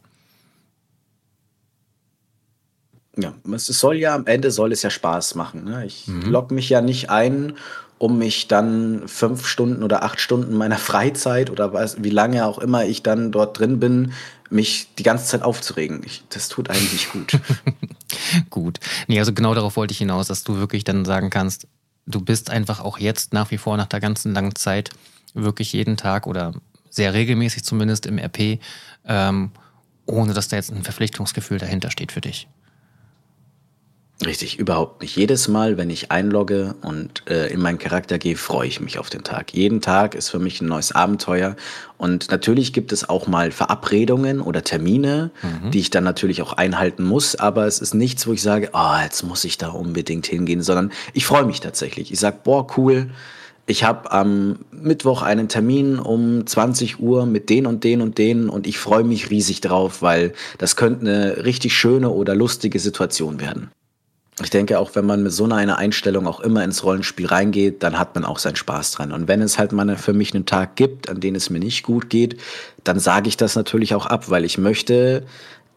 Ja, 3.16 3.34
es 3.54 3.68
soll 3.68 3.98
ja 3.98 4.16
am 4.16 4.26
Ende 4.26 4.50
soll 4.50 4.72
es 4.72 4.82
ja 4.82 4.90
Spaß 4.90 5.36
machen. 5.36 5.66
Ne? 5.66 5.86
Ich 5.86 6.08
mhm. 6.08 6.32
logge 6.32 6.56
mich 6.56 6.70
ja 6.70 6.82
nicht 6.82 7.10
ein, 7.10 7.54
um 8.00 8.18
mich 8.18 8.48
dann 8.48 9.08
fünf 9.08 9.46
Stunden 9.48 9.84
oder 9.84 10.04
acht 10.04 10.20
Stunden 10.20 10.56
meiner 10.56 10.78
Freizeit 10.80 11.50
oder 11.50 11.74
was, 11.74 12.04
wie 12.04 12.10
lange 12.10 12.46
auch 12.46 12.58
immer 12.60 12.86
ich 12.86 13.04
dann 13.04 13.32
dort 13.32 13.60
drin 13.60 13.80
bin, 13.80 14.14
mich 14.50 14.88
die 14.98 15.04
ganze 15.04 15.26
Zeit 15.26 15.42
aufzuregen. 15.42 16.02
Ich, 16.06 16.24
das 16.30 16.50
tut 16.50 16.70
eigentlich 16.70 17.12
gut. 17.12 17.40
gut. 18.50 18.80
Nee, 19.08 19.20
also 19.20 19.34
genau 19.34 19.54
darauf 19.54 19.76
wollte 19.76 19.92
ich 19.92 19.98
hinaus, 20.00 20.28
dass 20.28 20.44
du 20.44 20.58
wirklich 20.58 20.84
dann 20.84 21.06
sagen 21.06 21.30
kannst, 21.30 21.68
du 22.06 22.22
bist 22.22 22.50
einfach 22.50 22.80
auch 22.80 23.00
jetzt 23.00 23.34
nach 23.34 23.52
wie 23.52 23.58
vor 23.58 23.78
nach 23.78 23.88
der 23.88 24.00
ganzen 24.00 24.34
langen 24.34 24.56
Zeit 24.56 24.90
wirklich 25.34 25.74
jeden 25.74 25.98
Tag 25.98 26.28
oder 26.28 26.54
sehr 26.90 27.14
regelmäßig 27.14 27.64
zumindest 27.64 28.06
im 28.06 28.20
RP, 28.20 28.60
ähm, 29.06 29.52
ohne 30.06 30.34
dass 30.34 30.48
da 30.48 30.58
jetzt 30.58 30.72
ein 30.72 30.84
Verpflichtungsgefühl 30.84 31.58
dahinter 31.58 31.90
steht 31.90 32.12
für 32.12 32.22
dich. 32.22 32.48
Richtig, 34.26 34.60
überhaupt 34.60 35.02
nicht. 35.02 35.16
Jedes 35.16 35.48
Mal, 35.48 35.78
wenn 35.78 35.90
ich 35.90 36.12
einlogge 36.12 36.76
und 36.82 37.24
äh, 37.30 37.48
in 37.48 37.60
meinen 37.60 37.78
Charakter 37.78 38.18
gehe, 38.18 38.36
freue 38.36 38.68
ich 38.68 38.80
mich 38.80 39.00
auf 39.00 39.10
den 39.10 39.24
Tag. 39.24 39.54
Jeden 39.54 39.82
Tag 39.82 40.16
ist 40.16 40.30
für 40.30 40.40
mich 40.40 40.62
ein 40.62 40.68
neues 40.68 40.92
Abenteuer. 40.92 41.56
Und 41.98 42.32
natürlich 42.32 42.74
gibt 42.74 42.92
es 42.92 43.10
auch 43.10 43.28
mal 43.28 43.52
Verabredungen 43.52 44.42
oder 44.42 44.64
Termine, 44.64 45.32
mhm. 45.42 45.72
die 45.72 45.80
ich 45.80 45.90
dann 45.90 46.04
natürlich 46.04 46.42
auch 46.42 46.54
einhalten 46.54 47.04
muss. 47.04 47.36
Aber 47.36 47.66
es 47.66 47.80
ist 47.80 47.94
nichts, 47.94 48.28
wo 48.28 48.34
ich 48.34 48.42
sage, 48.42 48.70
oh, 48.74 48.96
jetzt 49.02 49.24
muss 49.24 49.44
ich 49.44 49.58
da 49.58 49.70
unbedingt 49.70 50.28
hingehen, 50.28 50.62
sondern 50.62 50.92
ich 51.14 51.26
freue 51.26 51.46
mich 51.46 51.60
tatsächlich. 51.60 52.12
Ich 52.12 52.20
sage, 52.20 52.38
boah, 52.44 52.68
cool. 52.78 53.10
Ich 53.66 53.86
habe 53.86 54.12
am 54.12 54.60
Mittwoch 54.72 55.22
einen 55.22 55.48
Termin 55.48 55.98
um 55.98 56.46
20 56.46 57.00
Uhr 57.00 57.26
mit 57.26 57.50
den 57.50 57.66
und 57.66 57.86
den 57.86 58.02
und 58.02 58.18
denen 58.18 58.50
und 58.50 58.68
ich 58.68 58.78
freue 58.78 59.06
mich 59.06 59.30
riesig 59.30 59.62
drauf, 59.62 60.02
weil 60.02 60.34
das 60.58 60.76
könnte 60.76 61.06
eine 61.06 61.46
richtig 61.46 61.74
schöne 61.74 62.10
oder 62.10 62.36
lustige 62.36 62.80
Situation 62.80 63.40
werden 63.40 63.72
ich 64.42 64.50
denke, 64.50 64.80
auch 64.80 64.96
wenn 64.96 65.06
man 65.06 65.22
mit 65.22 65.32
so 65.32 65.46
einer 65.46 65.78
Einstellung 65.78 66.26
auch 66.26 66.40
immer 66.40 66.64
ins 66.64 66.84
Rollenspiel 66.84 67.28
reingeht, 67.28 67.84
dann 67.84 68.00
hat 68.00 68.16
man 68.16 68.26
auch 68.26 68.40
seinen 68.40 68.56
Spaß 68.56 68.92
dran. 68.92 69.12
Und 69.12 69.28
wenn 69.28 69.42
es 69.42 69.60
halt 69.60 69.72
mal 69.74 69.96
für 69.96 70.14
mich 70.14 70.34
einen 70.34 70.46
Tag 70.46 70.76
gibt, 70.76 71.08
an 71.08 71.20
dem 71.20 71.36
es 71.36 71.52
mir 71.52 71.60
nicht 71.60 71.84
gut 71.84 72.10
geht, 72.10 72.38
dann 72.84 73.00
sage 73.00 73.28
ich 73.28 73.38
das 73.38 73.56
natürlich 73.56 73.94
auch 73.94 74.08
ab, 74.08 74.30
weil 74.30 74.44
ich 74.44 74.58
möchte, 74.58 75.24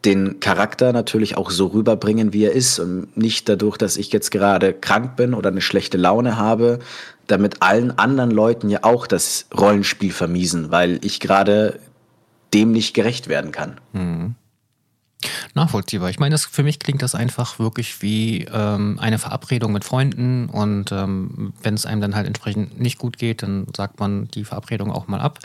den 0.06 0.40
Charakter 0.40 0.92
natürlich 0.92 1.36
auch 1.36 1.50
so 1.50 1.66
rüberbringen, 1.66 2.32
wie 2.32 2.44
er 2.44 2.52
ist 2.52 2.78
und 2.78 3.16
nicht 3.16 3.48
dadurch, 3.48 3.76
dass 3.76 3.96
ich 3.96 4.12
jetzt 4.12 4.30
gerade 4.30 4.72
krank 4.72 5.16
bin 5.16 5.34
oder 5.34 5.50
eine 5.50 5.60
schlechte 5.60 5.98
Laune 5.98 6.36
habe, 6.36 6.78
damit 7.26 7.60
allen 7.60 7.98
anderen 7.98 8.30
Leuten 8.30 8.70
ja 8.70 8.80
auch 8.82 9.06
das 9.06 9.46
Rollenspiel 9.56 10.12
vermiesen, 10.12 10.70
weil 10.70 11.00
ich 11.04 11.18
gerade 11.18 11.80
dem 12.54 12.70
nicht 12.70 12.94
gerecht 12.94 13.28
werden 13.28 13.50
kann. 13.50 13.80
Mhm. 13.92 14.34
Nachvollziehbar. 15.54 16.10
Ich 16.10 16.18
meine, 16.18 16.34
das, 16.34 16.44
für 16.44 16.62
mich 16.62 16.78
klingt 16.78 17.02
das 17.02 17.14
einfach 17.14 17.58
wirklich 17.58 18.02
wie 18.02 18.46
ähm, 18.52 18.98
eine 19.00 19.18
Verabredung 19.18 19.72
mit 19.72 19.84
Freunden 19.84 20.46
und 20.46 20.92
ähm, 20.92 21.52
wenn 21.62 21.74
es 21.74 21.86
einem 21.86 22.00
dann 22.00 22.14
halt 22.14 22.26
entsprechend 22.26 22.80
nicht 22.80 22.98
gut 22.98 23.18
geht, 23.18 23.42
dann 23.42 23.66
sagt 23.76 24.00
man 24.00 24.28
die 24.28 24.44
Verabredung 24.44 24.90
auch 24.90 25.08
mal 25.08 25.20
ab. 25.20 25.38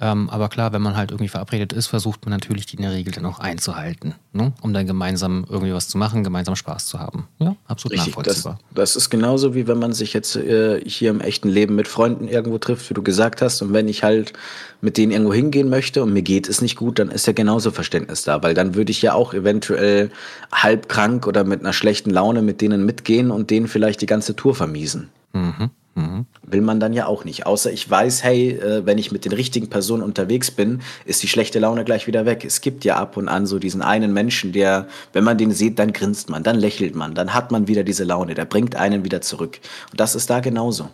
Ähm, 0.00 0.28
aber 0.30 0.48
klar, 0.48 0.72
wenn 0.72 0.82
man 0.82 0.96
halt 0.96 1.10
irgendwie 1.10 1.28
verabredet 1.28 1.72
ist, 1.72 1.86
versucht 1.86 2.24
man 2.24 2.32
natürlich 2.32 2.66
die 2.66 2.76
in 2.76 2.82
der 2.82 2.92
Regel 2.92 3.12
dann 3.12 3.26
auch 3.26 3.38
einzuhalten, 3.38 4.14
ne? 4.32 4.52
um 4.60 4.72
dann 4.72 4.86
gemeinsam 4.86 5.46
irgendwie 5.48 5.72
was 5.72 5.88
zu 5.88 5.98
machen, 5.98 6.24
gemeinsam 6.24 6.56
Spaß 6.56 6.86
zu 6.86 6.98
haben. 6.98 7.28
Ja, 7.38 7.56
absolut 7.66 7.98
Richtig, 7.98 8.16
nachvollziehbar. 8.16 8.58
Das, 8.74 8.94
das, 8.94 8.96
ist 8.96 9.10
genauso 9.10 9.54
wie 9.54 9.66
wenn 9.66 9.78
man 9.78 9.92
sich 9.92 10.12
jetzt 10.12 10.36
äh, 10.36 10.80
hier 10.84 11.10
im 11.10 11.20
echten 11.20 11.48
Leben 11.48 11.74
mit 11.74 11.88
Freunden 11.88 12.28
irgendwo 12.28 12.58
trifft, 12.58 12.88
wie 12.90 12.94
du 12.94 13.02
gesagt 13.02 13.42
hast. 13.42 13.62
Und 13.62 13.72
wenn 13.72 13.88
ich 13.88 14.02
halt 14.02 14.32
mit 14.80 14.98
denen 14.98 15.12
irgendwo 15.12 15.32
hingehen 15.32 15.68
möchte 15.68 16.02
und 16.02 16.12
mir 16.12 16.22
geht 16.22 16.48
es 16.48 16.60
nicht 16.60 16.76
gut, 16.76 16.98
dann 16.98 17.10
ist 17.10 17.26
ja 17.26 17.32
genauso 17.32 17.70
Verständnis 17.70 18.22
da, 18.22 18.42
weil 18.42 18.54
dann 18.54 18.74
würde 18.74 18.90
ich 18.90 19.02
ja 19.02 19.14
auch 19.14 19.25
eventuell 19.34 20.10
halb 20.52 20.88
krank 20.88 21.26
oder 21.26 21.44
mit 21.44 21.60
einer 21.60 21.72
schlechten 21.72 22.10
Laune 22.10 22.42
mit 22.42 22.60
denen 22.60 22.84
mitgehen 22.84 23.30
und 23.30 23.50
denen 23.50 23.68
vielleicht 23.68 24.00
die 24.00 24.06
ganze 24.06 24.36
Tour 24.36 24.54
vermiesen. 24.54 25.08
Mhm. 25.32 25.70
Mhm. 25.94 26.26
Will 26.42 26.60
man 26.60 26.78
dann 26.78 26.92
ja 26.92 27.06
auch 27.06 27.24
nicht. 27.24 27.46
Außer 27.46 27.72
ich 27.72 27.90
weiß, 27.90 28.22
hey, 28.22 28.50
äh, 28.50 28.84
wenn 28.84 28.98
ich 28.98 29.12
mit 29.12 29.24
den 29.24 29.32
richtigen 29.32 29.70
Personen 29.70 30.02
unterwegs 30.02 30.50
bin, 30.50 30.82
ist 31.06 31.22
die 31.22 31.28
schlechte 31.28 31.58
Laune 31.58 31.84
gleich 31.84 32.06
wieder 32.06 32.26
weg. 32.26 32.44
Es 32.44 32.60
gibt 32.60 32.84
ja 32.84 32.96
ab 32.96 33.16
und 33.16 33.28
an 33.28 33.46
so 33.46 33.58
diesen 33.58 33.80
einen 33.80 34.12
Menschen, 34.12 34.52
der, 34.52 34.88
wenn 35.14 35.24
man 35.24 35.38
den 35.38 35.52
sieht, 35.52 35.78
dann 35.78 35.94
grinst 35.94 36.28
man, 36.28 36.42
dann 36.42 36.56
lächelt 36.56 36.94
man, 36.94 37.14
dann 37.14 37.32
hat 37.32 37.50
man 37.50 37.66
wieder 37.66 37.82
diese 37.82 38.04
Laune, 38.04 38.34
der 38.34 38.44
bringt 38.44 38.76
einen 38.76 39.04
wieder 39.04 39.22
zurück. 39.22 39.58
Und 39.90 39.98
das 39.98 40.14
ist 40.14 40.28
da 40.28 40.40
genauso. 40.40 40.90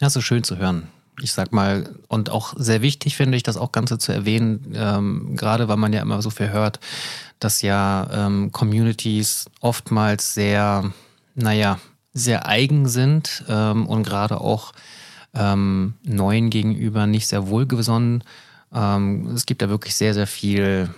Ja, 0.00 0.08
so 0.08 0.22
schön 0.22 0.42
zu 0.42 0.56
hören 0.56 0.88
ich 1.20 1.32
sag 1.32 1.52
mal, 1.52 1.94
und 2.08 2.30
auch 2.30 2.54
sehr 2.56 2.82
wichtig 2.82 3.16
finde 3.16 3.36
ich, 3.36 3.42
das 3.42 3.56
auch 3.56 3.72
Ganze 3.72 3.98
zu 3.98 4.12
erwähnen, 4.12 4.72
ähm, 4.74 5.36
gerade 5.36 5.68
weil 5.68 5.76
man 5.76 5.92
ja 5.92 6.02
immer 6.02 6.22
so 6.22 6.30
viel 6.30 6.50
hört, 6.50 6.80
dass 7.40 7.62
ja 7.62 8.08
ähm, 8.12 8.52
Communities 8.52 9.46
oftmals 9.60 10.34
sehr, 10.34 10.90
naja, 11.34 11.78
sehr 12.12 12.46
eigen 12.46 12.88
sind 12.88 13.44
ähm, 13.48 13.86
und 13.86 14.04
gerade 14.04 14.40
auch 14.40 14.72
ähm, 15.34 15.94
Neuen 16.02 16.50
gegenüber 16.50 17.06
nicht 17.06 17.26
sehr 17.26 17.48
wohlgesonnen. 17.48 18.24
Ähm, 18.72 19.30
es 19.34 19.46
gibt 19.46 19.62
da 19.62 19.68
wirklich 19.68 19.94
sehr, 19.94 20.14
sehr 20.14 20.26
viel 20.26 20.88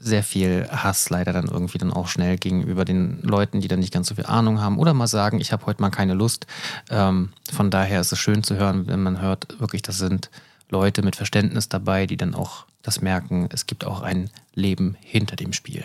sehr 0.00 0.22
viel 0.22 0.68
Hass 0.70 1.10
leider 1.10 1.32
dann 1.32 1.48
irgendwie 1.48 1.78
dann 1.78 1.92
auch 1.92 2.08
schnell 2.08 2.36
gegenüber 2.36 2.84
den 2.84 3.20
Leuten, 3.22 3.60
die 3.60 3.68
dann 3.68 3.80
nicht 3.80 3.92
ganz 3.92 4.08
so 4.08 4.14
viel 4.14 4.26
Ahnung 4.26 4.60
haben 4.60 4.78
oder 4.78 4.94
mal 4.94 5.06
sagen, 5.06 5.40
ich 5.40 5.52
habe 5.52 5.66
heute 5.66 5.80
mal 5.80 5.90
keine 5.90 6.14
Lust. 6.14 6.46
Ähm, 6.90 7.30
von 7.52 7.70
daher 7.70 8.00
ist 8.00 8.12
es 8.12 8.18
schön 8.18 8.42
zu 8.42 8.56
hören, 8.56 8.86
wenn 8.86 9.02
man 9.02 9.20
hört, 9.20 9.60
wirklich, 9.60 9.82
das 9.82 9.98
sind 9.98 10.30
Leute 10.70 11.02
mit 11.02 11.16
Verständnis 11.16 11.68
dabei, 11.68 12.06
die 12.06 12.16
dann 12.16 12.34
auch 12.34 12.66
das 12.82 13.00
merken, 13.00 13.48
es 13.52 13.66
gibt 13.66 13.84
auch 13.84 14.02
ein 14.02 14.30
Leben 14.54 14.96
hinter 15.00 15.36
dem 15.36 15.52
Spiel. 15.52 15.84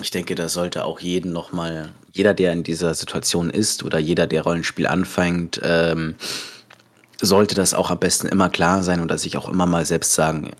Ich 0.00 0.10
denke, 0.10 0.34
da 0.34 0.48
sollte 0.48 0.84
auch 0.84 1.00
jeden 1.00 1.32
nochmal, 1.32 1.90
jeder, 2.12 2.34
der 2.34 2.52
in 2.52 2.62
dieser 2.62 2.94
Situation 2.94 3.50
ist 3.50 3.82
oder 3.82 3.98
jeder, 3.98 4.26
der 4.26 4.42
Rollenspiel 4.42 4.86
anfängt, 4.86 5.60
ähm, 5.62 6.14
sollte 7.20 7.54
das 7.54 7.74
auch 7.74 7.90
am 7.90 7.98
besten 7.98 8.26
immer 8.26 8.48
klar 8.48 8.82
sein 8.82 9.00
und 9.00 9.16
sich 9.18 9.36
auch 9.36 9.48
immer 9.48 9.66
mal 9.66 9.84
selbst 9.84 10.14
sagen, 10.14 10.50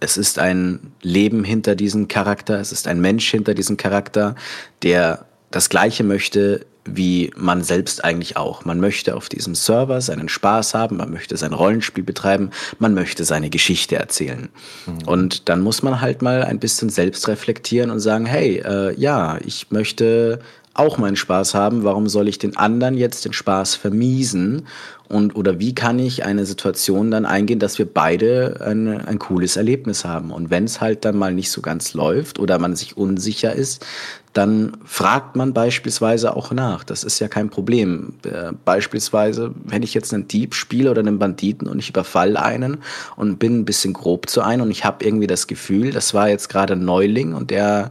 es 0.00 0.16
ist 0.16 0.38
ein 0.38 0.92
Leben 1.02 1.44
hinter 1.44 1.74
diesem 1.74 2.08
Charakter, 2.08 2.60
es 2.60 2.72
ist 2.72 2.86
ein 2.86 3.00
Mensch 3.00 3.30
hinter 3.30 3.54
diesem 3.54 3.76
Charakter, 3.76 4.34
der 4.82 5.24
das 5.50 5.68
Gleiche 5.68 6.04
möchte 6.04 6.66
wie 6.94 7.30
man 7.36 7.62
selbst 7.62 8.04
eigentlich 8.04 8.36
auch. 8.36 8.64
Man 8.64 8.80
möchte 8.80 9.16
auf 9.16 9.28
diesem 9.28 9.54
Server 9.54 10.00
seinen 10.00 10.28
Spaß 10.28 10.74
haben, 10.74 10.96
man 10.96 11.10
möchte 11.10 11.36
sein 11.36 11.52
Rollenspiel 11.52 12.04
betreiben, 12.04 12.50
man 12.78 12.94
möchte 12.94 13.24
seine 13.24 13.50
Geschichte 13.50 13.96
erzählen. 13.96 14.48
Mhm. 14.86 15.08
Und 15.08 15.48
dann 15.48 15.60
muss 15.60 15.82
man 15.82 16.00
halt 16.00 16.22
mal 16.22 16.44
ein 16.44 16.58
bisschen 16.58 16.90
selbst 16.90 17.28
reflektieren 17.28 17.90
und 17.90 18.00
sagen, 18.00 18.26
hey, 18.26 18.58
äh, 18.64 18.94
ja, 18.98 19.38
ich 19.44 19.70
möchte 19.70 20.40
auch 20.74 20.98
meinen 20.98 21.16
Spaß 21.16 21.54
haben, 21.54 21.84
warum 21.84 22.08
soll 22.08 22.28
ich 22.28 22.38
den 22.38 22.56
anderen 22.56 22.96
jetzt 22.96 23.24
den 23.24 23.32
Spaß 23.32 23.74
vermiesen? 23.74 24.66
Und 25.08 25.34
oder 25.34 25.58
wie 25.58 25.74
kann 25.74 25.98
ich 25.98 26.24
eine 26.24 26.44
Situation 26.44 27.10
dann 27.10 27.24
eingehen, 27.24 27.58
dass 27.58 27.78
wir 27.78 27.86
beide 27.86 28.60
ein, 28.64 28.88
ein 28.88 29.18
cooles 29.18 29.56
Erlebnis 29.56 30.04
haben? 30.04 30.30
Und 30.30 30.50
wenn 30.50 30.64
es 30.64 30.80
halt 30.80 31.04
dann 31.04 31.16
mal 31.16 31.32
nicht 31.32 31.50
so 31.50 31.62
ganz 31.62 31.94
läuft 31.94 32.38
oder 32.38 32.58
man 32.58 32.76
sich 32.76 32.96
unsicher 32.96 33.54
ist, 33.54 33.86
dann 34.34 34.76
fragt 34.84 35.34
man 35.34 35.54
beispielsweise 35.54 36.36
auch 36.36 36.52
nach. 36.52 36.84
Das 36.84 37.02
ist 37.02 37.18
ja 37.18 37.28
kein 37.28 37.48
Problem. 37.48 38.14
Äh, 38.24 38.52
beispielsweise, 38.64 39.54
wenn 39.64 39.82
ich 39.82 39.94
jetzt 39.94 40.12
einen 40.12 40.28
Dieb 40.28 40.54
spiele 40.54 40.90
oder 40.90 41.00
einen 41.00 41.18
Banditen 41.18 41.66
und 41.66 41.78
ich 41.78 41.88
überfalle 41.88 42.40
einen 42.40 42.78
und 43.16 43.38
bin 43.38 43.60
ein 43.60 43.64
bisschen 43.64 43.94
grob 43.94 44.28
zu 44.28 44.42
einem 44.42 44.62
und 44.62 44.70
ich 44.70 44.84
habe 44.84 45.04
irgendwie 45.04 45.26
das 45.26 45.46
Gefühl, 45.46 45.90
das 45.90 46.12
war 46.12 46.28
jetzt 46.28 46.48
gerade 46.50 46.74
ein 46.74 46.84
Neuling 46.84 47.32
und 47.32 47.50
der 47.50 47.90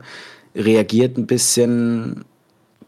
reagiert 0.56 1.18
ein 1.18 1.28
bisschen 1.28 2.24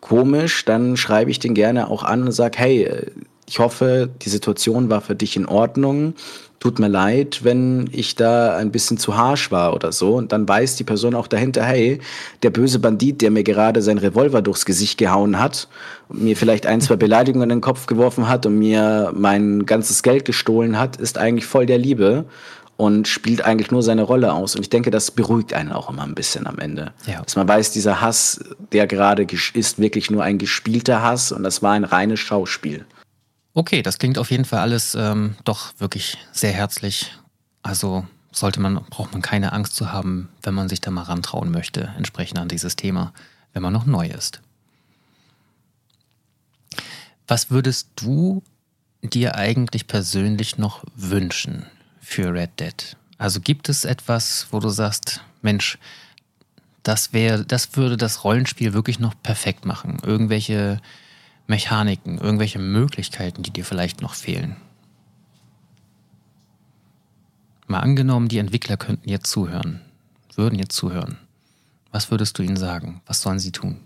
komisch, 0.02 0.66
dann 0.66 0.98
schreibe 0.98 1.32
ich 1.32 1.40
den 1.40 1.54
gerne 1.54 1.90
auch 1.90 2.04
an 2.04 2.24
und 2.24 2.32
sage, 2.32 2.58
hey, 2.58 3.12
ich 3.50 3.60
hoffe, 3.60 4.10
die 4.22 4.30
Situation 4.30 4.90
war 4.90 5.02
für 5.02 5.16
dich 5.16 5.36
in 5.36 5.48
Ordnung. 5.48 6.14
Tut 6.60 6.78
mir 6.78 6.90
leid, 6.90 7.40
wenn 7.44 7.90
ich 7.94 8.16
da 8.16 8.56
ein 8.58 8.72
bisschen 8.72 8.98
zu 8.98 9.16
harsch 9.16 9.50
war 9.50 9.74
oder 9.74 9.92
so. 9.92 10.16
Und 10.16 10.34
dann 10.34 10.48
weiß 10.48 10.76
die 10.76 10.84
Person 10.84 11.16
auch 11.16 11.28
dahinter, 11.28 11.64
hey, 11.64 12.00
der 12.44 12.50
böse 12.50 12.80
Bandit, 12.80 13.22
der 13.22 13.32
mir 13.32 13.44
gerade 13.44 13.82
sein 13.82 13.98
Revolver 13.98 14.42
durchs 14.42 14.66
Gesicht 14.66 14.98
gehauen 14.98 15.40
hat, 15.40 15.70
mir 16.10 16.36
vielleicht 16.36 16.68
ein, 16.68 16.82
zwei 16.82 16.96
Beleidigungen 16.98 17.50
in 17.50 17.58
den 17.58 17.62
Kopf 17.62 17.88
geworfen 17.88 18.28
hat 18.28 18.46
und 18.46 18.60
mir 18.60 19.14
mein 19.16 19.66
ganzes 19.66 20.04
Geld 20.04 20.26
gestohlen 20.26 20.78
hat, 20.78 20.98
ist 20.98 21.18
eigentlich 21.18 21.46
voll 21.46 21.66
der 21.66 21.78
Liebe 21.78 22.26
und 22.80 23.10
spielt 23.10 23.44
eigentlich 23.44 23.72
nur 23.72 23.84
seine 23.84 24.04
Rolle 24.04 24.32
aus. 24.32 24.56
Und 24.56 24.62
ich 24.62 24.70
denke, 24.70 24.90
das 24.90 25.12
beruhigt 25.12 25.52
einen 25.52 25.74
auch 25.74 25.90
immer 25.90 26.04
ein 26.04 26.16
bisschen 26.16 26.48
am 26.48 26.60
Ende. 26.60 26.94
Ja. 27.06 27.22
Dass 27.22 27.36
man 27.36 27.46
weiß, 27.46 27.72
dieser 27.72 28.00
Hass, 28.00 28.40
der 28.72 28.88
gerade 28.88 29.28
ist, 29.54 29.80
wirklich 29.80 30.10
nur 30.10 30.24
ein 30.24 30.38
gespielter 30.38 31.02
Hass 31.02 31.34
und 31.34 31.44
das 31.44 31.62
war 31.62 31.74
ein 31.74 31.84
reines 31.84 32.22
Schauspiel. 32.22 32.86
Okay, 33.54 33.82
das 33.82 33.98
klingt 33.98 34.18
auf 34.18 34.32
jeden 34.32 34.46
Fall 34.46 34.60
alles 34.60 34.96
ähm, 34.96 35.36
doch 35.44 35.74
wirklich 35.80 36.20
sehr 36.32 36.54
herzlich. 36.54 37.12
Also 37.64 38.08
sollte 38.32 38.62
man, 38.62 38.76
braucht 38.90 39.12
man 39.12 39.22
keine 39.22 39.52
Angst 39.52 39.76
zu 39.76 39.92
haben, 39.92 40.30
wenn 40.42 40.54
man 40.54 40.70
sich 40.70 40.80
da 40.80 40.90
mal 40.90 41.02
rantrauen 41.02 41.52
möchte, 41.52 41.94
entsprechend 41.98 42.40
an 42.40 42.48
dieses 42.48 42.78
Thema, 42.78 43.12
wenn 43.52 43.62
man 43.62 43.74
noch 43.74 43.88
neu 43.88 44.08
ist. 44.08 44.40
Was 47.28 47.52
würdest 47.52 47.90
du 47.98 48.42
dir 49.02 49.36
eigentlich 49.36 49.86
persönlich 49.86 50.58
noch 50.58 50.86
wünschen 50.96 51.66
für 52.10 52.34
Red 52.34 52.60
Dead? 52.60 52.98
Also 53.18 53.40
gibt 53.40 53.70
es 53.70 53.86
etwas, 53.86 54.48
wo 54.52 54.60
du 54.60 54.70
sagst, 54.70 55.22
Mensch, 55.42 55.78
das 56.84 57.14
wäre, 57.14 57.46
das 57.46 57.76
würde 57.76 57.98
das 57.98 58.24
Rollenspiel 58.24 58.74
wirklich 58.74 59.00
noch 59.00 59.14
perfekt 59.22 59.66
machen. 59.66 60.00
Irgendwelche 60.04 60.82
Mechaniken, 61.48 62.18
irgendwelche 62.18 62.60
Möglichkeiten, 62.60 63.44
die 63.44 63.52
dir 63.52 63.64
vielleicht 63.64 64.02
noch 64.02 64.16
fehlen. 64.16 64.56
Mal 67.68 67.82
angenommen, 67.82 68.28
die 68.28 68.40
Entwickler 68.40 68.78
könnten 68.78 69.08
jetzt 69.08 69.30
zuhören, 69.30 69.82
würden 70.36 70.58
jetzt 70.58 70.76
zuhören. 70.76 71.20
Was 71.92 72.10
würdest 72.10 72.38
du 72.40 72.44
ihnen 72.44 72.58
sagen? 72.58 73.02
Was 73.06 73.22
sollen 73.22 73.40
sie 73.40 73.52
tun? 73.52 73.80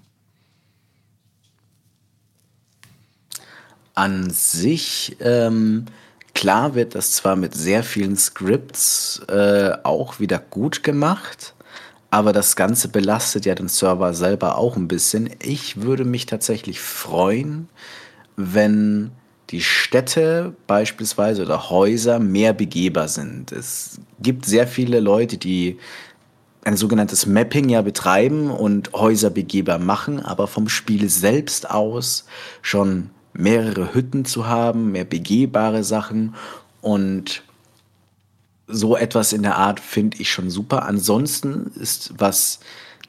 An 3.95 4.30
sich 4.30 5.18
ähm, 5.20 5.86
Klar 6.34 6.76
wird 6.76 6.95
das 6.95 7.14
zwar 7.14 7.35
mit 7.35 7.53
sehr 7.53 7.84
vielen 7.84 8.18
Scripts 8.18 9.22
äh, 9.27 9.72
auch 9.84 10.19
wieder 10.19 10.39
gut 10.39 10.84
gemacht, 10.84 11.53
aber 12.10 12.34
das 12.34 12.55
Ganze 12.55 12.88
belastet 12.88 13.45
ja 13.45 13.55
den 13.55 13.68
Server 13.68 14.14
selber 14.14 14.57
auch 14.57 14.76
ein 14.76 14.88
bisschen. 14.88 15.30
Ich 15.41 15.81
würde 15.81 16.05
mich 16.05 16.26
tatsächlich 16.26 16.80
freuen, 16.80 17.69
wenn 18.35 19.11
die 19.51 19.61
Städte 19.61 20.55
beispielsweise 20.68 21.43
oder 21.43 21.69
Häuser 21.69 22.19
mehr 22.19 22.53
begehbar 22.53 23.07
sind. 23.07 23.51
Es 23.51 23.99
gibt 24.19 24.45
sehr 24.45 24.68
viele 24.68 24.99
Leute, 24.99 25.38
die 25.38 25.77
ein 26.65 26.77
sogenanntes 26.77 27.26
Mapping 27.26 27.69
ja 27.69 27.81
betreiben 27.81 28.49
und 28.49 28.93
Häuser 28.93 29.30
begehbar 29.30 29.80
machen, 29.80 30.19
aber 30.19 30.47
vom 30.47 30.69
Spiel 30.69 31.10
selbst 31.10 31.69
aus 31.69 32.26
schon 32.61 33.10
mehrere 33.34 33.93
Hütten 33.93 34.26
zu 34.26 34.47
haben, 34.47 34.91
mehr 34.91 35.05
begehbare 35.05 35.84
Sachen 35.84 36.35
und 36.81 37.43
so 38.68 38.95
etwas 38.95 39.34
in 39.34 39.43
der 39.43 39.57
Art 39.57 39.80
finde 39.80 40.18
ich 40.19 40.31
schon 40.31 40.49
super. 40.49 40.84
Ansonsten 40.84 41.72
ist, 41.76 42.14
was 42.18 42.60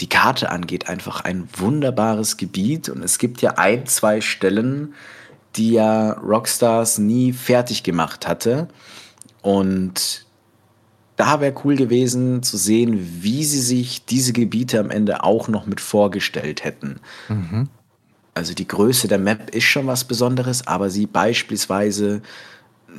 die 0.01 0.09
Karte 0.09 0.51
angeht, 0.51 0.88
einfach 0.88 1.20
ein 1.20 1.48
wunderbares 1.56 2.36
Gebiet 2.36 2.88
und 2.88 3.02
es 3.02 3.18
gibt 3.18 3.42
ja 3.42 3.52
ein, 3.52 3.86
zwei 3.86 4.20
Stellen, 4.20 4.94
die 5.56 5.72
ja 5.72 6.12
Rockstars 6.12 6.98
nie 6.98 7.32
fertig 7.32 7.84
gemacht 7.84 8.26
hatte 8.26 8.68
und 9.42 10.24
da 11.16 11.40
wäre 11.40 11.55
cool 11.64 11.76
gewesen 11.76 12.42
zu 12.42 12.56
sehen, 12.56 13.22
wie 13.22 13.44
sie 13.44 13.60
sich 13.60 14.05
diese 14.05 14.32
Gebiete 14.32 14.80
am 14.80 14.90
Ende 14.90 15.22
auch 15.22 15.46
noch 15.46 15.66
mit 15.66 15.80
vorgestellt 15.80 16.64
hätten. 16.64 17.01
Mhm. 17.28 17.68
Also 18.35 18.52
die 18.52 18.66
Größe 18.66 19.06
der 19.06 19.19
Map 19.19 19.51
ist 19.55 19.65
schon 19.65 19.86
was 19.86 20.05
Besonderes, 20.05 20.66
aber 20.66 20.90
sie 20.90 21.06
beispielsweise 21.06 22.20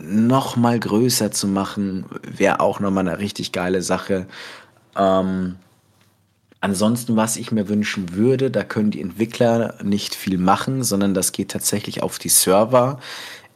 noch 0.02 0.56
mal 0.56 0.80
größer 0.80 1.32
zu 1.32 1.48
machen, 1.48 2.06
wäre 2.24 2.60
auch 2.60 2.80
noch 2.80 2.92
mal 2.92 3.02
eine 3.02 3.20
richtig 3.20 3.52
geile 3.52 3.82
Sache. 3.82 4.28
Ähm, 4.96 5.56
ansonsten, 6.62 7.16
was 7.16 7.38
ich 7.38 7.52
mir 7.52 7.70
wünschen 7.70 8.14
würde, 8.14 8.52
da 8.52 8.64
können 8.64 8.92
die 8.92 9.02
Entwickler 9.02 9.76
nicht 9.84 10.16
viel 10.16 10.38
machen, 10.38 10.84
sondern 10.84 11.14
das 11.14 11.32
geht 11.32 11.52
tatsächlich 11.52 12.02
auf 12.04 12.18
die 12.20 12.30
Server. 12.30 13.00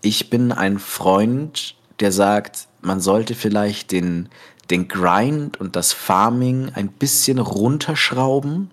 Ich 0.02 0.30
bin 0.30 0.52
ein 0.52 0.80
Freund, 0.80 1.76
der 2.00 2.12
sagt, 2.12 2.68
man 2.82 3.02
sollte 3.02 3.36
vielleicht 3.36 3.92
den, 3.92 4.30
den 4.70 4.88
Grind 4.88 5.60
und 5.60 5.76
das 5.76 5.92
Farming 5.92 6.72
ein 6.74 6.88
bisschen 6.90 7.40
runterschrauben, 7.40 8.72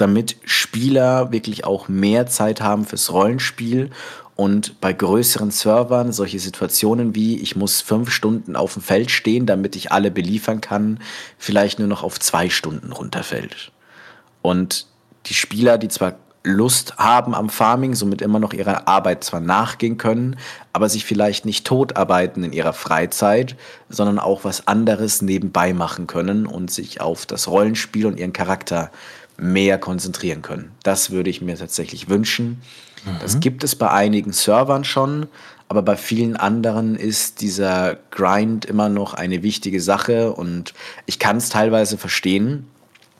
damit 0.00 0.36
Spieler 0.44 1.32
wirklich 1.32 1.64
auch 1.64 1.88
mehr 1.88 2.26
Zeit 2.26 2.60
haben 2.60 2.84
fürs 2.84 3.12
Rollenspiel 3.12 3.90
und 4.40 4.80
bei 4.80 4.92
größeren 4.94 5.50
Servern 5.50 6.12
solche 6.12 6.38
Situationen 6.38 7.14
wie, 7.14 7.38
ich 7.38 7.56
muss 7.56 7.82
fünf 7.82 8.10
Stunden 8.10 8.56
auf 8.56 8.72
dem 8.72 8.82
Feld 8.82 9.10
stehen, 9.10 9.44
damit 9.44 9.76
ich 9.76 9.92
alle 9.92 10.10
beliefern 10.10 10.62
kann, 10.62 11.00
vielleicht 11.36 11.78
nur 11.78 11.88
noch 11.88 12.02
auf 12.02 12.18
zwei 12.18 12.48
Stunden 12.48 12.92
runterfällt. 12.92 13.70
Und 14.40 14.86
die 15.26 15.34
Spieler, 15.34 15.76
die 15.76 15.88
zwar 15.88 16.14
Lust 16.42 16.96
haben 16.96 17.34
am 17.34 17.50
Farming, 17.50 17.94
somit 17.94 18.22
immer 18.22 18.38
noch 18.38 18.54
ihrer 18.54 18.88
Arbeit 18.88 19.24
zwar 19.24 19.40
nachgehen 19.40 19.98
können, 19.98 20.36
aber 20.72 20.88
sich 20.88 21.04
vielleicht 21.04 21.44
nicht 21.44 21.66
totarbeiten 21.66 22.42
in 22.42 22.54
ihrer 22.54 22.72
Freizeit, 22.72 23.56
sondern 23.90 24.18
auch 24.18 24.42
was 24.42 24.66
anderes 24.66 25.20
nebenbei 25.20 25.74
machen 25.74 26.06
können 26.06 26.46
und 26.46 26.70
sich 26.70 27.02
auf 27.02 27.26
das 27.26 27.46
Rollenspiel 27.46 28.06
und 28.06 28.18
ihren 28.18 28.32
Charakter 28.32 28.90
mehr 29.40 29.78
konzentrieren 29.78 30.42
können. 30.42 30.72
Das 30.82 31.10
würde 31.10 31.30
ich 31.30 31.40
mir 31.40 31.56
tatsächlich 31.56 32.08
wünschen. 32.08 32.60
Mhm. 33.04 33.18
Das 33.20 33.40
gibt 33.40 33.64
es 33.64 33.74
bei 33.74 33.90
einigen 33.90 34.32
Servern 34.32 34.84
schon, 34.84 35.26
aber 35.68 35.82
bei 35.82 35.96
vielen 35.96 36.36
anderen 36.36 36.94
ist 36.94 37.40
dieser 37.40 37.96
Grind 38.10 38.64
immer 38.64 38.88
noch 38.88 39.14
eine 39.14 39.42
wichtige 39.42 39.80
Sache 39.80 40.32
und 40.32 40.74
ich 41.06 41.18
kann 41.18 41.38
es 41.38 41.48
teilweise 41.48 41.96
verstehen, 41.96 42.66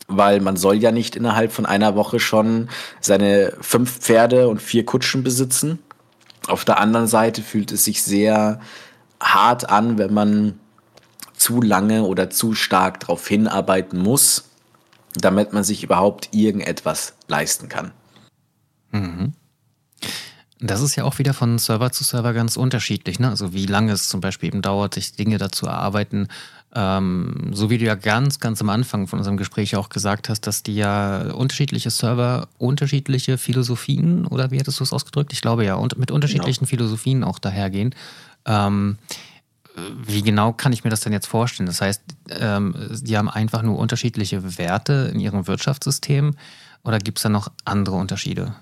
weil 0.09 0.40
man 0.40 0.56
soll 0.56 0.76
ja 0.76 0.92
nicht 0.92 1.16
innerhalb 1.16 1.52
von 1.52 1.64
einer 1.64 1.94
Woche 1.94 2.20
schon 2.20 2.68
seine 3.01 3.55
fünf 3.60 4.01
Pferde 4.01 4.48
und 4.48 4.60
vier 4.60 4.84
Kutschen 4.84 5.22
besitzen. 5.22 5.78
Auf 6.48 6.64
der 6.64 6.80
anderen 6.80 7.06
Seite 7.06 7.42
fühlt 7.42 7.72
es 7.72 7.84
sich 7.84 8.02
sehr 8.02 8.60
hart 9.20 9.70
an, 9.70 9.97
wenn 9.98 10.12
man 10.12 10.59
zu 11.36 11.62
lange 11.62 12.02
oder 12.02 12.28
zu 12.28 12.55
stark 12.55 13.01
darauf 13.01 13.26
hinarbeiten 13.26 13.98
muss, 13.98 14.49
damit 15.14 15.52
man 15.52 15.64
sich 15.64 15.82
überhaupt 15.82 16.28
irgendetwas 16.32 17.14
leisten 17.28 17.68
kann. 17.68 17.92
Mhm. 18.92 19.32
Das 20.62 20.82
ist 20.82 20.94
ja 20.94 21.04
auch 21.04 21.18
wieder 21.18 21.32
von 21.32 21.58
Server 21.58 21.90
zu 21.90 22.04
Server 22.04 22.34
ganz 22.34 22.56
unterschiedlich. 22.56 23.18
Ne? 23.18 23.30
Also 23.30 23.54
wie 23.54 23.64
lange 23.64 23.92
es 23.92 24.08
zum 24.08 24.20
Beispiel 24.20 24.48
eben 24.48 24.60
dauert, 24.60 24.94
sich 24.94 25.14
Dinge 25.14 25.38
dazu 25.38 25.66
erarbeiten. 25.66 26.28
Ähm, 26.74 27.50
so 27.52 27.70
wie 27.70 27.78
du 27.78 27.86
ja 27.86 27.94
ganz, 27.94 28.40
ganz 28.40 28.60
am 28.60 28.68
Anfang 28.68 29.06
von 29.06 29.18
unserem 29.18 29.38
Gespräch 29.38 29.74
auch 29.76 29.88
gesagt 29.88 30.28
hast, 30.28 30.42
dass 30.46 30.62
die 30.62 30.76
ja 30.76 31.32
unterschiedliche 31.32 31.90
Server 31.90 32.48
unterschiedliche 32.58 33.38
Philosophien, 33.38 34.26
oder 34.26 34.50
wie 34.50 34.58
hättest 34.58 34.78
du 34.80 34.84
es 34.84 34.92
ausgedrückt? 34.92 35.32
Ich 35.32 35.40
glaube 35.40 35.64
ja, 35.64 35.74
und 35.74 35.98
mit 35.98 36.10
unterschiedlichen 36.10 36.66
genau. 36.66 36.68
Philosophien 36.68 37.24
auch 37.24 37.38
dahergehen. 37.38 37.94
Ähm, 38.44 38.98
wie 40.05 40.23
genau 40.23 40.52
kann 40.52 40.73
ich 40.73 40.85
mir 40.85 40.90
das 40.90 41.01
denn 41.01 41.12
jetzt 41.12 41.27
vorstellen? 41.27 41.66
Das 41.66 41.81
heißt, 41.81 42.02
ähm, 42.31 42.74
die 43.02 43.16
haben 43.16 43.28
einfach 43.28 43.62
nur 43.62 43.78
unterschiedliche 43.78 44.59
Werte 44.59 45.11
in 45.12 45.20
ihrem 45.20 45.47
Wirtschaftssystem 45.47 46.35
oder 46.85 46.98
gibt 46.98 47.19
es 47.19 47.23
da 47.23 47.28
noch 47.28 47.51
andere 47.65 47.97
Unterschiede? 47.97 48.55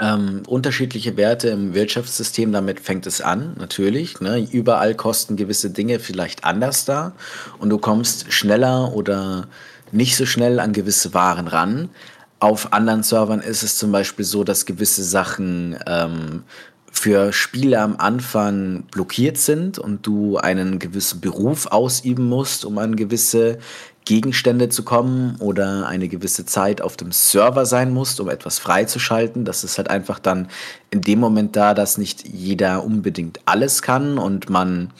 Ähm, 0.00 0.42
unterschiedliche 0.46 1.18
Werte 1.18 1.48
im 1.48 1.74
Wirtschaftssystem, 1.74 2.52
damit 2.52 2.80
fängt 2.80 3.06
es 3.06 3.20
an, 3.20 3.54
natürlich. 3.58 4.20
Ne? 4.20 4.46
Überall 4.50 4.94
kosten 4.94 5.36
gewisse 5.36 5.70
Dinge 5.70 5.98
vielleicht 5.98 6.44
anders 6.44 6.86
da 6.86 7.12
und 7.58 7.68
du 7.68 7.76
kommst 7.76 8.32
schneller 8.32 8.94
oder 8.94 9.46
nicht 9.92 10.16
so 10.16 10.24
schnell 10.24 10.58
an 10.58 10.72
gewisse 10.72 11.12
Waren 11.12 11.48
ran. 11.48 11.90
Auf 12.38 12.72
anderen 12.72 13.02
Servern 13.02 13.40
ist 13.40 13.62
es 13.62 13.76
zum 13.76 13.92
Beispiel 13.92 14.24
so, 14.24 14.44
dass 14.44 14.64
gewisse 14.64 15.04
Sachen 15.04 15.78
ähm, 15.86 16.44
für 16.90 17.32
Spiele 17.32 17.80
am 17.80 17.96
Anfang 17.96 18.84
blockiert 18.90 19.38
sind 19.38 19.78
und 19.78 20.06
du 20.06 20.38
einen 20.38 20.78
gewissen 20.78 21.20
Beruf 21.20 21.66
ausüben 21.66 22.28
musst, 22.28 22.64
um 22.64 22.78
an 22.78 22.96
gewisse 22.96 23.58
Gegenstände 24.04 24.70
zu 24.70 24.82
kommen 24.82 25.36
oder 25.38 25.86
eine 25.86 26.08
gewisse 26.08 26.44
Zeit 26.44 26.82
auf 26.82 26.96
dem 26.96 27.12
Server 27.12 27.64
sein 27.64 27.92
musst, 27.92 28.18
um 28.20 28.28
etwas 28.28 28.58
freizuschalten. 28.58 29.44
Das 29.44 29.62
ist 29.62 29.78
halt 29.78 29.88
einfach 29.88 30.18
dann 30.18 30.48
in 30.90 31.00
dem 31.00 31.20
Moment 31.20 31.54
da, 31.54 31.74
dass 31.74 31.98
nicht 31.98 32.26
jeder 32.26 32.84
unbedingt 32.84 33.40
alles 33.44 33.82
kann 33.82 34.18
und 34.18 34.50
man 34.50 34.92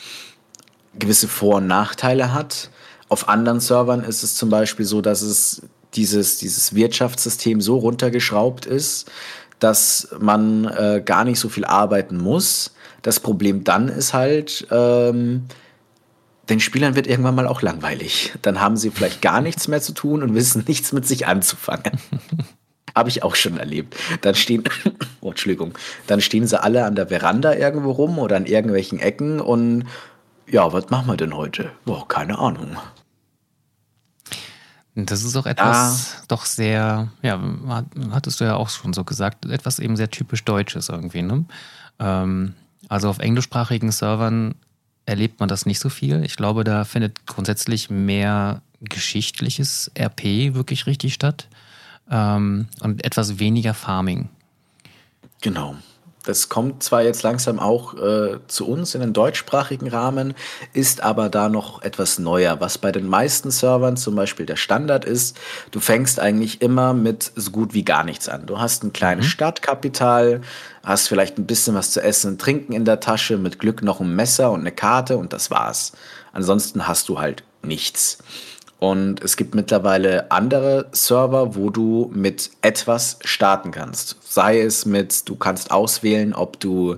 gewisse 0.99 1.29
Vor- 1.29 1.57
und 1.57 1.67
Nachteile 1.67 2.33
hat. 2.33 2.71
Auf 3.09 3.29
anderen 3.29 3.61
Servern 3.61 4.05
ist 4.05 4.23
es 4.23 4.37
zum 4.37 4.51
Beispiel 4.51 4.87
so, 4.87 5.01
dass 5.01 5.23
es 5.23 5.63
dieses, 5.95 6.39
dieses 6.39 6.75
Wirtschaftssystem 6.75 7.61
so 7.61 7.79
runtergeschraubt 7.79 8.67
ist, 8.67 9.11
dass 9.61 10.09
man 10.19 10.65
äh, 10.65 11.03
gar 11.05 11.25
nicht 11.25 11.39
so 11.39 11.49
viel 11.49 11.65
arbeiten 11.65 12.19
muss. 12.19 12.75
Das 13.03 13.21
Problem 13.21 13.63
dann 13.63 13.89
ist 13.89 14.13
halt, 14.13 14.67
ähm, 14.71 15.45
den 16.49 16.61
Spielern 16.61 16.97
wird 16.97 17.07
irgendwann 17.07 17.37
mal 17.37 17.47
auch 17.47 17.63
langweilig. 17.63 18.33
Dann 18.43 18.61
haben 18.61 18.77
sie 18.77 18.91
vielleicht 18.91 19.23
gar 19.23 19.41
nichts 19.43 19.69
mehr 19.69 19.81
zu 19.81 19.93
tun 19.93 20.23
und 20.23 20.35
wissen 20.35 20.65
nichts 20.67 20.93
mit 20.93 21.07
sich 21.07 21.27
anzufangen. 21.27 21.93
Habe 22.95 23.09
ich 23.09 23.23
auch 23.23 23.37
schon 23.37 23.57
erlebt. 23.57 23.95
Dann 24.23 24.35
stehen, 24.35 24.65
oh, 25.21 25.31
Entschuldigung, 25.31 25.75
dann 26.09 26.21
stehen 26.21 26.49
sie 26.49 26.61
alle 26.61 26.85
an 26.85 26.97
der 26.97 27.07
Veranda 27.07 27.55
irgendwo 27.55 27.93
rum 27.93 28.19
oder 28.19 28.37
an 28.37 28.47
irgendwelchen 28.47 28.99
Ecken 28.99 29.41
und 29.41 29.85
ja, 30.49 30.73
was 30.73 30.91
machen 30.91 31.07
wir 31.07 31.17
denn 31.17 31.37
heute? 31.37 31.71
Boah, 31.85 32.09
keine 32.09 32.41
Ahnung. 32.41 32.77
Das 35.07 35.23
ist 35.23 35.37
auch 35.37 35.47
etwas 35.47 36.13
ja. 36.13 36.23
doch 36.29 36.45
sehr, 36.45 37.09
ja, 37.23 37.41
hattest 38.11 38.41
du 38.41 38.45
ja 38.45 38.57
auch 38.57 38.69
schon 38.69 38.93
so 38.93 39.05
gesagt, 39.05 39.47
etwas 39.47 39.79
eben 39.79 39.97
sehr 39.97 40.11
typisch 40.11 40.45
Deutsches 40.45 40.89
irgendwie, 40.89 41.23
ne? 41.23 41.45
Ähm, 41.99 42.55
also 42.89 43.09
auf 43.09 43.19
englischsprachigen 43.19 43.93
Servern 43.93 44.55
erlebt 45.07 45.41
man 45.41 45.49
das 45.49 45.67
nicht 45.67 45.81
so 45.81 45.89
viel. 45.89 46.25
Ich 46.25 46.37
glaube, 46.37 46.65
da 46.65 46.85
findet 46.85 47.27
grundsätzlich 47.27 47.91
mehr 47.91 48.63
geschichtliches 48.81 49.91
RP 49.99 50.55
wirklich 50.55 50.87
richtig 50.87 51.15
statt 51.15 51.49
ähm, 52.11 52.69
und 52.81 53.05
etwas 53.05 53.39
weniger 53.39 53.75
Farming. 53.75 54.29
Genau. 55.41 55.77
Das 56.25 56.51
kommt 56.51 56.83
zwar 56.83 57.03
jetzt 57.03 57.23
langsam 57.23 57.59
auch 57.59 57.95
äh, 57.95 58.39
zu 58.47 58.69
uns 58.69 58.95
in 58.95 59.01
den 59.01 59.13
deutschsprachigen 59.13 59.89
Rahmen, 59.89 60.35
ist 60.75 61.03
aber 61.03 61.31
da 61.31 61.49
noch 61.49 61.83
etwas 61.83 62.19
neuer. 62.19 62.61
Was 62.61 62.77
bei 62.77 62.93
den 62.93 63.07
meisten 63.07 63.51
Servern 63.51 63.97
zum 63.97 64.17
Beispiel 64.17 64.45
der 64.45 64.57
Standard 64.57 65.05
ist, 65.05 65.39
du 65.71 65.81
fängst 65.81 66.21
eigentlich 66.21 66.61
immer 66.61 66.93
mit 66.93 67.33
so 67.37 67.51
gut 67.51 67.73
wie 67.73 67.85
gar 67.85 68.05
nichts 68.05 68.29
an. 68.29 68.45
Du 68.45 68.59
hast 68.59 68.85
ein 68.85 68.93
kleines 68.93 69.27
mhm. 69.27 69.31
Startkapital, 69.31 70.43
hast 70.85 71.09
vielleicht 71.09 71.39
ein 71.39 71.47
bisschen 71.47 71.75
was 71.75 71.91
zu 71.91 72.03
essen 72.03 72.33
und 72.33 72.41
trinken 72.41 72.73
in 72.73 72.85
der 72.85 73.01
Tasche, 73.01 73.39
mit 73.39 73.59
Glück 73.59 73.83
noch 73.83 74.01
ein 74.01 74.15
Messer 74.15 74.51
und 74.51 74.61
eine 74.61 74.73
Karte 74.73 75.17
und 75.17 75.33
das 75.33 75.51
war's. 75.51 75.93
Ansonsten 76.33 76.87
hast 76.87 77.09
du 77.09 77.19
halt 77.19 77.45
nichts. 77.63 78.19
Und 78.81 79.23
es 79.23 79.37
gibt 79.37 79.55
mittlerweile 79.55 80.31
andere 80.31 80.87
Server, 80.93 81.55
wo 81.55 81.69
du 81.69 82.11
mit 82.15 82.51
etwas 82.63 83.19
starten 83.23 83.73
kannst. 83.73 84.17
Sei 84.23 84.63
es 84.63 84.87
mit, 84.87 85.29
du 85.29 85.37
kannst 85.37 85.71
auswählen, 85.71 86.33
ob 86.33 86.59
du 86.59 86.97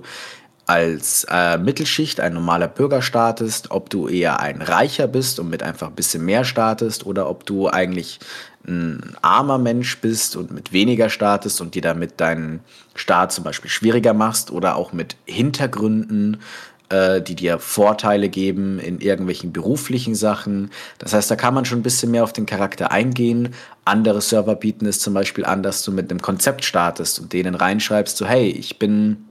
als 0.65 1.27
äh, 1.29 1.57
Mittelschicht 1.57 2.21
ein 2.21 2.35
normaler 2.35 2.69
Bürger 2.69 3.01
startest, 3.01 3.69
ob 3.71 3.89
du 3.89 4.07
eher 4.07 4.39
ein 4.39 4.61
Reicher 4.61 5.07
bist 5.07 5.41
und 5.41 5.49
mit 5.49 5.61
einfach 5.61 5.87
ein 5.87 5.95
bisschen 5.95 6.23
mehr 6.23 6.45
startest 6.45 7.05
oder 7.05 7.29
ob 7.29 7.45
du 7.45 7.67
eigentlich 7.67 8.21
ein 8.65 9.17
armer 9.21 9.57
Mensch 9.57 9.99
bist 9.99 10.37
und 10.37 10.51
mit 10.51 10.71
weniger 10.71 11.09
startest 11.09 11.59
und 11.59 11.75
dir 11.75 11.81
damit 11.81 12.21
deinen 12.21 12.61
Start 12.95 13.33
zum 13.33 13.43
Beispiel 13.43 13.69
schwieriger 13.69 14.13
machst 14.13 14.51
oder 14.51 14.77
auch 14.77 14.93
mit 14.93 15.17
Hintergründen 15.25 16.39
äh, 16.93 17.21
die 17.21 17.33
dir 17.33 17.57
Vorteile 17.57 18.29
geben 18.29 18.77
in 18.77 18.99
irgendwelchen 18.99 19.51
beruflichen 19.51 20.13
Sachen. 20.13 20.69
Das 20.99 21.13
heißt, 21.13 21.31
da 21.31 21.35
kann 21.35 21.55
man 21.55 21.65
schon 21.65 21.79
ein 21.79 21.83
bisschen 21.83 22.11
mehr 22.11 22.23
auf 22.23 22.33
den 22.33 22.45
Charakter 22.45 22.91
eingehen. 22.91 23.55
Andere 23.83 24.21
Server 24.21 24.55
bieten 24.55 24.85
es 24.85 24.99
zum 24.99 25.15
Beispiel 25.15 25.43
an, 25.43 25.63
dass 25.63 25.83
du 25.83 25.91
mit 25.91 26.11
einem 26.11 26.21
Konzept 26.21 26.63
startest 26.63 27.19
und 27.19 27.33
denen 27.33 27.55
reinschreibst, 27.55 28.15
so 28.15 28.27
hey, 28.27 28.47
ich 28.47 28.77
bin 28.77 29.25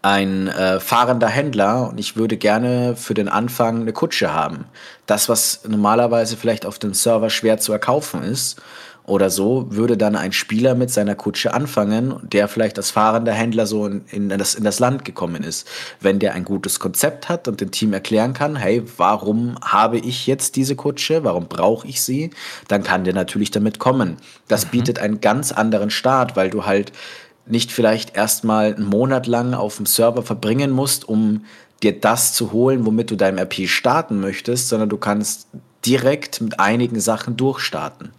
ein 0.00 0.48
äh, 0.48 0.80
fahrender 0.80 1.28
Händler 1.28 1.90
und 1.90 2.00
ich 2.00 2.16
würde 2.16 2.38
gerne 2.38 2.96
für 2.96 3.12
den 3.12 3.28
Anfang 3.28 3.82
eine 3.82 3.92
Kutsche 3.92 4.32
haben. 4.32 4.64
Das, 5.04 5.28
was 5.28 5.60
normalerweise 5.68 6.38
vielleicht 6.38 6.64
auf 6.64 6.78
dem 6.78 6.94
Server 6.94 7.28
schwer 7.28 7.58
zu 7.58 7.72
erkaufen 7.72 8.22
ist 8.22 8.62
oder 9.10 9.28
so, 9.28 9.66
würde 9.70 9.96
dann 9.96 10.16
ein 10.16 10.32
Spieler 10.32 10.74
mit 10.74 10.90
seiner 10.90 11.14
Kutsche 11.14 11.52
anfangen, 11.52 12.14
der 12.22 12.48
vielleicht 12.48 12.78
als 12.78 12.90
fahrender 12.90 13.32
Händler 13.32 13.66
so 13.66 13.86
in, 13.86 14.04
in, 14.10 14.28
das, 14.28 14.54
in 14.54 14.64
das 14.64 14.78
Land 14.78 15.04
gekommen 15.04 15.42
ist. 15.42 15.68
Wenn 16.00 16.18
der 16.18 16.34
ein 16.34 16.44
gutes 16.44 16.78
Konzept 16.78 17.28
hat 17.28 17.48
und 17.48 17.60
dem 17.60 17.70
Team 17.70 17.92
erklären 17.92 18.32
kann, 18.32 18.56
hey, 18.56 18.82
warum 18.96 19.56
habe 19.62 19.98
ich 19.98 20.26
jetzt 20.26 20.56
diese 20.56 20.76
Kutsche, 20.76 21.24
warum 21.24 21.48
brauche 21.48 21.86
ich 21.86 22.00
sie, 22.00 22.30
dann 22.68 22.82
kann 22.84 23.04
der 23.04 23.14
natürlich 23.14 23.50
damit 23.50 23.78
kommen. 23.78 24.16
Das 24.48 24.66
mhm. 24.66 24.70
bietet 24.70 24.98
einen 25.00 25.20
ganz 25.20 25.52
anderen 25.52 25.90
Start, 25.90 26.36
weil 26.36 26.48
du 26.48 26.64
halt 26.64 26.92
nicht 27.46 27.72
vielleicht 27.72 28.16
erstmal 28.16 28.74
einen 28.74 28.86
Monat 28.86 29.26
lang 29.26 29.54
auf 29.54 29.76
dem 29.76 29.86
Server 29.86 30.22
verbringen 30.22 30.70
musst, 30.70 31.08
um 31.08 31.44
dir 31.82 31.98
das 31.98 32.32
zu 32.32 32.52
holen, 32.52 32.86
womit 32.86 33.10
du 33.10 33.16
deinem 33.16 33.38
RP 33.38 33.66
starten 33.66 34.20
möchtest, 34.20 34.68
sondern 34.68 34.88
du 34.88 34.98
kannst 34.98 35.48
direkt 35.84 36.40
mit 36.40 36.60
einigen 36.60 37.00
Sachen 37.00 37.36
durchstarten. 37.36 38.12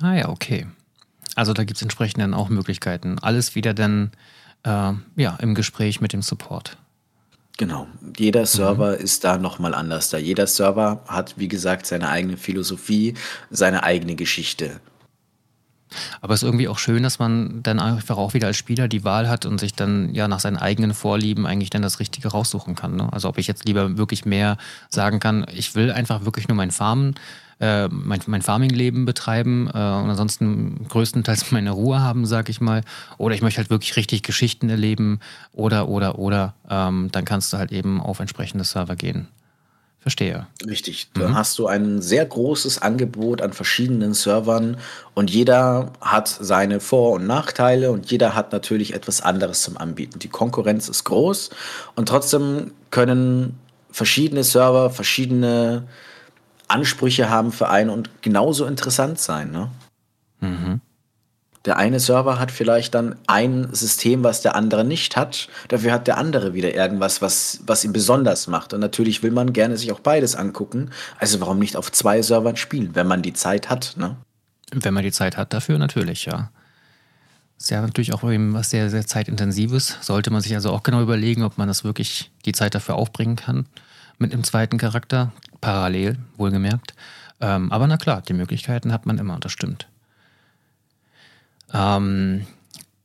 Ah 0.00 0.14
ja, 0.14 0.28
okay. 0.28 0.66
Also 1.34 1.52
da 1.52 1.64
gibt 1.64 1.76
es 1.76 1.82
entsprechend 1.82 2.22
dann 2.22 2.34
auch 2.34 2.48
Möglichkeiten. 2.48 3.18
Alles 3.18 3.54
wieder 3.54 3.74
dann 3.74 4.10
äh, 4.64 4.92
ja, 5.16 5.36
im 5.40 5.54
Gespräch 5.54 6.00
mit 6.00 6.12
dem 6.12 6.22
Support. 6.22 6.76
Genau. 7.58 7.86
Jeder 8.16 8.40
mhm. 8.40 8.46
Server 8.46 8.96
mhm. 8.96 9.04
ist 9.04 9.24
da 9.24 9.38
nochmal 9.38 9.74
anders. 9.74 10.10
Da 10.10 10.18
jeder 10.18 10.46
Server 10.46 11.02
hat, 11.06 11.38
wie 11.38 11.48
gesagt, 11.48 11.86
seine 11.86 12.08
eigene 12.08 12.36
Philosophie, 12.36 13.14
seine 13.50 13.82
eigene 13.82 14.14
Geschichte. 14.14 14.80
Aber 16.20 16.34
es 16.34 16.42
ist 16.42 16.46
irgendwie 16.46 16.68
auch 16.68 16.78
schön, 16.78 17.02
dass 17.02 17.18
man 17.18 17.62
dann 17.62 17.78
einfach 17.78 18.16
auch 18.16 18.34
wieder 18.34 18.48
als 18.48 18.56
Spieler 18.56 18.88
die 18.88 19.04
Wahl 19.04 19.28
hat 19.28 19.46
und 19.46 19.60
sich 19.60 19.72
dann 19.72 20.12
ja 20.14 20.26
nach 20.26 20.40
seinen 20.40 20.56
eigenen 20.56 20.94
Vorlieben 20.94 21.46
eigentlich 21.46 21.70
dann 21.70 21.82
das 21.82 22.00
Richtige 22.00 22.28
raussuchen 22.28 22.74
kann. 22.74 22.96
Ne? 22.96 23.08
Also 23.12 23.28
ob 23.28 23.38
ich 23.38 23.46
jetzt 23.46 23.66
lieber 23.66 23.96
wirklich 23.96 24.24
mehr 24.24 24.56
sagen 24.90 25.20
kann, 25.20 25.46
ich 25.54 25.74
will 25.74 25.92
einfach 25.92 26.24
wirklich 26.24 26.48
nur 26.48 26.56
mein 26.56 26.72
Farmen, 26.72 27.14
äh, 27.58 27.88
mein, 27.88 28.20
mein 28.26 28.42
Farming-Leben 28.42 29.06
betreiben 29.06 29.66
äh, 29.68 29.70
und 29.70 30.10
ansonsten 30.10 30.86
größtenteils 30.88 31.50
meine 31.52 31.70
Ruhe 31.70 32.00
haben, 32.00 32.26
sag 32.26 32.48
ich 32.48 32.60
mal. 32.60 32.82
Oder 33.18 33.34
ich 33.34 33.42
möchte 33.42 33.58
halt 33.58 33.70
wirklich 33.70 33.96
richtig 33.96 34.22
Geschichten 34.22 34.68
erleben 34.68 35.20
oder, 35.52 35.88
oder, 35.88 36.18
oder. 36.18 36.54
Ähm, 36.68 37.08
dann 37.12 37.24
kannst 37.24 37.52
du 37.52 37.58
halt 37.58 37.72
eben 37.72 38.00
auf 38.00 38.20
entsprechende 38.20 38.64
Server 38.64 38.96
gehen. 38.96 39.28
Verstehe. 40.06 40.46
Richtig. 40.64 41.08
Da 41.14 41.30
mhm. 41.30 41.34
hast 41.34 41.58
du 41.58 41.66
ein 41.66 42.00
sehr 42.00 42.24
großes 42.24 42.80
Angebot 42.80 43.42
an 43.42 43.52
verschiedenen 43.52 44.14
Servern 44.14 44.76
und 45.14 45.30
jeder 45.30 45.94
hat 46.00 46.28
seine 46.28 46.78
Vor- 46.78 47.14
und 47.14 47.26
Nachteile 47.26 47.90
und 47.90 48.08
jeder 48.08 48.36
hat 48.36 48.52
natürlich 48.52 48.94
etwas 48.94 49.20
anderes 49.20 49.62
zum 49.62 49.76
Anbieten. 49.76 50.20
Die 50.20 50.28
Konkurrenz 50.28 50.88
ist 50.88 51.02
groß 51.02 51.50
und 51.96 52.08
trotzdem 52.08 52.70
können 52.90 53.58
verschiedene 53.90 54.44
Server 54.44 54.90
verschiedene 54.90 55.88
Ansprüche 56.68 57.30
haben 57.30 57.52
für 57.52 57.68
einen 57.68 57.90
und 57.90 58.10
genauso 58.22 58.66
interessant 58.66 59.18
sein. 59.18 59.50
Ne? 59.50 59.70
Mhm. 60.40 60.80
Der 61.66 61.78
eine 61.78 61.98
Server 61.98 62.38
hat 62.38 62.52
vielleicht 62.52 62.94
dann 62.94 63.16
ein 63.26 63.68
System, 63.72 64.22
was 64.22 64.40
der 64.40 64.54
andere 64.54 64.84
nicht 64.84 65.16
hat. 65.16 65.48
Dafür 65.66 65.92
hat 65.92 66.06
der 66.06 66.16
andere 66.16 66.54
wieder 66.54 66.72
irgendwas, 66.72 67.20
was, 67.20 67.60
was 67.66 67.84
ihn 67.84 67.92
besonders 67.92 68.46
macht. 68.46 68.72
Und 68.72 68.78
natürlich 68.78 69.24
will 69.24 69.32
man 69.32 69.52
gerne 69.52 69.76
sich 69.76 69.90
auch 69.90 69.98
beides 69.98 70.36
angucken. 70.36 70.90
Also 71.18 71.40
warum 71.40 71.58
nicht 71.58 71.76
auf 71.76 71.90
zwei 71.90 72.22
Servern 72.22 72.56
spielen, 72.56 72.94
wenn 72.94 73.08
man 73.08 73.22
die 73.22 73.32
Zeit 73.32 73.68
hat, 73.68 73.94
ne? 73.96 74.16
Wenn 74.72 74.94
man 74.94 75.02
die 75.02 75.12
Zeit 75.12 75.36
hat 75.36 75.52
dafür, 75.52 75.78
natürlich, 75.78 76.26
ja. 76.26 76.50
Ist 77.58 77.70
ja 77.70 77.80
natürlich 77.80 78.12
auch 78.12 78.22
eben 78.30 78.54
was 78.54 78.70
sehr, 78.70 78.88
sehr 78.90 79.06
zeitintensives. 79.06 79.98
Sollte 80.02 80.30
man 80.30 80.42
sich 80.42 80.54
also 80.54 80.70
auch 80.70 80.84
genau 80.84 81.02
überlegen, 81.02 81.42
ob 81.42 81.58
man 81.58 81.66
das 81.66 81.82
wirklich 81.82 82.30
die 82.44 82.52
Zeit 82.52 82.74
dafür 82.74 82.94
aufbringen 82.94 83.36
kann. 83.36 83.66
Mit 84.18 84.32
einem 84.32 84.44
zweiten 84.44 84.78
Charakter, 84.78 85.32
parallel, 85.60 86.18
wohlgemerkt. 86.36 86.94
Ähm, 87.40 87.70
aber 87.70 87.86
na 87.86 87.96
klar, 87.96 88.22
die 88.22 88.32
Möglichkeiten 88.32 88.92
hat 88.92 89.06
man 89.06 89.18
immer, 89.18 89.38
das 89.38 89.52
stimmt. 89.52 89.88
Ähm, 91.72 92.46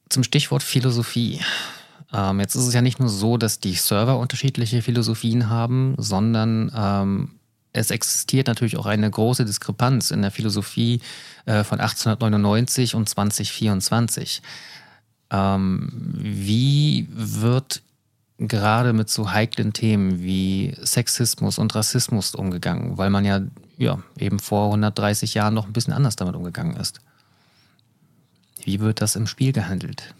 zum 0.09 0.23
Stichwort 0.23 0.63
Philosophie. 0.63 1.41
Ähm, 2.13 2.39
jetzt 2.39 2.55
ist 2.55 2.67
es 2.67 2.73
ja 2.73 2.81
nicht 2.81 2.99
nur 2.99 3.09
so, 3.09 3.37
dass 3.37 3.59
die 3.59 3.73
Server 3.73 4.17
unterschiedliche 4.19 4.81
Philosophien 4.81 5.49
haben, 5.49 5.95
sondern 5.97 6.71
ähm, 6.75 7.31
es 7.73 7.91
existiert 7.91 8.47
natürlich 8.47 8.77
auch 8.77 8.85
eine 8.85 9.09
große 9.09 9.45
Diskrepanz 9.45 10.11
in 10.11 10.21
der 10.21 10.31
Philosophie 10.31 11.01
äh, 11.45 11.63
von 11.63 11.79
1899 11.79 12.95
und 12.95 13.07
2024. 13.07 14.41
Ähm, 15.31 15.89
wie 15.93 17.07
wird 17.11 17.81
gerade 18.47 18.93
mit 18.93 19.09
so 19.09 19.31
heiklen 19.31 19.73
Themen 19.73 20.21
wie 20.21 20.75
Sexismus 20.81 21.57
und 21.57 21.75
Rassismus 21.75 22.35
umgegangen, 22.35 22.97
weil 22.97 23.09
man 23.09 23.25
ja, 23.25 23.41
ja 23.77 23.99
eben 24.17 24.39
vor 24.39 24.67
130 24.67 25.33
Jahren 25.33 25.53
noch 25.53 25.67
ein 25.67 25.73
bisschen 25.73 25.93
anders 25.93 26.15
damit 26.15 26.35
umgegangen 26.35 26.75
ist? 26.77 27.01
Wie 28.63 28.79
wird 28.79 29.01
das 29.01 29.15
im 29.15 29.27
Spiel 29.27 29.53
gehandelt? 29.53 30.13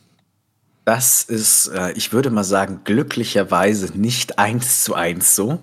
Das 0.86 1.24
ist, 1.24 1.68
äh, 1.68 1.92
ich 1.92 2.12
würde 2.12 2.32
mal 2.32 2.44
sagen, 2.44 2.82
glücklicherweise 2.84 3.98
nicht 3.98 4.40
eins 4.40 4.84
zu 4.84 4.96
eins 4.96 5.36
so. 5.36 5.62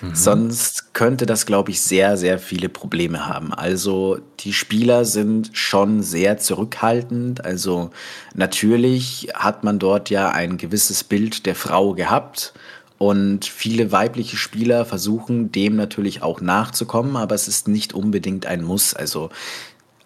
Mhm. 0.00 0.14
Sonst 0.14 0.94
könnte 0.94 1.26
das, 1.26 1.46
glaube 1.46 1.70
ich, 1.70 1.80
sehr, 1.80 2.16
sehr 2.16 2.38
viele 2.38 2.68
Probleme 2.68 3.26
haben. 3.26 3.52
Also 3.52 4.18
die 4.40 4.52
Spieler 4.52 5.04
sind 5.04 5.50
schon 5.52 6.02
sehr 6.02 6.38
zurückhaltend. 6.38 7.44
Also 7.44 7.90
natürlich 8.34 9.28
hat 9.34 9.64
man 9.64 9.78
dort 9.78 10.10
ja 10.10 10.30
ein 10.30 10.56
gewisses 10.56 11.04
Bild 11.04 11.46
der 11.46 11.54
Frau 11.54 11.94
gehabt. 11.94 12.54
Und 12.98 13.44
viele 13.44 13.92
weibliche 13.92 14.36
Spieler 14.36 14.84
versuchen 14.84 15.52
dem 15.52 15.76
natürlich 15.76 16.22
auch 16.22 16.40
nachzukommen, 16.40 17.16
aber 17.16 17.36
es 17.36 17.46
ist 17.46 17.68
nicht 17.68 17.94
unbedingt 17.94 18.44
ein 18.46 18.64
Muss. 18.64 18.92
Also 18.92 19.30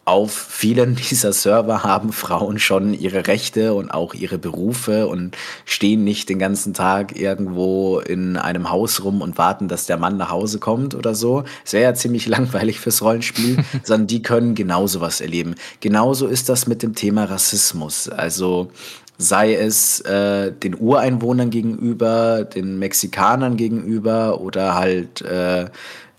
auf 0.05 0.33
vielen 0.33 0.97
dieser 1.11 1.33
Server 1.33 1.85
haben 1.85 2.13
Frauen 2.13 2.59
schon 2.59 2.95
ihre 2.95 3.27
Rechte 3.27 3.75
und 3.75 3.91
auch 3.91 4.15
ihre 4.15 4.39
Berufe 4.39 5.07
und 5.07 5.37
stehen 5.65 6.05
nicht 6.05 6.29
den 6.29 6.39
ganzen 6.39 6.75
Tag 6.75 7.19
irgendwo 7.19 8.01
in 8.01 8.37
einem 8.37 8.71
Haus 8.71 9.05
rum 9.05 9.21
und 9.21 9.39
warten, 9.39 9.69
dass 9.69 9.87
der 9.87 9.99
Mann 9.99 10.17
nach 10.17 10.31
Hause 10.31 10.59
kommt 10.59 10.95
oder 10.95 11.15
so. 11.15 11.45
Es 11.65 11.73
wäre 11.73 11.85
ja 11.85 11.95
ziemlich 11.95 12.27
langweilig 12.33 12.81
fürs 12.81 13.03
Rollenspiel, 13.03 13.65
sondern 13.83 14.07
die 14.07 14.23
können 14.23 14.55
genauso 14.55 15.01
was 15.01 15.21
erleben. 15.21 15.55
Genauso 15.81 16.27
ist 16.27 16.49
das 16.49 16.67
mit 16.67 16.83
dem 16.83 16.95
Thema 16.95 17.25
Rassismus. 17.25 18.09
Also 18.09 18.71
sei 19.19 19.55
es 19.55 20.01
äh, 20.01 20.53
den 20.53 20.75
Ureinwohnern 20.79 21.51
gegenüber, 21.51 22.45
den 22.45 22.79
Mexikanern 22.79 23.57
gegenüber 23.57 24.41
oder 24.41 24.75
halt 24.75 25.23
äh, 25.23 25.67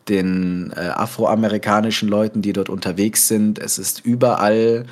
den 0.10 0.74
äh, 0.76 0.90
afroamerikanischen 0.90 2.10
Leuten, 2.10 2.42
die 2.42 2.54
dort 2.54 2.70
unterwegs 2.70 3.28
sind. 3.28 3.60
Es 3.60 3.78
ist 3.78 4.06
überall 4.06 4.86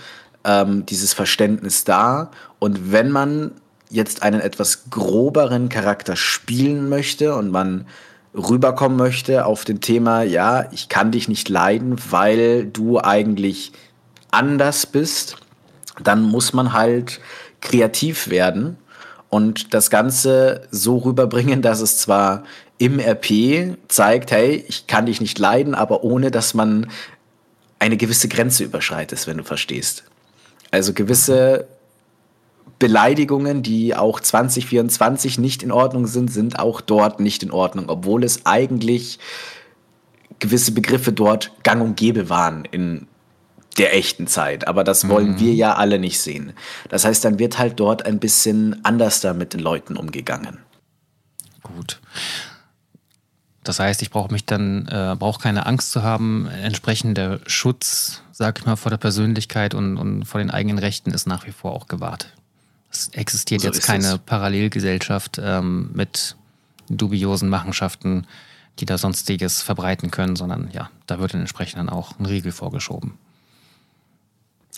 ähm, 0.44 0.86
dieses 0.86 1.14
Verständnis 1.14 1.84
da. 1.84 2.32
Und 2.60 2.92
wenn 2.92 3.12
man 3.12 3.52
jetzt 3.90 4.24
einen 4.24 4.40
etwas 4.40 4.90
groberen 4.90 5.70
Charakter 5.70 6.16
spielen 6.16 6.90
möchte 6.90 7.36
und 7.36 7.52
man 7.52 7.86
rüberkommen 8.34 8.98
möchte 8.98 9.46
auf 9.46 9.66
dem 9.66 9.82
Thema, 9.82 10.24
ja, 10.24 10.72
ich 10.72 10.88
kann 10.88 11.12
dich 11.12 11.28
nicht 11.28 11.50
leiden, 11.50 11.98
weil 12.10 12.66
du 12.66 13.00
eigentlich 13.00 13.74
anders 14.32 14.86
bist, 14.86 15.36
dann 16.02 16.22
muss 16.22 16.54
man 16.54 16.72
halt 16.72 17.20
kreativ 17.60 18.30
werden 18.30 18.78
und 19.30 19.74
das 19.74 19.90
Ganze 19.90 20.68
so 20.72 20.98
rüberbringen, 20.98 21.62
dass 21.62 21.82
es 21.82 21.98
zwar 21.98 22.44
im 22.82 23.00
RP 23.00 23.78
zeigt, 23.90 24.32
hey, 24.32 24.66
ich 24.68 24.88
kann 24.88 25.06
dich 25.06 25.22
nicht 25.22 25.38
leiden, 25.38 25.76
aber 25.76 26.04
ohne, 26.04 26.32
dass 26.32 26.56
man 26.56 26.88
eine 27.78 27.96
gewisse 27.96 28.28
Grenze 28.28 28.64
überschreitet, 28.64 29.28
wenn 29.28 29.38
du 29.38 29.44
verstehst. 29.44 30.04
Also 30.72 30.92
gewisse 30.92 31.68
Beleidigungen, 32.80 33.62
die 33.62 33.96
auch 33.96 34.20
2024 34.20 35.38
nicht 35.38 35.62
in 35.62 35.72
Ordnung 35.72 36.08
sind, 36.08 36.32
sind 36.34 36.58
auch 36.58 36.82
dort 36.82 37.20
nicht 37.20 37.44
in 37.44 37.52
Ordnung, 37.52 37.88
obwohl 37.88 38.24
es 38.24 38.48
eigentlich 38.48 39.20
gewisse 40.40 40.72
Begriffe 40.72 41.14
dort 41.14 41.52
gang 41.62 41.84
und 41.84 41.98
gäbe 41.98 42.30
waren 42.30 42.66
in 42.66 43.06
der 43.78 43.96
echten 43.96 44.26
Zeit. 44.26 44.68
Aber 44.68 44.84
das 44.84 45.08
wollen 45.08 45.34
mhm. 45.34 45.40
wir 45.40 45.54
ja 45.54 45.76
alle 45.76 46.00
nicht 46.00 46.20
sehen. 46.20 46.54
Das 46.90 47.06
heißt, 47.06 47.24
dann 47.24 47.38
wird 47.38 47.60
halt 47.60 47.80
dort 47.80 48.08
ein 48.08 48.18
bisschen 48.18 48.84
anders 48.84 49.22
da 49.22 49.36
mit 49.36 49.54
den 49.54 49.60
Leuten 49.60 49.98
umgegangen. 49.98 50.58
Gut. 51.62 52.00
Das 53.64 53.80
heißt, 53.80 54.02
ich 54.02 54.10
brauche 54.10 54.32
mich 54.32 54.46
dann, 54.46 54.88
äh, 54.88 55.16
brauche 55.18 55.40
keine 55.42 55.66
Angst 55.66 55.92
zu 55.92 56.02
haben. 56.02 56.48
Entsprechender 56.48 57.40
Schutz, 57.46 58.22
sag 58.32 58.60
ich 58.60 58.66
mal, 58.66 58.76
vor 58.76 58.90
der 58.90 58.98
Persönlichkeit 58.98 59.74
und, 59.74 59.98
und 59.98 60.26
vor 60.26 60.40
den 60.40 60.50
eigenen 60.50 60.80
Rechten 60.80 61.12
ist 61.12 61.28
nach 61.28 61.46
wie 61.46 61.52
vor 61.52 61.74
auch 61.74 61.88
gewahrt. 61.88 62.34
Es 62.92 63.10
existiert 63.10 63.62
so 63.62 63.68
jetzt 63.68 63.84
keine 63.84 64.14
es. 64.14 64.20
Parallelgesellschaft 64.20 65.40
ähm, 65.42 65.92
mit 65.94 66.36
dubiosen 66.90 67.50
Machenschaften, 67.50 68.26
die 68.80 68.86
da 68.86 68.98
sonstiges 68.98 69.62
verbreiten 69.62 70.12
können, 70.12 70.36
sondern 70.36 70.70
ja, 70.74 70.90
da 71.06 71.20
wird 71.20 71.34
dann 71.34 71.42
entsprechend 71.42 71.78
dann 71.78 71.90
auch 71.90 72.20
ein 72.20 72.26
Riegel 72.26 72.52
vorgeschoben. 72.52 73.18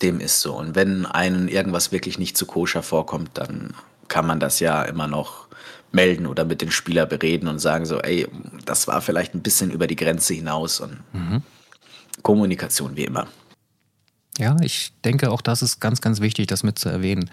Dem 0.01 0.19
ist 0.19 0.41
so. 0.41 0.57
Und 0.57 0.76
wenn 0.76 1.05
einem 1.05 1.47
irgendwas 1.47 1.91
wirklich 1.91 2.19
nicht 2.19 2.35
zu 2.35 2.45
koscher 2.45 2.84
vorkommt, 2.84 3.31
dann 3.35 3.73
kann 4.10 4.27
man 4.27 4.39
das 4.39 4.60
ja 4.60 4.84
immer 4.84 5.07
noch 5.07 5.47
melden 5.94 6.26
oder 6.26 6.44
mit 6.44 6.61
den 6.61 6.72
Spielern 6.72 7.07
bereden 7.07 7.48
und 7.48 7.60
sagen 7.60 7.86
so, 7.86 7.99
ey, 7.99 8.28
das 8.65 8.88
war 8.88 9.02
vielleicht 9.02 9.34
ein 9.36 9.41
bisschen 9.41 9.72
über 9.72 9.88
die 9.88 9.95
Grenze 9.95 10.34
hinaus 10.34 10.80
und 10.80 10.99
mhm. 11.14 11.41
Kommunikation 12.22 12.95
wie 12.95 13.06
immer. 13.06 13.28
Ja, 14.40 14.56
ich 14.61 14.94
denke 15.06 15.30
auch, 15.30 15.41
das 15.41 15.61
ist 15.61 15.80
ganz, 15.80 16.02
ganz 16.02 16.20
wichtig, 16.20 16.48
das 16.48 16.64
mit 16.64 16.80
zu 16.80 16.90
erwähnen, 16.90 17.30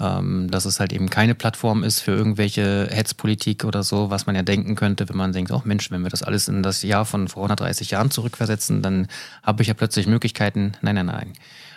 ähm, 0.00 0.48
dass 0.52 0.66
es 0.66 0.78
halt 0.78 0.92
eben 0.92 1.10
keine 1.10 1.34
Plattform 1.34 1.82
ist 1.82 1.98
für 1.98 2.12
irgendwelche 2.12 2.86
Hetzpolitik 2.90 3.64
oder 3.64 3.82
so, 3.82 4.10
was 4.10 4.26
man 4.26 4.36
ja 4.36 4.42
denken 4.42 4.76
könnte, 4.76 5.08
wenn 5.08 5.16
man 5.16 5.32
denkt, 5.32 5.50
oh 5.50 5.62
Mensch, 5.64 5.90
wenn 5.90 6.02
wir 6.02 6.10
das 6.10 6.22
alles 6.22 6.46
in 6.46 6.62
das 6.62 6.82
Jahr 6.82 7.06
von 7.06 7.26
vor 7.26 7.42
130 7.42 7.90
Jahren 7.90 8.12
zurückversetzen, 8.12 8.82
dann 8.82 9.08
habe 9.42 9.62
ich 9.62 9.68
ja 9.68 9.74
plötzlich 9.74 10.06
Möglichkeiten. 10.06 10.74
Nein, 10.80 10.94
nein, 10.94 11.06
nein, 11.06 11.32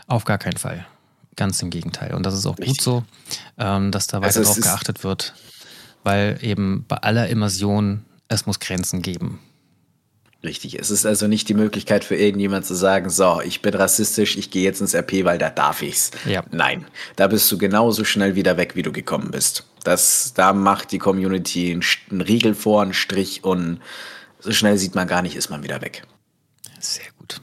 auf 0.05 0.25
gar 0.25 0.37
keinen 0.37 0.57
Fall. 0.57 0.85
Ganz 1.35 1.59
im 1.63 1.71
Gegenteil. 1.71 2.13
Und 2.13 2.23
das 2.23 2.35
ist 2.35 2.45
auch 2.45 2.59
Richtig. 2.59 2.77
gut 2.77 2.81
so, 2.81 3.03
ähm, 3.57 3.91
dass 3.91 4.05
da 4.05 4.17
weiter 4.17 4.39
also 4.39 4.41
darauf 4.43 4.59
geachtet 4.59 5.03
wird, 5.03 5.33
weil 6.07 6.39
eben 6.41 6.85
bei 6.87 6.95
aller 6.95 7.27
Immersion 7.27 8.05
es 8.29 8.45
muss 8.45 8.61
Grenzen 8.61 9.01
geben. 9.01 9.41
Richtig, 10.41 10.79
es 10.79 10.89
ist 10.89 11.05
also 11.05 11.27
nicht 11.27 11.49
die 11.49 11.53
Möglichkeit 11.53 12.05
für 12.05 12.15
irgendjemand 12.15 12.65
zu 12.65 12.75
sagen, 12.75 13.09
so, 13.09 13.41
ich 13.43 13.61
bin 13.61 13.73
rassistisch, 13.73 14.37
ich 14.37 14.49
gehe 14.49 14.63
jetzt 14.63 14.79
ins 14.79 14.95
RP, 14.95 15.25
weil 15.25 15.37
da 15.37 15.49
darf 15.49 15.81
ich's. 15.81 16.11
Ja. 16.25 16.45
Nein, 16.49 16.85
da 17.17 17.27
bist 17.27 17.51
du 17.51 17.57
genauso 17.57 18.05
schnell 18.05 18.35
wieder 18.35 18.55
weg, 18.55 18.77
wie 18.77 18.83
du 18.83 18.93
gekommen 18.93 19.31
bist. 19.31 19.67
Das, 19.83 20.31
da 20.33 20.53
macht 20.53 20.93
die 20.93 20.97
Community 20.97 21.71
einen, 21.71 21.83
einen 22.09 22.21
Riegel 22.21 22.55
vor, 22.55 22.83
einen 22.83 22.93
Strich 22.93 23.43
und 23.43 23.81
so 24.39 24.53
schnell 24.53 24.77
sieht 24.77 24.95
man 24.95 25.09
gar 25.09 25.21
nicht, 25.21 25.35
ist 25.35 25.49
man 25.49 25.61
wieder 25.61 25.81
weg. 25.81 26.03
Sehr 26.79 27.07
gut. 27.19 27.41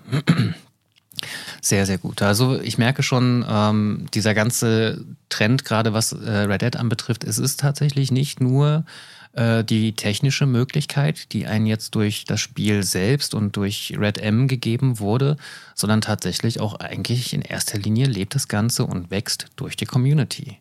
Sehr, 1.65 1.87
sehr 1.87 1.97
gut. 1.97 2.21
Also 2.21 2.61
ich 2.61 2.77
merke 2.77 3.03
schon, 3.03 3.43
ähm, 3.49 4.05
dieser 4.13 4.35
ganze 4.35 5.03
Trend, 5.31 5.65
gerade 5.65 5.95
was 5.95 6.13
äh, 6.13 6.31
Red 6.31 6.61
Dead 6.61 6.77
anbetrifft, 6.77 7.25
es 7.25 7.39
ist 7.39 7.59
tatsächlich 7.59 8.13
nicht 8.13 8.39
nur 8.39 8.85
äh, 9.33 9.65
die 9.65 9.95
technische 9.95 10.45
Möglichkeit, 10.45 11.33
die 11.33 11.47
einen 11.47 11.65
jetzt 11.65 11.95
durch 11.95 12.27
das 12.27 12.43
Spiel 12.43 12.83
selbst 12.83 13.33
und 13.33 13.57
durch 13.57 13.95
Red 13.99 14.19
M 14.19 14.47
gegeben 14.47 14.99
wurde, 14.99 15.39
sondern 15.75 16.03
tatsächlich 16.03 16.61
auch 16.61 16.81
eigentlich 16.81 17.33
in 17.33 17.41
erster 17.41 17.79
Linie 17.79 18.09
lebt 18.09 18.35
das 18.35 18.49
Ganze 18.49 18.85
und 18.85 19.11
wächst 19.11 19.47
durch 19.57 19.75
die 19.75 19.87
Community. 19.87 20.59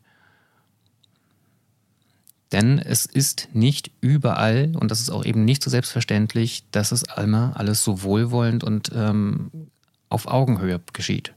Denn 2.54 2.80
es 2.80 3.06
ist 3.06 3.50
nicht 3.52 3.92
überall, 4.00 4.72
und 4.80 4.90
das 4.90 5.02
ist 5.02 5.10
auch 5.10 5.26
eben 5.26 5.44
nicht 5.44 5.64
so 5.64 5.70
selbstverständlich, 5.70 6.64
dass 6.72 6.94
es 6.94 7.04
immer 7.18 7.52
alles 7.58 7.84
so 7.84 8.04
wohlwollend 8.04 8.64
und 8.64 8.90
ähm, 8.96 9.52
auf 10.14 10.28
Augenhöhe 10.28 10.80
geschieht. 10.94 11.34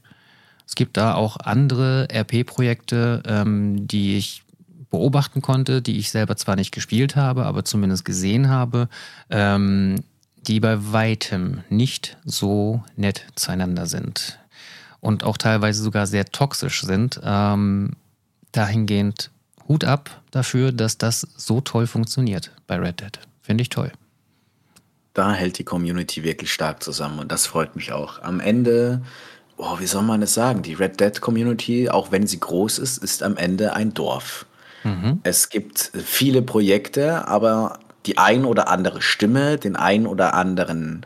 Es 0.65 0.75
gibt 0.75 0.97
da 0.97 1.15
auch 1.15 1.37
andere 1.37 2.07
RP-Projekte, 2.11 3.23
ähm, 3.25 3.87
die 3.87 4.17
ich 4.17 4.43
beobachten 4.89 5.41
konnte, 5.41 5.81
die 5.81 5.97
ich 5.97 6.11
selber 6.11 6.35
zwar 6.35 6.55
nicht 6.55 6.71
gespielt 6.71 7.15
habe, 7.15 7.45
aber 7.45 7.65
zumindest 7.65 8.05
gesehen 8.05 8.49
habe, 8.49 8.89
ähm, 9.29 9.95
die 10.47 10.59
bei 10.59 10.91
weitem 10.93 11.63
nicht 11.69 12.17
so 12.23 12.83
nett 12.95 13.25
zueinander 13.35 13.85
sind 13.85 14.39
und 14.99 15.23
auch 15.23 15.37
teilweise 15.37 15.83
sogar 15.83 16.07
sehr 16.07 16.25
toxisch 16.25 16.81
sind. 16.81 17.19
Ähm, 17.23 17.91
dahingehend 18.51 19.31
Hut 19.67 19.83
ab 19.83 20.21
dafür, 20.31 20.71
dass 20.71 20.97
das 20.97 21.21
so 21.21 21.61
toll 21.61 21.87
funktioniert 21.87 22.51
bei 22.65 22.77
Red 22.77 23.01
Dead. 23.01 23.19
Finde 23.41 23.61
ich 23.61 23.69
toll. 23.69 23.91
Da 25.17 25.33
hält 25.33 25.57
die 25.57 25.63
Community 25.63 26.23
wirklich 26.23 26.53
stark 26.53 26.83
zusammen 26.83 27.17
und 27.17 27.31
das 27.31 27.47
freut 27.47 27.75
mich 27.75 27.91
auch. 27.91 28.21
Am 28.21 28.39
Ende, 28.39 29.01
oh, 29.57 29.79
wie 29.79 29.87
soll 29.87 30.03
man 30.03 30.21
es 30.21 30.35
sagen, 30.35 30.61
die 30.61 30.75
Red 30.75 30.99
Dead 30.99 31.19
Community, 31.19 31.89
auch 31.89 32.11
wenn 32.11 32.27
sie 32.27 32.39
groß 32.39 32.77
ist, 32.77 32.99
ist 32.99 33.23
am 33.23 33.35
Ende 33.35 33.73
ein 33.73 33.95
Dorf. 33.95 34.45
Mhm. 34.83 35.19
Es 35.23 35.49
gibt 35.49 35.91
viele 35.95 36.43
Projekte, 36.43 37.27
aber 37.27 37.79
die 38.05 38.19
ein 38.19 38.45
oder 38.45 38.67
andere 38.67 39.01
Stimme, 39.01 39.57
den 39.57 39.75
ein 39.75 40.05
oder 40.05 40.35
anderen 40.35 41.03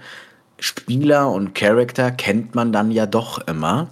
Spieler 0.59 1.31
und 1.31 1.55
Charakter 1.55 2.11
kennt 2.11 2.53
man 2.53 2.73
dann 2.73 2.91
ja 2.91 3.05
doch 3.05 3.47
immer, 3.47 3.87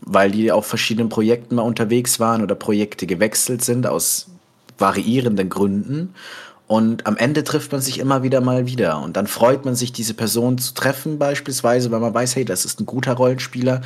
weil 0.00 0.32
die 0.32 0.50
auf 0.50 0.66
verschiedenen 0.66 1.10
Projekten 1.10 1.54
mal 1.54 1.62
unterwegs 1.62 2.18
waren 2.18 2.42
oder 2.42 2.56
Projekte 2.56 3.06
gewechselt 3.06 3.62
sind 3.62 3.86
aus 3.86 4.26
variierenden 4.78 5.48
Gründen. 5.48 6.12
Und 6.70 7.04
am 7.08 7.16
Ende 7.16 7.42
trifft 7.42 7.72
man 7.72 7.80
sich 7.80 7.98
immer 7.98 8.22
wieder 8.22 8.40
mal 8.40 8.64
wieder. 8.64 9.02
Und 9.02 9.16
dann 9.16 9.26
freut 9.26 9.64
man 9.64 9.74
sich, 9.74 9.90
diese 9.92 10.14
Person 10.14 10.56
zu 10.56 10.72
treffen, 10.72 11.18
beispielsweise, 11.18 11.90
weil 11.90 11.98
man 11.98 12.14
weiß, 12.14 12.36
hey, 12.36 12.44
das 12.44 12.64
ist 12.64 12.78
ein 12.78 12.86
guter 12.86 13.14
Rollenspieler 13.14 13.80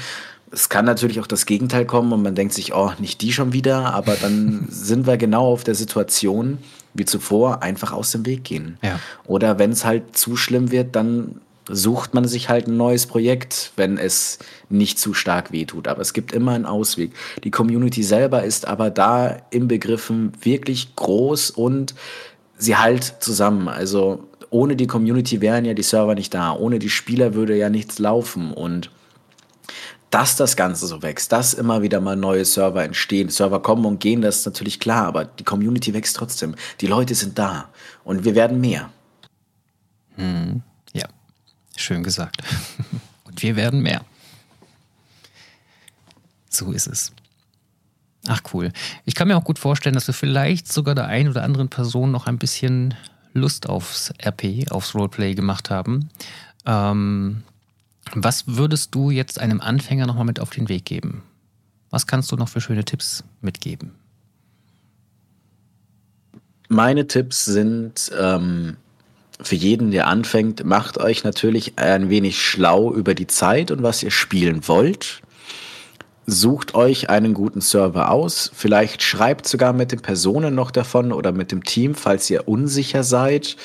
es 0.53 0.69
kann 0.69 0.85
natürlich 0.85 1.19
auch 1.19 1.27
das 1.27 1.47
Gegenteil 1.47 1.85
kommen 1.85 2.13
und 2.13 2.23
man 2.23 2.37
denkt 2.37 2.55
sich, 2.55 2.75
oh, 2.75 2.93
nicht 3.01 3.23
die 3.23 3.33
schon 3.33 3.53
wieder, 3.53 3.93
aber 3.93 4.15
dann 4.15 4.67
sind 4.71 5.05
wir 5.05 5.17
genau 5.17 5.53
auf 5.53 5.65
der 5.65 5.75
Situation 5.75 6.59
wie 6.93 7.05
zuvor, 7.05 7.63
einfach 7.65 7.93
aus 7.93 8.13
dem 8.13 8.25
Weg 8.25 8.45
gehen. 8.45 8.79
Ja. 8.81 9.01
Oder 9.27 9.59
wenn 9.59 9.73
es 9.73 9.85
halt 9.85 10.17
zu 10.17 10.37
schlimm 10.37 10.71
wird, 10.71 10.95
dann 10.95 11.41
sucht 11.69 12.15
man 12.15 12.29
sich 12.29 12.51
halt 12.51 12.69
ein 12.69 12.77
neues 12.77 13.07
Projekt, 13.07 13.73
wenn 13.75 13.99
es 13.99 14.39
nicht 14.69 15.01
zu 15.01 15.13
stark 15.13 15.51
wehtut. 15.51 15.89
Aber 15.89 16.03
es 16.03 16.13
gibt 16.13 16.33
immer 16.33 16.53
einen 16.53 16.67
Ausweg. 16.67 17.13
Die 17.43 17.51
Community 17.51 18.05
selber 18.05 18.45
ist 18.45 18.69
aber 18.69 18.91
da 18.91 19.39
im 19.51 19.67
Begriffen 19.67 20.33
wirklich 20.41 20.95
groß 20.95 21.51
und 21.51 21.95
sie 22.57 22.77
halt 22.77 23.17
zusammen. 23.21 23.69
Also 23.69 24.29
ohne 24.51 24.77
die 24.77 24.87
Community 24.87 25.41
wären 25.41 25.65
ja 25.65 25.75
die 25.75 25.83
Server 25.83 26.15
nicht 26.15 26.33
da. 26.35 26.53
Ohne 26.53 26.79
die 26.79 26.91
Spieler 26.91 27.35
würde 27.35 27.57
ja 27.57 27.71
nichts 27.71 27.99
laufen. 27.99 28.53
Und 28.53 28.91
dass 30.15 30.37
das 30.37 30.55
Ganze 30.55 30.87
so 30.87 31.03
wächst, 31.03 31.33
dass 31.33 31.55
immer 31.55 31.83
wieder 31.83 32.01
mal 32.01 32.15
neue 32.15 32.45
Server 32.45 32.85
entstehen. 32.85 33.31
Server 33.31 33.61
kommen 33.61 33.85
und 33.85 33.99
gehen, 33.99 34.23
das 34.23 34.39
ist 34.39 34.47
natürlich 34.47 34.79
klar, 34.79 35.07
aber 35.07 35.25
die 35.25 35.43
Community 35.43 35.93
wächst 35.93 36.15
trotzdem. 36.15 36.55
Die 36.81 36.87
Leute 36.87 37.17
sind 37.17 37.37
da 37.37 37.69
und 38.05 38.25
wir 38.25 38.37
werden 38.37 38.61
mehr. 38.61 38.91
Hm, 40.15 40.63
ja, 40.93 41.09
schön 41.75 42.05
gesagt. 42.05 42.37
und 43.25 43.43
wir 43.43 43.57
werden 43.57 43.83
mehr. 43.83 44.05
So 46.49 46.71
ist 46.71 46.87
es. 46.87 47.13
Ach 48.27 48.41
cool. 48.53 48.73
Ich 49.05 49.15
kann 49.15 49.29
mir 49.29 49.37
auch 49.37 49.45
gut 49.45 49.59
vorstellen, 49.59 49.95
dass 49.95 50.07
wir 50.07 50.15
vielleicht 50.15 50.73
sogar 50.73 50.95
der 50.95 51.07
einen 51.07 51.29
oder 51.29 51.43
anderen 51.43 51.69
Person 51.69 52.11
noch 52.11 52.27
ein 52.27 52.39
bisschen 52.39 52.95
Lust 53.35 53.69
aufs 53.69 54.13
RP, 54.25 54.71
aufs 54.71 54.95
Roleplay 54.95 55.35
gemacht 55.35 55.69
haben. 55.71 56.09
Ähm, 56.65 57.43
was 58.15 58.45
würdest 58.47 58.95
du 58.95 59.11
jetzt 59.11 59.41
einem 59.41 59.61
Anfänger 59.61 60.07
nochmal 60.07 60.25
mit 60.25 60.41
auf 60.41 60.51
den 60.51 60.69
Weg 60.69 60.85
geben? 60.85 61.23
Was 61.91 62.07
kannst 62.07 62.33
du 62.33 62.37
noch 62.37 62.49
für 62.49 62.61
schöne 62.61 62.85
Tipps 62.85 63.25
mitgeben? 63.41 63.93
Meine 66.69 67.07
Tipps 67.07 67.45
sind 67.45 68.11
ähm, 68.19 68.77
für 69.41 69.55
jeden, 69.55 69.91
der 69.91 70.07
anfängt, 70.07 70.65
macht 70.65 70.99
euch 70.99 71.25
natürlich 71.25 71.79
ein 71.79 72.09
wenig 72.09 72.43
schlau 72.43 72.93
über 72.93 73.15
die 73.15 73.27
Zeit 73.27 73.71
und 73.71 73.83
was 73.83 74.03
ihr 74.03 74.11
spielen 74.11 74.67
wollt. 74.67 75.23
Sucht 76.27 76.75
euch 76.75 77.11
einen 77.11 77.35
guten 77.35 77.61
Server 77.61 78.11
aus. 78.11 78.51
Vielleicht 78.55 79.03
schreibt 79.03 79.47
sogar 79.47 79.73
mit 79.73 79.93
den 79.93 80.01
Personen 80.01 80.55
noch 80.55 80.71
davon 80.71 81.13
oder 81.13 81.33
mit 81.33 81.53
dem 81.53 81.65
Team, 81.65 81.95
falls 81.95 82.31
ihr 82.31 82.49
unsicher 82.49 83.05
seid. 83.05 83.57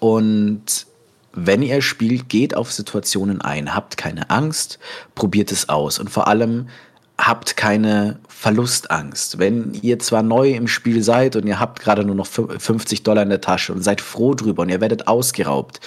Und 0.00 0.86
wenn 1.32 1.62
ihr 1.62 1.80
spielt, 1.80 2.28
geht 2.28 2.56
auf 2.56 2.72
Situationen 2.72 3.40
ein, 3.40 3.74
habt 3.74 3.96
keine 3.96 4.30
Angst, 4.30 4.78
probiert 5.14 5.50
es 5.50 5.68
aus 5.68 5.98
und 5.98 6.10
vor 6.10 6.28
allem 6.28 6.68
habt 7.16 7.56
keine 7.56 8.18
Verlustangst. 8.28 9.38
Wenn 9.38 9.74
ihr 9.80 9.98
zwar 9.98 10.22
neu 10.22 10.50
im 10.50 10.68
Spiel 10.68 11.02
seid 11.02 11.36
und 11.36 11.46
ihr 11.46 11.58
habt 11.58 11.80
gerade 11.80 12.04
nur 12.04 12.14
noch 12.14 12.26
50 12.26 13.02
Dollar 13.02 13.22
in 13.22 13.30
der 13.30 13.40
Tasche 13.40 13.72
und 13.72 13.82
seid 13.82 14.00
froh 14.00 14.34
drüber 14.34 14.62
und 14.62 14.68
ihr 14.68 14.80
werdet 14.80 15.08
ausgeraubt, 15.08 15.80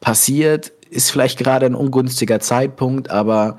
passiert, 0.00 0.72
ist 0.90 1.10
vielleicht 1.10 1.38
gerade 1.38 1.66
ein 1.66 1.74
ungünstiger 1.74 2.40
Zeitpunkt, 2.40 3.10
aber 3.10 3.58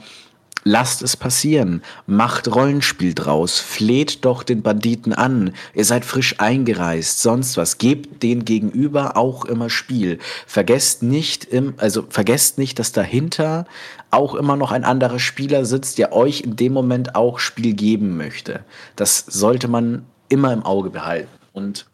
Lasst 0.70 1.02
es 1.02 1.16
passieren. 1.16 1.82
Macht 2.08 2.54
Rollenspiel 2.54 3.14
draus. 3.14 3.58
Fleht 3.58 4.26
doch 4.26 4.44
den 4.44 4.64
Banditen 4.64 5.14
an. 5.14 5.54
Ihr 5.74 5.86
seid 5.86 6.04
frisch 6.04 6.36
eingereist. 6.40 7.22
Sonst 7.22 7.56
was. 7.56 7.78
Gebt 7.78 8.22
den 8.22 8.44
Gegenüber 8.44 9.16
auch 9.16 9.45
immer 9.45 9.70
Spiel. 9.70 10.20
Vergesst 10.45 11.04
nicht, 11.04 11.45
im, 11.45 11.76
also 11.78 12.04
vergesst 12.10 12.58
nicht, 12.58 12.80
dass 12.80 12.91
dahinter 12.91 13.66
auch 14.12 14.36
immer 14.36 14.58
noch 14.58 14.74
ein 14.74 14.84
anderer 14.84 15.20
Spieler 15.20 15.64
sitzt, 15.64 15.99
der 15.99 16.12
euch 16.12 16.41
in 16.41 16.58
dem 16.58 16.74
Moment 16.74 17.16
auch 17.16 17.40
Spiel 17.40 17.74
geben 17.74 18.18
möchte. 18.18 18.66
Das 18.98 19.20
sollte 19.20 19.70
man 19.70 20.06
immer 20.28 20.52
im 20.52 20.64
Auge 20.64 20.90
behalten. 20.90 21.30
Und 21.54 21.86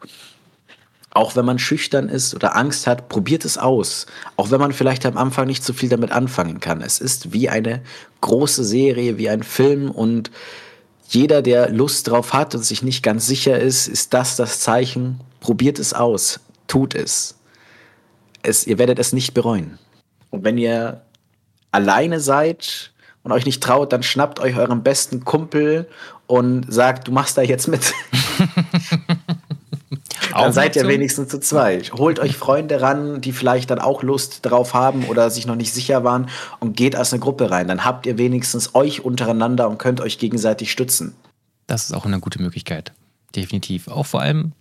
auch 1.13 1.35
wenn 1.35 1.45
man 1.45 1.59
schüchtern 1.59 2.09
ist 2.09 2.33
oder 2.33 2.55
Angst 2.55 2.87
hat, 2.87 3.07
probiert 3.07 3.45
es 3.45 3.57
aus. 3.59 4.07
Auch 4.35 4.49
wenn 4.49 4.59
man 4.59 4.73
vielleicht 4.73 5.05
am 5.05 5.15
Anfang 5.15 5.45
nicht 5.45 5.63
so 5.63 5.71
viel 5.71 5.89
damit 5.89 6.11
anfangen 6.11 6.59
kann. 6.59 6.81
Es 6.81 6.99
ist 6.99 7.31
wie 7.31 7.49
eine 7.49 7.81
große 8.21 8.63
Serie, 8.63 9.17
wie 9.17 9.29
ein 9.29 9.43
Film 9.43 9.91
und 9.91 10.31
jeder, 11.07 11.43
der 11.43 11.69
Lust 11.69 12.09
drauf 12.09 12.33
hat 12.33 12.55
und 12.55 12.65
sich 12.65 12.81
nicht 12.81 13.03
ganz 13.03 13.27
sicher 13.27 13.59
ist, 13.59 13.87
ist 13.87 14.15
das 14.15 14.35
das 14.35 14.61
Zeichen. 14.61 15.19
Probiert 15.39 15.77
es 15.77 15.93
aus. 15.93 16.39
Tut 16.67 16.95
es. 16.95 17.35
es 18.41 18.65
ihr 18.65 18.79
werdet 18.79 18.97
es 18.97 19.13
nicht 19.13 19.35
bereuen. 19.35 19.77
Und 20.31 20.43
wenn 20.43 20.57
ihr 20.57 21.01
alleine 21.71 22.19
seid 22.19 22.91
und 23.21 23.31
euch 23.31 23.45
nicht 23.45 23.61
traut, 23.61 23.93
dann 23.93 24.01
schnappt 24.01 24.39
euch 24.39 24.55
euren 24.55 24.81
besten 24.81 25.23
Kumpel 25.23 25.87
und 26.25 26.65
sagt, 26.73 27.07
du 27.07 27.11
machst 27.11 27.37
da 27.37 27.43
jetzt 27.43 27.67
mit. 27.67 27.93
dann 30.33 30.53
seid 30.53 30.75
ihr 30.75 30.87
wenigstens 30.87 31.29
zu 31.29 31.39
zweit. 31.39 31.93
Holt 31.93 32.19
euch 32.19 32.37
Freunde 32.37 32.81
ran, 32.81 33.21
die 33.21 33.31
vielleicht 33.31 33.69
dann 33.69 33.79
auch 33.79 34.03
Lust 34.03 34.39
drauf 34.45 34.73
haben 34.73 35.05
oder 35.05 35.29
sich 35.29 35.45
noch 35.45 35.55
nicht 35.55 35.73
sicher 35.73 36.03
waren 36.03 36.29
und 36.59 36.75
geht 36.75 36.95
als 36.95 37.13
eine 37.13 37.19
Gruppe 37.19 37.51
rein. 37.51 37.67
Dann 37.67 37.85
habt 37.85 38.05
ihr 38.05 38.17
wenigstens 38.17 38.75
euch 38.75 39.03
untereinander 39.03 39.69
und 39.69 39.77
könnt 39.77 40.01
euch 40.01 40.17
gegenseitig 40.17 40.71
stützen. 40.71 41.15
Das 41.67 41.85
ist 41.85 41.93
auch 41.93 42.05
eine 42.05 42.19
gute 42.19 42.41
Möglichkeit. 42.41 42.91
Definitiv. 43.35 43.87
Auch 43.87 44.05
vor 44.05 44.21
allem 44.21 44.53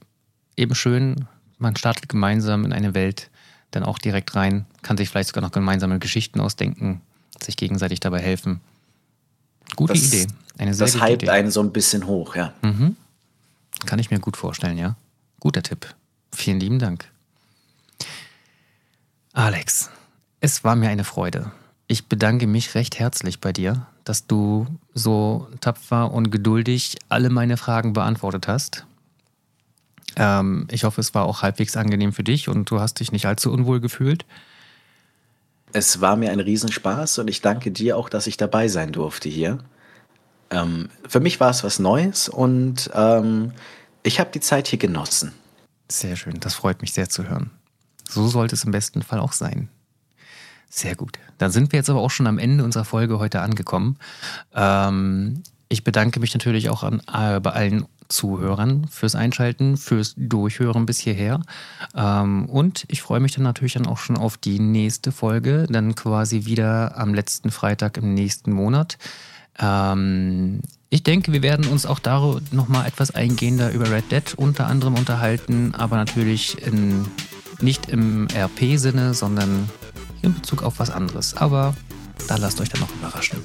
eben 0.57 0.74
schön, 0.74 1.27
man 1.59 1.77
startet 1.77 2.09
gemeinsam 2.09 2.65
in 2.65 2.73
eine 2.73 2.94
Welt, 2.94 3.31
dann 3.70 3.82
auch 3.82 3.99
direkt 3.99 4.35
rein, 4.35 4.66
kann 4.82 4.97
sich 4.97 5.09
vielleicht 5.09 5.28
sogar 5.28 5.43
noch 5.43 5.53
gemeinsame 5.53 5.99
Geschichten 5.99 6.40
ausdenken, 6.40 7.01
sich 7.43 7.57
gegenseitig 7.57 8.01
dabei 8.01 8.20
helfen. 8.20 8.61
Gute 9.77 9.94
das, 9.94 10.12
Idee. 10.12 10.27
Eine 10.59 10.74
sehr 10.74 10.86
das 10.86 11.03
hypt 11.03 11.23
Idee. 11.23 11.31
einen 11.31 11.51
so 11.51 11.61
ein 11.61 11.73
bisschen 11.73 12.07
hoch, 12.07 12.36
ja. 12.36 12.53
Mhm. 12.62 12.97
Kann 13.86 13.99
ich 13.99 14.11
mir 14.11 14.20
gut 14.20 14.36
vorstellen, 14.36 14.78
ja. 14.78 14.97
Guter 15.43 15.64
Tipp. 15.64 15.93
Vielen 16.32 16.60
lieben 16.60 16.78
Dank. 16.78 17.10
Alex, 19.32 19.90
es 20.39 20.62
war 20.62 20.77
mir 20.77 20.89
eine 20.89 21.02
Freude. 21.02 21.51
Ich 21.89 22.06
bedanke 22.06 22.47
mich 22.47 22.77
recht 22.77 23.01
herzlich 23.01 23.40
bei 23.40 23.52
dir, 23.52 23.89
dass 24.05 24.28
du 24.28 24.69
so 24.94 25.48
tapfer 25.60 26.12
und 26.12 26.31
geduldig 26.31 26.97
alle 27.09 27.28
meine 27.28 27.56
Fragen 27.56 27.93
beantwortet 27.93 28.47
hast. 28.47 28.86
Ähm, 30.14 30.69
ich 30.70 30.85
hoffe, 30.85 31.01
es 31.01 31.12
war 31.12 31.24
auch 31.24 31.43
halbwegs 31.43 31.77
angenehm 31.77 32.12
für 32.12 32.23
dich 32.23 32.48
und 32.48 32.70
du 32.70 32.78
hast 32.78 33.01
dich 33.01 33.10
nicht 33.10 33.27
allzu 33.27 33.51
unwohl 33.51 33.81
gefühlt. 33.81 34.24
Es 35.73 36.01
war 36.01 36.14
mir 36.14 36.31
ein 36.31 36.39
Riesenspaß 36.39 37.19
und 37.19 37.27
ich 37.27 37.40
danke 37.40 37.73
dir 37.73 37.97
auch, 37.97 38.09
dass 38.09 38.28
ich 38.28 38.36
dabei 38.36 38.69
sein 38.69 38.93
durfte 38.93 39.28
hier. 39.28 39.59
Ähm, 40.51 40.89
für 41.09 41.19
mich 41.19 41.40
war 41.40 41.51
es 41.51 41.64
was 41.64 41.81
Neues 41.81 42.28
und 42.28 42.90
ähm, 42.94 43.51
ich 44.02 44.20
habe 44.20 44.30
die 44.32 44.40
Zeit 44.40 44.68
hier 44.68 44.78
genossen. 44.78 45.32
Sehr 45.90 46.16
schön, 46.16 46.40
das 46.40 46.54
freut 46.54 46.80
mich 46.82 46.92
sehr 46.92 47.08
zu 47.08 47.28
hören. 47.28 47.50
So 48.08 48.28
sollte 48.28 48.54
es 48.54 48.64
im 48.64 48.72
besten 48.72 49.02
Fall 49.02 49.20
auch 49.20 49.32
sein. 49.32 49.68
Sehr 50.68 50.96
gut. 50.96 51.18
Dann 51.38 51.50
sind 51.50 51.72
wir 51.72 51.78
jetzt 51.78 51.90
aber 51.90 52.00
auch 52.00 52.10
schon 52.10 52.26
am 52.26 52.38
Ende 52.38 52.64
unserer 52.64 52.86
Folge 52.86 53.18
heute 53.18 53.42
angekommen. 53.42 53.98
Ähm, 54.54 55.42
ich 55.68 55.84
bedanke 55.84 56.18
mich 56.20 56.32
natürlich 56.32 56.70
auch 56.70 56.82
an, 56.82 57.02
äh, 57.12 57.40
bei 57.40 57.50
allen 57.50 57.86
Zuhörern 58.08 58.86
fürs 58.88 59.14
Einschalten, 59.14 59.76
fürs 59.76 60.14
Durchhören 60.16 60.86
bis 60.86 60.98
hierher. 60.98 61.40
Ähm, 61.94 62.46
und 62.46 62.84
ich 62.88 63.02
freue 63.02 63.20
mich 63.20 63.32
dann 63.32 63.44
natürlich 63.44 63.74
dann 63.74 63.86
auch 63.86 63.98
schon 63.98 64.16
auf 64.16 64.36
die 64.36 64.58
nächste 64.58 65.12
Folge, 65.12 65.66
dann 65.68 65.94
quasi 65.94 66.44
wieder 66.44 66.96
am 66.98 67.14
letzten 67.14 67.50
Freitag 67.50 67.96
im 67.96 68.14
nächsten 68.14 68.52
Monat. 68.52 68.98
Ähm, 69.58 70.60
ich 70.90 71.02
denke, 71.02 71.32
wir 71.32 71.42
werden 71.42 71.66
uns 71.68 71.86
auch 71.86 71.98
darüber 71.98 72.40
nochmal 72.50 72.86
etwas 72.86 73.12
eingehender 73.12 73.72
über 73.72 73.90
Red 73.90 74.12
Dead 74.12 74.34
unter 74.36 74.66
anderem 74.66 74.94
unterhalten, 74.94 75.74
aber 75.74 75.96
natürlich 75.96 76.60
in, 76.66 77.06
nicht 77.60 77.88
im 77.88 78.28
RP-Sinne, 78.28 79.14
sondern 79.14 79.70
in 80.20 80.34
Bezug 80.34 80.62
auf 80.62 80.78
was 80.78 80.90
anderes. 80.90 81.34
Aber 81.36 81.74
da 82.28 82.36
lasst 82.36 82.60
euch 82.60 82.68
dann 82.68 82.80
noch 82.80 82.94
überraschen. 82.94 83.38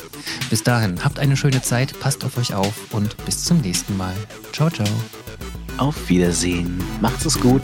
Bis 0.49 0.63
dahin, 0.63 1.03
habt 1.03 1.19
eine 1.19 1.37
schöne 1.37 1.61
Zeit, 1.61 1.97
passt 1.99 2.23
auf 2.23 2.37
euch 2.37 2.53
auf 2.53 2.73
und 2.91 3.15
bis 3.25 3.45
zum 3.45 3.61
nächsten 3.61 3.95
Mal. 3.97 4.13
Ciao, 4.51 4.69
ciao. 4.69 4.87
Auf 5.77 6.09
Wiedersehen. 6.09 6.83
Macht's 7.01 7.25
es 7.25 7.39
gut. 7.39 7.61